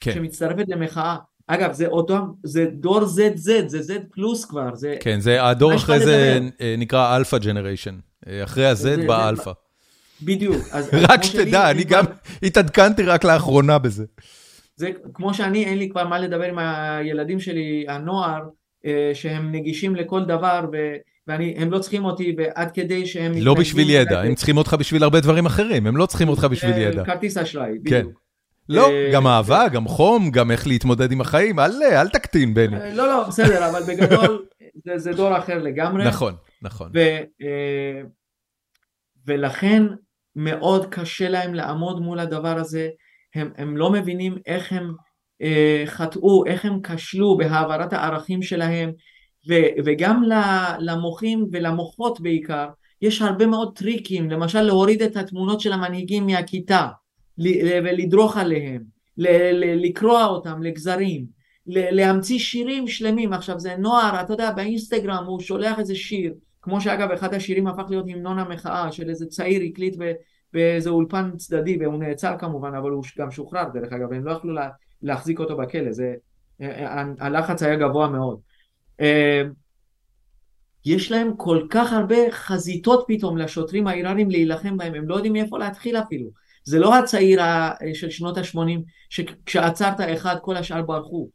כן. 0.00 0.12
שמצטרפת 0.14 0.64
למחאה? 0.68 1.16
אגב, 1.46 1.72
זה 1.72 1.86
אותם, 1.86 2.20
זה 2.42 2.66
דור 2.72 3.00
ZZ, 3.02 3.66
זה 3.66 3.80
Z 3.80 3.98
פלוס 4.12 4.44
כבר. 4.44 4.74
זה... 4.74 4.96
כן, 5.00 5.20
זה 5.20 5.44
הדור 5.44 5.74
אחרי 5.74 6.00
זה 6.00 6.40
אה, 6.60 6.74
נקרא 6.78 7.18
Alpha 7.20 7.42
Generation, 7.42 7.94
אה, 8.28 8.44
אחרי 8.44 8.66
ה-Z 8.66 9.06
בא 9.06 9.32
Alpha. 9.32 9.50
בדיוק. 10.22 10.68
רק 11.08 11.22
שתדע, 11.22 11.70
אני 11.70 11.84
גם 11.84 12.04
התעדכנתי 12.42 13.02
רק 13.02 13.24
לאחרונה 13.24 13.78
בזה. 13.78 14.04
זה 14.76 14.90
כמו 15.14 15.34
שאני, 15.34 15.64
אין 15.64 15.78
לי 15.78 15.88
כבר 15.88 16.08
מה 16.08 16.18
לדבר 16.18 16.44
עם 16.44 16.58
הילדים 16.58 17.40
שלי, 17.40 17.84
הנוער, 17.88 18.40
אה, 18.86 19.10
שהם 19.14 19.52
נגישים 19.52 19.96
לכל 19.96 20.24
דבר, 20.24 20.64
ו... 20.72 20.76
והם 21.26 21.70
לא 21.70 21.78
צריכים 21.78 22.04
אותי, 22.04 22.36
ועד 22.38 22.70
כדי 22.70 23.06
שהם... 23.06 23.32
לא 23.36 23.54
בשביל 23.54 23.90
ידע, 23.90 24.20
הם 24.20 24.34
צריכים 24.34 24.56
אותך 24.56 24.76
בשביל 24.78 25.02
הרבה 25.02 25.20
דברים 25.20 25.46
אחרים, 25.46 25.86
הם 25.86 25.96
לא 25.96 26.06
צריכים 26.06 26.28
אותך 26.28 26.44
בשביל 26.44 26.78
ידע. 26.78 27.04
כרטיס 27.04 27.36
אשראי, 27.36 27.70
כן. 27.84 28.00
בדיוק. 28.00 28.19
לא, 28.70 28.90
אה, 28.90 29.10
גם 29.12 29.26
אהבה, 29.26 29.68
גם 29.68 29.88
חום, 29.88 30.30
גם 30.30 30.50
איך 30.50 30.66
להתמודד 30.66 31.12
עם 31.12 31.20
החיים, 31.20 31.58
אל 31.58 32.08
תקטין, 32.08 32.54
בני. 32.54 32.76
אה, 32.76 32.94
לא, 32.94 33.06
לא, 33.06 33.24
בסדר, 33.28 33.70
אבל 33.70 33.82
בגדול 33.82 34.46
זה 34.96 35.12
דור 35.12 35.38
אחר 35.38 35.58
לגמרי. 35.58 36.04
נכון, 36.04 36.34
נכון. 36.62 36.92
ולכן 39.26 39.82
מאוד 40.36 40.86
קשה 40.86 41.28
להם 41.28 41.54
לעמוד 41.54 42.00
מול 42.00 42.18
הדבר 42.20 42.58
הזה. 42.58 42.88
הם, 43.34 43.50
הם 43.56 43.76
לא 43.76 43.90
מבינים 43.90 44.36
איך 44.46 44.72
הם 44.72 44.92
אה, 45.42 45.82
חטאו, 45.86 46.46
איך 46.46 46.64
הם 46.64 46.80
כשלו 46.82 47.36
בהעברת 47.36 47.92
הערכים 47.92 48.42
שלהם 48.42 48.92
ו, 49.48 49.54
וגם 49.84 50.22
למוחים 50.78 51.46
ולמוחות 51.52 52.20
בעיקר 52.20 52.68
יש 53.02 53.22
הרבה 53.22 53.46
מאוד 53.46 53.76
טריקים, 53.76 54.30
למשל 54.30 54.62
להוריד 54.62 55.02
את 55.02 55.16
התמונות 55.16 55.60
של 55.60 55.72
המנהיגים 55.72 56.26
מהכיתה 56.26 56.88
ולדרוך 57.84 58.36
עליהם, 58.36 58.82
לקרוע 59.76 60.26
אותם 60.26 60.62
לגזרים, 60.62 61.26
להמציא 61.66 62.38
שירים 62.38 62.88
שלמים, 62.88 63.32
עכשיו 63.32 63.60
זה 63.60 63.76
נוער, 63.76 64.20
אתה 64.20 64.32
יודע 64.32 64.50
באינסטגרם 64.50 65.24
הוא 65.26 65.40
שולח 65.40 65.78
איזה 65.78 65.94
שיר, 65.94 66.34
כמו 66.62 66.80
שאגב 66.80 67.10
אחד 67.10 67.34
השירים 67.34 67.66
הפך 67.66 67.84
להיות 67.88 68.06
המנון 68.08 68.38
המחאה 68.38 68.92
של 68.92 69.10
איזה 69.10 69.26
צעיר 69.26 69.62
הקליט 69.62 69.96
באיזה 70.52 70.90
אולפן 70.90 71.36
צדדי, 71.36 71.78
והוא 71.80 71.98
נעצר 71.98 72.34
כמובן, 72.38 72.74
אבל 72.74 72.90
הוא 72.90 73.04
גם 73.18 73.30
שוחרר 73.30 73.68
דרך 73.74 73.92
אגב, 73.92 74.12
הם 74.12 74.24
לא 74.24 74.32
יכלו 74.32 74.52
לה, 74.52 74.68
להחזיק 75.02 75.38
אותו 75.38 75.56
בכלא, 75.56 75.92
זה, 75.92 76.14
אה, 76.60 77.04
הלחץ 77.18 77.62
היה 77.62 77.76
גבוה 77.76 78.08
מאוד. 78.08 78.40
אה, 79.00 79.42
יש 80.84 81.12
להם 81.12 81.36
כל 81.36 81.66
כך 81.70 81.92
הרבה 81.92 82.16
חזיתות 82.30 83.04
פתאום 83.08 83.38
לשוטרים 83.38 83.86
האיראנים 83.86 84.30
להילחם 84.30 84.76
בהם, 84.76 84.94
הם 84.94 85.08
לא 85.08 85.14
יודעים 85.14 85.32
מאיפה 85.32 85.58
להתחיל 85.58 85.96
אפילו. 85.96 86.30
זה 86.70 86.78
לא 86.78 86.98
הצעיר 86.98 87.40
של 87.94 88.10
שנות 88.10 88.38
ה-80, 88.38 88.80
שכשעצרת 89.08 90.00
אחד 90.00 90.36
כל 90.42 90.56
השאר 90.56 90.82
ברחו. 90.82 91.28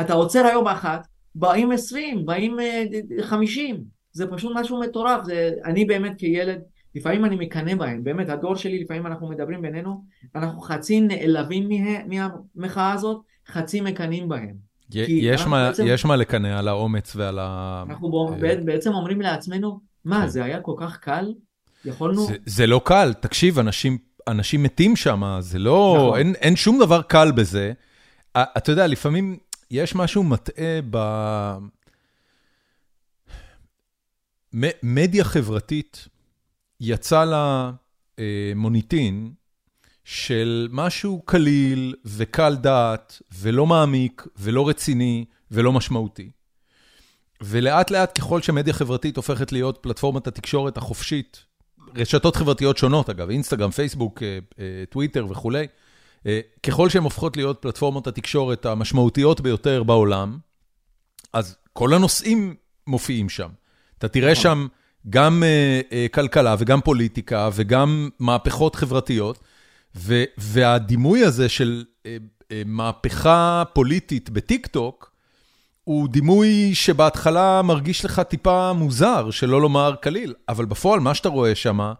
אתה 0.00 0.12
עוצר 0.12 0.46
היום 0.46 0.68
אחת, 0.68 1.06
באים 1.34 1.72
עשרים, 1.72 2.26
באים 2.26 2.60
אה, 2.60 2.84
חמישים, 3.22 3.84
זה 4.12 4.26
פשוט 4.26 4.52
משהו 4.54 4.80
מטורף, 4.80 5.24
זה, 5.24 5.50
אני 5.64 5.84
באמת 5.84 6.12
כילד 6.18 6.58
לפעמים 6.94 7.24
אני 7.24 7.36
מקנא 7.36 7.74
בהם, 7.74 8.04
באמת 8.04 8.28
הדור 8.28 8.56
שלי 8.56 8.78
לפעמים 8.84 9.06
אנחנו 9.06 9.28
מדברים 9.28 9.62
בינינו, 9.62 10.04
אנחנו 10.34 10.60
חצי 10.60 11.00
נעלבים 11.00 11.68
מה, 11.68 12.28
מהמחאה 12.56 12.92
הזאת, 12.92 13.20
חצי 13.48 13.80
מקנאים 13.80 14.28
בהם. 14.28 14.54
יש 14.92 15.46
מה, 15.46 15.66
בעצם, 15.66 15.84
יש 15.86 16.04
מה 16.04 16.16
לקנא 16.16 16.58
על 16.58 16.68
האומץ 16.68 17.16
ועל 17.16 17.38
ה... 17.38 17.84
אנחנו 17.88 18.28
אה, 18.42 18.56
בעצם 18.64 18.92
אומרים 18.92 19.20
לעצמנו, 19.20 19.80
מה 20.04 20.20
כן. 20.22 20.28
זה 20.28 20.44
היה 20.44 20.60
כל 20.60 20.74
כך 20.78 20.98
קל? 20.98 21.32
יכולנו... 21.84 22.26
זה, 22.26 22.36
זה 22.46 22.66
לא 22.66 22.80
קל, 22.84 23.12
תקשיב, 23.12 23.58
אנשים, 23.58 23.98
אנשים 24.28 24.62
מתים 24.62 24.96
שם, 24.96 25.36
זה 25.40 25.58
לא, 25.58 25.94
נכון. 25.96 26.18
אין, 26.18 26.34
אין 26.34 26.56
שום 26.56 26.78
דבר 26.78 27.02
קל 27.02 27.32
בזה. 27.32 27.72
אתה 28.36 28.72
יודע, 28.72 28.86
לפעמים 28.86 29.38
יש 29.70 29.94
משהו 29.94 30.22
מטעה 30.22 30.78
ב... 30.90 30.98
מדיה 34.82 35.24
חברתית 35.24 36.08
יצא 36.80 37.24
לה 37.24 37.70
אה, 38.18 38.52
מוניטין 38.56 39.32
של 40.04 40.68
משהו 40.70 41.22
קליל 41.24 41.94
וקל 42.04 42.56
דעת 42.56 43.22
ולא 43.32 43.66
מעמיק 43.66 44.26
ולא 44.36 44.68
רציני 44.68 45.24
ולא 45.50 45.72
משמעותי. 45.72 46.30
ולאט 47.40 47.90
לאט 47.90 48.18
ככל 48.18 48.42
שמדיה 48.42 48.72
חברתית 48.72 49.16
הופכת 49.16 49.52
להיות 49.52 49.78
פלטפורמת 49.82 50.26
התקשורת 50.26 50.76
החופשית, 50.76 51.44
רשתות 51.96 52.36
חברתיות 52.36 52.78
שונות 52.78 53.10
אגב, 53.10 53.30
אינסטגרם, 53.30 53.70
פייסבוק, 53.70 54.22
אה, 54.22 54.38
אה, 54.58 54.84
טוויטר 54.90 55.26
וכולי, 55.30 55.66
אה, 56.26 56.40
ככל 56.62 56.88
שהן 56.88 57.02
הופכות 57.02 57.36
להיות 57.36 57.58
פלטפורמות 57.62 58.06
התקשורת 58.06 58.66
המשמעותיות 58.66 59.40
ביותר 59.40 59.82
בעולם, 59.82 60.38
אז 61.32 61.56
כל 61.72 61.94
הנושאים 61.94 62.54
מופיעים 62.86 63.28
שם. 63.28 63.48
אתה 63.98 64.08
תראה 64.08 64.32
נכון. 64.32 64.42
שם 64.42 64.66
גם 65.10 65.42
כלכלה 66.12 66.56
וגם 66.58 66.80
פוליטיקה 66.80 67.50
וגם 67.52 68.08
מהפכות 68.18 68.74
חברתיות, 68.74 69.38
והדימוי 70.38 71.24
הזה 71.24 71.48
של 71.48 71.84
מהפכה 72.66 73.62
פוליטית 73.72 74.30
בטיק 74.30 74.66
טוק, 74.66 75.13
הוא 75.84 76.08
דימוי 76.08 76.74
שבהתחלה 76.74 77.62
מרגיש 77.62 78.04
לך 78.04 78.20
טיפה 78.20 78.72
מוזר, 78.72 79.30
שלא 79.30 79.60
לומר 79.60 79.94
קליל, 80.00 80.34
אבל 80.48 80.64
בפועל 80.64 81.00
מה 81.00 81.14
שאתה 81.14 81.28
רואה 81.28 81.54
שם 81.54 81.92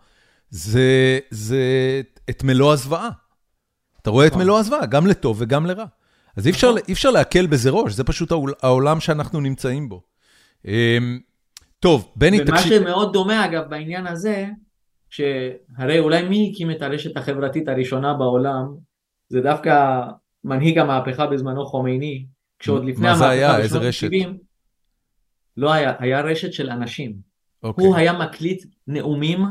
זה, 0.51 1.19
זה 1.31 1.63
את 2.31 2.45
מלוא 2.45 2.73
הזוועה. 2.73 3.09
אתה 4.03 4.11
רואה 4.11 4.27
את 4.27 4.33
נכון. 4.33 4.43
מלוא 4.43 4.59
הזוועה, 4.59 4.87
גם 4.87 5.07
לטוב 5.07 5.37
וגם 5.41 5.67
לרע. 5.67 5.85
אז 6.37 6.47
אי 6.47 6.53
אפשר, 6.53 6.69
נכון. 6.69 6.83
אי 6.89 6.93
אפשר 6.93 7.11
להקל 7.11 7.47
בזה 7.47 7.71
ראש, 7.71 7.93
זה 7.93 8.05
פשוט 8.05 8.33
העולם 8.63 9.01
שאנחנו 9.01 9.41
נמצאים 9.41 9.89
בו. 9.89 10.03
אמ, 10.67 11.19
טוב, 11.81 12.13
בני, 12.17 12.39
תקשיב. 12.45 12.73
ומה 12.73 12.91
שמאוד 12.91 13.13
דומה 13.13 13.45
אגב 13.45 13.65
בעניין 13.69 14.07
הזה, 14.07 14.47
שהרי 15.11 15.99
אולי 15.99 16.29
מי 16.29 16.51
הקים 16.53 16.71
את 16.71 16.83
הרשת 16.83 17.17
החברתית 17.17 17.69
הראשונה 17.69 18.15
בעולם, 18.15 18.75
זה 19.29 19.41
דווקא 19.41 20.03
מנהיג 20.45 20.79
המהפכה 20.79 21.27
בזמנו 21.27 21.67
חומייני, 21.67 22.27
כשעוד 22.65 22.85
לפני 22.85 23.09
המהפכה 23.09 23.31
היה? 23.31 23.59
איזה 23.59 23.79
רשת? 23.79 24.01
70, 24.01 24.39
לא 25.57 25.73
היה, 25.73 25.93
היה 25.99 26.21
רשת 26.21 26.53
של 26.53 26.71
אנשים. 26.71 27.17
אוקיי. 27.63 27.87
הוא 27.87 27.97
היה 27.97 28.13
מקליט 28.13 28.65
נאומים 28.87 29.45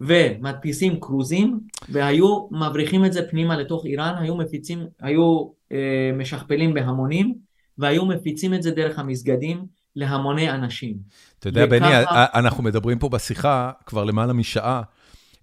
ומדפיסים 0.00 1.00
כרוזים, 1.00 1.60
והיו 1.88 2.48
מבריחים 2.50 3.04
את 3.04 3.12
זה 3.12 3.28
פנימה 3.30 3.56
לתוך 3.56 3.86
איראן, 3.86 4.14
היו 4.18 4.36
מפיצים, 4.36 4.86
היו 5.00 5.48
אה, 5.72 6.10
משכפלים 6.14 6.74
בהמונים, 6.74 7.34
והיו 7.78 8.06
מפיצים 8.06 8.54
את 8.54 8.62
זה 8.62 8.70
דרך 8.70 8.98
המסגדים. 8.98 9.66
להמוני 9.96 10.50
אנשים. 10.50 10.96
אתה 11.38 11.48
יודע, 11.48 11.64
וככה... 11.64 11.78
בני, 11.78 11.94
אנחנו 12.34 12.62
מדברים 12.62 12.98
פה 12.98 13.08
בשיחה 13.08 13.72
כבר 13.86 14.04
למעלה 14.04 14.32
משעה, 14.32 14.82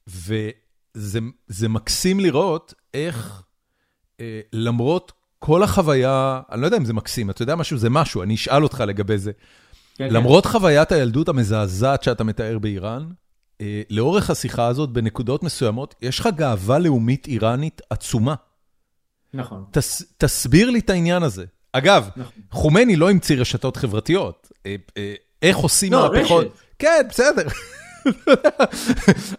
וזה 0.07 1.69
מקסים 1.69 2.19
לראות 2.19 2.73
איך 2.93 3.43
אה, 4.19 4.41
למרות 4.53 5.11
כל 5.43 5.63
החוויה, 5.63 6.41
אני 6.51 6.61
לא 6.61 6.65
יודע 6.67 6.77
אם 6.77 6.85
זה 6.85 6.93
מקסים, 6.93 7.29
אתה 7.29 7.41
יודע 7.41 7.55
משהו? 7.55 7.77
זה 7.77 7.89
משהו, 7.89 8.23
אני 8.23 8.35
אשאל 8.35 8.63
אותך 8.63 8.83
לגבי 8.87 9.17
זה. 9.17 9.31
כן, 9.95 10.07
כן. 10.07 10.13
למרות. 10.13 10.45
חוויית 10.45 10.91
הילדות 10.91 11.29
המזעזעת 11.29 12.03
שאתה 12.03 12.23
מתאר 12.23 12.59
באיראן, 12.59 13.09
אה, 13.61 13.81
לאורך 13.89 14.29
השיחה 14.29 14.67
הזאת, 14.67 14.89
בנקודות 14.89 15.43
מסוימות, 15.43 15.95
יש 16.01 16.19
לך 16.19 16.29
גאווה 16.35 16.79
לאומית 16.79 17.27
איראנית 17.27 17.81
עצומה. 17.89 18.35
נכון. 19.33 19.65
תס, 19.71 20.03
תסביר 20.17 20.69
לי 20.69 20.79
את 20.79 20.89
העניין 20.89 21.23
הזה. 21.23 21.45
אגב, 21.73 22.09
נכון. 22.15 22.33
חומני 22.51 22.95
לא 22.95 23.09
המציא 23.09 23.37
רשתות 23.37 23.77
חברתיות. 23.77 24.51
אה, 24.65 24.75
אה, 24.97 25.13
איך 25.41 25.57
עושים 25.57 25.91
לא, 25.91 26.11
מהפכות? 26.13 26.45
רשת. 26.45 26.55
כן, 26.79 27.01
בסדר. 27.09 27.47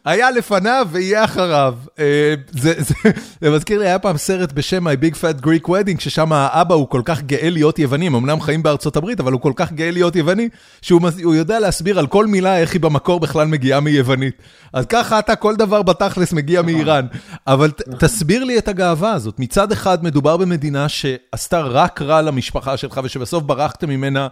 היה 0.05 0.31
לפניו 0.31 0.87
ויהיה 0.91 1.25
אחריו. 1.25 1.75
אה, 1.99 2.35
זה, 2.51 2.75
זה, 2.79 2.95
זה 3.41 3.51
מזכיר 3.51 3.79
לי, 3.79 3.87
היה 3.87 3.99
פעם 3.99 4.17
סרט 4.17 4.53
בשם 4.53 4.89
My 4.89 4.91
Big 4.91 5.15
Fat 5.15 5.45
Greek 5.45 5.69
Wedding, 5.69 6.01
ששם 6.01 6.33
האבא 6.33 6.75
הוא 6.75 6.89
כל 6.89 7.03
כך 7.05 7.23
גאה 7.23 7.51
להיות 7.51 7.79
יווני, 7.79 8.07
הם 8.07 8.15
אמנם 8.15 8.41
חיים 8.41 8.63
בארצות 8.63 8.97
הברית, 8.97 9.21
אבל 9.21 9.33
הוא 9.33 9.41
כל 9.41 9.53
כך 9.57 9.73
גאה 9.73 9.91
להיות 9.91 10.17
יווני, 10.17 10.49
שהוא 10.83 11.35
יודע 11.35 11.61
להסביר 11.61 11.99
על 11.99 12.07
כל 12.07 12.27
מילה 12.27 12.59
איך 12.59 12.73
היא 12.73 12.81
במקור 12.81 13.21
בכלל 13.21 13.47
מגיעה 13.47 13.81
מיוונית. 13.81 14.35
אז 14.73 14.87
ככה 14.87 15.19
אתה, 15.19 15.37
כל 15.37 15.57
דבר 15.57 15.83
בתכלס 15.83 16.33
מגיע 16.33 16.63
נכון. 16.63 16.73
מאיראן. 16.73 17.07
אבל 17.47 17.71
נכון. 17.87 17.99
תסביר 18.01 18.45
לי 18.45 18.59
את 18.59 18.69
הגאווה 18.69 19.13
הזאת. 19.13 19.39
מצד 19.39 19.73
אחד, 19.73 20.05
מדובר 20.05 20.37
במדינה 20.37 20.89
שעשתה 20.89 21.61
רק 21.61 22.03
רע 22.03 22.23
למשפחה 22.23 22.77
שלך, 22.77 23.01
ושבסוף 23.05 23.43
ברחתם 23.43 23.89
ממנה 23.89 24.29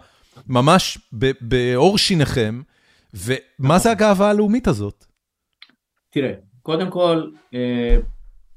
ממש 0.47 0.97
בעור 1.41 1.97
שיניכם. 1.97 2.61
ומה 3.13 3.79
זה 3.79 3.91
הגאווה 3.91 4.29
הלאומית 4.29 4.67
הזאת? 4.67 5.05
תראה, 6.09 6.33
קודם 6.61 6.89
כל, 6.89 7.29
אה, 7.53 7.97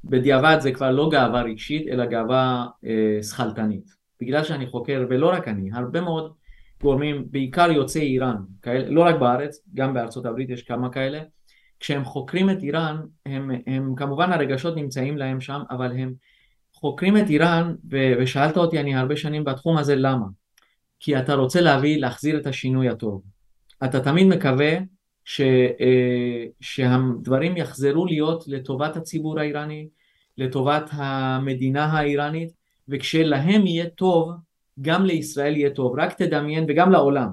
בדיעבד 0.05 0.57
זה 0.61 0.73
כבר 0.73 0.91
לא 0.91 1.09
גאווה 1.13 1.43
רגשית, 1.43 1.89
אלא 1.89 2.07
גאווה 2.07 2.67
אה, 2.85 3.23
שכלתנית. 3.23 3.95
בגלל 4.21 4.45
שאני 4.45 4.67
חוקר, 4.67 5.07
ולא 5.11 5.33
רק 5.33 5.49
אני, 5.49 5.71
הרבה 5.73 6.01
מאוד 6.01 6.33
גורמים, 6.83 7.27
בעיקר 7.31 7.71
יוצאי 7.71 8.03
איראן, 8.03 8.37
כאלה, 8.63 8.91
לא 8.91 9.05
רק 9.05 9.15
בארץ, 9.15 9.59
גם 9.75 9.95
בארצות 9.95 10.27
הברית 10.27 10.51
יש 10.51 10.63
כמה 10.63 10.91
כאלה, 10.91 11.21
כשהם 11.81 12.05
חוקרים 12.05 12.51
את 12.51 12.63
איראן, 12.63 12.97
הם, 13.27 13.51
הם 13.67 13.95
כמובן 13.97 14.33
הרגשות 14.33 14.77
נמצאים 14.77 15.19
להם 15.19 15.41
שם, 15.41 15.61
אבל 15.71 15.93
הם 15.93 16.15
חוקרים 16.75 17.17
את 17.17 17.29
איראן, 17.29 17.75
ושאלת 17.91 18.57
אותי, 18.57 18.81
אני 18.81 18.95
הרבה 18.95 19.17
שנים 19.17 19.45
בתחום 19.45 19.77
הזה, 19.79 19.97
למה? 19.97 20.27
כי 21.01 21.19
אתה 21.19 21.35
רוצה 21.35 21.61
להביא, 21.61 22.01
להחזיר 22.01 22.39
את 22.39 22.47
השינוי 22.47 22.89
הטוב. 22.89 23.23
אתה 23.85 24.01
תמיד 24.01 24.27
מקווה 24.27 24.77
ש, 25.25 25.41
אה, 25.81 26.45
שהדברים 26.61 27.57
יחזרו 27.57 28.07
להיות 28.07 28.45
לטובת 28.47 28.97
הציבור 28.97 29.41
האיראני, 29.41 29.89
לטובת 30.39 30.91
המדינה 30.93 31.85
האיראנית, 31.85 32.53
וכשלהם 32.89 33.67
יהיה 33.67 33.89
טוב, 33.89 34.33
גם 34.81 35.05
לישראל 35.05 35.57
יהיה 35.57 35.71
טוב. 35.71 35.99
רק 35.99 36.13
תדמיין, 36.13 36.65
וגם 36.69 36.93
לעולם. 36.93 37.29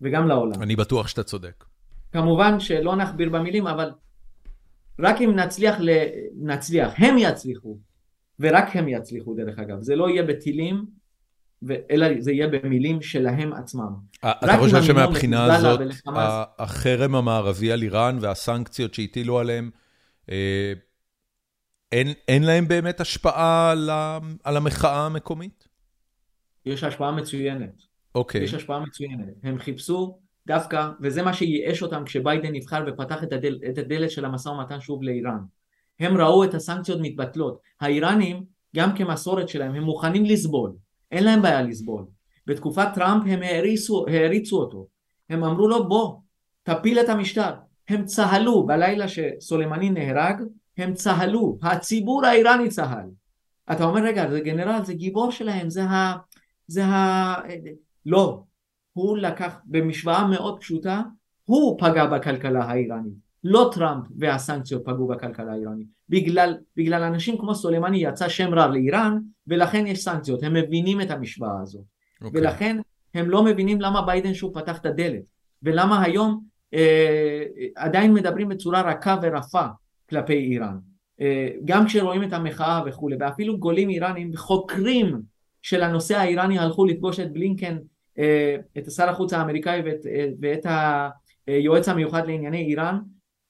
וגם 0.00 0.28
לעולם. 0.28 0.62
אני 0.62 0.76
בטוח 0.76 1.08
שאתה 1.08 1.22
צודק. 1.22 1.64
כמובן 2.12 2.60
שלא 2.60 2.96
נכביר 2.96 3.28
במילים, 3.28 3.66
אבל 3.66 3.90
רק 4.98 5.20
אם 5.20 5.30
נצליח, 5.36 5.76
נצליח, 6.36 6.92
הם 6.96 7.18
יצליחו, 7.18 7.78
ורק 8.40 8.76
הם 8.76 8.88
יצליחו 8.88 9.34
דרך 9.34 9.58
אגב. 9.58 9.82
זה 9.82 9.96
לא 9.96 10.08
יהיה 10.10 10.22
בטילים, 10.22 10.84
אלא 11.90 12.06
זה 12.18 12.32
יהיה 12.32 12.48
במילים 12.48 13.02
שלהם 13.02 13.52
עצמם. 13.52 13.94
אתה 14.20 14.56
חושב 14.58 14.82
שמבחינה 14.82 15.54
הזאת, 15.54 15.80
החרם 16.58 17.14
המערבי 17.14 17.72
על 17.72 17.82
איראן 17.82 18.18
והסנקציות 18.20 18.94
שהטילו 18.94 19.38
עליהם, 19.38 19.70
אה, 20.30 20.72
אין 22.28 22.42
להם 22.42 22.68
באמת 22.68 23.00
השפעה 23.00 23.70
על 24.44 24.56
המחאה 24.56 25.06
המקומית? 25.06 25.68
יש 26.66 26.84
השפעה 26.84 27.12
מצוינת. 27.12 27.82
אוקיי. 28.14 28.42
יש 28.42 28.54
השפעה 28.54 28.80
מצוינת. 28.80 29.26
הם 29.42 29.58
חיפשו 29.58 30.18
דווקא, 30.46 30.88
וזה 31.00 31.22
מה 31.22 31.34
שייאש 31.34 31.82
אותם 31.82 32.04
כשביידן 32.04 32.52
נבחר 32.52 32.84
ופתח 32.86 33.22
את, 33.22 33.32
הדל, 33.32 33.58
את 33.70 33.78
הדלת 33.78 34.10
של 34.10 34.24
המשא 34.24 34.48
ומתן 34.48 34.80
שוב 34.80 35.02
לאיראן. 35.02 35.38
הם 36.00 36.16
ראו 36.16 36.44
את 36.44 36.54
הסנקציות 36.54 36.98
מתבטלות. 37.02 37.60
האיראנים, 37.80 38.44
גם 38.76 38.96
כמסורת 38.96 39.48
שלהם, 39.48 39.74
הם 39.74 39.82
מוכנים 39.82 40.24
לסבול. 40.24 40.72
אין 41.10 41.24
להם 41.24 41.42
בעיה 41.42 41.62
לסבול. 41.62 42.04
בתקופת 42.46 42.88
טראמפ 42.94 43.24
הם 43.26 43.42
העריצו, 43.42 44.06
העריצו 44.08 44.56
אותו. 44.56 44.86
הם 45.30 45.44
אמרו 45.44 45.68
לו 45.68 45.88
בוא, 45.88 46.16
תפיל 46.62 47.00
את 47.00 47.08
המשטר. 47.08 47.54
הם 47.88 48.04
צהלו 48.04 48.66
בלילה 48.66 49.06
שסולימני 49.08 49.90
נהרג, 49.90 50.42
הם 50.78 50.94
צהלו, 50.94 51.58
הציבור 51.62 52.26
האיראני 52.26 52.68
צהל. 52.68 53.06
אתה 53.72 53.84
אומר 53.84 54.02
רגע 54.02 54.30
זה 54.30 54.40
גנרל 54.40 54.84
זה 54.84 54.94
גיבור 54.94 55.30
שלהם 55.30 55.70
זה 55.70 55.84
ה... 55.84 56.16
זה 56.66 56.84
ה... 56.84 57.34
לא, 58.06 58.42
הוא 58.92 59.18
לקח 59.18 59.56
במשוואה 59.64 60.26
מאוד 60.26 60.60
פשוטה, 60.60 61.02
הוא 61.44 61.78
פגע 61.80 62.06
בכלכלה 62.06 62.64
האיראנית. 62.64 63.29
לא 63.44 63.70
טראמפ 63.74 64.06
והסנקציות 64.18 64.82
פגעו 64.84 65.08
בכלכלה 65.08 65.52
האיראנית. 65.52 65.86
בגלל, 66.08 66.56
בגלל 66.76 67.02
אנשים 67.02 67.38
כמו 67.38 67.54
סולימני 67.54 68.04
יצא 68.04 68.28
שם 68.28 68.54
רע 68.54 68.66
לאיראן 68.66 69.18
ולכן 69.46 69.86
יש 69.86 70.04
סנקציות. 70.04 70.42
הם 70.42 70.54
מבינים 70.54 71.00
את 71.00 71.10
המשוואה 71.10 71.60
הזאת. 71.62 71.82
Okay. 71.82 72.24
אוקיי. 72.24 72.40
ולכן 72.40 72.76
הם 73.14 73.30
לא 73.30 73.44
מבינים 73.44 73.80
למה 73.80 74.02
ביידן 74.02 74.34
שוב 74.34 74.54
פתח 74.54 74.78
את 74.78 74.86
הדלת. 74.86 75.22
ולמה 75.62 76.02
היום 76.02 76.44
אה, 76.74 77.42
עדיין 77.76 78.14
מדברים 78.14 78.48
בצורה 78.48 78.80
רכה 78.80 79.16
ורפה 79.22 79.66
כלפי 80.08 80.32
איראן. 80.32 80.78
אה, 81.20 81.48
גם 81.64 81.86
כשרואים 81.86 82.22
את 82.22 82.32
המחאה 82.32 82.82
וכולי. 82.86 83.16
ואפילו 83.20 83.58
גולים 83.58 83.88
איראנים 83.88 84.36
חוקרים 84.36 85.22
של 85.62 85.82
הנושא 85.82 86.16
האיראני 86.16 86.58
הלכו 86.58 86.84
לפגוש 86.84 87.20
את 87.20 87.32
בלינקן, 87.32 87.76
אה, 88.18 88.56
את 88.78 88.90
שר 88.90 89.08
החוץ 89.08 89.32
האמריקאי 89.32 89.82
ואת, 89.84 90.06
אה, 90.06 90.26
ואת 90.40 90.66
היועץ 91.46 91.88
המיוחד 91.88 92.26
לענייני 92.26 92.62
איראן 92.62 92.98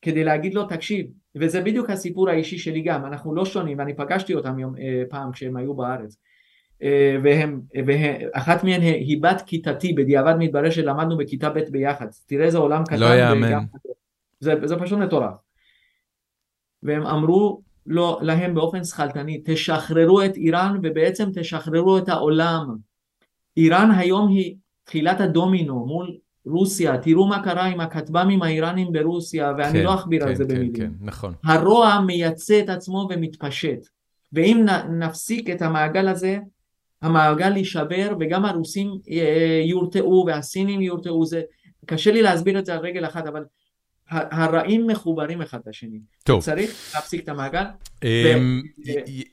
כדי 0.02 0.24
להגיד 0.24 0.54
לו 0.54 0.64
תקשיב 0.64 1.06
וזה 1.34 1.60
בדיוק 1.60 1.90
הסיפור 1.90 2.30
האישי 2.30 2.58
שלי 2.58 2.82
גם 2.82 3.06
אנחנו 3.06 3.34
לא 3.34 3.44
שונים 3.44 3.78
ואני 3.78 3.94
פגשתי 3.94 4.34
אותם 4.34 4.58
יום, 4.58 4.76
אה, 4.78 5.02
פעם 5.08 5.32
כשהם 5.32 5.56
היו 5.56 5.74
בארץ. 5.74 6.16
אה, 6.82 7.16
והם, 7.22 7.60
ואחת 7.86 8.64
מהן 8.64 8.80
היא 8.82 9.22
בת 9.22 9.42
כיתתי 9.46 9.92
בדיעבד 9.92 10.34
מתברר 10.38 10.70
שלמדנו 10.70 11.16
בכיתה 11.16 11.50
ב' 11.50 11.58
ביחד. 11.70 12.06
תראה 12.26 12.46
איזה 12.46 12.58
עולם 12.58 12.84
קטן 12.84 13.00
לא 13.00 13.14
יאמן. 13.14 13.64
זה, 14.40 14.54
זה 14.64 14.76
פשוט 14.76 14.98
מטורף. 14.98 15.34
והם 16.82 17.06
אמרו 17.06 17.60
לו, 17.86 18.18
להם 18.22 18.54
באופן 18.54 18.84
שכלתני 18.84 19.42
תשחררו 19.44 20.22
את 20.22 20.36
איראן 20.36 20.80
ובעצם 20.82 21.28
תשחררו 21.34 21.98
את 21.98 22.08
העולם. 22.08 22.76
איראן 23.56 23.90
היום 23.90 24.28
היא 24.28 24.56
תחילת 24.84 25.20
הדומינו 25.20 25.86
מול 25.86 26.16
רוסיה, 26.46 26.98
תראו 26.98 27.26
מה 27.26 27.42
קרה 27.44 27.64
עם 27.64 27.80
הכטב"מים 27.80 28.42
האיראנים 28.42 28.92
ברוסיה, 28.92 29.52
ואני 29.58 29.72
כן, 29.72 29.84
לא 29.84 29.94
אכביר 29.94 30.22
כן, 30.22 30.28
על 30.28 30.36
זה 30.36 30.44
כן, 30.44 30.54
במילים. 30.54 30.72
כן, 30.72 30.90
נכון. 31.00 31.34
הרוע 31.44 32.00
מייצא 32.06 32.60
את 32.60 32.68
עצמו 32.68 33.08
ומתפשט. 33.10 33.86
ואם 34.32 34.66
נפסיק 34.98 35.50
את 35.50 35.62
המעגל 35.62 36.08
הזה, 36.08 36.38
המעגל 37.02 37.56
יישבר 37.56 38.14
וגם 38.20 38.44
הרוסים 38.44 38.90
אה, 39.10 39.62
יורתעו 39.64 40.24
והסינים 40.26 40.80
יורתעו. 40.80 41.26
זה, 41.26 41.42
קשה 41.86 42.12
לי 42.12 42.22
להסביר 42.22 42.58
את 42.58 42.66
זה 42.66 42.74
על 42.74 42.78
רגל 42.78 43.04
אחת, 43.04 43.26
אבל 43.26 43.44
הרעים 44.10 44.86
מחוברים 44.86 45.42
אחד 45.42 45.58
לשני. 45.66 46.00
טוב. 46.24 46.42
צריך 46.42 46.92
להפסיק 46.94 47.24
את 47.24 47.28
המעגל. 47.28 47.64
אמ, 48.04 48.62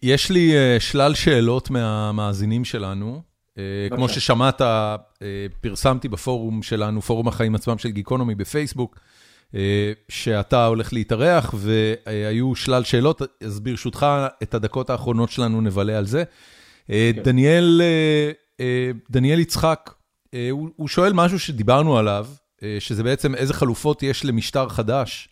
יש 0.04 0.32
לי 0.32 0.56
אה, 0.56 0.80
שלל 0.80 1.14
שאלות 1.14 1.70
מהמאזינים 1.70 2.66
שלנו. 2.66 3.22
אה, 3.58 3.64
כמו 3.96 4.10
ששמעת, 4.10 4.62
אה, 4.62 4.96
פרסמתי 5.62 6.08
בפורום 6.08 6.64
שלנו, 6.64 7.02
פורום 7.02 7.28
החיים 7.28 7.56
עצמם 7.56 7.78
של 7.78 7.90
גיקונומי 7.90 8.36
בפייסבוק, 8.36 9.00
אה, 9.56 9.92
שאתה 10.10 10.66
הולך 10.66 10.94
להתארח, 10.94 11.54
והיו 11.58 12.56
שלל 12.56 12.84
שאלות, 12.84 13.22
אז 13.44 13.60
ברשותך, 13.60 14.06
את 14.44 14.54
הדקות 14.54 14.90
האחרונות 14.90 15.30
שלנו 15.30 15.62
נבלה 15.62 15.98
על 15.98 16.06
זה. 16.06 16.24
כן. 16.88 16.94
דניאל, 17.24 17.82
דניאל 19.10 19.40
יצחק, 19.40 19.94
הוא 20.76 20.88
שואל 20.88 21.14
משהו 21.14 21.40
שדיברנו 21.40 21.98
עליו, 21.98 22.28
שזה 22.80 23.04
בעצם 23.04 23.36
איזה 23.36 23.54
חלופות 23.54 24.04
יש 24.04 24.26
למשטר 24.26 24.70
חדש, 24.70 25.30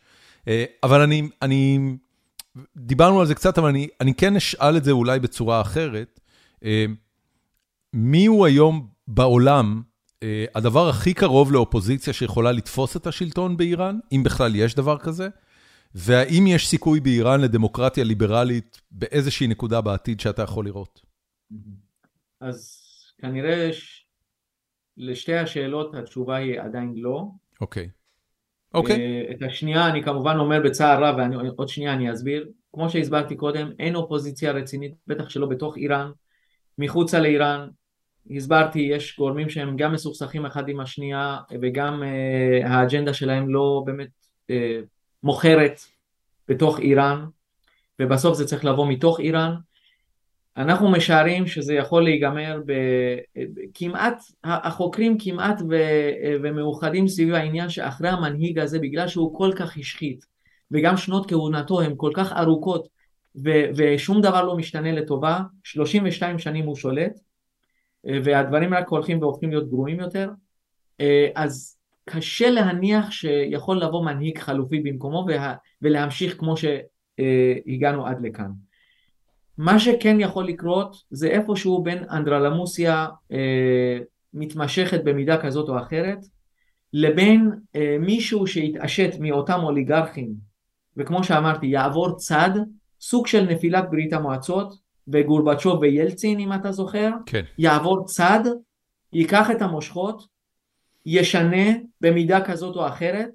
אבל 0.84 1.02
אני, 1.02 1.30
אני, 1.42 1.80
דיברנו 2.78 3.20
על 3.20 3.28
זה 3.28 3.36
קצת, 3.36 3.58
אבל 3.58 3.70
אני, 3.70 3.88
אני 4.02 4.14
כן 4.14 4.36
אשאל 4.36 4.78
את 4.78 4.84
זה 4.84 4.92
אולי 4.92 5.20
בצורה 5.20 5.62
אחרת. 5.62 6.20
מי 7.98 8.26
הוא 8.26 8.46
היום 8.46 8.88
בעולם 9.08 9.82
אה, 10.24 10.46
הדבר 10.56 10.90
הכי 10.90 11.14
קרוב 11.14 11.52
לאופוזיציה 11.52 12.14
שיכולה 12.14 12.52
לתפוס 12.52 12.98
את 12.98 13.08
השלטון 13.08 13.58
באיראן, 13.58 14.00
אם 14.12 14.22
בכלל 14.26 14.56
יש 14.56 14.76
דבר 14.76 14.98
כזה? 14.98 15.28
והאם 15.96 16.48
יש 16.48 16.68
סיכוי 16.68 17.00
באיראן 17.00 17.42
לדמוקרטיה 17.42 18.04
ליברלית 18.04 18.82
באיזושהי 18.92 19.48
נקודה 19.48 19.82
בעתיד 19.82 20.20
שאתה 20.20 20.42
יכול 20.42 20.66
לראות? 20.66 21.02
אז 22.42 22.82
כנראה 23.18 23.74
ש... 23.74 24.06
לשתי 24.98 25.36
השאלות 25.36 25.96
התשובה 25.96 26.36
היא 26.36 26.62
עדיין 26.62 26.94
לא. 26.96 27.28
אוקיי. 27.62 27.90
אוקיי. 28.74 28.96
אה, 28.96 29.32
את 29.32 29.42
השנייה 29.42 29.90
אני 29.90 30.04
כמובן 30.04 30.38
אומר 30.38 30.62
בצער 30.66 31.04
רב, 31.04 31.16
ועוד 31.56 31.70
שנייה 31.70 31.94
אני 31.94 32.14
אסביר. 32.14 32.50
כמו 32.74 32.90
שהסברתי 32.90 33.36
קודם, 33.36 33.72
אין 33.80 33.96
אופוזיציה 33.96 34.52
רצינית, 34.52 34.94
בטח 35.08 35.30
שלא 35.30 35.48
בתוך 35.48 35.78
איראן. 35.78 36.12
מחוצה 36.78 37.20
לאיראן 37.20 37.70
הסברתי, 38.32 38.80
יש 38.80 39.18
גורמים 39.18 39.50
שהם 39.50 39.78
גם 39.78 39.94
מסוכסכים 39.94 40.46
אחד 40.46 40.70
עם 40.70 40.80
השנייה 40.80 41.38
וגם 41.62 42.04
uh, 42.04 42.68
האג'נדה 42.68 43.14
שלהם 43.14 43.50
לא 43.50 43.84
באמת 43.86 44.08
uh, 44.52 44.54
מוכרת 45.24 45.80
בתוך 46.48 46.80
איראן 46.80 47.26
ובסוף 48.00 48.38
זה 48.38 48.46
צריך 48.46 48.66
לבוא 48.66 48.88
מתוך 48.88 49.20
איראן. 49.20 49.56
אנחנו 50.58 50.92
משערים 50.92 51.48
שזה 51.48 51.74
יכול 51.74 52.04
להיגמר 52.04 52.62
בכמעט, 52.66 54.24
החוקרים 54.44 55.18
כמעט 55.20 55.62
ו, 55.70 55.76
ומאוחדים 56.44 57.08
סביב 57.08 57.34
העניין 57.34 57.70
שאחרי 57.70 58.10
המנהיג 58.10 58.60
הזה, 58.60 58.80
בגלל 58.80 59.08
שהוא 59.08 59.38
כל 59.38 59.52
כך 59.56 59.78
השחית, 59.78 60.26
וגם 60.72 60.98
שנות 60.98 61.30
כהונתו 61.30 61.82
הן 61.82 61.94
כל 61.98 62.12
כך 62.14 62.32
ארוכות, 62.32 62.88
ו, 63.46 63.50
ושום 63.76 64.22
דבר 64.22 64.44
לא 64.44 64.58
משתנה 64.58 64.92
לטובה, 64.92 65.40
32 65.64 66.40
שנים 66.40 66.66
הוא 66.66 66.76
שולט, 66.76 67.20
והדברים 68.24 68.74
רק 68.74 68.90
הולכים 68.90 69.22
והופכים 69.22 69.50
להיות 69.50 69.70
גרועים 69.70 70.00
יותר, 70.00 70.30
אז 71.36 71.78
קשה 72.10 72.50
להניח 72.50 73.12
שיכול 73.12 73.78
לבוא 73.78 74.06
מנהיג 74.06 74.38
חלופי 74.38 74.80
במקומו 74.80 75.26
ולהמשיך 75.82 76.38
כמו 76.40 76.56
שהגענו 76.58 78.08
עד 78.08 78.22
לכאן. 78.22 78.52
מה 79.58 79.80
שכן 79.80 80.20
יכול 80.20 80.48
לקרות 80.48 80.96
זה 81.10 81.28
איפשהו 81.28 81.84
בין 81.84 82.04
אנדרלמוסיה 82.12 83.08
אה, 83.32 84.00
מתמשכת 84.34 85.04
במידה 85.04 85.42
כזאת 85.42 85.70
או 85.70 85.80
אחרת 85.80 86.18
לבין 86.94 87.52
אה, 87.76 87.98
מישהו 88.00 88.48
שהתעשת 88.48 89.10
מאותם 89.20 89.60
אוליגרכים 89.64 90.34
וכמו 90.98 91.24
שאמרתי 91.24 91.66
יעבור 91.66 92.16
צד 92.16 92.50
סוג 93.02 93.28
של 93.28 93.46
נפילת 93.46 93.90
ברית 93.92 94.14
המועצות 94.14 94.85
וגורבצ'וב 95.08 95.80
וילצין 95.80 96.40
אם 96.40 96.54
אתה 96.54 96.72
זוכר 96.72 97.10
כן. 97.26 97.44
יעבור 97.58 98.06
צד 98.06 98.40
ייקח 99.14 99.52
את 99.52 99.62
המושכות 99.62 100.28
ישנה 101.06 101.72
במידה 102.02 102.46
כזאת 102.46 102.76
או 102.76 102.88
אחרת 102.88 103.30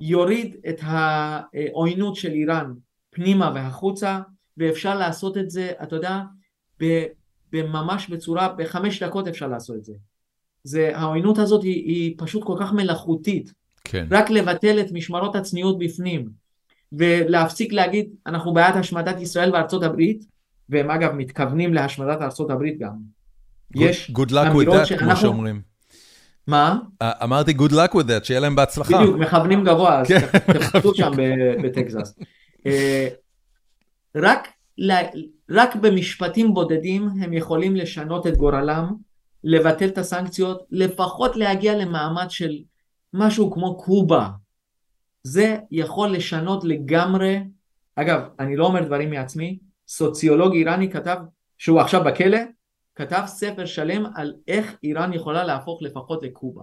יוריד 0.00 0.56
את 0.68 0.80
העוינות 0.82 2.16
של 2.16 2.32
איראן 2.32 2.72
פנימה 3.10 3.52
והחוצה 3.54 4.20
ואפשר 4.56 4.98
לעשות 4.98 5.36
את 5.36 5.50
זה, 5.50 5.72
אתה 5.82 5.96
יודע, 5.96 6.20
ממש 7.52 8.08
בצורה, 8.08 8.48
בחמש 8.48 9.02
דקות 9.02 9.28
אפשר 9.28 9.48
לעשות 9.48 9.76
את 9.76 9.84
זה. 9.84 9.94
זה 10.64 10.96
העוינות 10.96 11.38
הזאת 11.38 11.62
היא, 11.62 11.84
היא 11.84 12.14
פשוט 12.18 12.44
כל 12.44 12.56
כך 12.60 12.72
מלאכותית. 12.72 13.52
כן. 13.84 14.06
רק 14.10 14.30
לבטל 14.30 14.80
את 14.80 14.92
משמרות 14.92 15.36
הצניעות 15.36 15.78
בפנים, 15.78 16.28
ולהפסיק 16.92 17.72
להגיד, 17.72 18.10
אנחנו 18.26 18.54
בעד 18.54 18.76
השמדת 18.76 19.20
ישראל 19.20 19.52
וארצות 19.52 19.82
הברית, 19.82 20.24
והם 20.68 20.90
אגב 20.90 21.12
מתכוונים 21.12 21.74
להשמדת 21.74 22.20
הברית 22.50 22.78
גם. 22.78 22.92
Good, 23.76 23.80
יש 23.80 24.10
good 24.10 24.30
luck 24.30 24.54
with 24.54 24.68
that, 24.72 24.84
שאנחנו... 24.84 25.06
כמו 25.06 25.16
שאומרים. 25.16 25.60
מה? 26.46 26.78
אמרתי 27.02 27.52
good 27.52 27.72
luck 27.72 27.92
with 27.92 28.08
that, 28.08 28.24
שיהיה 28.24 28.40
להם 28.40 28.56
בהצלחה. 28.56 28.98
בדיוק, 28.98 29.16
מכוונים 29.16 29.64
גבוה, 29.64 30.00
אז 30.00 30.08
כן. 30.08 30.26
תחפשו 30.58 30.94
שם 30.94 31.12
בטקסס. 31.62 32.14
אה, 32.66 33.08
רק, 34.16 34.48
רק 35.50 35.76
במשפטים 35.76 36.54
בודדים 36.54 37.08
הם 37.20 37.32
יכולים 37.32 37.76
לשנות 37.76 38.26
את 38.26 38.36
גורלם, 38.36 38.94
לבטל 39.44 39.88
את 39.88 39.98
הסנקציות, 39.98 40.66
לפחות 40.70 41.36
להגיע 41.36 41.76
למעמד 41.76 42.30
של 42.30 42.58
משהו 43.14 43.50
כמו 43.50 43.76
קובה. 43.76 44.28
זה 45.22 45.56
יכול 45.70 46.12
לשנות 46.12 46.64
לגמרי, 46.64 47.40
אגב, 47.96 48.20
אני 48.40 48.56
לא 48.56 48.66
אומר 48.66 48.84
דברים 48.84 49.10
מעצמי, 49.10 49.58
סוציולוג 49.88 50.54
איראני 50.54 50.90
כתב, 50.90 51.16
שהוא 51.58 51.80
עכשיו 51.80 52.04
בכלא, 52.04 52.38
כתב 52.94 53.22
ספר 53.26 53.66
שלם 53.66 54.06
על 54.14 54.34
איך 54.48 54.76
איראן 54.82 55.12
יכולה 55.12 55.44
להפוך 55.44 55.82
לפחות 55.82 56.22
לקובה. 56.22 56.62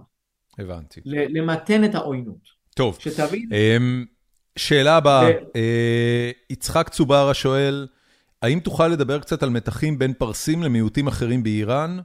הבנתי. 0.58 1.00
למתן 1.04 1.84
את 1.84 1.94
העוינות. 1.94 2.48
טוב. 2.74 2.96
שתבין. 3.00 3.48
Um... 3.50 4.14
שאלה 4.56 4.96
הבאה, 4.96 5.30
אה, 5.56 6.30
יצחק 6.50 6.88
צוברה 6.88 7.34
שואל, 7.34 7.86
האם 8.42 8.60
תוכל 8.60 8.88
לדבר 8.88 9.18
קצת 9.18 9.42
על 9.42 9.50
מתחים 9.50 9.98
בין 9.98 10.12
פרסים 10.12 10.62
למיעוטים 10.62 11.06
אחרים 11.06 11.42
באיראן? 11.42 11.98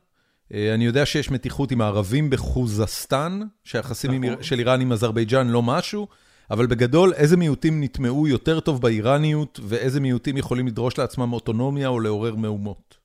אה, 0.54 0.74
אני 0.74 0.86
יודע 0.86 1.06
שיש 1.06 1.32
מתיחות 1.32 1.72
עם 1.72 1.82
הערבים 1.82 2.30
בחוזסטן, 2.30 3.42
שהיחסים 3.64 4.24
נכון. 4.24 4.44
של 4.44 4.60
איראן 4.60 4.82
עם 4.82 4.92
אזרבייג'אן 4.92 5.48
לא 5.48 5.62
משהו, 5.64 6.08
אבל 6.52 6.68
בגדול, 6.68 7.14
איזה 7.14 7.38
מיעוטים 7.38 7.84
נטמעו 7.84 8.28
יותר 8.28 8.60
טוב 8.60 8.82
באיראניות, 8.82 9.60
ואיזה 9.64 10.00
מיעוטים 10.00 10.38
יכולים 10.38 10.68
לדרוש 10.68 10.98
לעצמם 10.98 11.34
אוטונומיה 11.34 11.88
או 11.88 12.00
לעורר 12.00 12.36
מהומות? 12.36 12.98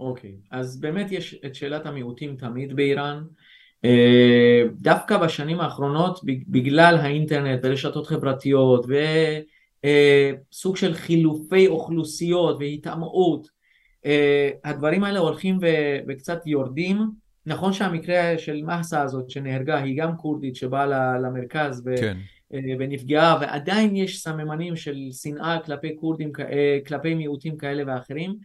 אוקיי, 0.00 0.36
אז 0.50 0.80
באמת 0.80 1.12
יש 1.12 1.34
את 1.46 1.54
שאלת 1.54 1.86
המיעוטים 1.86 2.36
תמיד 2.36 2.76
באיראן. 2.76 3.22
אה, 3.84 4.62
דווקא 4.80 5.16
בשנים 5.16 5.60
האחרונות 5.60 6.20
בגלל 6.48 6.96
האינטרנט 6.96 7.60
ורשתות 7.62 8.06
חברתיות 8.06 8.86
וסוג 8.86 10.74
אה, 10.74 10.80
של 10.80 10.94
חילופי 10.94 11.66
אוכלוסיות 11.66 12.56
והתאמעות 12.60 13.48
אה, 14.06 14.50
הדברים 14.64 15.04
האלה 15.04 15.18
הולכים 15.18 15.58
וקצת 16.08 16.46
יורדים 16.46 17.10
נכון 17.46 17.72
שהמקרה 17.72 18.38
של 18.38 18.62
מסה 18.62 19.02
הזאת 19.02 19.30
שנהרגה 19.30 19.78
היא 19.78 20.02
גם 20.02 20.16
כורדית 20.16 20.56
שבאה 20.56 20.86
למרכז 21.18 21.82
ו... 21.86 21.94
כן. 22.00 22.16
ונפגעה 22.52 23.38
ועדיין 23.40 23.96
יש 23.96 24.22
סממנים 24.22 24.76
של 24.76 24.96
שנאה 25.12 25.58
כלפי 25.58 25.96
כורדים, 26.00 26.32
כלפי 26.86 27.14
מיעוטים 27.14 27.56
כאלה 27.56 27.82
ואחרים 27.86 28.36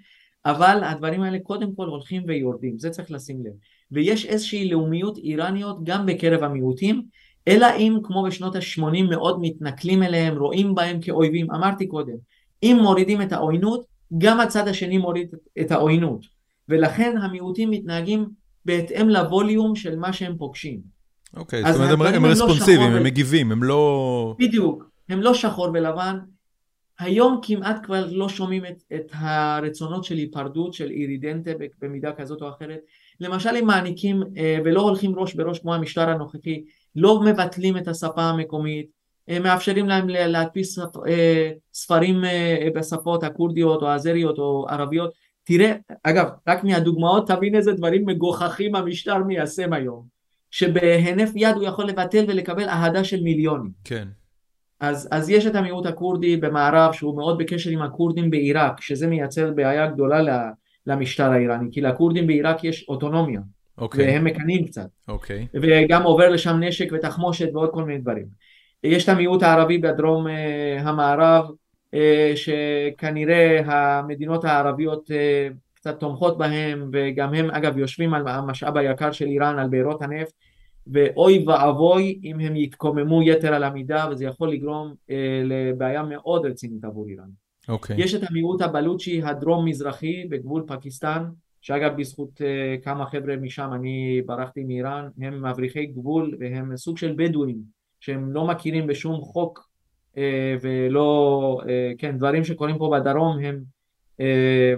אבל 0.48 0.84
הדברים 0.84 1.24
האלה 1.24 1.40
קודם 1.44 1.76
כל 1.76 1.88
הולכים 1.88 2.24
ויורדים, 2.28 2.80
זה 2.80 2.90
צריך 2.90 3.12
לשים 3.12 3.46
לב. 3.46 3.52
ויש 3.92 4.26
איזושהי 4.26 4.70
לאומיות 4.70 5.18
איראניות 5.18 5.84
גם 5.84 6.06
בקרב 6.06 6.44
המיעוטים, 6.44 7.04
אלא 7.48 7.68
אם 7.78 7.98
כמו 8.04 8.24
בשנות 8.24 8.56
ה-80 8.56 9.04
מאוד 9.10 9.40
מתנכלים 9.42 10.04
אליהם, 10.04 10.38
רואים 10.38 10.76
בהם 10.76 11.02
כאויבים, 11.02 11.52
אמרתי 11.52 11.88
קודם, 11.88 12.16
אם 12.64 12.78
מורידים 12.82 13.22
את 13.22 13.32
העוינות, 13.32 13.86
גם 14.18 14.40
הצד 14.40 14.68
השני 14.68 14.98
מוריד 14.98 15.30
את 15.62 15.72
העוינות, 15.72 16.26
ולכן 16.70 17.18
המיעוטים 17.18 17.72
מתנהגים 17.72 18.26
בהתאם 18.66 19.10
לווליום 19.10 19.76
של 19.76 19.96
מה 19.96 20.14
שהם 20.14 20.38
פוגשים. 20.38 20.97
אוקיי, 21.38 21.74
זאת 21.74 21.82
אומרת 21.92 22.14
הם, 22.14 22.16
הם 22.16 22.26
לא 22.26 22.30
רספונסיביים, 22.30 22.92
לא 22.92 22.98
הם 22.98 23.04
מגיבים, 23.04 23.52
הם 23.52 23.64
לא... 23.64 24.36
בדיוק, 24.40 24.90
הם 25.10 25.22
לא 25.22 25.34
שחור 25.34 25.70
ולבן, 25.74 26.18
היום 27.00 27.40
כמעט 27.44 27.86
כבר 27.86 28.06
לא 28.12 28.30
שומעים 28.30 28.66
את, 28.66 28.84
את 28.96 29.12
הרצונות 29.14 30.04
של 30.04 30.16
היפרדות, 30.16 30.74
של 30.74 30.90
אירידנטה 30.90 31.52
במידה 31.82 32.12
כזאת 32.12 32.42
או 32.42 32.50
אחרת. 32.50 32.80
למשל 33.20 33.56
הם 33.56 33.66
מעניקים 33.66 34.24
אה, 34.38 34.58
ולא 34.66 34.82
הולכים 34.82 35.20
ראש 35.20 35.34
בראש 35.34 35.60
כמו 35.60 35.76
המשטר 35.76 36.10
הנוכחי, 36.10 36.64
לא 36.96 37.22
מבטלים 37.22 37.78
את 37.78 37.88
השפה 37.88 38.22
המקומית, 38.22 38.98
מאפשרים 39.44 39.88
להם 39.88 40.10
להדפיס 40.10 40.80
אה, 40.80 41.52
ספרים 41.74 42.26
אה, 42.26 42.68
בשפות 42.76 43.24
הכורדיות 43.24 43.82
או 43.82 43.88
האזריות 43.88 44.38
או 44.38 44.66
ערביות. 44.70 45.14
תראה, 45.44 45.74
אגב, 46.04 46.28
רק 46.48 46.64
מהדוגמאות 46.64 47.28
תבין 47.28 47.56
איזה 47.56 47.72
דברים 47.72 48.06
מגוחכים 48.06 48.76
המשטר 48.76 49.18
מיישם 49.18 49.74
היום. 49.74 50.17
שבהינף 50.52 51.32
יד 51.36 51.56
הוא 51.56 51.64
יכול 51.64 51.86
לבטל 51.86 52.26
ולקבל 52.28 52.70
אהדה 52.70 53.04
של 53.04 53.24
מיליונים. 53.24 53.72
כן. 53.84 54.08
אז, 54.80 55.10
אז 55.12 55.30
יש 55.30 55.46
את 55.46 55.56
המיעוט 55.56 55.86
הכורדי 55.86 56.38
במערב 56.38 56.94
שהוא 56.94 57.16
מאוד 57.16 57.38
בקשר 57.38 57.70
עם 57.70 57.82
הכורדים 57.82 58.30
בעיראק, 58.30 58.82
שזה 58.82 59.08
מייצר 59.08 59.52
בעיה 59.52 59.88
גדולה 59.88 60.50
למשטר 60.88 61.32
האיראני, 61.32 61.70
כי 61.72 61.82
לכורדים 61.82 62.28
בעיראק 62.28 62.64
יש 62.64 62.86
אוטונומיה, 62.90 63.40
okay. 63.40 63.82
אוקיי. 63.82 64.08
והם 64.08 64.24
מקנאים 64.24 64.66
קצת, 64.66 64.82
okay. 64.82 65.12
אוקיי. 65.12 65.48
וגם 65.54 66.04
עובר 66.04 66.30
לשם 66.30 66.60
נשק 66.60 66.90
ותחמושת 66.94 67.50
ועוד 67.54 67.70
כל 67.74 67.84
מיני 67.84 68.00
דברים. 68.00 68.26
יש 68.84 69.04
את 69.04 69.10
המיעוט 69.10 69.44
הערבי 69.44 69.78
בדרום 69.78 70.28
uh, 70.28 70.30
המערב, 70.82 71.46
uh, 71.96 71.98
שכנראה 72.36 73.62
המדינות 73.66 74.46
הערביות 74.46 75.12
uh, 75.12 75.54
קצת 75.88 76.00
תומכות 76.00 76.38
בהם, 76.38 76.90
וגם 76.94 77.34
הם 77.34 77.50
אגב 77.52 77.78
יושבים 77.78 78.14
על 78.14 78.28
המשאב 78.28 78.78
היקר 78.78 79.12
של 79.12 79.26
איראן, 79.26 79.60
על 79.60 79.68
בארות 79.68 80.02
הנפט, 80.02 80.34
ואוי 80.88 81.46
ואבוי 81.48 82.20
אם 82.24 82.40
הם 82.40 82.56
יתקוממו 82.56 83.24
יתר 83.24 83.54
על 83.54 83.64
המידה 83.64 84.08
וזה 84.12 84.26
יכול 84.26 84.52
לגרום 84.52 84.94
אה, 85.10 85.42
לבעיה 85.44 86.04
מאוד 86.04 86.46
רצינית 86.46 86.84
עבור 86.86 87.08
איראן. 87.08 87.26
Okay. 87.26 87.72
אוקיי. 87.72 87.96
יש 88.00 88.16
את 88.16 88.22
המיעוט 88.30 88.62
הבלוצ'י 88.62 89.22
הדרום 89.24 89.66
מזרחי 89.66 90.26
בגבול 90.30 90.64
פקיסטן 90.68 91.24
שאגב 91.62 91.98
בזכות 91.98 92.42
אה, 92.42 92.76
כמה 92.84 93.06
חבר'ה 93.06 93.36
משם 93.38 93.70
אני 93.74 94.22
ברחתי 94.26 94.64
מאיראן 94.64 95.10
הם 95.22 95.50
מבריחי 95.50 95.86
גבול 95.86 96.38
והם 96.40 96.78
סוג 96.78 96.98
של 96.98 97.14
בדואים 97.18 97.58
שהם 98.00 98.34
לא 98.34 98.48
מכירים 98.48 98.88
בשום 98.88 99.22
חוק 99.22 99.70
אה, 100.18 100.56
ולא 100.62 101.62
אה, 101.70 101.92
כן 101.98 102.18
דברים 102.18 102.44
שקורים 102.44 102.78
פה 102.78 102.92
בדרום 102.94 103.40
הם 103.40 103.64
אה, 104.20 104.74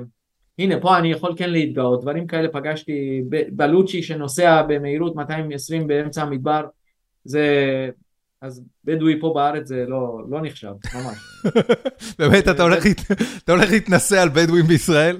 הנה 0.60 0.80
פה 0.80 0.98
אני 0.98 1.12
יכול 1.12 1.34
כן 1.38 1.50
להתגאות, 1.50 2.02
דברים 2.02 2.28
כאלה 2.28 2.48
פגשתי 2.48 3.22
בלוצ'י 3.52 4.04
שנוסע 4.04 4.62
במהירות 4.62 5.16
220 5.16 5.88
באמצע 5.88 6.22
המדבר, 6.22 6.66
זה, 7.24 7.46
אז 8.42 8.64
בדואי 8.86 9.20
פה 9.20 9.32
בארץ 9.36 9.68
זה 9.68 9.86
לא, 9.88 10.22
לא 10.30 10.42
נחשב, 10.42 10.72
ממש. 10.96 11.18
באמת, 12.20 12.48
אתה 12.48 12.64
הולך, 12.64 12.84
אתה 13.44 13.52
הולך 13.52 13.72
להתנסה 13.72 14.22
על 14.22 14.30
בדואים 14.30 14.66
בישראל? 14.66 15.18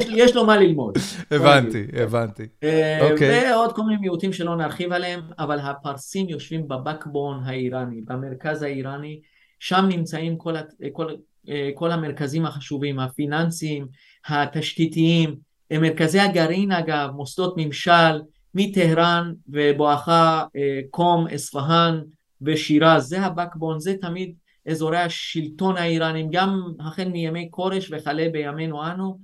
יש, 0.00 0.36
לו 0.36 0.46
מה 0.46 0.56
ללמוד. 0.56 0.98
הבנתי, 1.30 1.86
הבנתי. 2.02 2.46
אה, 2.62 3.10
אוקיי. 3.10 3.52
ועוד 3.52 3.72
כל 3.72 3.82
מיני 3.82 4.00
מיעוטים 4.00 4.32
שלא 4.32 4.56
נרחיב 4.56 4.92
עליהם, 4.92 5.20
אבל 5.38 5.58
הפרסים 5.58 6.28
יושבים 6.28 6.68
בבקבון 6.68 7.42
האיראני, 7.44 8.00
במרכז 8.04 8.62
האיראני, 8.62 9.20
שם 9.58 9.86
נמצאים 9.88 10.36
כל, 10.36 10.54
כל, 10.92 11.06
אה, 11.48 11.70
כל 11.74 11.90
המרכזים 11.92 12.46
החשובים, 12.46 12.98
הפיננסיים, 12.98 13.86
התשתיתיים, 14.26 15.36
מרכזי 15.72 16.20
הגרעין 16.20 16.72
אגב, 16.72 17.10
מוסדות 17.10 17.54
ממשל, 17.56 18.20
מטהרן 18.54 19.32
ובואכה 19.48 20.44
קום, 20.90 21.26
אספהאן 21.26 22.00
ושירז, 22.42 23.08
זה 23.08 23.20
הבקבון, 23.20 23.80
זה 23.80 23.94
תמיד 24.00 24.34
אזורי 24.66 24.98
השלטון 24.98 25.76
האיראנים, 25.76 26.28
גם 26.30 26.72
החל 26.80 27.08
מימי 27.08 27.48
כורש 27.50 27.90
וכלה 27.92 28.28
בימינו 28.32 28.86
אנו, 28.86 29.18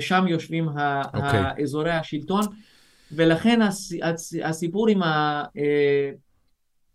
שם 0.00 0.24
יושבים 0.28 0.68
okay. 0.68 1.16
אוקיי. 1.16 1.62
אזורי 1.62 1.90
השלטון, 1.90 2.42
ולכן 3.12 3.60
הסיפור 4.44 4.88
עם 4.88 5.00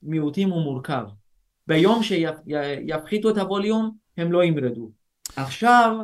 המיעוטים 0.04 0.50
הוא 0.50 0.62
מורכב. 0.62 1.04
ביום 1.68 2.04
שיפחיתו 2.04 3.30
את 3.30 3.38
הווליום 3.38 3.92
הם 4.18 4.32
לא 4.32 4.44
ימרדו. 4.44 4.92
עכשיו 5.36 5.98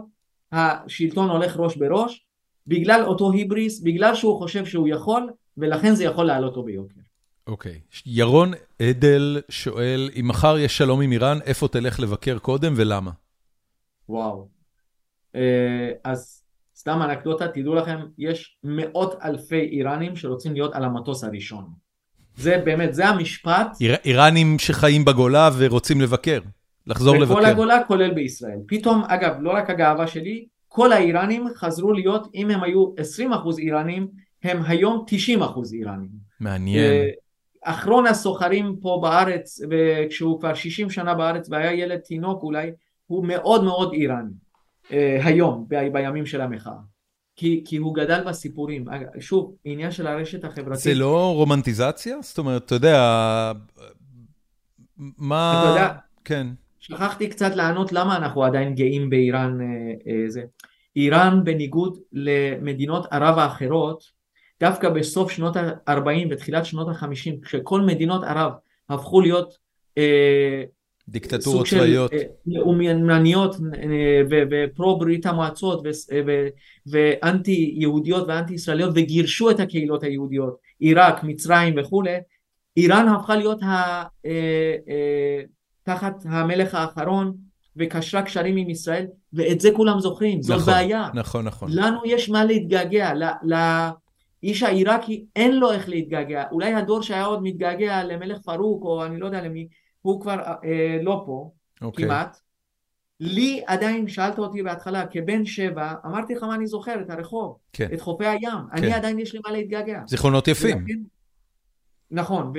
השלטון 0.52 1.30
הולך 1.30 1.58
ראש 1.58 1.78
בראש 1.78 2.26
בגלל 2.68 3.04
אותו 3.06 3.32
היבריס, 3.32 3.82
בגלל 3.82 4.16
שהוא 4.16 4.38
חושב 4.38 4.66
שהוא 4.66 4.88
יכול, 4.88 5.30
ולכן 5.58 5.96
זה 5.96 6.04
יכול 6.04 6.26
לעלות 6.26 6.50
אותו 6.50 6.64
ביוקר. 6.64 7.02
אוקיי. 7.48 7.72
Okay. 7.72 8.02
ירון 8.06 8.52
עדל 8.82 9.42
שואל, 9.50 10.10
אם 10.20 10.28
מחר 10.28 10.58
יש 10.58 10.78
שלום 10.78 11.02
עם 11.02 11.12
איראן, 11.12 11.40
איפה 11.46 11.68
תלך 11.68 12.00
לבקר 12.00 12.40
קודם 12.40 12.74
ולמה? 12.76 13.12
וואו. 14.10 14.48
אה, 15.36 15.92
אז 16.04 16.44
סתם 16.76 17.02
אנקדוטה, 17.02 17.48
תדעו 17.48 17.76
לכם, 17.76 18.00
יש 18.18 18.58
מאות 18.64 19.16
אלפי 19.24 19.60
איראנים 19.60 20.16
שרוצים 20.16 20.54
להיות 20.54 20.76
על 20.76 20.84
המטוס 20.84 21.24
הראשון. 21.24 21.66
זה 22.38 22.62
באמת, 22.66 22.94
זה 22.94 23.08
המשפט. 23.08 23.78
איר, 23.82 23.96
איראנים 24.06 24.60
שחיים 24.60 25.06
בגולה 25.06 25.50
ורוצים 25.58 26.02
לבקר, 26.02 26.40
לחזור 26.88 27.16
בכל 27.16 27.24
לבקר. 27.24 27.36
בכל 27.36 27.46
הגולה, 27.46 27.84
כולל 27.84 28.14
בישראל. 28.14 28.60
פתאום, 28.68 29.04
אגב, 29.08 29.36
לא 29.40 29.52
רק 29.52 29.70
הגאווה 29.70 30.08
שלי, 30.08 30.46
כל 30.68 30.92
האיראנים 30.92 31.48
חזרו 31.56 31.94
להיות, 31.94 32.28
אם 32.36 32.50
הם 32.50 32.64
היו 32.64 32.86
20% 33.20 33.58
איראנים, 33.58 34.08
הם 34.44 34.64
היום 34.68 35.06
90% 35.40 35.74
איראנים. 35.74 36.10
מעניין. 36.40 36.84
אה, 36.84 37.10
אחרון 37.64 38.06
הסוחרים 38.06 38.76
פה 38.82 39.00
בארץ, 39.02 39.60
כשהוא 40.10 40.40
כבר 40.40 40.54
60 40.54 40.90
שנה 40.90 41.16
בארץ 41.16 41.50
והיה 41.50 41.74
ילד 41.74 42.00
תינוק 42.00 42.44
אולי, 42.44 42.72
הוא 43.08 43.26
מאוד 43.26 43.64
מאוד 43.64 43.94
איראני. 43.94 44.32
אה, 44.92 45.20
היום, 45.24 45.66
בימים 45.92 46.26
של 46.26 46.42
המחאה. 46.42 46.74
כי, 47.36 47.64
כי 47.66 47.78
הוא 47.78 47.96
גדל 47.96 48.24
בסיפורים. 48.24 48.86
שוב, 49.20 49.56
עניין 49.64 49.92
של 49.92 50.08
הרשת 50.08 50.44
החברתית. 50.44 50.84
זה 50.84 50.94
לא 50.94 51.34
רומנטיזציה? 51.36 52.18
זאת 52.22 52.38
אומרת, 52.38 52.66
אתה 52.66 52.76
יודע, 52.76 53.52
מה... 54.98 55.62
אתה 55.62 55.70
יודע, 55.70 55.94
כן. 56.26 56.48
שכחתי 56.80 57.30
קצת 57.30 57.56
לענות 57.56 57.92
למה 57.92 58.18
אנחנו 58.18 58.44
עדיין 58.44 58.76
גאים 58.76 59.10
באיראן. 59.10 59.62
אה, 59.62 59.68
אה, 60.08 60.30
זה. 60.30 60.44
איראן, 60.96 61.44
בניגוד 61.44 61.98
למדינות 62.14 63.06
ערב 63.12 63.38
האחרות, 63.38 64.04
דווקא 64.60 64.90
בסוף 64.90 65.32
שנות 65.32 65.56
ה-40 65.56 66.28
ותחילת 66.30 66.66
שנות 66.66 66.88
ה-50, 66.88 67.46
כשכל 67.46 67.82
מדינות 67.82 68.24
ערב 68.24 68.52
הפכו 68.90 69.22
להיות 69.22 69.58
אה, 69.98 70.64
דיקטטורות 71.10 71.68
צבאיות. 71.68 72.12
סוג 72.12 72.20
של 72.20 72.52
לאומניות 72.52 73.56
ופרו 74.30 75.00
ברית 75.00 75.26
המועצות 75.26 75.84
ואנטי 76.88 77.74
יהודיות 77.78 78.28
ואנטי 78.28 78.54
ישראליות 78.54 78.92
וגירשו 78.96 79.52
את 79.52 79.60
הקהילות 79.60 80.04
היהודיות, 80.04 80.58
עיראק, 80.80 81.24
מצרים 81.24 81.76
וכולי, 81.78 82.18
איראן 82.78 83.08
הפכה 83.08 83.36
להיות 83.36 83.64
ה, 83.64 84.04
אה, 84.26 84.76
אה, 84.90 85.42
תחת 85.88 86.26
המלך 86.26 86.76
האחרון 86.76 87.34
וקשרה 87.76 88.22
קשרים 88.22 88.58
עם 88.58 88.70
ישראל 88.70 89.06
ואת 89.34 89.60
זה 89.60 89.70
כולם 89.76 90.00
זוכרים, 90.00 90.42
זאת 90.42 90.58
נכון, 90.58 90.74
בעיה. 90.74 91.10
נכון, 91.14 91.46
נכון. 91.46 91.70
לנו 91.72 92.00
יש 92.06 92.30
מה 92.30 92.46
להתגעגע, 92.46 93.12
לאיש 93.44 94.64
העיראקי 94.64 95.26
אין 95.36 95.56
לו 95.60 95.72
איך 95.72 95.90
להתגעגע, 95.90 96.44
אולי 96.52 96.74
הדור 96.74 97.02
שהיה 97.02 97.26
עוד 97.26 97.44
מתגעגע 97.44 98.04
למלך 98.04 98.38
פרוק 98.42 98.84
או 98.84 99.06
אני 99.06 99.20
לא 99.20 99.26
יודע 99.26 99.42
למי 99.42 99.68
הוא 100.02 100.22
כבר 100.22 100.40
אה, 100.40 100.98
לא 101.02 101.24
פה. 101.26 101.52
אוקיי. 101.82 102.06
כמעט. 102.06 102.38
לי 103.20 103.64
עדיין, 103.68 104.08
שאלת 104.08 104.40
אותי 104.40 104.64
בהתחלה, 104.64 105.08
כבן 105.08 105.46
שבע, 105.46 105.94
אמרתי 106.06 106.36
לך 106.36 106.44
מה 106.44 106.56
אני 106.56 106.68
זוכר, 106.68 107.02
את 107.02 107.10
הרחוב, 107.10 107.58
כן. 107.74 107.88
את 107.94 108.02
חופי 108.02 108.26
הים. 108.26 108.42
כן. 108.42 108.78
אני 108.78 108.94
עדיין 108.94 109.20
יש 109.20 109.34
לי 109.34 109.40
מה 109.46 109.52
להתגעגע. 109.52 110.02
זיכרונות 110.08 110.48
יפים. 110.48 110.78
ולכן, 110.78 111.00
נכון, 112.12 112.54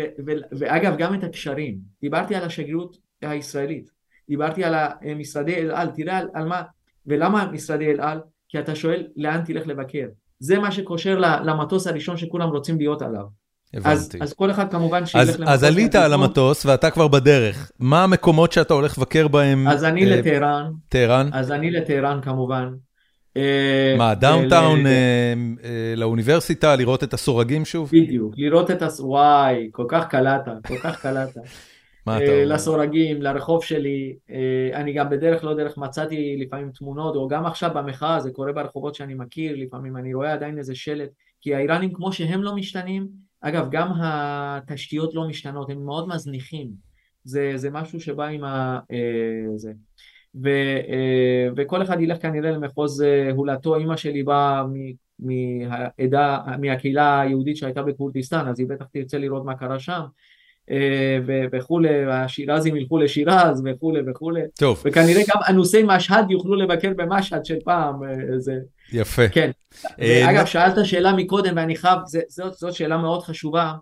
ואגב, 0.59 0.97
גם 0.99 1.15
את 1.15 1.25
הקשרים. 1.25 1.79
דיברתי 2.01 2.35
על 2.35 2.45
השגרירות 2.45 3.08
הישראלית, 3.23 3.91
דיברתי 4.29 4.65
על 4.65 4.75
משרדי 5.17 5.55
אל 5.55 5.71
על, 5.71 5.89
תראה 5.91 6.19
על, 6.19 6.29
על 6.35 6.45
מה, 6.45 6.63
ולמה 7.07 7.51
משרדי 7.53 7.91
אל 7.91 8.01
על? 8.01 8.21
כי 8.49 8.59
אתה 8.59 8.75
שואל 8.75 9.07
לאן 9.17 9.45
תלך 9.45 9.67
לבקר. 9.67 10.07
זה 10.39 10.59
מה 10.59 10.73
שקושר 10.73 11.19
למטוס 11.19 11.87
הראשון 11.87 12.17
שכולם 12.17 12.49
רוצים 12.49 12.79
להיות 12.79 13.03
עליו. 13.03 13.25
הבנתי. 13.75 13.91
אז, 13.91 14.17
אז 14.21 14.33
כל 14.33 14.51
אחד 14.51 14.71
כמובן 14.71 15.07
שילך 15.07 15.29
למטוס. 15.29 15.49
אז 15.49 15.65
עלית 15.65 15.95
על 15.95 16.13
המטוס 16.13 16.67
ואתה 16.67 16.91
כבר 16.91 17.09
בדרך. 17.09 17.71
מה 17.79 18.05
המקומות 18.05 18.53
שאתה 18.53 18.75
הולך 18.75 18.99
לבקר 18.99 19.29
בהם? 19.29 19.69
אז 19.69 19.85
אני 19.85 20.05
אה, 20.05 20.17
לטהרן. 20.17 20.71
טהרן? 20.89 21.31
אז 21.33 21.53
אני 21.53 21.71
לטהרן 21.71 22.21
כמובן. 22.23 22.69
אה, 23.37 23.95
מה, 23.99 24.15
downtown 24.15 24.87
אה, 24.87 24.93
אה, 25.65 25.95
לאוניברסיטה, 25.97 26.77
לראות 26.77 27.05
את 27.05 27.15
הסורגים 27.15 27.65
שוב? 27.65 27.91
בדיוק, 27.93 28.35
לראות 28.37 28.71
את 28.71 28.83
הס... 28.83 29.01
וואי, 29.01 29.69
כל 29.73 29.85
כך 29.89 30.07
קלעת, 30.09 30.45
כל 30.67 30.79
כך 30.79 31.03
קלעת. 31.03 31.37
אומר? 32.17 32.55
לסורגים, 32.55 33.23
לרחוב 33.23 33.65
שלי, 33.65 34.17
אני 34.75 34.93
גם 34.93 35.11
בדרך 35.11 35.45
לא 35.45 35.55
דרך 35.55 35.79
מצאתי 35.79 36.37
לפעמים 36.41 36.71
תמונות, 36.71 37.17
או 37.17 37.29
גם 37.29 37.47
עכשיו 37.47 37.71
במחאה, 37.75 38.21
זה 38.21 38.31
קורה 38.31 38.53
ברחובות 38.53 38.95
שאני 38.95 39.15
מכיר, 39.15 39.57
לפעמים 39.57 39.97
אני 39.97 40.15
רואה 40.15 40.33
עדיין 40.33 40.59
איזה 40.59 40.75
שלט, 40.75 41.11
כי 41.41 41.55
האיראנים 41.55 41.93
כמו 41.93 42.13
שהם 42.13 42.43
לא 42.43 42.55
משתנים, 42.55 43.09
אגב, 43.41 43.69
גם 43.71 43.93
התשתיות 44.03 45.15
לא 45.15 45.29
משתנות, 45.29 45.71
הם 45.71 45.85
מאוד 45.85 46.09
מזניחים. 46.09 46.89
זה, 47.25 47.53
זה 47.55 47.71
משהו 47.71 48.01
שבא 48.01 48.27
עם 48.27 48.45
ה... 48.45 48.81
אה, 48.93 49.57
זה. 49.57 49.73
ו, 50.43 50.49
אה, 50.89 51.49
וכל 51.57 51.83
אחד 51.83 52.01
ילך 52.01 52.23
כנראה 52.23 52.51
למחוז 52.51 53.03
אה, 53.03 53.31
הולדתו, 53.31 53.77
אימא 53.77 53.97
שלי 53.97 54.23
באה 54.23 54.65
מהעדה, 55.19 56.39
מהקהילה 56.61 57.21
היהודית 57.21 57.57
שהייתה 57.57 57.83
בכורדיסטן, 57.83 58.49
אז 58.49 58.61
היא 58.61 58.69
בטח 58.69 58.85
תרצה 58.93 59.19
לראות 59.19 59.45
מה 59.45 59.55
קרה 59.55 59.79
שם. 59.79 60.01
וכולי, 61.53 62.05
השירזים 62.05 62.77
ילכו 62.77 62.99
לשירז 62.99 63.63
וכולי 63.65 64.01
וכולי. 64.11 64.41
טוב. 64.59 64.83
וכנראה 64.85 65.23
גם 65.29 65.41
אנוסי 65.49 65.83
משהד 65.87 66.31
יוכלו 66.31 66.55
לבקר 66.55 66.93
במשהד 66.97 67.45
של 67.45 67.59
פעם. 67.65 67.95
זה... 68.37 68.55
יפה. 68.93 69.29
כן. 69.29 69.51
אה, 70.01 70.31
אגב, 70.31 70.47
שאלת 70.47 70.87
שאלה 70.87 71.13
מקודם 71.13 71.53
ואני 71.57 71.77
חייב, 71.77 71.99
זאת, 72.29 72.55
זאת 72.55 72.73
שאלה 72.73 72.97
מאוד 72.97 73.23
חשובה, 73.23 73.73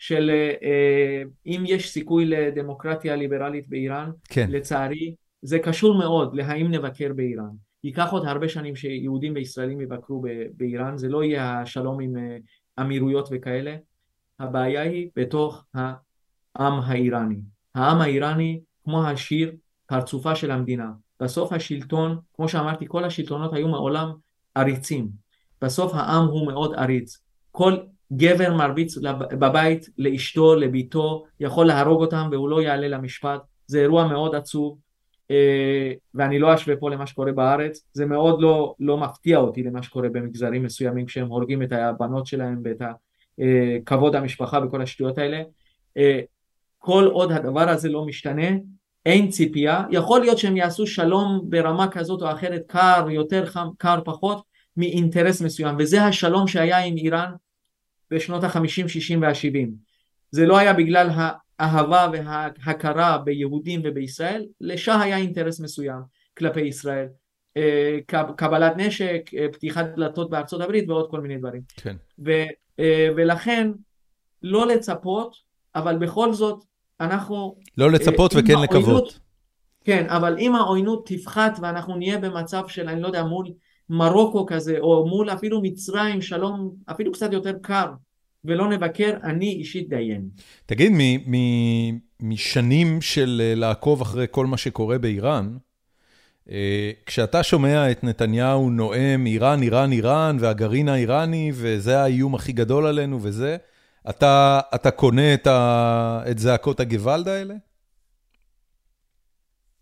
של 0.00 0.30
אה, 0.62 1.22
אם 1.46 1.64
יש 1.66 1.90
סיכוי 1.90 2.24
לדמוקרטיה 2.26 3.16
ליברלית 3.16 3.68
באיראן, 3.68 4.10
כן. 4.28 4.46
לצערי, 4.50 5.14
זה 5.42 5.58
קשור 5.58 5.94
מאוד 5.94 6.34
להאם 6.34 6.70
נבקר 6.70 7.12
באיראן. 7.16 7.50
ייקח 7.84 8.12
עוד 8.12 8.26
הרבה 8.26 8.48
שנים 8.48 8.76
שיהודים 8.76 9.32
וישראלים 9.34 9.80
יבקרו 9.80 10.22
באיראן, 10.56 10.98
זה 10.98 11.08
לא 11.08 11.24
יהיה 11.24 11.60
השלום 11.60 12.00
עם 12.00 12.16
אה, 12.16 12.36
אמירויות 12.80 13.28
וכאלה. 13.32 13.76
הבעיה 14.40 14.82
היא 14.82 15.08
בתוך 15.16 15.64
העם 16.56 16.80
האיראני. 16.80 17.36
העם 17.74 18.00
האיראני, 18.00 18.60
כמו 18.84 19.06
השיר, 19.06 19.52
פרצופה 19.86 20.34
של 20.34 20.50
המדינה. 20.50 20.90
בסוף 21.20 21.52
השלטון, 21.52 22.18
כמו 22.34 22.48
שאמרתי, 22.48 22.84
כל 22.88 23.04
השלטונות 23.04 23.52
היו 23.52 23.68
מעולם 23.68 24.12
עריצים. 24.54 25.08
בסוף 25.62 25.94
העם 25.94 26.26
הוא 26.26 26.46
מאוד 26.46 26.74
עריץ. 26.74 27.18
כל 27.50 27.76
גבר 28.12 28.54
מרביץ 28.54 28.98
בבית 29.30 29.88
לאשתו, 29.98 30.54
לביתו, 30.54 31.24
יכול 31.40 31.66
להרוג 31.66 32.00
אותם 32.00 32.28
והוא 32.32 32.48
לא 32.48 32.62
יעלה 32.62 32.88
למשפט. 32.88 33.40
זה 33.66 33.80
אירוע 33.80 34.08
מאוד 34.08 34.34
עצוב, 34.34 34.78
אה, 35.30 35.92
ואני 36.14 36.38
לא 36.38 36.54
אשווה 36.54 36.76
פה 36.76 36.90
למה 36.90 37.06
שקורה 37.06 37.32
בארץ. 37.32 37.88
זה 37.92 38.06
מאוד 38.06 38.42
לא, 38.42 38.74
לא 38.80 38.98
מפתיע 38.98 39.38
אותי 39.38 39.62
למה 39.62 39.82
שקורה 39.82 40.08
במגזרים 40.08 40.62
מסוימים 40.62 41.06
כשהם 41.06 41.26
הורגים 41.26 41.62
את 41.62 41.72
הבנות 41.72 42.26
שלהם 42.26 42.60
ואת 42.64 42.82
אה, 43.40 43.76
כבוד 43.86 44.16
המשפחה 44.16 44.58
וכל 44.66 44.82
השטויות 44.82 45.18
האלה. 45.18 45.42
כל 46.82 47.08
עוד 47.12 47.32
הדבר 47.32 47.68
הזה 47.68 47.88
לא 47.88 48.04
משתנה, 48.04 48.48
אין 49.06 49.28
ציפייה, 49.28 49.84
יכול 49.90 50.20
להיות 50.20 50.38
שהם 50.38 50.56
יעשו 50.56 50.86
שלום 50.86 51.40
ברמה 51.48 51.88
כזאת 51.90 52.22
או 52.22 52.32
אחרת, 52.32 52.62
קר 52.66 53.06
יותר 53.10 53.46
חם, 53.46 53.68
קר 53.78 54.00
פחות, 54.04 54.42
מאינטרס 54.76 55.42
מסוים, 55.42 55.76
וזה 55.78 56.02
השלום 56.02 56.48
שהיה 56.48 56.78
עם 56.78 56.96
איראן 56.96 57.32
בשנות 58.10 58.44
החמישים, 58.44 58.88
שישים 58.88 59.22
והשבעים. 59.22 59.72
זה 60.30 60.46
לא 60.46 60.58
היה 60.58 60.72
בגלל 60.72 61.10
האהבה 61.58 62.10
וההכרה 62.12 63.18
ביהודים 63.18 63.80
ובישראל, 63.84 64.46
לשאה 64.60 65.02
היה 65.02 65.16
אינטרס 65.16 65.60
מסוים 65.60 66.00
כלפי 66.38 66.60
ישראל. 66.60 67.06
אה, 67.56 67.98
קבלת 68.36 68.72
נשק, 68.76 69.30
אה, 69.36 69.46
פתיחת 69.52 69.86
דלתות 69.96 70.30
בארצות 70.30 70.60
הברית 70.60 70.88
ועוד 70.88 71.10
כל 71.10 71.20
מיני 71.20 71.36
דברים. 71.36 71.62
כן. 71.76 71.96
ו, 72.24 72.30
אה, 72.80 73.08
ולכן 73.16 73.70
לא 74.42 74.66
לצפות, 74.66 75.36
אבל 75.74 75.98
בכל 75.98 76.32
זאת 76.32 76.64
אנחנו... 77.00 77.56
לא 77.78 77.90
לצפות 77.90 78.32
וכן 78.36 78.62
לקוות. 78.62 79.18
כן, 79.84 80.06
אבל 80.08 80.38
אם 80.38 80.54
העוינות 80.54 81.06
תפחת 81.06 81.58
ואנחנו 81.62 81.96
נהיה 81.96 82.18
במצב 82.18 82.62
של, 82.68 82.88
אני 82.88 83.00
לא 83.02 83.06
יודע, 83.06 83.24
מול 83.24 83.46
מרוקו 83.90 84.46
כזה, 84.46 84.78
או 84.78 85.06
מול 85.06 85.30
אפילו 85.30 85.62
מצרים, 85.62 86.22
שלום 86.22 86.74
אפילו 86.90 87.12
קצת 87.12 87.32
יותר 87.32 87.52
קר, 87.62 87.86
ולא 88.44 88.68
נבקר, 88.68 89.16
אני 89.22 89.52
אישית 89.52 89.88
דיין. 89.88 90.28
תגיד, 90.66 90.92
משנים 92.20 93.00
של 93.00 93.42
אה, 93.44 93.54
לעקוב 93.54 94.00
אחרי 94.00 94.26
כל 94.30 94.46
מה 94.46 94.56
שקורה 94.56 94.98
באיראן, 94.98 95.56
אה, 96.50 96.90
כשאתה 97.06 97.42
שומע 97.42 97.90
את 97.90 98.04
נתניהו 98.04 98.70
נואם 98.70 99.26
איראן, 99.26 99.62
איראן, 99.62 99.92
איראן, 99.92 100.36
והגרעין 100.40 100.88
האיראני, 100.88 101.52
וזה 101.54 102.00
האיום 102.00 102.34
הכי 102.34 102.52
גדול 102.52 102.86
עלינו 102.86 103.18
וזה, 103.22 103.56
אתה, 104.08 104.60
אתה 104.74 104.90
קונה 104.90 105.34
את, 105.34 105.46
את 106.30 106.38
זעקות 106.38 106.80
הגוואלד 106.80 107.28
האלה? 107.28 107.54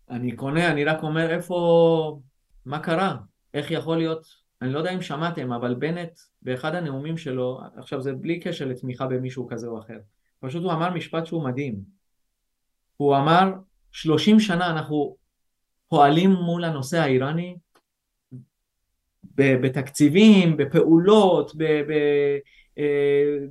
אני 0.09 0.31
קונה, 0.31 0.71
אני 0.71 0.83
רק 0.83 1.03
אומר 1.03 1.31
איפה, 1.31 2.19
מה 2.65 2.79
קרה? 2.79 3.15
איך 3.53 3.71
יכול 3.71 3.97
להיות? 3.97 4.25
אני 4.61 4.73
לא 4.73 4.77
יודע 4.77 4.93
אם 4.93 5.01
שמעתם, 5.01 5.53
אבל 5.53 5.75
בנט 5.75 6.19
באחד 6.41 6.75
הנאומים 6.75 7.17
שלו, 7.17 7.61
עכשיו 7.77 8.01
זה 8.01 8.13
בלי 8.13 8.39
קשר 8.39 8.65
לתמיכה 8.65 9.07
במישהו 9.07 9.47
כזה 9.47 9.67
או 9.67 9.79
אחר, 9.79 9.99
פשוט 10.39 10.63
הוא 10.63 10.71
אמר 10.71 10.93
משפט 10.93 11.25
שהוא 11.25 11.43
מדהים. 11.43 11.75
הוא 12.97 13.17
אמר, 13.17 13.51
30 13.91 14.39
שנה 14.39 14.71
אנחנו 14.71 15.15
פועלים 15.87 16.31
מול 16.31 16.63
הנושא 16.63 16.97
האיראני 16.97 17.57
בתקציבים, 19.35 20.57
בפעולות, 20.57 21.51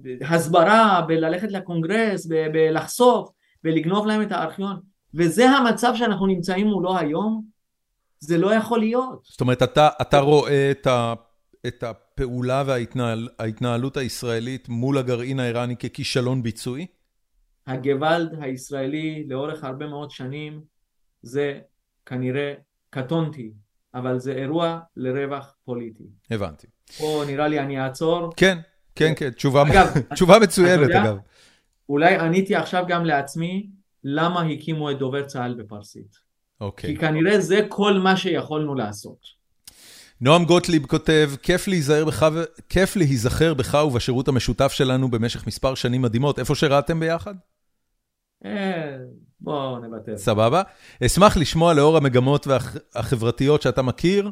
בהסברה, 0.02 1.04
בללכת 1.08 1.52
לקונגרס, 1.52 2.26
בלחשוף, 2.26 3.30
ולגנוב 3.64 4.06
להם 4.06 4.22
את 4.22 4.32
הארכיון, 4.32 4.80
וזה 5.14 5.50
המצב 5.50 5.92
שאנחנו 5.96 6.26
נמצאים 6.26 6.66
מולו 6.66 6.98
היום, 6.98 7.44
זה 8.20 8.38
לא 8.38 8.54
יכול 8.54 8.78
להיות. 8.78 9.24
זאת 9.24 9.40
אומרת, 9.40 9.62
אתה, 9.62 9.88
אתה 10.02 10.18
רואה 10.18 10.70
את, 10.70 10.86
ה, 10.86 11.14
את 11.66 11.82
הפעולה 11.82 12.64
וההתנהלות 12.66 13.96
הישראלית 13.96 14.68
מול 14.68 14.98
הגרעין 14.98 15.40
האיראני 15.40 15.76
ככישלון 15.76 16.42
ביצועי? 16.42 16.86
הגוואלד 17.66 18.38
הישראלי 18.40 19.24
לאורך 19.28 19.64
הרבה 19.64 19.86
מאוד 19.86 20.10
שנים 20.10 20.60
זה 21.22 21.60
כנראה, 22.06 22.54
קטונתי, 22.90 23.52
אבל 23.94 24.18
זה 24.18 24.32
אירוע 24.32 24.78
לרווח 24.96 25.54
פוליטי. 25.64 26.04
הבנתי. 26.30 26.66
פה 26.98 27.22
נראה 27.26 27.48
לי 27.48 27.58
אני 27.58 27.80
אעצור. 27.80 28.30
כן, 28.36 28.58
כן, 28.98 29.12
כן, 29.16 29.30
תשובה, 29.30 29.62
אגב, 29.62 29.86
תשובה 30.14 30.38
מצוינת 30.38 30.90
אגב. 30.90 31.16
אולי 31.88 32.16
עניתי 32.16 32.54
עכשיו 32.54 32.84
גם 32.88 33.04
לעצמי, 33.04 33.66
למה 34.04 34.42
הקימו 34.42 34.90
את 34.90 34.98
דובר 34.98 35.26
צה"ל 35.26 35.54
בפרסית. 35.54 36.16
אוקיי. 36.60 36.90
כי 36.90 36.96
כנראה 36.96 37.40
זה 37.40 37.60
כל 37.68 37.92
מה 37.92 38.16
שיכולנו 38.16 38.74
לעשות. 38.74 39.38
נועם 40.20 40.44
גוטליב 40.44 40.86
כותב, 40.86 41.30
כיף 41.42 41.68
להיזהר 41.68 42.04
בך, 42.04 42.26
כיף 42.68 42.96
להיזכר 42.96 43.54
בך 43.54 43.74
ובשירות 43.86 44.28
המשותף 44.28 44.72
שלנו 44.72 45.10
במשך 45.10 45.46
מספר 45.46 45.74
שנים 45.74 46.02
מדהימות. 46.02 46.38
איפה 46.38 46.54
שירתם 46.54 47.00
ביחד? 47.00 47.34
אה, 48.44 48.96
בואו 49.40 49.78
נוותר. 49.78 50.16
סבבה. 50.16 50.62
אשמח 51.06 51.36
לשמוע 51.36 51.74
לאור 51.74 51.96
המגמות 51.96 52.46
החברתיות 52.94 53.62
שאתה 53.62 53.82
מכיר, 53.82 54.30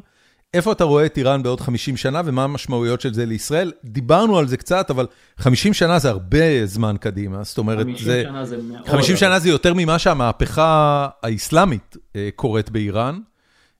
איפה 0.53 0.71
אתה 0.71 0.83
רואה 0.83 1.05
את 1.05 1.17
איראן 1.17 1.43
בעוד 1.43 1.61
50 1.61 1.97
שנה 1.97 2.21
ומה 2.25 2.43
המשמעויות 2.43 3.01
של 3.01 3.13
זה 3.13 3.25
לישראל? 3.25 3.71
דיברנו 3.83 4.37
על 4.37 4.47
זה 4.47 4.57
קצת, 4.57 4.89
אבל 4.89 5.07
50 5.37 5.73
שנה 5.73 5.99
זה 5.99 6.09
הרבה 6.09 6.65
זמן 6.65 6.95
קדימה, 6.99 7.43
זאת 7.43 7.57
אומרת, 7.57 7.85
50 7.85 8.05
זה... 8.05 8.23
שנה 8.23 8.45
זה 8.45 8.57
מאוד... 8.57 8.87
50 8.87 9.15
שנה 9.15 9.39
זה 9.39 9.49
יותר 9.49 9.73
ממה 9.73 9.99
שהמהפכה 9.99 11.07
האסלאמית 11.23 11.97
אה, 12.15 12.29
קורית 12.35 12.69
באיראן. 12.69 13.19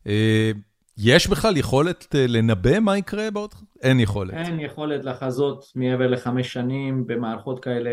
אה, 0.08 0.52
יש 0.98 1.28
בכלל 1.28 1.58
יכולת 1.58 2.16
אה, 2.16 2.26
לנבא 2.28 2.80
מה 2.80 2.98
יקרה 2.98 3.32
בעוד? 3.32 3.54
אין 3.84 4.00
יכולת. 4.00 4.34
אין 4.34 4.60
יכולת 4.60 5.06
לחזות 5.06 5.66
מעבר 5.76 6.08
לחמש 6.08 6.54
שנים 6.54 7.08
במערכות 7.08 7.64
כאלה 7.64 7.90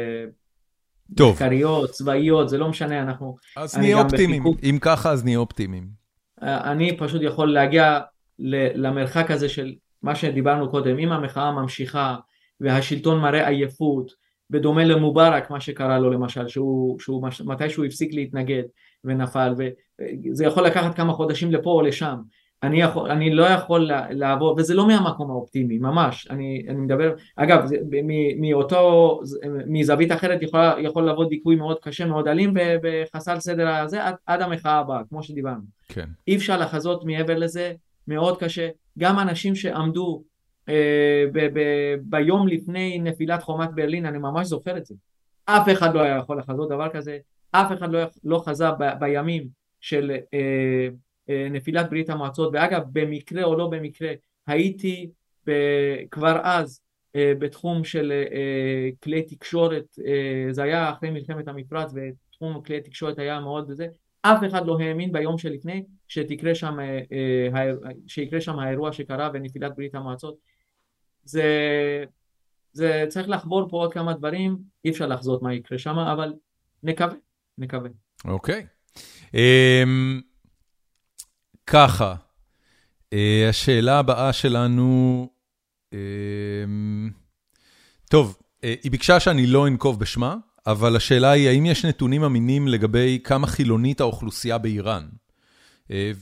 טוב. 1.16 1.32
מחקריות, 1.32 1.90
צבאיות, 1.90 2.48
זה 2.48 2.58
לא 2.58 2.68
משנה, 2.68 3.02
אנחנו... 3.02 3.36
אז 3.56 3.78
נהיה 3.78 4.02
אופטימיים, 4.02 4.42
בחיכוק... 4.42 4.58
אם 4.62 4.78
ככה 4.80 5.10
אז 5.10 5.24
נהיה 5.24 5.38
אופטימיים. 5.38 5.88
אני 6.42 6.96
פשוט 6.96 7.22
יכול 7.22 7.52
להגיע 7.52 8.00
למרחק 8.74 9.30
הזה 9.30 9.48
של 9.48 9.74
מה 10.02 10.14
שדיברנו 10.14 10.70
קודם, 10.70 10.98
אם 10.98 11.12
המחאה 11.12 11.52
ממשיכה 11.52 12.16
והשלטון 12.60 13.20
מראה 13.20 13.48
עייפות, 13.48 14.24
בדומה 14.50 14.84
למובארק 14.84 15.50
מה 15.50 15.60
שקרה 15.60 15.98
לו 15.98 16.10
למשל, 16.10 16.48
שהוא, 16.48 17.00
שהוא 17.00 17.28
מתי 17.44 17.70
שהוא 17.70 17.84
הפסיק 17.84 18.14
להתנגד 18.14 18.62
ונפל, 19.04 19.54
וזה 19.58 20.44
יכול 20.44 20.66
לקחת 20.66 20.94
כמה 20.94 21.12
חודשים 21.12 21.52
לפה 21.52 21.70
או 21.70 21.82
לשם, 21.82 22.16
אני, 22.62 22.80
יכול, 22.80 23.10
אני 23.10 23.34
לא 23.34 23.44
יכול 23.44 23.90
לעבור, 24.10 24.54
וזה 24.58 24.74
לא 24.74 24.86
מהמקום 24.86 25.30
האופטימי, 25.30 25.78
ממש, 25.78 26.26
אני, 26.30 26.66
אני 26.68 26.80
מדבר, 26.80 27.14
אגב, 27.36 27.66
זה, 27.66 27.76
מאותו, 28.40 29.20
מזווית 29.66 30.12
אחרת 30.12 30.42
יכול, 30.42 30.60
יכול 30.78 31.08
לבוא 31.08 31.28
דיכוי 31.28 31.56
מאוד 31.56 31.78
קשה, 31.82 32.06
מאוד 32.06 32.28
אלים 32.28 32.54
וחסר 32.82 33.40
סדר 33.40 33.68
הזה 33.68 34.04
עד, 34.04 34.14
עד 34.26 34.42
המחאה 34.42 34.78
הבאה, 34.78 35.00
כמו 35.08 35.22
שדיברנו. 35.22 35.62
כן. 35.88 36.06
אי 36.28 36.36
אפשר 36.36 36.58
לחזות 36.58 37.04
מעבר 37.04 37.38
לזה, 37.38 37.72
מאוד 38.08 38.38
קשה, 38.40 38.68
גם 38.98 39.18
אנשים 39.18 39.54
שעמדו 39.54 40.24
אה, 40.68 41.24
ב, 41.32 41.38
ב, 41.58 41.60
ביום 42.02 42.48
לפני 42.48 42.98
נפילת 42.98 43.42
חומת 43.42 43.74
ברלין, 43.74 44.06
אני 44.06 44.18
ממש 44.18 44.46
זוכר 44.46 44.76
את 44.76 44.86
זה, 44.86 44.94
אף 45.44 45.68
אחד 45.72 45.94
לא 45.94 46.00
היה 46.00 46.16
יכול 46.16 46.38
לחזות 46.38 46.68
דבר 46.68 46.88
כזה, 46.88 47.18
אף 47.50 47.72
אחד 47.72 47.90
לא, 47.90 48.00
לא 48.24 48.42
חזה 48.46 48.70
ב, 48.70 48.84
בימים 49.00 49.48
של 49.80 50.10
אה, 50.34 50.88
אה, 51.30 51.48
נפילת 51.50 51.90
ברית 51.90 52.10
המועצות, 52.10 52.50
ואגב 52.52 52.82
במקרה 52.92 53.44
או 53.44 53.56
לא 53.56 53.68
במקרה 53.68 54.12
הייתי 54.46 55.10
ב, 55.46 55.52
כבר 56.10 56.40
אז 56.42 56.80
אה, 57.16 57.32
בתחום 57.38 57.84
של 57.84 58.12
אה, 58.12 58.88
כלי 59.02 59.22
תקשורת, 59.22 59.98
אה, 60.06 60.46
זה 60.52 60.62
היה 60.62 60.90
אחרי 60.90 61.10
מלחמת 61.10 61.48
המפרץ 61.48 61.92
ותחום 61.94 62.62
כלי 62.62 62.80
תקשורת 62.80 63.18
היה 63.18 63.40
מאוד 63.40 63.72
זה, 63.72 63.86
אף 64.26 64.44
אחד 64.48 64.66
לא 64.66 64.78
האמין 64.80 65.12
ביום 65.12 65.38
שלפני 65.38 65.84
שתקרה 66.08 66.54
שם, 66.54 66.80
אה, 66.80 67.00
אה, 67.56 67.72
שיקרה 68.06 68.40
שם 68.40 68.58
האירוע 68.58 68.92
שקרה 68.92 69.28
בנפילת 69.28 69.76
ברית 69.76 69.94
המועצות. 69.94 70.36
זה, 71.24 71.44
זה 72.72 73.04
צריך 73.08 73.28
לחבור 73.28 73.68
פה 73.70 73.76
עוד 73.76 73.92
כמה 73.92 74.12
דברים, 74.12 74.58
אי 74.84 74.90
אפשר 74.90 75.06
לחזות 75.06 75.42
מה 75.42 75.54
יקרה 75.54 75.78
שם, 75.78 75.98
אבל 75.98 76.32
נקווה, 76.82 77.14
נקווה. 77.58 77.90
אוקיי. 78.24 78.66
Okay. 78.66 78.96
Um, 79.32 80.22
ככה, 81.66 82.14
uh, 83.14 83.16
השאלה 83.48 83.98
הבאה 83.98 84.32
שלנו, 84.32 85.28
um, 85.94 85.96
טוב, 88.10 88.38
uh, 88.40 88.66
היא 88.82 88.90
ביקשה 88.90 89.20
שאני 89.20 89.46
לא 89.46 89.68
אנקוב 89.68 90.00
בשמה, 90.00 90.36
אבל 90.66 90.96
השאלה 90.96 91.30
היא, 91.30 91.48
האם 91.48 91.66
יש 91.66 91.84
נתונים 91.84 92.24
אמינים 92.24 92.68
לגבי 92.68 93.18
כמה 93.24 93.46
חילונית 93.46 94.00
האוכלוסייה 94.00 94.58
באיראן? 94.58 95.02
אה, 95.90 96.12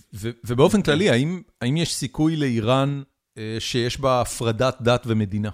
ובאופן 0.44 0.82
כללי, 0.82 1.10
האם, 1.10 1.42
האם 1.60 1.76
יש 1.76 1.94
סיכוי 1.94 2.36
לאיראן 2.36 3.02
אה, 3.38 3.56
שיש 3.58 4.00
בה 4.00 4.20
הפרדת 4.20 4.76
דת 4.80 5.02
ומדינה? 5.06 5.50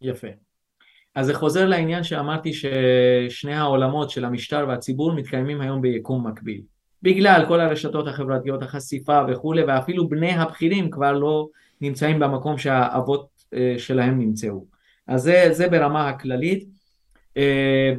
יפה. 0.00 0.28
אז 1.14 1.26
זה 1.26 1.34
חוזר 1.34 1.66
לעניין 1.66 2.02
שאמרתי 2.02 2.52
ששני 2.52 3.54
העולמות 3.54 4.10
של 4.10 4.24
המשטר 4.24 4.64
והציבור 4.68 5.12
מתקיימים 5.12 5.60
היום 5.60 5.82
ביקום 5.82 6.26
מקביל. 6.26 6.62
בגלל 7.02 7.44
כל 7.48 7.60
הרשתות 7.60 8.08
החברתיות, 8.08 8.62
החשיפה 8.62 9.20
וכולי, 9.28 9.64
ואפילו 9.64 10.08
בני 10.08 10.32
הבכירים 10.32 10.90
כבר 10.90 11.12
לא 11.12 11.48
נמצאים 11.80 12.18
במקום 12.18 12.58
שהאבות 12.58 13.28
אה, 13.54 13.74
שלהם 13.78 14.18
נמצאו. 14.18 14.66
אז 15.06 15.22
זה, 15.22 15.48
זה 15.52 15.68
ברמה 15.68 16.08
הכללית. 16.08 16.68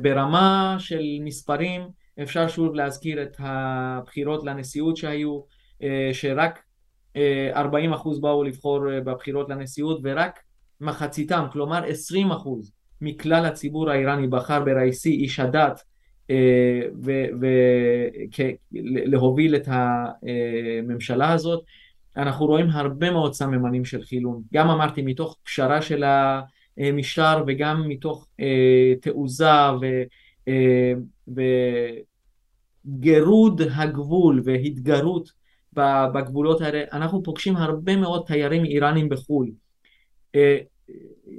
ברמה 0.02 0.76
של 0.80 1.02
מספרים, 1.22 1.82
אפשר 2.22 2.48
שוב 2.48 2.76
להזכיר 2.76 3.24
את 3.24 3.36
הבחירות 3.40 4.44
לנשיאות 4.44 4.98
שהיו, 4.98 5.40
אה, 5.84 6.10
שרק 6.14 6.64
40 7.56 7.92
אה, 7.92 7.96
אחוז 7.96 8.22
באו 8.22 8.44
לבחור 8.44 8.92
אה, 8.92 9.02
בבחירות 9.02 9.50
לנשיאות 9.50 10.00
ורק 10.04 10.40
מחציתם, 10.82 11.46
כלומר 11.52 11.84
20 11.86 12.32
אחוז 12.32 12.72
מכלל 13.02 13.46
הציבור 13.46 13.90
האיראני 13.90 14.28
בחר 14.28 14.64
בראיסי 14.64 15.10
איש 15.10 15.40
הדת 15.40 15.82
ולהוביל 18.72 19.56
את 19.56 19.68
הממשלה 19.68 21.34
הזאת. 21.34 21.64
אנחנו 22.18 22.46
רואים 22.46 22.70
הרבה 22.70 23.12
מאוד 23.12 23.34
סממנים 23.34 23.86
של 23.86 24.04
חילון, 24.04 24.42
גם 24.54 24.70
אמרתי 24.70 25.02
מתוך 25.02 25.38
פשרה 25.44 25.82
של 25.82 26.04
המשטר 26.78 27.44
וגם 27.48 27.90
מתוך 27.90 28.28
תעוזה 29.02 29.72
ו... 29.82 29.86
וגירוד 32.88 33.62
הגבול 33.62 34.42
והתגרות 34.46 35.32
בגבולות 36.14 36.62
האלה, 36.62 36.84
אנחנו 36.94 37.24
פוגשים 37.24 37.58
הרבה 37.58 37.96
מאוד 37.96 38.24
תיירים 38.28 38.66
איראנים 38.66 39.10
בחו"ל. 39.10 39.52
אה, 40.36 40.58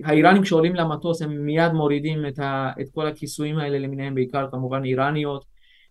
האיראנים 0.05 0.43
כשעולים 0.43 0.75
למטוס 0.75 1.23
הם 1.23 1.47
מיד 1.47 1.73
מורידים 1.73 2.27
את, 2.27 2.39
ה, 2.39 2.71
את 2.81 2.87
כל 2.95 3.07
הכיסויים 3.07 3.59
האלה 3.59 3.79
למיניהם, 3.79 4.15
בעיקר 4.15 4.47
כמובן 4.51 4.85
איראניות, 4.85 5.45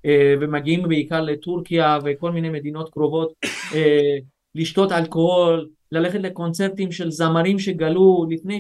אה, 0.06 0.36
ומגיעים 0.42 0.84
בעיקר 0.90 1.22
לטורקיה 1.22 2.00
וכל 2.06 2.32
מיני 2.32 2.50
מדינות 2.50 2.90
קרובות, 2.90 3.34
אה, 3.76 4.18
לשתות 4.56 4.92
אלכוהול, 4.92 5.70
ללכת 5.96 6.20
לקונצרטים 6.20 6.92
של 6.92 7.12
זמרים 7.12 7.60
שגלו 7.60 8.26
לפני 8.30 8.60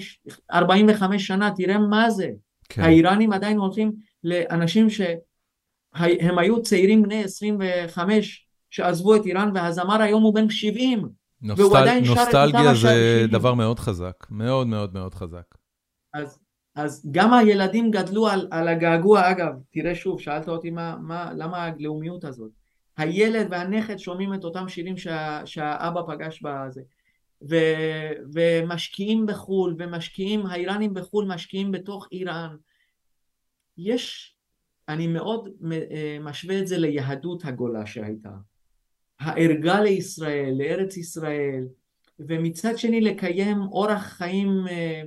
45 0.51 1.27
שנה, 1.27 1.51
תראה 1.55 1.77
מה 1.77 2.09
זה. 2.09 2.29
כן. 2.69 2.81
האיראנים 2.81 3.33
עדיין 3.33 3.57
הולכים 3.57 3.91
לאנשים 4.23 4.89
שהם 4.89 6.37
היו 6.37 6.61
צעירים 6.61 7.03
בני 7.03 7.23
25 7.23 8.47
שעזבו 8.69 9.15
את 9.15 9.25
איראן 9.25 9.51
והזמר 9.53 10.01
היום 10.01 10.23
הוא 10.23 10.35
בן 10.35 10.49
70. 10.49 11.09
נוסטל... 11.41 11.63
והוא 11.63 11.77
עדיין 11.77 12.05
שר 12.05 12.13
את 12.13 12.17
אותם 12.17 12.37
נוסטלגיה 12.37 12.75
זה 12.75 13.25
דבר 13.31 13.53
מאוד 13.53 13.79
חזק, 13.79 14.25
מאוד 14.29 14.67
מאוד 14.67 14.93
מאוד 14.93 15.13
חזק. 15.13 15.55
אז, 16.13 16.39
אז 16.75 17.07
גם 17.11 17.33
הילדים 17.33 17.91
גדלו 17.91 18.27
על, 18.27 18.47
על 18.51 18.67
הגעגוע, 18.67 19.31
אגב, 19.31 19.51
תראה 19.71 19.95
שוב, 19.95 20.21
שאלת 20.21 20.49
אותי 20.49 20.69
מה, 20.69 20.95
מה, 21.01 21.33
למה 21.33 21.63
הלאומיות 21.63 22.23
הזאת. 22.23 22.51
הילד 22.97 23.47
והנכד 23.49 23.97
שומעים 23.97 24.33
את 24.33 24.43
אותם 24.43 24.69
שירים 24.69 24.97
שה, 24.97 25.41
שהאבא 25.45 26.01
פגש 26.07 26.41
בזה. 26.41 26.81
ו, 27.49 27.55
ומשקיעים 28.33 29.25
בחו"ל, 29.25 29.75
ומשקיעים, 29.79 30.45
האיראנים 30.45 30.93
בחו"ל 30.93 31.25
משקיעים 31.25 31.71
בתוך 31.71 32.07
איראן. 32.11 32.55
יש, 33.77 34.35
אני 34.89 35.07
מאוד 35.07 35.49
אה, 35.71 36.17
משווה 36.21 36.59
את 36.59 36.67
זה 36.67 36.77
ליהדות 36.77 37.45
הגולה 37.45 37.85
שהייתה. 37.85 38.29
הערגה 39.19 39.81
לישראל, 39.81 40.53
לארץ 40.57 40.97
ישראל, 40.97 41.63
ומצד 42.19 42.77
שני 42.77 43.01
לקיים 43.01 43.61
אורח 43.61 44.03
חיים, 44.03 44.49
אה, 44.69 45.01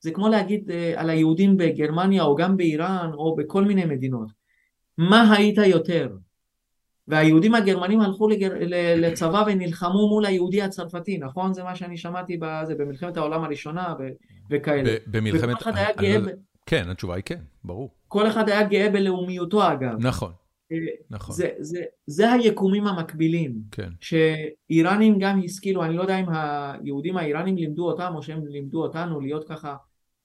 זה 0.00 0.10
כמו 0.10 0.28
להגיד 0.28 0.70
אה, 0.70 1.00
על 1.00 1.10
היהודים 1.10 1.56
בגרמניה 1.56 2.22
או 2.22 2.36
גם 2.36 2.56
באיראן 2.56 3.10
או 3.12 3.36
בכל 3.36 3.64
מיני 3.64 3.84
מדינות. 3.84 4.28
מה 4.98 5.32
היית 5.32 5.58
יותר? 5.58 6.16
והיהודים 7.08 7.54
הגרמנים 7.54 8.00
הלכו 8.00 8.28
לגר... 8.28 8.52
לצבא 8.96 9.44
ונלחמו 9.46 10.08
מול 10.08 10.26
היהודי 10.26 10.62
הצרפתי, 10.62 11.18
נכון? 11.18 11.52
זה 11.52 11.64
מה 11.64 11.74
שאני 11.76 11.96
שמעתי 11.96 12.36
בזה, 12.40 12.74
במלחמת 12.74 13.16
העולם 13.16 13.44
הראשונה 13.44 13.94
ו... 13.98 14.02
וכאלה. 14.50 14.96
במלחמת... 15.06 15.50
וכל 15.50 15.70
אחד 15.70 15.76
היה 15.76 15.88
גאה... 15.98 16.18
לא... 16.18 16.32
כן, 16.66 16.88
התשובה 16.88 17.14
היא 17.14 17.22
כן, 17.26 17.40
ברור. 17.64 17.90
כל 18.08 18.26
אחד 18.26 18.48
היה 18.48 18.62
גאה 18.62 18.90
בלאומיותו 18.90 19.72
אגב. 19.72 19.94
נכון. 19.98 20.32
אה, 20.72 20.76
נכון. 21.10 21.34
זה, 21.34 21.48
זה, 21.58 21.82
זה 22.06 22.32
היקומים 22.32 22.86
המקבילים, 22.86 23.54
כן. 23.70 23.88
שאיראנים 24.00 25.18
גם 25.18 25.40
השכילו, 25.44 25.84
אני 25.84 25.96
לא 25.96 26.02
יודע 26.02 26.18
אם 26.18 26.26
היהודים 26.28 27.16
האיראנים 27.16 27.56
לימדו 27.56 27.86
אותם 27.86 28.12
או 28.14 28.22
שהם 28.22 28.46
לימדו 28.46 28.82
אותנו 28.82 29.20
להיות 29.20 29.48
ככה 29.48 29.76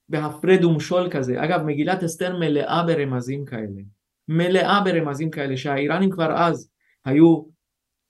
בהפרד 0.08 0.64
ומשול 0.64 1.10
כזה. 1.10 1.44
אגב, 1.44 1.62
מגילת 1.62 2.02
אסתר 2.02 2.38
מלאה 2.38 2.82
ברמזים 2.86 3.44
כאלה. 3.44 3.82
מלאה 4.28 4.80
ברמזים 4.84 5.30
כאלה, 5.30 5.56
שהאיראנים 5.56 6.10
כבר 6.10 6.32
אז 6.36 6.71
היו 7.04 7.42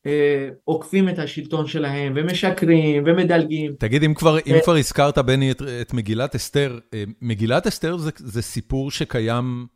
אה, 0.07 0.49
עוקפים 0.65 1.09
את 1.09 1.19
השלטון 1.19 1.67
שלהם 1.67 2.13
ומשקרים 2.17 3.05
ומדלגים. 3.07 3.75
תגיד, 3.79 4.05
אם 4.05 4.15
כבר, 4.15 4.39
אם 4.39 4.55
אה, 4.55 4.61
כבר 4.65 4.77
הזכרת, 4.77 5.19
בני, 5.19 5.51
את, 5.51 5.63
את 5.81 5.95
מגילת 5.95 6.35
אסתר, 6.35 6.79
אה, 6.95 7.05
מגילת 7.23 7.67
אסתר 7.67 7.97
זה, 7.97 8.11
זה 8.17 8.43
סיפור 8.43 8.91
שקיים 8.91 9.67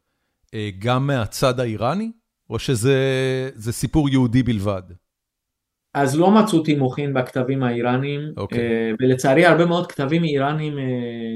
אה, 0.54 0.70
גם 0.78 1.06
מהצד 1.06 1.60
האיראני? 1.60 2.10
או 2.50 2.58
שזה 2.58 3.70
סיפור 3.70 4.08
יהודי 4.08 4.42
בלבד? 4.42 4.82
אז 5.94 6.18
לא 6.18 6.30
מצאו 6.30 6.62
תימוכין 6.62 7.14
בכתבים 7.14 7.62
האיראנים, 7.62 8.20
okay. 8.20 8.40
אוקיי. 8.40 8.58
אה, 8.58 8.90
ולצערי 9.00 9.46
הרבה 9.46 9.66
מאוד 9.66 9.92
כתבים 9.92 10.24
איראנים 10.24 10.74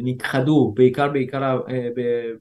נכחדו, 0.04 0.72
בעיקר 0.76 1.08
בעיקר 1.08 1.60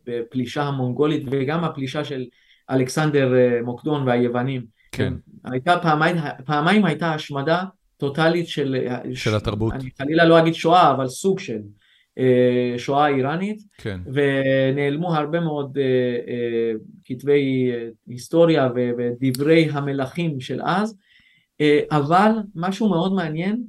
בפלישה 0.05 0.63
המונגולית 0.63 1.23
וגם 1.31 1.63
הפלישה 1.63 2.03
של 2.03 2.25
אלכסנדר 2.69 3.33
מוקדון 3.63 4.07
והיוונים. 4.07 4.78
כן. 4.91 5.13
הייתה 5.43 5.77
פעמיים, 5.81 6.15
פעמיים 6.45 6.85
הייתה 6.85 7.13
השמדה 7.13 7.63
טוטאלית 7.97 8.47
של, 8.47 8.87
של 9.13 9.35
התרבות. 9.35 9.73
אני 9.73 9.89
חלילה 9.97 10.25
לא 10.25 10.39
אגיד 10.39 10.53
שואה, 10.53 10.91
אבל 10.91 11.07
סוג 11.07 11.39
של. 11.39 11.59
אה, 12.19 12.73
שואה 12.77 13.07
איראנית, 13.07 13.61
כן. 13.77 13.99
ונעלמו 14.13 15.15
הרבה 15.15 15.39
מאוד 15.39 15.77
אה, 15.77 15.83
אה, 16.27 16.71
כתבי 17.05 17.71
היסטוריה 18.07 18.69
ודברי 18.97 19.69
המלכים 19.71 20.39
של 20.39 20.61
אז, 20.63 20.97
אבל 21.91 22.31
משהו 22.55 22.89
מאוד 22.89 23.13
מעניין, 23.13 23.63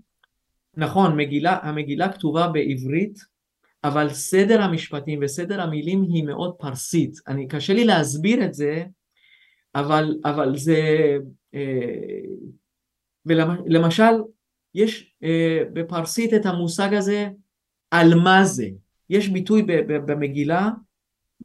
נכון, 0.76 1.16
מגילה, 1.16 1.59
המגילה 1.62 2.12
כתובה 2.12 2.48
בעברית, 2.48 3.18
אבל 3.84 4.09
סדר 4.09 4.62
המשפטים 4.62 5.18
וסדר 5.22 5.60
המילים 5.60 6.02
היא 6.02 6.24
מאוד 6.24 6.55
פרסית. 6.59 7.12
אני, 7.28 7.48
קשה 7.48 7.72
לי 7.72 7.84
להסביר 7.84 8.44
את 8.44 8.55
זה, 8.55 8.84
אבל, 9.74 10.18
אבל 10.24 10.56
זה... 10.56 10.78
ולמשל, 13.26 14.14
יש 14.74 15.14
בפרסית 15.72 16.34
את 16.34 16.47
המושג 16.47 16.94
הזה 16.94 17.28
על 17.90 18.14
מה 18.24 18.44
זה. 18.44 18.68
יש 19.10 19.28
ביטוי 19.28 19.62
במגילה, 19.86 20.68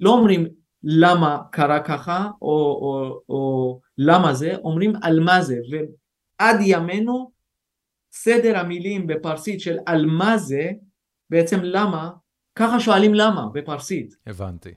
לא 0.01 0.09
אומרים 0.09 0.47
למה 0.83 1.41
קרה 1.51 1.83
ככה 1.83 2.29
או, 2.41 2.79
או, 2.81 3.21
או 3.29 3.79
למה 3.97 4.33
זה, 4.33 4.55
אומרים 4.55 4.93
על 5.01 5.19
מה 5.19 5.41
זה. 5.41 5.57
ועד 5.69 6.55
ימינו 6.61 7.31
סדר 8.13 8.57
המילים 8.57 9.07
בפרסית 9.07 9.61
של 9.61 9.77
על 9.85 10.05
מה 10.05 10.37
זה, 10.37 10.71
בעצם 11.29 11.59
למה, 11.63 12.11
ככה 12.55 12.79
שואלים 12.79 13.13
למה 13.13 13.49
בפרסית. 13.53 14.15
הבנתי. 14.27 14.73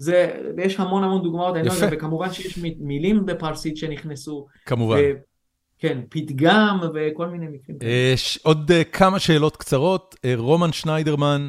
זה, 0.00 0.42
ויש 0.56 0.80
המון 0.80 1.04
המון 1.04 1.22
דוגמאות, 1.22 1.56
לא 1.56 1.72
יפה. 1.72 1.86
וכמובן 1.92 2.32
שיש 2.32 2.58
מילים 2.78 3.26
בפרסית 3.26 3.76
שנכנסו. 3.76 4.46
כמובן. 4.66 4.96
ו, 4.96 5.00
כן, 5.78 6.00
פתגם 6.08 6.78
וכל 6.94 7.28
מיני 7.28 7.46
מקרים. 7.48 7.78
יש 8.14 8.38
עוד 8.42 8.70
uh, 8.70 8.84
כמה 8.84 9.18
שאלות 9.18 9.56
קצרות. 9.56 10.14
Uh, 10.14 10.40
רומן 10.40 10.72
שניידרמן 10.72 11.48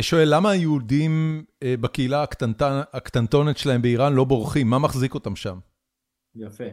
שואל, 0.00 0.34
למה 0.34 0.50
היהודים 0.50 1.44
בקהילה 1.64 2.22
הקטנט... 2.22 2.62
הקטנטונת 2.92 3.58
שלהם 3.58 3.82
באיראן 3.82 4.12
לא 4.12 4.24
בורחים? 4.24 4.70
מה 4.70 4.78
מחזיק 4.78 5.14
אותם 5.14 5.36
שם? 5.36 5.58
יפה. 6.36 6.64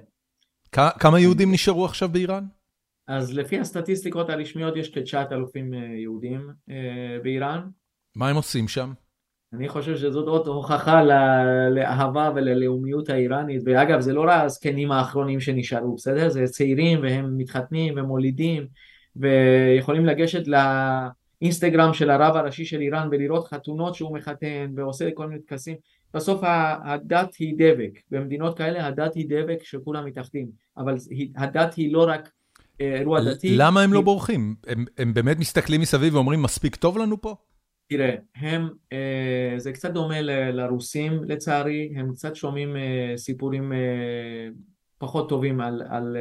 כמה 0.72 1.20
יהודים 1.20 1.52
נשארו 1.52 1.86
עכשיו 1.86 2.10
באיראן? 2.10 2.44
אז 3.08 3.34
לפי 3.34 3.60
הסטטיסטיקות 3.60 4.30
הרשמיות 4.30 4.76
יש 4.76 4.90
כ-9,000 4.90 5.76
יהודים 6.02 6.50
באיראן. 7.24 7.62
מה 8.16 8.30
הם 8.30 8.36
עושים 8.36 8.68
שם? 8.68 8.94
אני 9.54 9.70
חושב 9.70 9.98
שזאת 9.98 10.28
עוד 10.28 10.48
הוכחה 10.48 11.04
לאהבה 11.72 12.32
וללאומיות 12.36 13.10
האיראנית, 13.10 13.62
ואגב 13.66 14.00
זה 14.00 14.14
לא 14.14 14.22
רק 14.22 14.44
הזקנים 14.44 14.92
האחרונים 14.92 15.40
שנשארו, 15.40 15.96
בסדר? 15.96 16.30
זה 16.30 16.46
צעירים 16.46 17.00
והם 17.02 17.38
מתחתנים 17.38 17.94
ומולידים 17.98 18.68
ויכולים 19.16 20.06
לגשת 20.06 20.44
לאינסטגרם 21.42 21.94
של 21.94 22.10
הרב 22.10 22.36
הראשי 22.36 22.66
של 22.66 22.82
איראן 22.82 23.08
ולראות 23.12 23.48
חתונות 23.48 23.96
שהוא 23.96 24.14
מחתן 24.14 24.72
ועושה 24.76 25.10
כל 25.14 25.28
מיני 25.28 25.42
טקסים. 25.42 25.76
בסוף 26.14 26.42
הדת 26.84 27.36
היא 27.36 27.56
דבק, 27.58 28.00
במדינות 28.12 28.58
כאלה 28.58 28.88
הדת 28.88 29.16
היא 29.16 29.26
דבק 29.30 29.64
שכולם 29.64 30.06
מתאחדים, 30.06 30.48
אבל 30.78 30.96
הדת 31.36 31.74
היא 31.74 31.94
לא 31.94 32.06
רק 32.08 32.30
אה, 32.82 33.00
אירוע 33.00 33.22
דתי. 33.22 33.58
למה 33.58 33.82
הם 33.82 33.94
לא 33.94 34.02
בורחים? 34.02 34.56
הם, 34.68 34.86
הם 34.98 35.14
באמת 35.14 35.40
מסתכלים 35.40 35.82
מסביב 35.82 36.16
ואומרים 36.16 36.42
מספיק 36.42 36.76
טוב 36.76 36.98
לנו 36.98 37.22
פה? 37.22 37.36
תראה, 37.90 38.16
הם, 38.36 38.70
אה, 38.94 39.54
זה 39.58 39.72
קצת 39.72 39.92
דומה 39.92 40.22
ל, 40.22 40.32
לרוסים 40.52 41.24
לצערי, 41.24 41.94
הם 41.96 42.14
קצת 42.14 42.36
שומעים 42.36 42.76
אה, 42.76 43.14
סיפורים 43.18 43.74
אה, 43.74 43.78
פחות 44.98 45.30
טובים 45.30 45.62
על, 45.62 45.82
על 45.90 46.18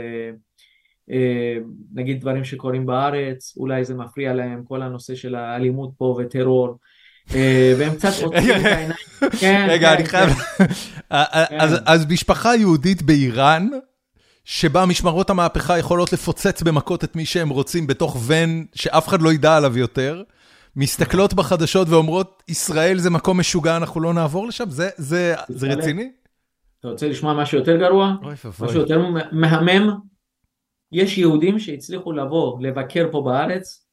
נגיד 1.95 2.21
דברים 2.21 2.45
שקורים 2.45 2.87
בארץ, 2.87 3.55
אולי 3.57 3.85
זה 3.85 3.95
מפריע 3.95 4.35
להם 4.35 4.63
כל 4.65 4.83
הנושא 4.83 5.15
של 5.15 5.35
האלימות 5.35 5.91
פה 5.99 6.19
וטרור. 6.19 6.79
והם 7.79 7.95
קצת 7.95 8.13
רוצים 8.23 8.51
את 8.51 8.65
העיניים. 8.65 8.91
כן, 9.41 9.67
רגע, 9.71 9.95
אני 9.95 10.05
כן, 10.05 10.11
חייב... 10.11 10.31
כן. 10.31 10.65
אז 11.87 12.07
משפחה 12.09 12.57
יהודית 12.57 13.03
באיראן, 13.03 13.69
שבה 14.45 14.87
משמרות 14.87 15.31
המהפכה 15.31 15.79
יכולות 15.79 16.13
לפוצץ 16.13 16.63
במכות 16.63 17.05
את 17.05 17.17
מי 17.17 17.25
שהם 17.25 17.49
רוצים 17.49 17.87
בתוך 17.87 18.17
ון 18.27 18.67
שאף 18.75 19.09
אחד 19.09 19.23
לא 19.23 19.33
ידע 19.33 19.57
עליו 19.57 19.79
יותר. 19.79 20.23
מסתכלות 20.77 21.35
בחדשות 21.35 21.89
ואומרות, 21.89 22.43
ישראל 22.49 22.99
זה 22.99 23.11
מקום 23.11 23.41
משוגע, 23.41 23.77
אנחנו 23.77 24.01
לא 24.01 24.15
נעבור 24.15 24.47
לשם? 24.47 24.71
זה, 24.71 24.89
זה, 24.97 25.35
זה 25.49 25.67
רציני? 25.67 26.11
אתה 26.81 26.89
רוצה 26.89 27.09
לשמוע 27.09 27.35
משהו 27.35 27.59
יותר 27.59 27.77
גרוע? 27.77 28.15
אוי. 28.23 28.35
משהו 28.61 28.81
יותר 28.81 29.03
מהמם? 29.33 29.91
יש 30.93 31.19
יהודים 31.19 31.59
שהצליחו 31.59 32.13
לבוא, 32.13 32.61
לבקר 32.61 33.09
פה 33.11 33.23
בארץ, 33.23 33.87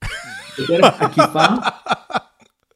בדרך 0.59 0.85
עקיפה, 1.01 1.45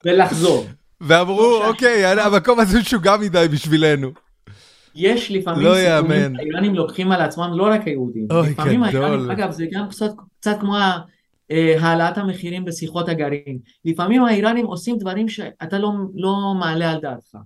ולחזור. 0.06 0.66
ואמרו, 1.02 1.64
אוקיי, 1.64 2.06
המקום 2.06 2.60
הזה 2.60 2.80
משוגע 2.80 3.18
מדי 3.18 3.46
בשבילנו. 3.52 4.12
יש 4.96 5.32
לפעמים 5.32 5.66
לא 5.66 5.76
סיכונים, 5.76 6.36
האיראנים 6.36 6.76
לוקחים 6.76 7.12
על 7.12 7.22
עצמם 7.22 7.52
לא 7.54 7.64
רק 7.64 7.82
היהודים. 7.88 8.28
אוי, 8.32 8.54
גדול. 8.90 9.32
אגב, 9.32 9.52
זה 9.52 9.66
גם 9.72 9.90
קצת, 9.90 10.12
קצת 10.40 10.58
כמו 10.60 10.78
העלאת 11.80 12.18
המחירים 12.18 12.66
בשיחות 12.66 13.10
הגרעין. 13.10 13.60
לפעמים 13.86 14.24
האיראנים 14.24 14.66
עושים 14.66 14.98
דברים 14.98 15.30
שאתה 15.30 15.80
לא, 15.80 15.92
לא 16.16 16.54
מעלה 16.60 16.92
על 16.92 17.00
דעתך. 17.02 17.38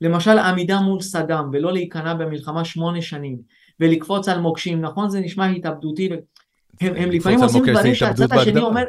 למשל 0.00 0.38
עמידה 0.38 0.80
מול 0.80 1.00
סדאם 1.00 1.50
ולא 1.52 1.72
להיכנע 1.72 2.14
במלחמה 2.14 2.64
שמונה 2.64 3.02
שנים 3.02 3.38
ולקפוץ 3.80 4.28
על 4.28 4.40
מוקשים, 4.40 4.80
נכון 4.80 5.10
זה 5.10 5.20
נשמע 5.20 5.46
התאבדותי, 5.46 6.08
הם, 6.80 6.94
הם 6.96 7.10
לפעמים 7.10 7.42
עושים 7.42 7.62
דברים 7.66 7.94
שהצד 7.94 8.32
השני 8.32 8.60
אומר, 8.60 8.84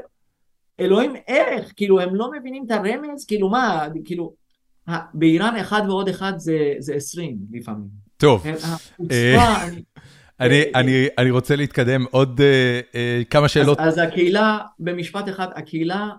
אלוהים 0.79 1.15
איך, 1.27 1.73
כאילו 1.75 1.99
הם 1.99 2.15
לא 2.15 2.31
מבינים 2.31 2.65
את 2.65 2.71
הרמז, 2.71 3.25
כאילו 3.25 3.49
מה, 3.49 3.87
כאילו, 4.05 4.33
באיראן 5.13 5.55
אחד 5.55 5.81
ועוד 5.87 6.09
אחד 6.09 6.33
זה, 6.37 6.93
20 6.95 7.37
לפעמים. 7.51 7.87
טוב. 8.17 8.45
אה, 9.11 9.67
אני, 9.67 9.81
אני, 10.41 11.07
אני 11.17 11.31
רוצה 11.31 11.55
להתקדם 11.55 12.05
עוד 12.11 12.39
uh, 12.39 12.43
uh, 12.93 13.25
כמה 13.29 13.47
שאלות. 13.47 13.79
אז, 13.79 13.87
אז 13.87 13.97
הקהילה, 13.97 14.57
במשפט 14.79 15.29
אחד, 15.29 15.47
הקהילה 15.55 16.09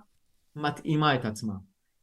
מתאימה 0.56 1.14
את 1.14 1.24
עצמה. 1.24 1.52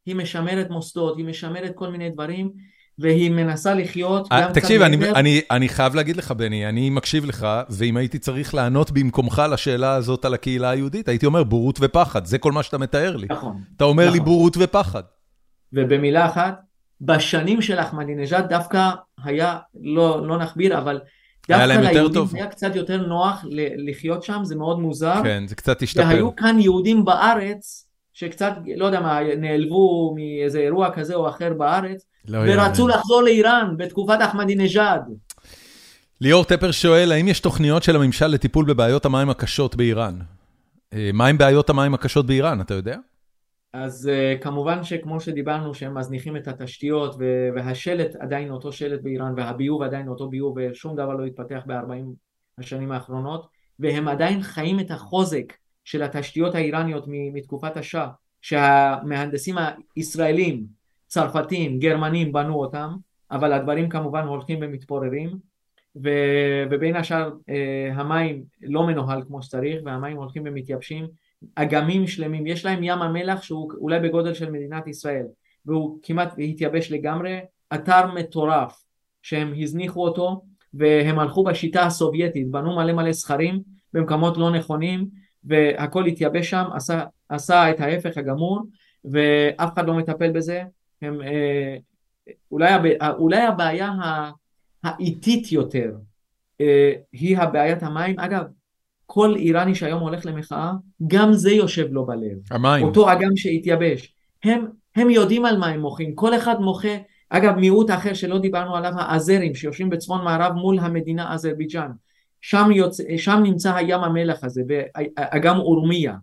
היא 0.06 0.16
משמרת 0.16 0.70
מוסדות, 0.70 1.18
היא 1.18 1.26
משמרת 1.26 1.72
כל 1.76 1.90
מיני 1.90 2.10
דברים, 2.10 2.52
והיא 3.00 3.32
מנסה 3.32 3.74
לחיות 3.74 4.28
גם 4.32 4.54
תקשיב, 4.54 4.82
אני, 4.82 4.96
יותר... 4.96 5.20
אני, 5.20 5.42
אני 5.52 5.70
חייב 5.70 5.96
להגיד 5.96 6.18
לך, 6.18 6.32
בני, 6.32 6.70
אני 6.70 6.90
מקשיב 6.90 7.26
לך, 7.26 7.48
ואם 7.70 7.98
הייתי 7.98 8.20
צריך 8.20 8.56
לענות 8.56 8.92
במקומך 8.92 9.42
לשאלה 9.52 9.94
הזאת 9.94 10.26
על 10.26 10.34
הקהילה 10.34 10.70
היהודית, 10.70 11.08
הייתי 11.08 11.26
אומר 11.26 11.44
בורות 11.44 11.80
ופחד, 11.82 12.26
זה 12.26 12.38
כל 12.38 12.52
מה 12.52 12.64
שאתה 12.64 12.78
מתאר 12.78 13.16
לי. 13.18 13.28
נכון. 13.30 13.62
אתה 13.76 13.84
אומר 13.84 14.04
נכון. 14.04 14.18
לי 14.18 14.24
בורות 14.24 14.58
ופחד. 14.60 15.04
ובמילה 15.74 16.26
אחת, 16.26 16.60
בשנים 17.02 17.62
של 17.62 17.80
אחמדינג'אד 17.80 18.50
דווקא 18.50 18.90
היה, 19.24 19.58
לא, 19.82 20.28
לא 20.28 20.38
נכביר, 20.38 20.78
אבל 20.78 21.00
דווקא 21.50 21.64
ליהודים 21.64 22.24
היה 22.34 22.48
קצת 22.48 22.76
יותר 22.76 23.08
נוח 23.08 23.46
לחיות 23.78 24.24
שם, 24.24 24.40
זה 24.44 24.56
מאוד 24.56 24.80
מוזר. 24.80 25.24
כן, 25.24 25.44
זה 25.48 25.56
קצת 25.56 25.82
השתפר. 25.82 26.08
והיו 26.08 26.36
כאן 26.36 26.60
יהודים 26.60 27.06
בארץ, 27.06 27.88
שקצת, 28.14 28.54
לא 28.76 28.86
יודע 28.86 29.00
מה, 29.00 29.20
נעלבו 29.38 30.16
מאיזה 30.16 30.60
אירוע 30.60 30.92
כזה 30.92 31.16
או 31.16 31.30
אחר 31.30 31.54
בארץ, 31.54 32.06
לא 32.28 32.38
ורצו 32.38 32.82
יאמן. 32.82 32.94
לחזור 32.94 33.22
לאיראן 33.24 33.74
בתקופת 33.78 34.18
אחמדינג'אד. 34.22 35.02
ליאור 36.22 36.44
טפר 36.44 36.72
שואל, 36.72 37.12
האם 37.12 37.28
יש 37.28 37.40
תוכניות 37.40 37.84
של 37.84 37.96
הממשל 37.96 38.28
לטיפול 38.28 38.66
בבעיות 38.66 39.06
המים 39.06 39.30
הקשות 39.30 39.76
באיראן? 39.76 40.20
אה, 40.94 41.10
מה 41.14 41.28
עם 41.28 41.38
בעיות 41.38 41.70
המים 41.70 41.94
הקשות 41.94 42.26
באיראן, 42.26 42.62
אתה 42.62 42.74
יודע? 42.74 42.98
אז 43.74 44.10
uh, 44.10 44.44
כמובן 44.44 44.84
שכמו 44.84 45.20
שדיברנו 45.20 45.74
שהם 45.74 45.98
מזניחים 45.98 46.38
את 46.38 46.48
התשתיות 46.48 47.16
והשלט 47.56 48.16
עדיין 48.16 48.52
אותו 48.52 48.72
שלט 48.72 49.02
באיראן 49.02 49.34
והביוב 49.38 49.82
עדיין 49.82 50.08
אותו 50.08 50.30
ביוב 50.30 50.58
ושום 50.58 50.96
דבר 50.96 51.14
לא 51.14 51.26
התפתח 51.26 51.64
ב-40 51.68 52.06
השנים 52.58 52.92
האחרונות 52.92 53.48
והם 53.80 54.08
עדיין 54.08 54.42
חיים 54.42 54.80
את 54.80 54.92
החוזק 54.92 55.54
של 55.84 56.04
התשתיות 56.04 56.56
האיראניות 56.56 57.06
מתקופת 57.08 57.78
השאה 57.78 58.08
שהמהנדסים 58.42 59.56
הישראלים, 59.96 60.66
צרפתים, 61.08 61.80
גרמנים 61.80 62.32
בנו 62.32 62.56
אותם 62.56 62.96
אבל 63.32 63.54
הדברים 63.54 63.90
כמובן 63.90 64.24
הולכים 64.24 64.60
ומתפוררים 64.62 65.30
ובין 66.70 66.96
השאר 66.96 67.32
uh, 67.32 67.94
המים 67.94 68.44
לא 68.62 68.88
מנוהל 68.88 69.24
כמו 69.28 69.42
שצריך 69.42 69.82
והמים 69.86 70.18
הולכים 70.18 70.44
ומתייבשים 70.46 71.08
אגמים 71.56 72.08
שלמים, 72.08 72.48
יש 72.48 72.66
להם 72.66 72.84
ים 72.84 73.02
המלח 73.02 73.42
שהוא 73.42 73.74
אולי 73.78 74.00
בגודל 74.00 74.34
של 74.34 74.52
מדינת 74.52 74.88
ישראל 74.88 75.26
והוא 75.66 76.00
כמעט 76.04 76.34
התייבש 76.38 76.92
לגמרי, 76.92 77.40
אתר 77.74 78.14
מטורף 78.14 78.84
שהם 79.22 79.54
הזניחו 79.58 80.04
אותו 80.04 80.42
והם 80.74 81.20
הלכו 81.20 81.44
בשיטה 81.44 81.86
הסובייטית, 81.86 82.52
בנו 82.52 82.76
מלא 82.76 82.94
מלא 82.94 83.14
סכרים 83.14 83.62
במקומות 83.94 84.38
לא 84.38 84.52
נכונים 84.52 85.08
והכל 85.44 86.06
התייבש 86.06 86.50
שם, 86.50 86.66
עשה, 86.74 87.04
עשה 87.30 87.72
את 87.72 87.80
ההפך 87.80 88.18
הגמור 88.18 88.62
ואף 89.06 89.74
אחד 89.74 89.88
לא 89.88 89.94
מטפל 89.94 90.32
בזה, 90.32 90.64
הם, 91.02 91.22
אה, 91.22 91.76
אולי, 92.52 92.72
אולי 93.18 93.42
הבעיה 93.42 93.92
האיטית 94.84 95.52
יותר 95.52 95.92
אה, 96.62 96.94
היא 97.12 97.38
הבעיית 97.38 97.84
המים, 97.84 98.20
אגב 98.20 98.44
כל 99.10 99.36
איראני 99.36 99.76
שהיום 99.76 100.00
הולך 100.02 100.26
למחאה, 100.26 100.72
גם 101.08 101.34
זה 101.34 101.52
יושב 101.52 101.88
לו 101.92 102.06
בלב. 102.06 102.38
המים. 102.52 102.86
אותו 102.86 103.12
אגם 103.12 103.36
שהתייבש. 103.36 104.14
הם, 104.44 104.66
הם 104.96 105.10
יודעים 105.10 105.46
על 105.46 105.58
מה 105.58 105.68
הם 105.68 105.80
מוחים, 105.80 106.16
כל 106.16 106.36
אחד 106.36 106.60
מוחה, 106.60 106.98
אגב 107.30 107.56
מיעוט 107.56 107.92
אחר 107.92 108.14
שלא 108.14 108.40
דיברנו 108.40 108.76
עליו, 108.76 108.92
האזרים 108.96 109.56
שיושבים 109.56 109.90
בצפון 109.90 110.24
מערב 110.24 110.54
מול 110.54 110.80
המדינה 110.80 111.34
אזרבייג'אן. 111.34 111.92
שם, 112.42 112.72
יוצ... 112.72 113.02
שם 113.18 113.40
נמצא 113.44 113.76
הים 113.76 114.00
המלח 114.00 114.44
הזה, 114.44 114.62
ואגם 114.68 115.60
אורמיה. 115.60 116.14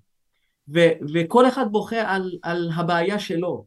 ו, 0.74 0.80
וכל 1.14 1.48
אחד 1.48 1.72
בוכה 1.72 2.14
על, 2.14 2.32
על 2.42 2.70
הבעיה 2.74 3.18
שלו. 3.18 3.64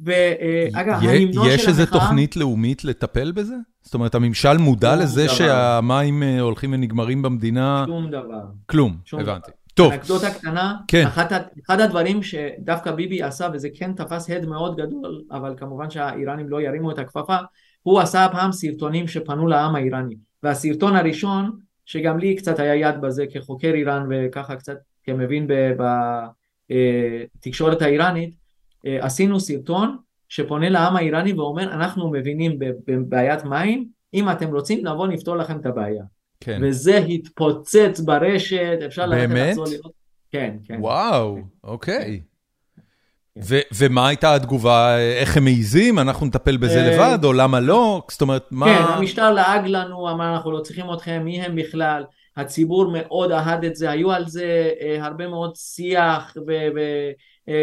ואגב, 0.00 1.02
ההמנון 1.02 1.32
של 1.32 1.38
המחאה... 1.38 1.54
יש 1.54 1.68
איזה 1.68 1.86
תוכנית 1.86 2.36
לאומית 2.36 2.84
לטפל 2.84 3.32
בזה? 3.32 3.54
זאת 3.82 3.94
אומרת, 3.94 4.14
הממשל 4.14 4.56
מודע 4.56 4.96
לזה 4.96 5.24
דבר. 5.24 5.34
שהמים 5.34 6.22
אה, 6.22 6.40
הולכים 6.40 6.72
ונגמרים 6.72 7.22
במדינה? 7.22 7.84
שום 7.86 8.10
דבר. 8.10 8.44
כלום, 8.66 8.96
שום 9.04 9.20
הבנתי. 9.20 9.50
דבר. 9.50 9.58
טוב. 9.74 9.92
אנקדוטה 9.92 10.30
קטנה, 10.30 10.76
כן. 10.88 11.06
אחת, 11.06 11.32
אחד 11.66 11.80
הדברים 11.80 12.22
שדווקא 12.22 12.90
ביבי 12.92 13.22
עשה, 13.22 13.48
וזה 13.52 13.68
כן 13.74 13.92
תפס 13.92 14.30
הד 14.30 14.46
מאוד 14.46 14.76
גדול, 14.76 15.22
אבל 15.30 15.54
כמובן 15.56 15.90
שהאיראנים 15.90 16.48
לא 16.48 16.60
ירימו 16.60 16.90
את 16.90 16.98
הכפפה, 16.98 17.36
הוא 17.82 18.00
עשה 18.00 18.26
פעם 18.32 18.52
סרטונים 18.52 19.08
שפנו 19.08 19.46
לעם 19.46 19.74
האיראני. 19.74 20.14
והסרטון 20.42 20.96
הראשון, 20.96 21.50
שגם 21.84 22.18
לי 22.18 22.36
קצת 22.36 22.58
היה 22.58 22.74
יד 22.74 23.00
בזה 23.00 23.24
כחוקר 23.34 23.72
איראן 23.74 24.06
וככה 24.10 24.56
קצת 24.56 24.76
כמבין 25.04 25.46
בתקשורת 26.68 27.82
אה, 27.82 27.86
האיראנית, 27.86 28.30
אה, 28.30 28.37
עשינו 28.84 29.40
סרטון 29.40 29.96
שפונה 30.28 30.68
לעם 30.68 30.96
האיראני 30.96 31.32
ואומר 31.32 31.72
אנחנו 31.72 32.10
מבינים 32.10 32.58
בבעיית 32.58 33.44
מים, 33.44 33.88
אם 34.14 34.30
אתם 34.30 34.54
רוצים 34.54 34.86
נבוא 34.86 35.06
נפתור 35.06 35.36
לכם 35.36 35.60
את 35.60 35.66
הבעיה. 35.66 36.04
כן. 36.40 36.60
וזה 36.62 36.98
התפוצץ 36.98 38.00
ברשת, 38.00 38.78
אפשר 38.86 39.06
ללכת 39.06 39.34
לחזור 39.34 39.64
לראות. 39.70 39.92
כן, 40.30 40.56
כן. 40.64 40.78
וואו, 40.80 41.38
אוקיי. 41.64 42.20
כן. 43.34 43.66
ומה 43.74 44.08
הייתה 44.08 44.34
התגובה, 44.34 44.98
איך 44.98 45.36
הם 45.36 45.44
מעיזים, 45.44 45.98
אנחנו 45.98 46.26
נטפל 46.26 46.56
בזה 46.56 46.78
אה, 46.78 46.90
לבד, 46.90 47.24
או 47.24 47.32
למה 47.32 47.60
לא? 47.60 48.02
זאת 48.10 48.22
אומרת, 48.22 48.46
מה... 48.50 48.66
כן, 48.66 48.82
המשטר 48.92 49.30
לעג 49.30 49.66
לנו, 49.66 50.10
אמר 50.10 50.34
אנחנו 50.34 50.50
לא 50.52 50.60
צריכים 50.60 50.92
אתכם, 50.92 51.22
מי 51.24 51.42
הם 51.42 51.56
בכלל? 51.56 52.04
הציבור 52.36 52.90
מאוד 52.92 53.32
אהד 53.32 53.64
את 53.64 53.76
זה, 53.76 53.90
היו 53.90 54.12
על 54.12 54.28
זה 54.28 54.70
אה, 54.80 55.06
הרבה 55.06 55.28
מאוד 55.28 55.56
שיח 55.56 56.36
אה, 56.50 57.10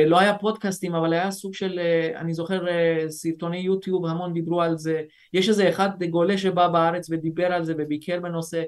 לא 0.07 0.20
היה 0.20 0.38
פודקאסטים 0.38 0.95
אבל 0.95 1.14
היה 1.14 1.32
סוג 1.32 1.53
של 1.53 1.80
אה, 1.80 2.20
אני 2.20 2.34
זוכר 2.34 2.68
אה, 2.68 3.06
סרטוני 3.10 3.57
יוטיוב 3.57 4.06
המון 4.06 4.34
דיברו 4.34 4.62
על 4.62 4.78
זה. 4.78 5.02
יש 5.34 5.49
איזה 5.49 5.70
אחד 5.70 6.03
גולה 6.10 6.38
שבא 6.38 6.68
בארץ 6.68 7.10
ודיבר 7.10 7.45
על 7.45 7.64
זה 7.64 7.74
וביקר 7.78 8.20
בנושא 8.20 8.64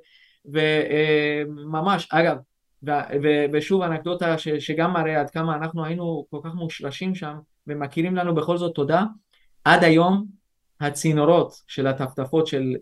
וממש 0.45 2.07
אגב 2.11 2.37
ושוב 3.53 3.81
אנקדוטה 3.81 4.35
שגם 4.37 4.93
מראה 4.93 5.19
עד 5.19 5.29
כמה 5.29 5.55
אנחנו 5.55 5.85
היינו 5.85 6.25
כל 6.29 6.37
כך 6.43 6.53
מושרשים 6.53 7.15
שם 7.15 7.35
ומכירים 7.67 8.15
לנו 8.15 8.35
בכל 8.35 8.57
זאת 8.57 8.75
תודה. 8.75 9.03
עד 9.65 9.83
היום 9.83 10.25
הצינורות 10.81 11.61
של 11.67 11.87
הטפטפות 11.87 12.47
של 12.47 12.75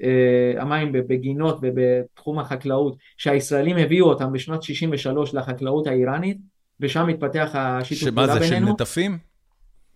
המים 0.57 0.91
בגינות 0.91 1.59
ובתחום 1.61 2.39
החקלאות 2.39 2.97
שהישראלים 3.17 3.77
הביאו 3.77 4.07
אותם 4.07 4.33
בשנת 4.33 4.63
63 4.63 5.33
לחקלאות 5.33 5.87
האיראנית 5.87 6.37
ושם 6.79 7.07
מתפתח 7.07 7.49
השיתוף 7.53 8.13
פעולה 8.13 8.33
בינינו. 8.33 8.45
שמה 8.45 8.59
זה, 8.59 8.65
של 8.65 8.71
נטפים? 8.71 9.17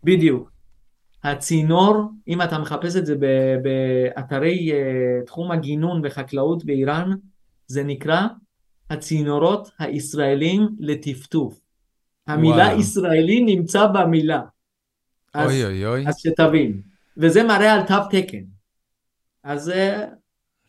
בדיוק. 0.03 0.51
הצינור, 1.23 2.11
אם 2.27 2.41
אתה 2.41 2.59
מחפש 2.59 2.95
את 2.95 3.05
זה 3.05 3.15
באתרי 3.63 4.71
uh, 4.71 5.25
תחום 5.25 5.51
הגינון 5.51 6.01
וחקלאות 6.03 6.65
באיראן, 6.65 7.11
זה 7.67 7.83
נקרא 7.83 8.21
הצינורות 8.89 9.71
הישראלים 9.79 10.69
לטפטוף. 10.79 11.59
המילה 12.27 12.65
וואו. 12.65 12.79
ישראלי 12.79 13.41
נמצא 13.41 13.87
במילה. 13.87 14.41
אז, 15.33 15.49
אוי 15.49 15.65
אוי 15.65 15.85
אוי. 15.85 16.07
אז 16.07 16.15
שתבין. 16.17 16.81
וזה 17.17 17.43
מראה 17.43 17.73
על 17.73 17.81
תו 17.87 17.95
תקן. 18.09 18.43
אז... 19.43 19.69
אה, 19.69 20.05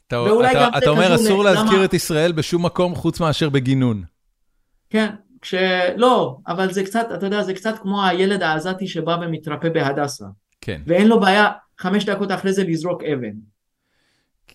אתה, 0.07 0.21
ואולי 0.21 0.51
אתה, 0.51 0.59
גם 0.61 0.71
אתה 0.79 0.91
אומר 0.91 1.15
אסור 1.15 1.45
להזכיר 1.45 1.77
למה... 1.77 1.85
את 1.85 1.95
ישראל 1.95 2.33
בשום 2.33 2.67
מקום 2.67 2.95
חוץ 2.95 3.21
מאשר 3.21 3.49
בגינון. 3.49 4.05
כן, 4.91 5.15
כשלא, 5.43 6.37
אבל 6.47 6.73
זה 6.73 6.85
קצת, 6.85 7.09
אתה 7.15 7.27
יודע, 7.27 7.43
זה 7.43 7.55
קצת 7.55 7.75
כמו 7.83 8.07
הילד 8.07 8.43
העזתי 8.43 8.89
שבא 8.89 9.17
ומתרפא 9.23 9.69
בהדסה. 9.69 10.27
כן. 10.61 10.81
ואין 10.87 11.09
לו 11.09 11.21
בעיה 11.21 11.51
חמש 11.79 12.05
דקות 12.05 12.31
אחרי 12.31 12.53
זה 12.53 12.65
לזרוק 12.65 13.03
אבן. 13.03 13.33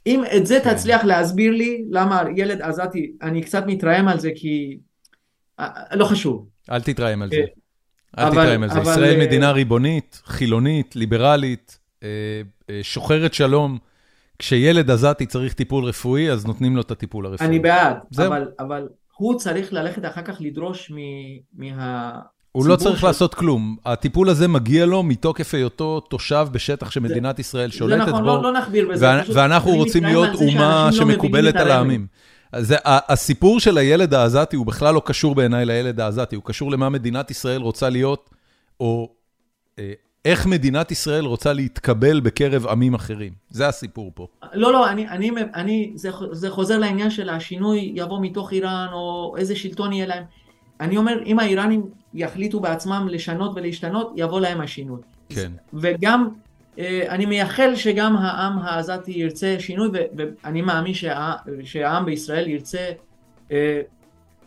אם 0.08 0.24
את 0.38 0.48
זה 0.48 0.60
כן. 0.64 0.74
תצליח 0.74 1.04
להסביר 1.04 1.52
לי, 1.52 1.86
למה 1.90 2.24
ילד 2.36 2.62
עזתי, 2.62 3.12
אני 3.22 3.42
קצת 3.42 3.64
מתרעם 3.68 4.08
על 4.08 4.20
זה 4.20 4.30
כי... 4.36 4.78
אה, 5.60 5.70
לא 5.92 6.06
חשוב. 6.06 6.48
אל 6.72 6.82
תתרעם 6.82 7.22
על 7.22 7.30
זה. 7.30 7.36
אה, 8.18 8.24
אל 8.24 8.32
תתרעם 8.32 8.64
על 8.64 8.70
זה. 8.70 8.80
אבל... 8.80 8.92
ישראל 8.92 9.20
אה, 9.20 9.26
מדינה 9.26 9.52
ריבונית, 9.52 10.22
חילונית, 10.26 10.96
ליברלית, 10.96 11.80
שוחרת 12.82 13.34
שלום. 13.34 13.78
כשילד 14.40 14.92
עזתי 14.92 15.26
צריך 15.26 15.54
טיפול 15.54 15.86
רפואי, 15.86 16.32
אז 16.32 16.46
נותנים 16.46 16.76
לו 16.76 16.82
את 16.82 16.92
הטיפול 16.92 17.26
הרפואי. 17.26 17.48
אני 17.48 17.60
בעד, 17.60 17.98
אבל, 18.18 18.48
אבל 18.60 18.88
הוא 19.18 19.40
צריך 19.40 19.74
ללכת 19.74 20.06
אחר 20.06 20.22
כך 20.22 20.38
לדרוש 20.40 20.92
מה... 21.54 22.20
הוא 22.52 22.66
לא 22.66 22.76
צריך 22.76 23.00
של... 23.00 23.08
לעשות 23.08 23.34
כלום, 23.34 23.76
הטיפול 23.86 24.30
הזה 24.30 24.48
מגיע 24.48 24.86
לו 24.86 25.04
מתוקף 25.04 25.54
היותו 25.54 26.00
תושב 26.00 26.48
בשטח 26.52 26.92
שמדינת 26.92 27.38
זה, 27.38 27.42
ישראל 27.42 27.72
שולטת 27.72 28.02
נכון, 28.02 28.12
בו. 28.12 28.18
זה 28.18 28.24
נכון, 28.24 28.44
לא, 28.44 28.54
לא 28.54 28.60
נכביר 28.60 28.90
בזה. 28.90 29.06
ו- 29.06 29.34
ואנחנו 29.34 29.72
רוצים 29.72 30.04
להיות 30.04 30.30
אומה 30.36 30.90
לא 30.92 30.98
שמקובלת 30.98 31.56
על 31.56 31.72
העמים. 31.72 32.08
זה, 32.60 32.76
הסיפור 32.86 33.60
של 33.60 33.78
הילד 33.78 34.14
העזתי 34.14 34.56
הוא 34.56 34.66
בכלל 34.66 34.94
לא 34.94 35.02
קשור 35.06 35.36
בעיניי 35.36 35.66
לילד 35.66 36.00
העזתי, 36.00 36.36
הוא 36.36 36.44
קשור 36.44 36.72
למה 36.72 36.90
מדינת 36.90 37.32
ישראל 37.32 37.62
רוצה 37.62 37.90
להיות, 37.90 38.30
או 38.80 39.10
אה, 39.80 39.94
איך 40.26 40.46
מדינת 40.46 40.92
ישראל 40.92 41.26
רוצה 41.26 41.54
להתקבל 41.54 42.20
בקרב 42.20 42.68
עמים 42.68 42.94
אחרים. 42.94 43.34
זה 43.50 43.68
הסיפור 43.68 44.12
פה. 44.16 44.28
לא, 44.54 44.74
לא, 44.74 44.90
אני, 44.90 45.10
אני, 45.10 45.32
אני, 45.56 45.92
זה, 45.96 46.10
זה 46.32 46.50
חוזר 46.50 46.78
לעניין 46.78 47.10
של 47.10 47.30
השינוי 47.30 47.92
יבוא 47.96 48.20
מתוך 48.22 48.52
איראן, 48.52 48.88
או 48.92 49.36
איזה 49.38 49.56
שלטון 49.56 49.94
יהיה 49.94 50.06
להם. 50.06 50.24
אני 50.80 50.98
אומר, 50.98 51.24
אם 51.26 51.40
האיראנים 51.40 51.84
יחליטו 52.14 52.60
בעצמם 52.60 53.08
לשנות 53.12 53.52
ולהשתנות, 53.56 54.14
יבוא 54.16 54.40
להם 54.40 54.62
השינוי. 54.62 55.02
כן. 55.30 55.52
וגם, 55.74 56.30
אה, 56.80 57.06
אני 57.10 57.26
מייחל 57.26 57.76
שגם 57.76 58.18
העם 58.18 58.60
העזתי 58.60 59.12
ירצה 59.12 59.56
שינוי, 59.60 59.90
ואני 60.16 60.62
מאמין 60.62 60.94
שה, 60.94 61.34
שהעם 61.64 62.06
בישראל 62.06 62.48
ירצה 62.48 62.90
אה, 63.52 63.82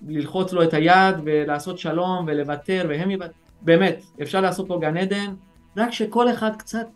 ללחוץ 0.08 0.52
לו 0.52 0.62
את 0.62 0.74
היד 0.74 1.16
ולעשות 1.24 1.78
שלום 1.78 2.24
ולוותר, 2.26 2.86
והם 2.88 3.10
יוותרו. 3.10 3.34
באמת, 3.62 4.02
אפשר 4.22 4.40
לעשות 4.40 4.68
פה 4.68 4.78
גן 4.80 4.96
עדן, 4.96 5.34
רק 5.78 5.92
שכל 5.92 6.32
אחד 6.32 6.56
קצת 6.56 6.86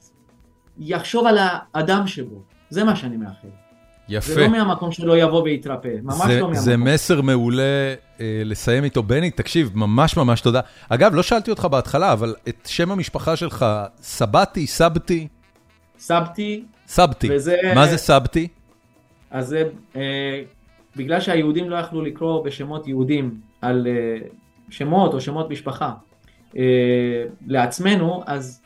יחשוב 0.79 1.27
על 1.27 1.39
האדם 1.41 2.07
שבו. 2.07 2.43
זה 2.71 2.85
מה 2.85 2.97
שאני 2.97 3.17
מאחל. 3.17 3.49
יפה. 4.09 4.33
זה 4.33 4.41
לא 4.41 4.49
מהמקום 4.49 4.93
שלא 4.93 5.19
יבוא 5.19 5.43
ויתרפא, 5.43 5.89
ממש 6.03 6.17
זה, 6.17 6.41
לא 6.41 6.47
מהמקום. 6.47 6.55
זה 6.55 6.77
מסר 6.77 7.21
מעולה 7.21 7.95
אה, 8.21 8.43
לסיים 8.45 8.85
איתו. 8.85 9.03
בני, 9.03 9.31
תקשיב, 9.31 9.71
ממש 9.75 10.17
ממש 10.17 10.41
תודה. 10.41 10.61
אגב, 10.89 11.15
לא 11.15 11.23
שאלתי 11.23 11.51
אותך 11.51 11.65
בהתחלה, 11.65 12.13
אבל 12.13 12.35
את 12.49 12.69
שם 12.71 12.93
המשפחה 12.93 13.37
שלך, 13.37 13.67
סבתי, 14.03 14.67
סבתי? 14.67 15.29
סבתי. 15.99 16.65
סבתי. 16.87 17.29
וזה... 17.31 17.57
מה 17.75 17.87
זה 17.87 17.97
סבתי? 17.97 18.49
אז 19.31 19.49
זה, 19.49 19.65
אה, 19.97 20.43
בגלל 20.97 21.21
שהיהודים 21.21 21.71
לא 21.71 21.77
יכלו 21.77 22.03
לקרוא 22.03 22.45
בשמות 22.45 22.89
יהודים 22.89 23.41
על 23.61 23.87
אה, 23.87 24.29
שמות 24.71 25.15
או 25.15 25.21
שמות 25.21 25.51
משפחה 25.51 25.93
אה, 26.57 26.63
לעצמנו, 27.47 28.23
אז 28.27 28.62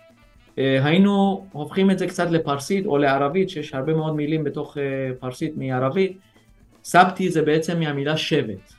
היינו 0.57 1.47
הופכים 1.53 1.91
את 1.91 1.99
זה 1.99 2.07
קצת 2.07 2.31
לפרסית 2.31 2.87
או 2.87 2.99
לערבית, 2.99 3.51
שיש 3.51 3.75
הרבה 3.75 3.95
מאוד 3.95 4.17
מילים 4.17 4.45
בתוך 4.45 4.79
אה, 4.79 4.83
פרסית 5.19 5.53
מערבית. 5.57 6.19
סבתי 6.85 7.31
זה 7.31 7.43
בעצם 7.43 7.81
מהמילה 7.81 8.17
שבט. 8.17 8.73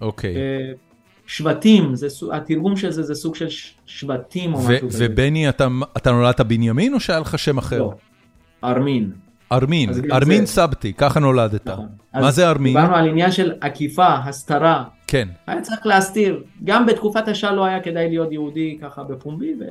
אוקיי. 0.00 0.36
אה, 0.36 0.72
שבטים, 1.26 1.94
זה, 1.94 2.06
התרגום 2.32 2.76
של 2.76 2.90
זה 2.90 3.02
זה 3.02 3.14
סוג 3.14 3.34
של 3.34 3.46
שבטים 3.86 4.54
או 4.54 4.58
משהו 4.58 4.88
כזה. 4.88 5.06
ובני, 5.10 5.48
אתה, 5.48 5.68
אתה 5.96 6.12
נולדת 6.12 6.40
בנימין 6.40 6.94
או 6.94 7.00
שהיה 7.00 7.20
לך 7.20 7.38
שם 7.38 7.58
אחר? 7.58 7.78
לא, 7.78 7.94
ארמין. 8.64 9.12
ארמין, 9.52 9.90
ארמין 10.12 10.46
זה... 10.46 10.52
סבתי, 10.52 10.92
ככה 10.92 11.20
נולדת. 11.20 11.66
נכון. 11.68 11.86
מה 12.14 12.30
זה 12.30 12.48
ארמין? 12.48 12.76
דיברנו 12.76 12.96
על 12.96 13.08
עניין 13.08 13.32
של 13.32 13.52
עקיפה, 13.60 14.14
הסתרה. 14.14 14.84
כן. 15.06 15.28
היה 15.46 15.60
צריך 15.60 15.86
להסתיר. 15.86 16.42
גם 16.64 16.86
בתקופת 16.86 17.28
השעה 17.28 17.52
לא 17.52 17.64
היה 17.64 17.80
כדאי 17.80 18.08
להיות 18.08 18.32
יהודי 18.32 18.78
ככה 18.82 19.02
בפומבי. 19.02 19.54
ו... 19.60 19.64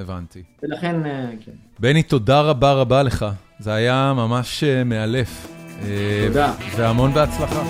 הבנתי. 0.00 0.42
ולכן, 0.62 0.96
כן. 1.44 1.52
בני, 1.78 2.02
תודה 2.02 2.40
רבה 2.40 2.72
רבה 2.72 3.02
לך. 3.02 3.26
זה 3.58 3.74
היה 3.74 4.12
ממש 4.16 4.64
מאלף. 4.64 5.48
תודה. 6.26 6.52
והמון 6.76 7.14
בהצלחה. 7.14 7.62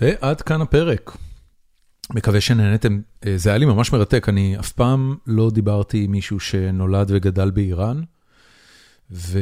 ועד 0.00 0.42
כאן 0.42 0.60
הפרק. 0.60 1.16
מקווה 2.10 2.40
שנהנתם, 2.40 3.00
זה 3.36 3.50
היה 3.50 3.58
לי 3.58 3.66
ממש 3.66 3.92
מרתק, 3.92 4.28
אני 4.28 4.58
אף 4.58 4.72
פעם 4.72 5.16
לא 5.26 5.50
דיברתי 5.50 6.04
עם 6.04 6.10
מישהו 6.10 6.40
שנולד 6.40 7.10
וגדל 7.10 7.50
באיראן, 7.50 8.02
ו... 9.10 9.38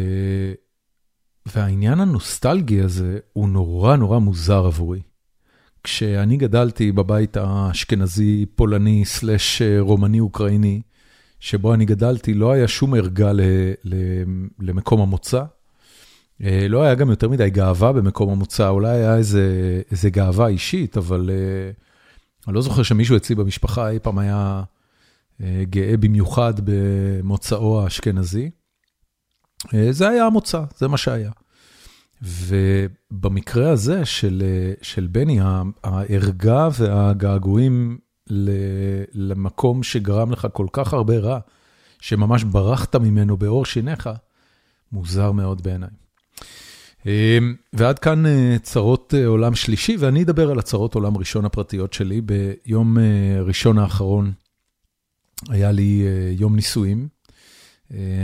והעניין 1.47 2.01
הנוסטלגי 2.01 2.81
הזה 2.81 3.19
הוא 3.33 3.49
נורא 3.49 3.97
נורא 3.97 4.19
מוזר 4.19 4.67
עבורי. 4.67 5.01
כשאני 5.85 6.37
גדלתי 6.37 6.93
בבית 6.93 7.37
האשכנזי, 7.37 8.47
פולני, 8.55 9.05
סלש 9.05 9.63
רומני 9.81 10.21
אוקראיני, 10.21 10.83
שבו 11.41 11.75
אני 11.75 11.85
גדלתי, 11.85 12.35
לא 12.35 12.53
היה 12.53 12.69
שום 12.69 12.95
ערגה 12.95 13.33
ל... 13.33 13.41
ל... 13.85 13.95
למקום 14.61 15.01
המוצא. 15.01 15.43
לא 16.41 16.83
היה 16.83 16.95
גם 16.95 17.11
יותר 17.11 17.29
מדי 17.29 17.51
גאווה 17.51 17.93
במקום 17.93 18.31
המוצא, 18.31 18.69
אולי 18.69 18.91
היה 18.91 19.17
איזה, 19.17 19.83
איזה 19.91 20.11
גאווה 20.11 20.49
אישית, 20.49 20.97
אבל... 20.97 21.31
אני 22.47 22.55
לא 22.55 22.63
זוכר 22.63 22.83
שמישהו 22.83 23.17
אצלי 23.17 23.35
במשפחה 23.35 23.91
אי 23.91 23.99
פעם 23.99 24.19
היה 24.19 24.63
גאה 25.63 25.97
במיוחד 25.97 26.55
במוצאו 26.65 27.83
האשכנזי. 27.83 28.51
זה 29.91 30.09
היה 30.09 30.27
המוצא, 30.27 30.63
זה 30.77 30.89
מה 30.89 30.97
שהיה. 30.97 31.31
ובמקרה 32.23 33.71
הזה 33.71 34.05
של, 34.05 34.43
של 34.83 35.07
בני, 35.07 35.39
הערגה 35.85 36.69
והגעגועים 36.79 37.99
למקום 39.13 39.83
שגרם 39.83 40.33
לך 40.33 40.49
כל 40.53 40.67
כך 40.73 40.93
הרבה 40.93 41.19
רע, 41.19 41.39
שממש 42.01 42.45
ברחת 42.45 42.97
ממנו 42.97 43.37
בעור 43.37 43.65
שיניך, 43.65 44.11
מוזר 44.93 45.33
מאוד 45.33 45.63
בעיניי. 45.63 45.91
ועד 47.73 47.99
כאן 47.99 48.25
צרות 48.63 49.15
עולם 49.27 49.55
שלישי, 49.55 49.97
ואני 49.99 50.23
אדבר 50.23 50.51
על 50.51 50.59
הצרות 50.59 50.95
עולם 50.95 51.17
ראשון 51.17 51.45
הפרטיות 51.45 51.93
שלי. 51.93 52.21
ביום 52.21 52.97
ראשון 53.45 53.79
האחרון 53.79 54.33
היה 55.49 55.73
לי 55.73 56.03
יום 56.39 56.57
נישואים. 56.57 57.09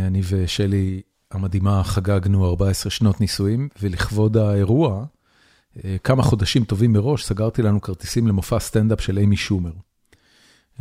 אני 0.07 0.21
ושלי 0.29 1.01
המדהימה 1.31 1.85
חגגנו 1.85 2.47
14 2.47 2.91
שנות 2.91 3.21
נישואים, 3.21 3.69
ולכבוד 3.83 4.37
האירוע, 4.37 5.05
כמה 6.05 6.23
חודשים 6.23 6.65
טובים 6.65 6.93
מראש, 6.93 7.25
סגרתי 7.25 7.63
לנו 7.63 7.81
כרטיסים 7.81 8.27
למופע 8.27 8.61
סטנדאפ 8.61 9.01
של 9.01 9.19
אימי 9.19 9.37
שומר. 9.37 9.73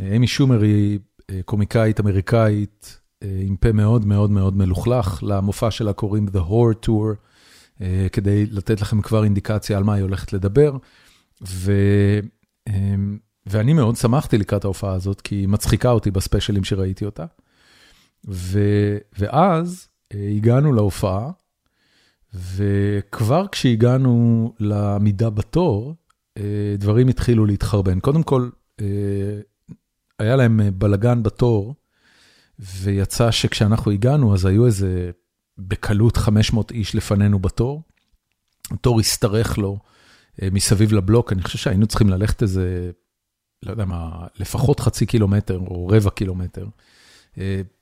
אימי 0.00 0.26
שומר 0.26 0.62
היא 0.62 0.98
קומיקאית 1.44 2.00
אמריקאית 2.00 3.00
עם 3.22 3.56
פה 3.56 3.72
מאוד 3.72 4.06
מאוד 4.06 4.30
מאוד 4.30 4.56
מלוכלך, 4.56 5.22
למופע 5.22 5.70
שלה 5.70 5.92
קוראים 5.92 6.26
The 6.28 6.40
Horror 6.50 6.86
Tour. 6.86 7.14
כדי 8.12 8.46
לתת 8.46 8.80
לכם 8.80 9.02
כבר 9.02 9.24
אינדיקציה 9.24 9.76
על 9.76 9.84
מה 9.84 9.94
היא 9.94 10.02
הולכת 10.02 10.32
לדבר. 10.32 10.76
ו... 11.46 11.72
ואני 13.46 13.72
מאוד 13.72 13.96
שמחתי 13.96 14.38
לקראת 14.38 14.64
ההופעה 14.64 14.92
הזאת, 14.92 15.20
כי 15.20 15.34
היא 15.34 15.48
מצחיקה 15.48 15.90
אותי 15.90 16.10
בספיישלים 16.10 16.64
שראיתי 16.64 17.04
אותה. 17.04 17.24
ו... 18.28 18.60
ואז 19.18 19.88
הגענו 20.36 20.72
להופעה, 20.72 21.30
וכבר 22.34 23.46
כשהגענו 23.52 24.54
לעמידה 24.58 25.30
בתור, 25.30 25.94
דברים 26.78 27.08
התחילו 27.08 27.46
להתחרבן. 27.46 28.00
קודם 28.00 28.22
כל, 28.22 28.48
היה 30.18 30.36
להם 30.36 30.60
בלגן 30.74 31.22
בתור, 31.22 31.74
ויצא 32.58 33.30
שכשאנחנו 33.30 33.92
הגענו, 33.92 34.34
אז 34.34 34.44
היו 34.44 34.66
איזה... 34.66 35.10
בקלות 35.58 36.16
500 36.16 36.70
איש 36.70 36.94
לפנינו 36.94 37.38
בתור. 37.38 37.82
התור 38.70 39.00
השתרך 39.00 39.58
לו 39.58 39.78
מסביב 40.42 40.92
לבלוק, 40.92 41.32
אני 41.32 41.42
חושב 41.42 41.58
שהיינו 41.58 41.86
צריכים 41.86 42.08
ללכת 42.08 42.42
איזה, 42.42 42.90
לא 43.62 43.70
יודע 43.70 43.84
מה, 43.84 44.26
לפחות 44.40 44.80
חצי 44.80 45.06
קילומטר 45.06 45.58
או 45.58 45.88
רבע 45.88 46.10
קילומטר 46.10 46.66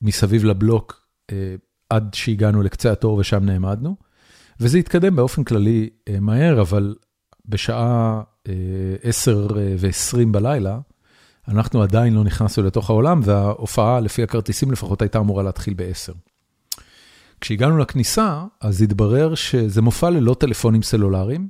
מסביב 0.02 0.44
לבלוק 0.44 1.06
עד 1.90 2.14
שהגענו 2.14 2.62
לקצה 2.62 2.92
התור 2.92 3.18
ושם 3.18 3.44
נעמדנו. 3.44 3.96
וזה 4.60 4.78
התקדם 4.78 5.16
באופן 5.16 5.44
כללי 5.44 5.90
מהר, 6.20 6.60
אבל 6.60 6.94
בשעה 7.46 8.22
10 9.02 9.48
ו-20 9.78 10.26
בלילה, 10.30 10.78
אנחנו 11.48 11.82
עדיין 11.82 12.14
לא 12.14 12.24
נכנסנו 12.24 12.64
לתוך 12.64 12.90
העולם, 12.90 13.20
וההופעה, 13.24 14.00
לפי 14.00 14.22
הכרטיסים 14.22 14.70
לפחות, 14.70 15.02
הייתה 15.02 15.18
אמורה 15.18 15.42
להתחיל 15.42 15.74
ב-10. 15.76 16.14
כשהגענו 17.40 17.78
לכניסה, 17.78 18.44
אז 18.60 18.82
התברר 18.82 19.34
שזה 19.34 19.82
מופע 19.82 20.10
ללא 20.10 20.36
טלפונים 20.40 20.82
סלולריים, 20.82 21.48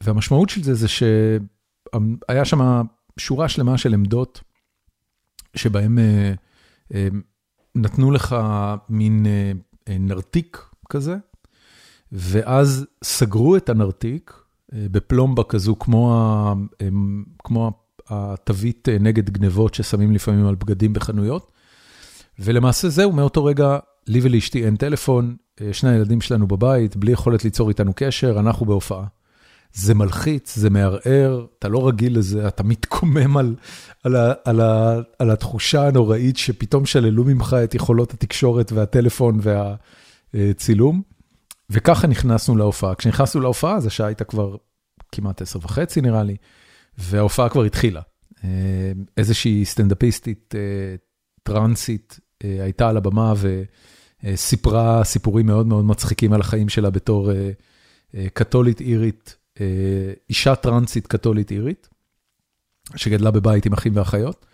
והמשמעות 0.00 0.48
של 0.48 0.62
זה 0.62 0.74
זה 0.74 0.88
שהיה 0.88 2.44
שם 2.44 2.82
שורה 3.18 3.48
שלמה 3.48 3.78
של 3.78 3.94
עמדות, 3.94 4.40
שבהם 5.56 5.98
נתנו 7.74 8.10
לך 8.10 8.36
מין 8.88 9.26
נרתיק 9.88 10.64
כזה, 10.88 11.16
ואז 12.12 12.86
סגרו 13.04 13.56
את 13.56 13.68
הנרתיק 13.68 14.34
בפלומבה 14.72 15.44
כזו, 15.44 15.76
כמו 15.78 17.72
התווית 18.08 18.88
נגד 19.00 19.30
גנבות 19.30 19.74
ששמים 19.74 20.12
לפעמים 20.12 20.46
על 20.46 20.54
בגדים 20.54 20.92
בחנויות, 20.92 21.52
ולמעשה 22.38 22.88
זהו, 22.88 23.12
מאותו 23.12 23.44
רגע 23.44 23.78
לי 24.06 24.20
ולאשתי 24.22 24.64
אין 24.64 24.76
טלפון, 24.76 25.36
שני 25.72 25.90
הילדים 25.90 26.20
שלנו 26.20 26.46
בבית, 26.46 26.96
בלי 26.96 27.12
יכולת 27.12 27.44
ליצור 27.44 27.68
איתנו 27.68 27.92
קשר, 27.96 28.40
אנחנו 28.40 28.66
בהופעה. 28.66 29.04
זה 29.72 29.94
מלחיץ, 29.94 30.56
זה 30.56 30.70
מערער, 30.70 31.46
אתה 31.58 31.68
לא 31.68 31.88
רגיל 31.88 32.18
לזה, 32.18 32.48
אתה 32.48 32.62
מתקומם 32.62 33.36
על, 33.36 33.54
על, 34.04 34.16
ה, 34.16 34.32
על, 34.44 34.60
ה, 34.60 35.00
על 35.18 35.30
התחושה 35.30 35.86
הנוראית 35.86 36.36
שפתאום 36.36 36.86
שללו 36.86 37.24
ממך 37.24 37.56
את 37.64 37.74
יכולות 37.74 38.14
התקשורת 38.14 38.72
והטלפון 38.72 39.40
והצילום. 40.34 41.02
וככה 41.70 42.06
נכנסנו 42.06 42.56
להופעה. 42.56 42.94
כשנכנסנו 42.94 43.40
להופעה, 43.40 43.76
אז 43.76 43.86
השעה 43.86 44.06
הייתה 44.06 44.24
כבר 44.24 44.56
כמעט 45.12 45.42
עשר 45.42 45.58
וחצי 45.62 46.00
נראה 46.00 46.22
לי, 46.22 46.36
וההופעה 46.98 47.48
כבר 47.48 47.64
התחילה. 47.64 48.00
אה, 48.44 48.92
איזושהי 49.16 49.64
סטנדאפיסטית 49.64 50.54
אה, 50.54 50.94
טרנסית 51.42 52.18
אה, 52.20 52.29
הייתה 52.42 52.88
על 52.88 52.96
הבמה 52.96 53.34
וסיפרה 54.24 55.04
סיפורים 55.04 55.46
מאוד 55.46 55.66
מאוד 55.66 55.84
מצחיקים 55.84 56.32
על 56.32 56.40
החיים 56.40 56.68
שלה 56.68 56.90
בתור 56.90 57.30
קתולית 58.34 58.80
אירית, 58.80 59.36
אישה 60.30 60.54
טרנסית 60.54 61.06
קתולית 61.06 61.50
אירית, 61.50 61.88
שגדלה 62.96 63.30
בבית 63.30 63.66
עם 63.66 63.72
אחים 63.72 63.96
ואחיות. 63.96 64.46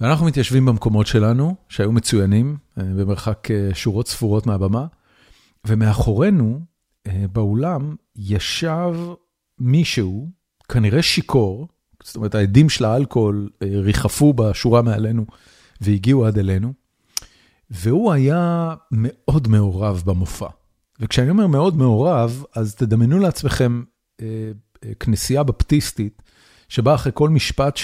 ואנחנו 0.00 0.26
מתיישבים 0.26 0.66
במקומות 0.66 1.06
שלנו, 1.06 1.54
שהיו 1.68 1.92
מצוינים, 1.92 2.56
במרחק 2.76 3.48
שורות 3.72 4.08
ספורות 4.08 4.46
מהבמה, 4.46 4.86
ומאחורינו, 5.66 6.60
באולם, 7.32 7.96
ישב 8.16 8.94
מישהו, 9.58 10.28
כנראה 10.68 11.02
שיכור, 11.02 11.68
זאת 12.02 12.16
אומרת, 12.16 12.34
העדים 12.34 12.68
של 12.68 12.84
האלכוהול 12.84 13.50
ריחפו 13.62 14.32
בשורה 14.32 14.82
מעלינו 14.82 15.26
והגיעו 15.80 16.26
עד 16.26 16.38
אלינו, 16.38 16.72
והוא 17.70 18.12
היה 18.12 18.74
מאוד 18.90 19.48
מעורב 19.48 20.02
במופע. 20.06 20.48
וכשאני 21.00 21.30
אומר 21.30 21.46
מאוד 21.46 21.76
מעורב, 21.76 22.44
אז 22.54 22.74
תדמיינו 22.74 23.18
לעצמכם 23.18 23.82
אה, 24.22 24.26
אה, 24.84 24.94
כנסייה 25.00 25.42
בפטיסטית, 25.42 26.22
שבה 26.68 26.94
אחרי 26.94 27.12
כל 27.14 27.28
משפט 27.28 27.76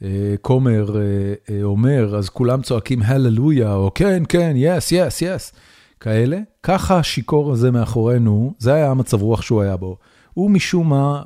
שהכומר 0.00 0.96
אה, 0.96 1.62
אומר, 1.62 2.16
אז 2.16 2.28
כולם 2.28 2.62
צועקים 2.62 3.02
הללויה, 3.02 3.74
או 3.74 3.90
כן, 3.94 4.22
כן, 4.28 4.52
יס, 4.56 4.92
יס, 4.92 5.22
יס, 5.22 5.52
כאלה. 6.00 6.38
ככה 6.62 6.98
השיכור 6.98 7.52
הזה 7.52 7.70
מאחורינו, 7.70 8.54
זה 8.58 8.74
היה 8.74 8.90
המצב 8.90 9.22
רוח 9.22 9.42
שהוא 9.42 9.62
היה 9.62 9.76
בו. 9.76 9.96
הוא 10.34 10.50
משום 10.50 10.88
מה 10.88 11.22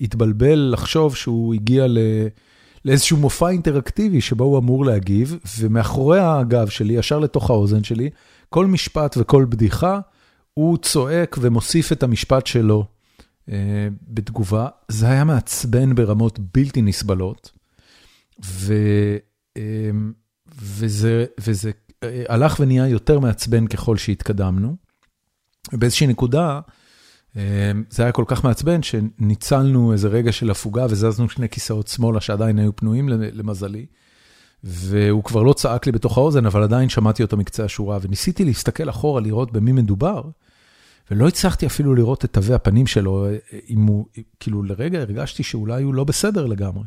התבלבל 0.00 0.70
לחשוב 0.72 1.16
שהוא 1.16 1.54
הגיע 1.54 1.86
ל... 1.88 1.98
לאיזשהו 2.84 3.16
מופע 3.16 3.48
אינטראקטיבי 3.48 4.20
שבו 4.20 4.44
הוא 4.44 4.58
אמור 4.58 4.84
להגיב, 4.84 5.38
ומאחורי 5.58 6.20
הגב 6.20 6.68
שלי, 6.68 6.94
ישר 6.94 7.18
לתוך 7.18 7.50
האוזן 7.50 7.84
שלי, 7.84 8.10
כל 8.48 8.66
משפט 8.66 9.16
וכל 9.20 9.46
בדיחה, 9.48 10.00
הוא 10.54 10.78
צועק 10.78 11.36
ומוסיף 11.40 11.92
את 11.92 12.02
המשפט 12.02 12.46
שלו 12.46 12.84
אה, 13.48 13.88
בתגובה. 14.08 14.68
זה 14.88 15.06
היה 15.08 15.24
מעצבן 15.24 15.94
ברמות 15.94 16.38
בלתי 16.54 16.82
נסבלות, 16.82 17.52
ו, 18.44 18.74
אה, 19.56 19.90
וזה, 20.62 21.24
וזה 21.40 21.70
אה, 22.02 22.24
הלך 22.28 22.56
ונהיה 22.60 22.88
יותר 22.88 23.18
מעצבן 23.18 23.66
ככל 23.66 23.96
שהתקדמנו. 23.96 24.76
באיזושהי 25.72 26.06
נקודה, 26.06 26.60
זה 27.90 28.02
היה 28.02 28.12
כל 28.12 28.24
כך 28.26 28.44
מעצבן 28.44 28.82
שניצלנו 28.82 29.92
איזה 29.92 30.08
רגע 30.08 30.32
של 30.32 30.50
הפוגה 30.50 30.86
וזזנו 30.90 31.28
שני 31.28 31.48
כיסאות 31.48 31.88
שמאלה 31.88 32.20
שעדיין 32.20 32.58
היו 32.58 32.76
פנויים 32.76 33.08
למזלי. 33.08 33.86
והוא 34.64 35.24
כבר 35.24 35.42
לא 35.42 35.52
צעק 35.52 35.86
לי 35.86 35.92
בתוך 35.92 36.18
האוזן, 36.18 36.46
אבל 36.46 36.62
עדיין 36.62 36.88
שמעתי 36.88 37.22
אותו 37.22 37.36
מקצה 37.36 37.64
השורה, 37.64 37.98
וניסיתי 38.02 38.44
להסתכל 38.44 38.90
אחורה 38.90 39.20
לראות 39.20 39.52
במי 39.52 39.72
מדובר, 39.72 40.22
ולא 41.10 41.28
הצלחתי 41.28 41.66
אפילו 41.66 41.94
לראות 41.94 42.24
את 42.24 42.32
תווי 42.32 42.54
הפנים 42.54 42.86
שלו, 42.86 43.26
אם 43.68 43.82
הוא, 43.82 44.06
כאילו 44.40 44.62
לרגע 44.62 45.00
הרגשתי 45.00 45.42
שאולי 45.42 45.82
הוא 45.82 45.94
לא 45.94 46.04
בסדר 46.04 46.46
לגמרי. 46.46 46.84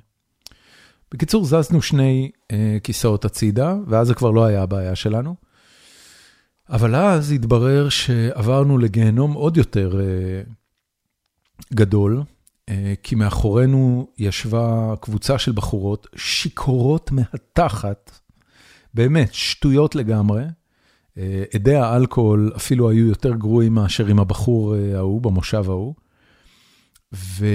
בקיצור, 1.12 1.46
זזנו 1.46 1.82
שני 1.82 2.32
אה, 2.52 2.78
כיסאות 2.84 3.26
הצידה, 3.26 3.76
ואז 3.88 4.08
זה 4.08 4.14
כבר 4.14 4.32
לא 4.32 4.46
היה 4.46 4.64
הבעיה 4.64 4.96
שלנו. 4.96 5.36
אבל 6.70 6.96
אז 6.96 7.32
התברר 7.32 7.90
שעברנו 7.90 8.78
לגיהנום 8.78 9.34
עוד 9.34 9.58
יותר 9.58 10.00
אה, 10.00 10.42
גדול, 11.74 12.24
אה, 12.70 12.94
כי 13.04 13.16
מאחורינו 13.16 14.08
ישבה 14.18 14.94
קבוצה 15.02 15.38
של 15.38 15.52
בחורות 15.52 16.08
שיכורות 16.16 17.12
מהתחת, 17.12 18.20
באמת, 18.94 19.34
שטויות 19.34 19.96
לגמרי. 19.96 20.44
אה, 21.18 21.44
אדי 21.56 21.76
האלכוהול 21.76 22.52
אפילו 22.56 22.90
היו 22.90 23.08
יותר 23.08 23.34
גרועים 23.34 23.74
מאשר 23.74 24.08
עם 24.08 24.20
הבחור 24.20 24.76
ההוא, 24.96 25.22
במושב 25.22 25.64
ההוא. 25.70 25.94
ו... 27.14 27.46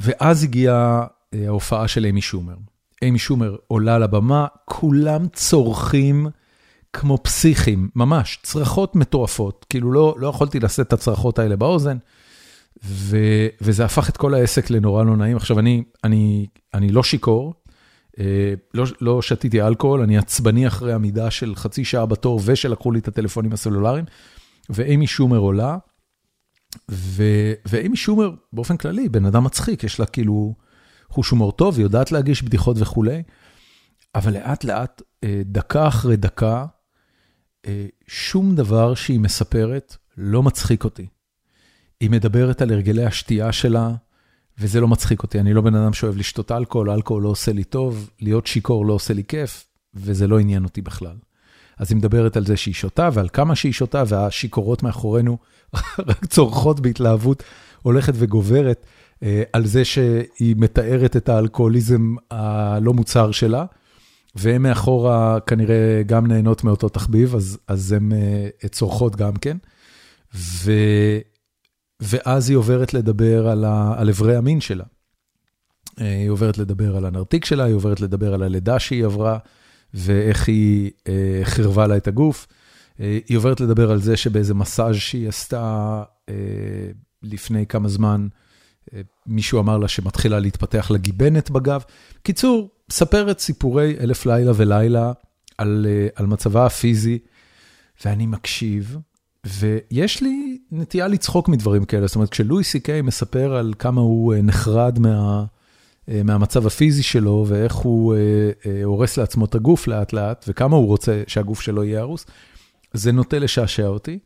ואז 0.00 0.44
הגיעה 0.44 1.06
ההופעה 1.32 1.88
של 1.88 2.04
אימי 2.04 2.20
שומר. 2.20 2.54
אימי 3.02 3.18
שומר 3.18 3.56
עולה 3.66 3.98
לבמה, 3.98 4.46
כולם 4.64 5.28
צורכים 5.28 6.26
כמו 7.00 7.18
פסיכים, 7.22 7.88
ממש, 7.94 8.38
צרחות 8.42 8.96
מטורפות. 8.96 9.66
כאילו 9.68 9.92
לא, 9.92 10.14
לא 10.18 10.26
יכולתי 10.26 10.60
לשאת 10.60 10.86
את 10.86 10.92
הצרחות 10.92 11.38
האלה 11.38 11.56
באוזן, 11.56 11.96
ו, 12.84 13.16
וזה 13.60 13.84
הפך 13.84 14.08
את 14.08 14.16
כל 14.16 14.34
העסק 14.34 14.70
לנורא 14.70 15.04
לא 15.04 15.16
נעים. 15.16 15.36
עכשיו, 15.36 15.58
אני, 15.58 15.82
אני, 16.04 16.46
אני 16.74 16.88
לא 16.88 17.02
שיכור, 17.02 17.54
אה, 18.18 18.54
לא, 18.74 18.84
לא 19.00 19.22
שתיתי 19.22 19.62
אלכוהול, 19.62 20.00
אני 20.00 20.18
עצבני 20.18 20.66
אחרי 20.66 20.92
עמידה 20.92 21.30
של 21.30 21.54
חצי 21.54 21.84
שעה 21.84 22.06
בתור 22.06 22.40
ושלקחו 22.44 22.92
לי 22.92 22.98
את 22.98 23.08
הטלפונים 23.08 23.52
הסלולריים, 23.52 24.04
ואימי 24.70 25.06
שומר 25.06 25.38
עולה, 25.38 25.76
ו, 26.90 27.22
ואימי 27.66 27.96
שומר 27.96 28.30
באופן 28.52 28.76
כללי, 28.76 29.08
בן 29.08 29.24
אדם 29.24 29.44
מצחיק, 29.44 29.84
יש 29.84 30.00
לה 30.00 30.06
כאילו 30.06 30.54
חוש 31.08 31.30
הומור 31.30 31.52
טוב, 31.52 31.76
היא 31.76 31.82
יודעת 31.82 32.12
להגיש 32.12 32.42
בדיחות 32.42 32.76
וכולי, 32.80 33.22
אבל 34.14 34.32
לאט 34.32 34.64
לאט, 34.64 35.02
אה, 35.24 35.42
דקה 35.44 35.88
אחרי 35.88 36.16
דקה, 36.16 36.66
שום 38.08 38.54
דבר 38.54 38.94
שהיא 38.94 39.20
מספרת 39.20 39.96
לא 40.16 40.42
מצחיק 40.42 40.84
אותי. 40.84 41.06
היא 42.00 42.10
מדברת 42.10 42.62
על 42.62 42.72
הרגלי 42.72 43.04
השתייה 43.04 43.52
שלה, 43.52 43.94
וזה 44.58 44.80
לא 44.80 44.88
מצחיק 44.88 45.22
אותי. 45.22 45.40
אני 45.40 45.54
לא 45.54 45.60
בן 45.60 45.74
אדם 45.74 45.92
שאוהב 45.92 46.16
לשתות 46.16 46.52
אלכוהול, 46.52 46.90
אלכוהול 46.90 47.22
לא 47.22 47.28
עושה 47.28 47.52
לי 47.52 47.64
טוב, 47.64 48.10
להיות 48.20 48.46
שיכור 48.46 48.86
לא 48.86 48.92
עושה 48.92 49.14
לי 49.14 49.24
כיף, 49.24 49.64
וזה 49.94 50.26
לא 50.26 50.38
עניין 50.38 50.64
אותי 50.64 50.82
בכלל. 50.82 51.16
אז 51.78 51.90
היא 51.90 51.96
מדברת 51.96 52.36
על 52.36 52.46
זה 52.46 52.56
שהיא 52.56 52.74
שותה, 52.74 53.08
ועל 53.12 53.28
כמה 53.32 53.54
שהיא 53.54 53.72
שותה, 53.72 54.02
והשיכורות 54.08 54.82
מאחורינו 54.82 55.38
רק 56.08 56.26
צורחות 56.26 56.80
בהתלהבות 56.80 57.42
הולכת 57.82 58.12
וגוברת, 58.16 58.86
אה, 59.22 59.42
על 59.52 59.66
זה 59.66 59.84
שהיא 59.84 60.56
מתארת 60.58 61.16
את 61.16 61.28
האלכוהוליזם 61.28 62.14
הלא 62.30 62.92
מוצר 62.92 63.30
שלה. 63.30 63.64
והן 64.36 64.62
מאחורה 64.62 65.40
כנראה 65.40 66.02
גם 66.06 66.26
נהנות 66.26 66.64
מאותו 66.64 66.88
תחביב, 66.88 67.34
אז, 67.66 67.92
הן 67.92 68.12
uh, 68.12 68.68
צורכות 68.68 69.16
גם 69.16 69.32
כן. 69.36 69.56
ואז 72.00 72.50
היא 72.50 72.56
עוברת 72.56 72.94
לדבר 72.94 73.48
על, 73.48 74.08
אברי 74.10 74.36
המין 74.36 74.60
שלה. 74.60 74.84
Uh, 74.84 76.02
היא 76.02 76.30
עוברת 76.30 76.58
לדבר 76.58 76.96
על 76.96 77.04
הנרתיק 77.04 77.44
שלה, 77.44 77.64
היא 77.64 77.74
עוברת 77.74 78.00
לדבר 78.00 78.34
על 78.34 78.42
הלידה 78.42 78.78
שהיא 78.78 79.04
עברה, 79.04 79.38
ואיך 79.94 80.48
היא 80.48 80.90
uh, 80.98 81.10
חירבה 81.44 81.86
לה 81.86 81.96
את 81.96 82.08
הגוף. 82.08 82.46
היא 82.98 83.36
עוברת 83.36 83.60
לדבר 83.60 83.90
על 83.90 84.00
זה 84.00 84.16
שבאיזה 84.16 84.54
מסאז' 84.54 84.96
שהיא 84.96 85.28
עשתה 85.28 86.02
לפני 87.22 87.66
כמה 87.66 87.88
זמן, 87.88 88.28
מישהו 89.26 89.60
אמר 89.60 89.78
לה 89.78 89.88
שמתחילה 89.88 90.38
להתפתח 90.38 90.90
לה 90.90 90.98
גיבנת 90.98 91.50
בגב. 91.50 91.82
קיצור, 92.22 92.70
מספרת 92.90 93.38
סיפורי 93.38 93.96
אלף 94.00 94.26
לילה 94.26 94.52
ולילה 94.54 95.12
על, 95.58 95.86
אה, 95.88 96.08
על 96.14 96.26
מצבה 96.26 96.66
הפיזי, 96.66 97.18
ואני 98.04 98.26
מקשיב, 98.26 98.96
ויש 99.46 100.22
לי 100.22 100.58
נטייה 100.72 101.08
לצחוק 101.08 101.48
מדברים 101.48 101.84
כאלה. 101.84 102.06
זאת 102.06 102.16
אומרת, 102.16 102.28
כשלואי 102.28 102.64
סי 102.64 102.80
קיי 102.80 103.02
מספר 103.02 103.56
על 103.56 103.74
כמה 103.78 104.00
הוא 104.00 104.34
אה, 104.34 104.42
נחרד 104.42 104.98
מה, 104.98 105.44
אה, 106.08 106.22
מהמצב 106.24 106.66
הפיזי 106.66 107.02
שלו, 107.02 107.44
ואיך 107.48 107.74
הוא 107.74 108.16
הורס 108.84 109.16
לעצמו 109.16 109.44
את 109.44 109.54
הגוף 109.54 109.86
לאט 109.86 110.12
לאט, 110.12 110.44
וכמה 110.48 110.76
הוא 110.76 110.86
רוצה 110.86 111.22
שהגוף 111.26 111.60
שלו 111.60 111.84
יהיה 111.84 112.00
הרוס, 112.00 112.26
זה 112.92 113.12
נוטה 113.12 113.38
לשעשע 113.38 113.86
אותי. 113.86 114.18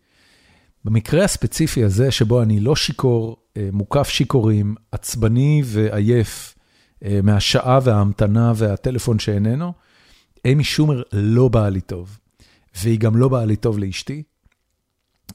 במקרה 0.85 1.25
הספציפי 1.25 1.85
הזה, 1.85 2.11
שבו 2.11 2.43
אני 2.43 2.61
לא 2.61 2.77
שיכור, 2.77 3.37
מוקף 3.73 4.09
שיכורים, 4.09 4.75
עצבני 4.93 5.63
ועייף, 5.65 6.55
מהשעה 7.23 7.79
וההמתנה 7.83 8.53
והטלפון 8.57 9.19
שאיננו, 9.19 9.73
אמי 10.47 10.65
שומר 10.65 11.03
לא 11.13 11.49
באה 11.49 11.71
לי 11.71 11.81
טוב. 11.81 12.19
והיא 12.83 12.99
גם 12.99 13.17
לא 13.17 13.29
באה 13.29 13.45
לי 13.45 13.57
טוב 13.57 13.79
לאשתי. 13.79 14.23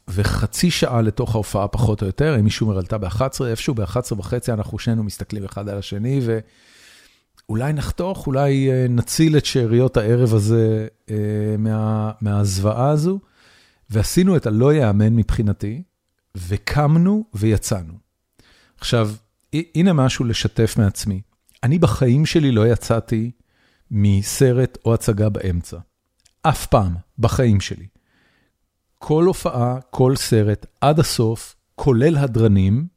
וחצי 0.08 0.72
שעה 0.72 1.02
לתוך 1.02 1.36
ההופעה 1.36 1.68
פחות 1.68 2.02
או 2.02 2.08
יותר, 2.08 2.40
אמי 2.40 2.50
שומר 2.50 2.78
עלתה 2.78 2.98
ב-11, 2.98 3.46
איפשהו 3.46 3.74
ב-11 3.74 4.14
וחצי 4.18 4.54
אנחנו 4.54 4.80
שנינו 4.80 5.04
מסתכלים 5.04 5.46
אחד 5.46 5.70
על 5.70 5.78
השני, 5.78 6.20
ואולי 7.50 7.74
נחתוך, 7.74 8.28
אולי 8.28 8.72
אה, 8.72 8.86
נציל 8.90 9.38
את 9.38 9.46
שאריות 9.46 9.98
הערב 9.98 10.34
הזה 10.34 10.88
אה, 11.10 11.16
מה, 11.58 12.12
מהזוועה 12.22 12.90
הזו. 12.90 13.20
ועשינו 13.90 14.38
את 14.38 14.46
הלא 14.46 14.74
ייאמן 14.74 15.16
מבחינתי, 15.16 15.84
וקמנו 16.36 17.26
ויצאנו. 17.34 17.94
עכשיו, 18.80 19.12
הנה 19.76 19.94
משהו 19.94 20.26
לשתף 20.26 20.76
מעצמי. 20.78 21.22
אני 21.66 21.80
בחיים 21.80 22.26
שלי 22.26 22.52
לא 22.52 22.68
יצאתי 22.68 23.32
מסרט 23.92 24.78
או 24.86 24.94
הצגה 24.94 25.30
באמצע. 25.30 25.78
אף 26.42 26.66
פעם, 26.66 26.96
בחיים 27.20 27.62
שלי. 27.62 27.88
כל 28.98 29.26
הופעה, 29.26 29.78
כל 29.90 30.16
סרט, 30.16 30.66
עד 30.82 31.00
הסוף, 31.00 31.56
כולל 31.76 32.18
הדרנים, 32.18 32.88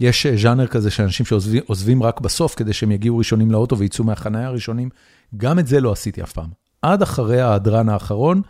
יש 0.00 0.26
ז'אנר 0.26 0.66
כזה 0.66 0.90
שאנשים 0.90 1.26
שעוזבים 1.26 2.02
רק 2.02 2.20
בסוף 2.20 2.54
כדי 2.54 2.72
שהם 2.72 2.90
יגיעו 2.90 3.18
ראשונים 3.18 3.50
לאוטו 3.50 3.78
ויצאו 3.78 4.04
מהחניה 4.04 4.46
הראשונים, 4.46 4.88
גם 5.36 5.58
את 5.58 5.66
זה 5.66 5.80
לא 5.80 5.92
עשיתי 5.92 6.22
אף 6.22 6.32
פעם. 6.32 6.50
עד 6.82 7.02
אחרי 7.02 7.40
ההדרן 7.40 7.88
האחרון, 7.88 8.42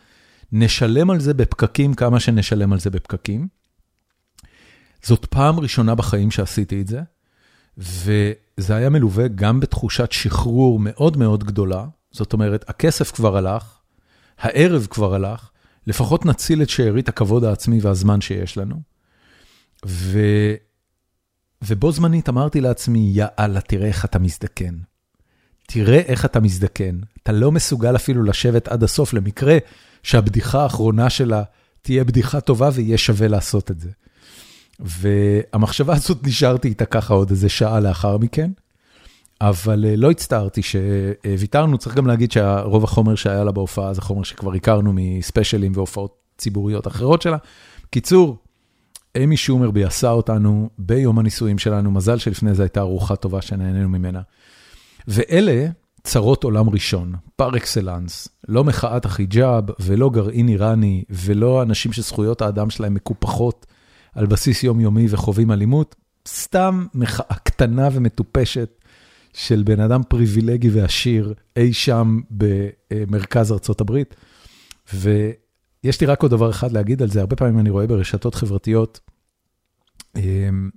נשלם 0.53 1.11
על 1.11 1.21
זה 1.21 1.35
בפקקים 1.35 1.95
כמה 1.95 2.21
שנשלם 2.21 2.73
על 2.73 2.81
זה 2.81 2.91
בפקקים. 2.91 3.49
זאת 5.03 5.25
פעם 5.25 5.61
ראשונה 5.61 5.95
בחיים 5.95 6.31
שעשיתי 6.31 6.81
את 6.81 6.87
זה, 6.87 7.01
וזה 7.79 8.77
היה 8.77 8.91
מלווה 8.91 9.29
גם 9.29 9.61
בתחושת 9.61 10.13
שחרור 10.13 10.79
מאוד 10.79 11.17
מאוד 11.17 11.45
גדולה. 11.45 11.87
זאת 12.11 12.33
אומרת, 12.33 12.65
הכסף 12.69 13.11
כבר 13.11 13.37
הלך, 13.37 13.79
הערב 14.39 14.87
כבר 14.91 15.15
הלך, 15.15 15.51
לפחות 15.87 16.27
נציל 16.27 16.63
את 16.63 16.69
שארית 16.69 17.09
הכבוד 17.09 17.45
העצמי 17.45 17.81
והזמן 17.81 18.21
שיש 18.21 18.59
לנו. 18.59 18.77
ו... 19.87 20.21
ובו 21.63 21.93
זמנית 21.93 22.29
אמרתי 22.29 22.61
לעצמי, 22.61 23.13
יאללה, 23.15 23.61
תראה 23.61 23.89
איך 23.89 24.05
אתה 24.05 24.19
מזדקן. 24.19 24.75
תראה 25.67 25.99
איך 25.99 26.25
אתה 26.25 26.41
מזדקן. 26.41 27.01
אתה 27.23 27.33
לא 27.33 27.53
מסוגל 27.53 27.97
אפילו 27.97 28.23
לשבת 28.23 28.69
עד 28.69 28.83
הסוף 28.83 29.15
למקרה 29.15 29.59
שהבדיחה 30.03 30.63
האחרונה 30.63 31.11
שלה 31.11 31.43
תהיה 31.83 32.05
בדיחה 32.05 32.41
טובה 32.41 32.71
ויהיה 32.75 32.99
שווה 32.99 33.29
לעשות 33.29 33.71
את 33.71 33.81
זה. 33.81 33.91
והמחשבה 34.81 35.95
הזאת 35.95 36.27
נשארתי 36.27 36.69
איתה 36.69 36.85
ככה 36.85 37.15
עוד 37.15 37.31
איזה 37.31 37.49
שעה 37.49 37.81
לאחר 37.81 38.19
מכן, 38.19 38.51
אבל 39.41 39.85
אה, 39.85 39.97
לא 39.97 40.11
הצטערתי 40.11 40.61
שוויתרנו, 40.63 41.79
צריך 41.79 41.97
גם 41.97 42.07
להגיד 42.07 42.33
שרוב 42.33 42.85
החומר 42.85 43.15
שהיה 43.15 43.45
לה 43.45 43.53
בהופעה 43.53 43.95
זה 43.95 44.01
חומר 44.01 44.23
שכבר 44.23 44.55
הכרנו 44.55 44.93
מספיישלים 44.95 45.73
והופעות 45.75 46.17
ציבוריות 46.39 46.87
אחרות 46.87 47.23
שלה. 47.23 47.37
קיצור, 47.91 48.37
אמי 49.17 49.37
שומר 49.37 49.71
ביאסה 49.71 50.11
אותנו 50.11 50.71
ביום 50.79 51.19
הנישואים 51.19 51.59
שלנו, 51.59 51.91
מזל 51.91 52.19
שלפני 52.19 52.55
זה 52.55 52.63
הייתה 52.63 52.81
ארוחה 52.81 53.17
טובה 53.17 53.43
שנהנינו 53.43 53.89
ממנה. 53.89 54.21
ואלה 55.09 55.67
צרות 56.05 56.45
עולם 56.45 56.71
ראשון, 56.71 57.13
פר 57.37 57.57
אקסלנס, 57.57 58.29
לא 58.49 58.65
מחאת 58.65 59.05
החיג'אב 59.05 59.65
ולא 59.81 60.11
גרעין 60.11 60.49
איראני 60.49 61.05
ולא 61.11 61.63
אנשים 61.63 61.93
שזכויות 61.93 62.43
האדם 62.43 62.71
שלהם 62.71 62.95
מקופחות 62.95 63.67
על 64.15 64.27
בסיס 64.27 64.63
יומיומי 64.63 65.07
וחווים 65.11 65.51
אלימות, 65.51 65.95
סתם 66.29 66.87
מחאה 66.95 67.37
קטנה 67.45 67.89
ומטופשת 67.93 68.81
של 69.33 69.63
בן 69.63 69.81
אדם 69.81 70.03
פריבילגי 70.09 70.71
ועשיר 70.71 71.35
אי 71.57 71.73
שם 71.73 72.21
במרכז 72.31 73.53
ארצות 73.53 73.81
הברית. 73.81 74.15
ויש 74.95 76.01
לי 76.01 76.07
רק 76.07 76.23
עוד 76.23 76.31
דבר 76.31 76.51
אחד 76.51 76.73
להגיד 76.73 77.03
על 77.03 77.09
זה, 77.09 77.21
הרבה 77.21 77.37
פעמים 77.37 77.59
אני 77.59 77.71
רואה 77.71 77.87
ברשתות 77.87 78.35
חברתיות, 78.35 79.01
אמ, 80.17 80.71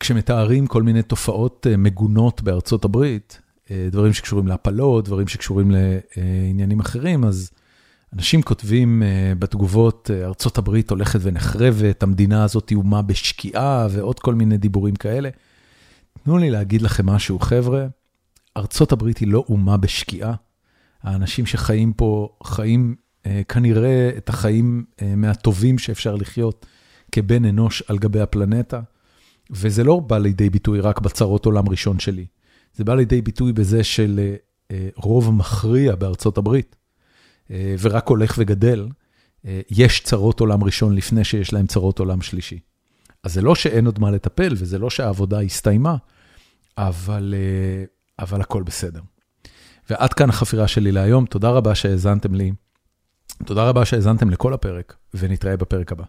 כשמתארים 0.00 0.66
כל 0.66 0.82
מיני 0.82 1.02
תופעות 1.02 1.66
אה, 1.70 1.76
מגונות 1.76 2.42
בארצות 2.42 2.84
הברית, 2.84 3.40
אה, 3.70 3.88
דברים 3.90 4.12
שקשורים 4.12 4.46
להפלות, 4.46 5.04
דברים 5.04 5.28
שקשורים 5.28 5.70
לעניינים 5.70 6.80
אחרים, 6.80 7.24
אז 7.24 7.50
אנשים 8.12 8.42
כותבים 8.42 9.02
אה, 9.02 9.32
בתגובות, 9.38 10.10
ארצות 10.24 10.58
הברית 10.58 10.90
הולכת 10.90 11.18
ונחרבת, 11.22 12.02
המדינה 12.02 12.44
הזאת 12.44 12.68
היא 12.68 12.78
אומה 12.78 13.02
בשקיעה 13.02 13.86
ועוד 13.90 14.20
כל 14.20 14.34
מיני 14.34 14.58
דיבורים 14.58 14.94
כאלה. 14.94 15.28
תנו 16.24 16.38
לי 16.38 16.50
להגיד 16.50 16.82
לכם 16.82 17.06
משהו, 17.06 17.38
חבר'ה, 17.38 17.86
ארצות 18.56 18.92
הברית 18.92 19.18
היא 19.18 19.28
לא 19.28 19.44
אומה 19.48 19.76
בשקיעה. 19.76 20.34
האנשים 21.02 21.46
שחיים 21.46 21.92
פה 21.92 22.28
חיים 22.44 22.94
כנראה 23.48 24.10
את 24.16 24.28
החיים 24.28 24.84
מהטובים 25.16 25.78
שאפשר 25.78 26.14
לחיות 26.14 26.66
כבן 27.12 27.44
אנוש 27.44 27.82
על 27.88 27.98
גבי 27.98 28.20
הפלנטה. 28.20 28.80
וזה 29.52 29.84
לא 29.84 30.00
בא 30.00 30.18
לידי 30.18 30.50
ביטוי 30.50 30.80
רק 30.80 31.00
בצרות 31.00 31.46
עולם 31.46 31.68
ראשון 31.68 31.98
שלי, 31.98 32.26
זה 32.74 32.84
בא 32.84 32.94
לידי 32.94 33.22
ביטוי 33.22 33.52
בזה 33.52 33.84
של 33.84 34.20
אה, 34.22 34.36
אה, 34.70 34.88
רוב 34.96 35.34
מכריע 35.34 35.94
בארצות 35.94 36.38
הברית, 36.38 36.76
אה, 36.76 36.81
ורק 37.80 38.08
הולך 38.08 38.34
וגדל, 38.38 38.88
יש 39.70 40.00
צרות 40.00 40.40
עולם 40.40 40.64
ראשון 40.64 40.94
לפני 40.94 41.24
שיש 41.24 41.52
להם 41.52 41.66
צרות 41.66 41.98
עולם 41.98 42.22
שלישי. 42.22 42.58
אז 43.22 43.34
זה 43.34 43.42
לא 43.42 43.54
שאין 43.54 43.86
עוד 43.86 43.98
מה 43.98 44.10
לטפל, 44.10 44.52
וזה 44.56 44.78
לא 44.78 44.90
שהעבודה 44.90 45.40
הסתיימה, 45.40 45.96
אבל, 46.78 47.34
אבל 48.18 48.40
הכל 48.40 48.62
בסדר. 48.62 49.00
ועד 49.90 50.12
כאן 50.12 50.28
החפירה 50.30 50.68
שלי 50.68 50.92
להיום, 50.92 51.26
תודה 51.26 51.50
רבה 51.50 51.74
שהאזנתם 51.74 52.34
לי, 52.34 52.52
תודה 53.44 53.68
רבה 53.68 53.84
שהאזנתם 53.84 54.30
לכל 54.30 54.54
הפרק, 54.54 54.96
ונתראה 55.14 55.56
בפרק 55.56 55.92
הבא. 55.92 56.04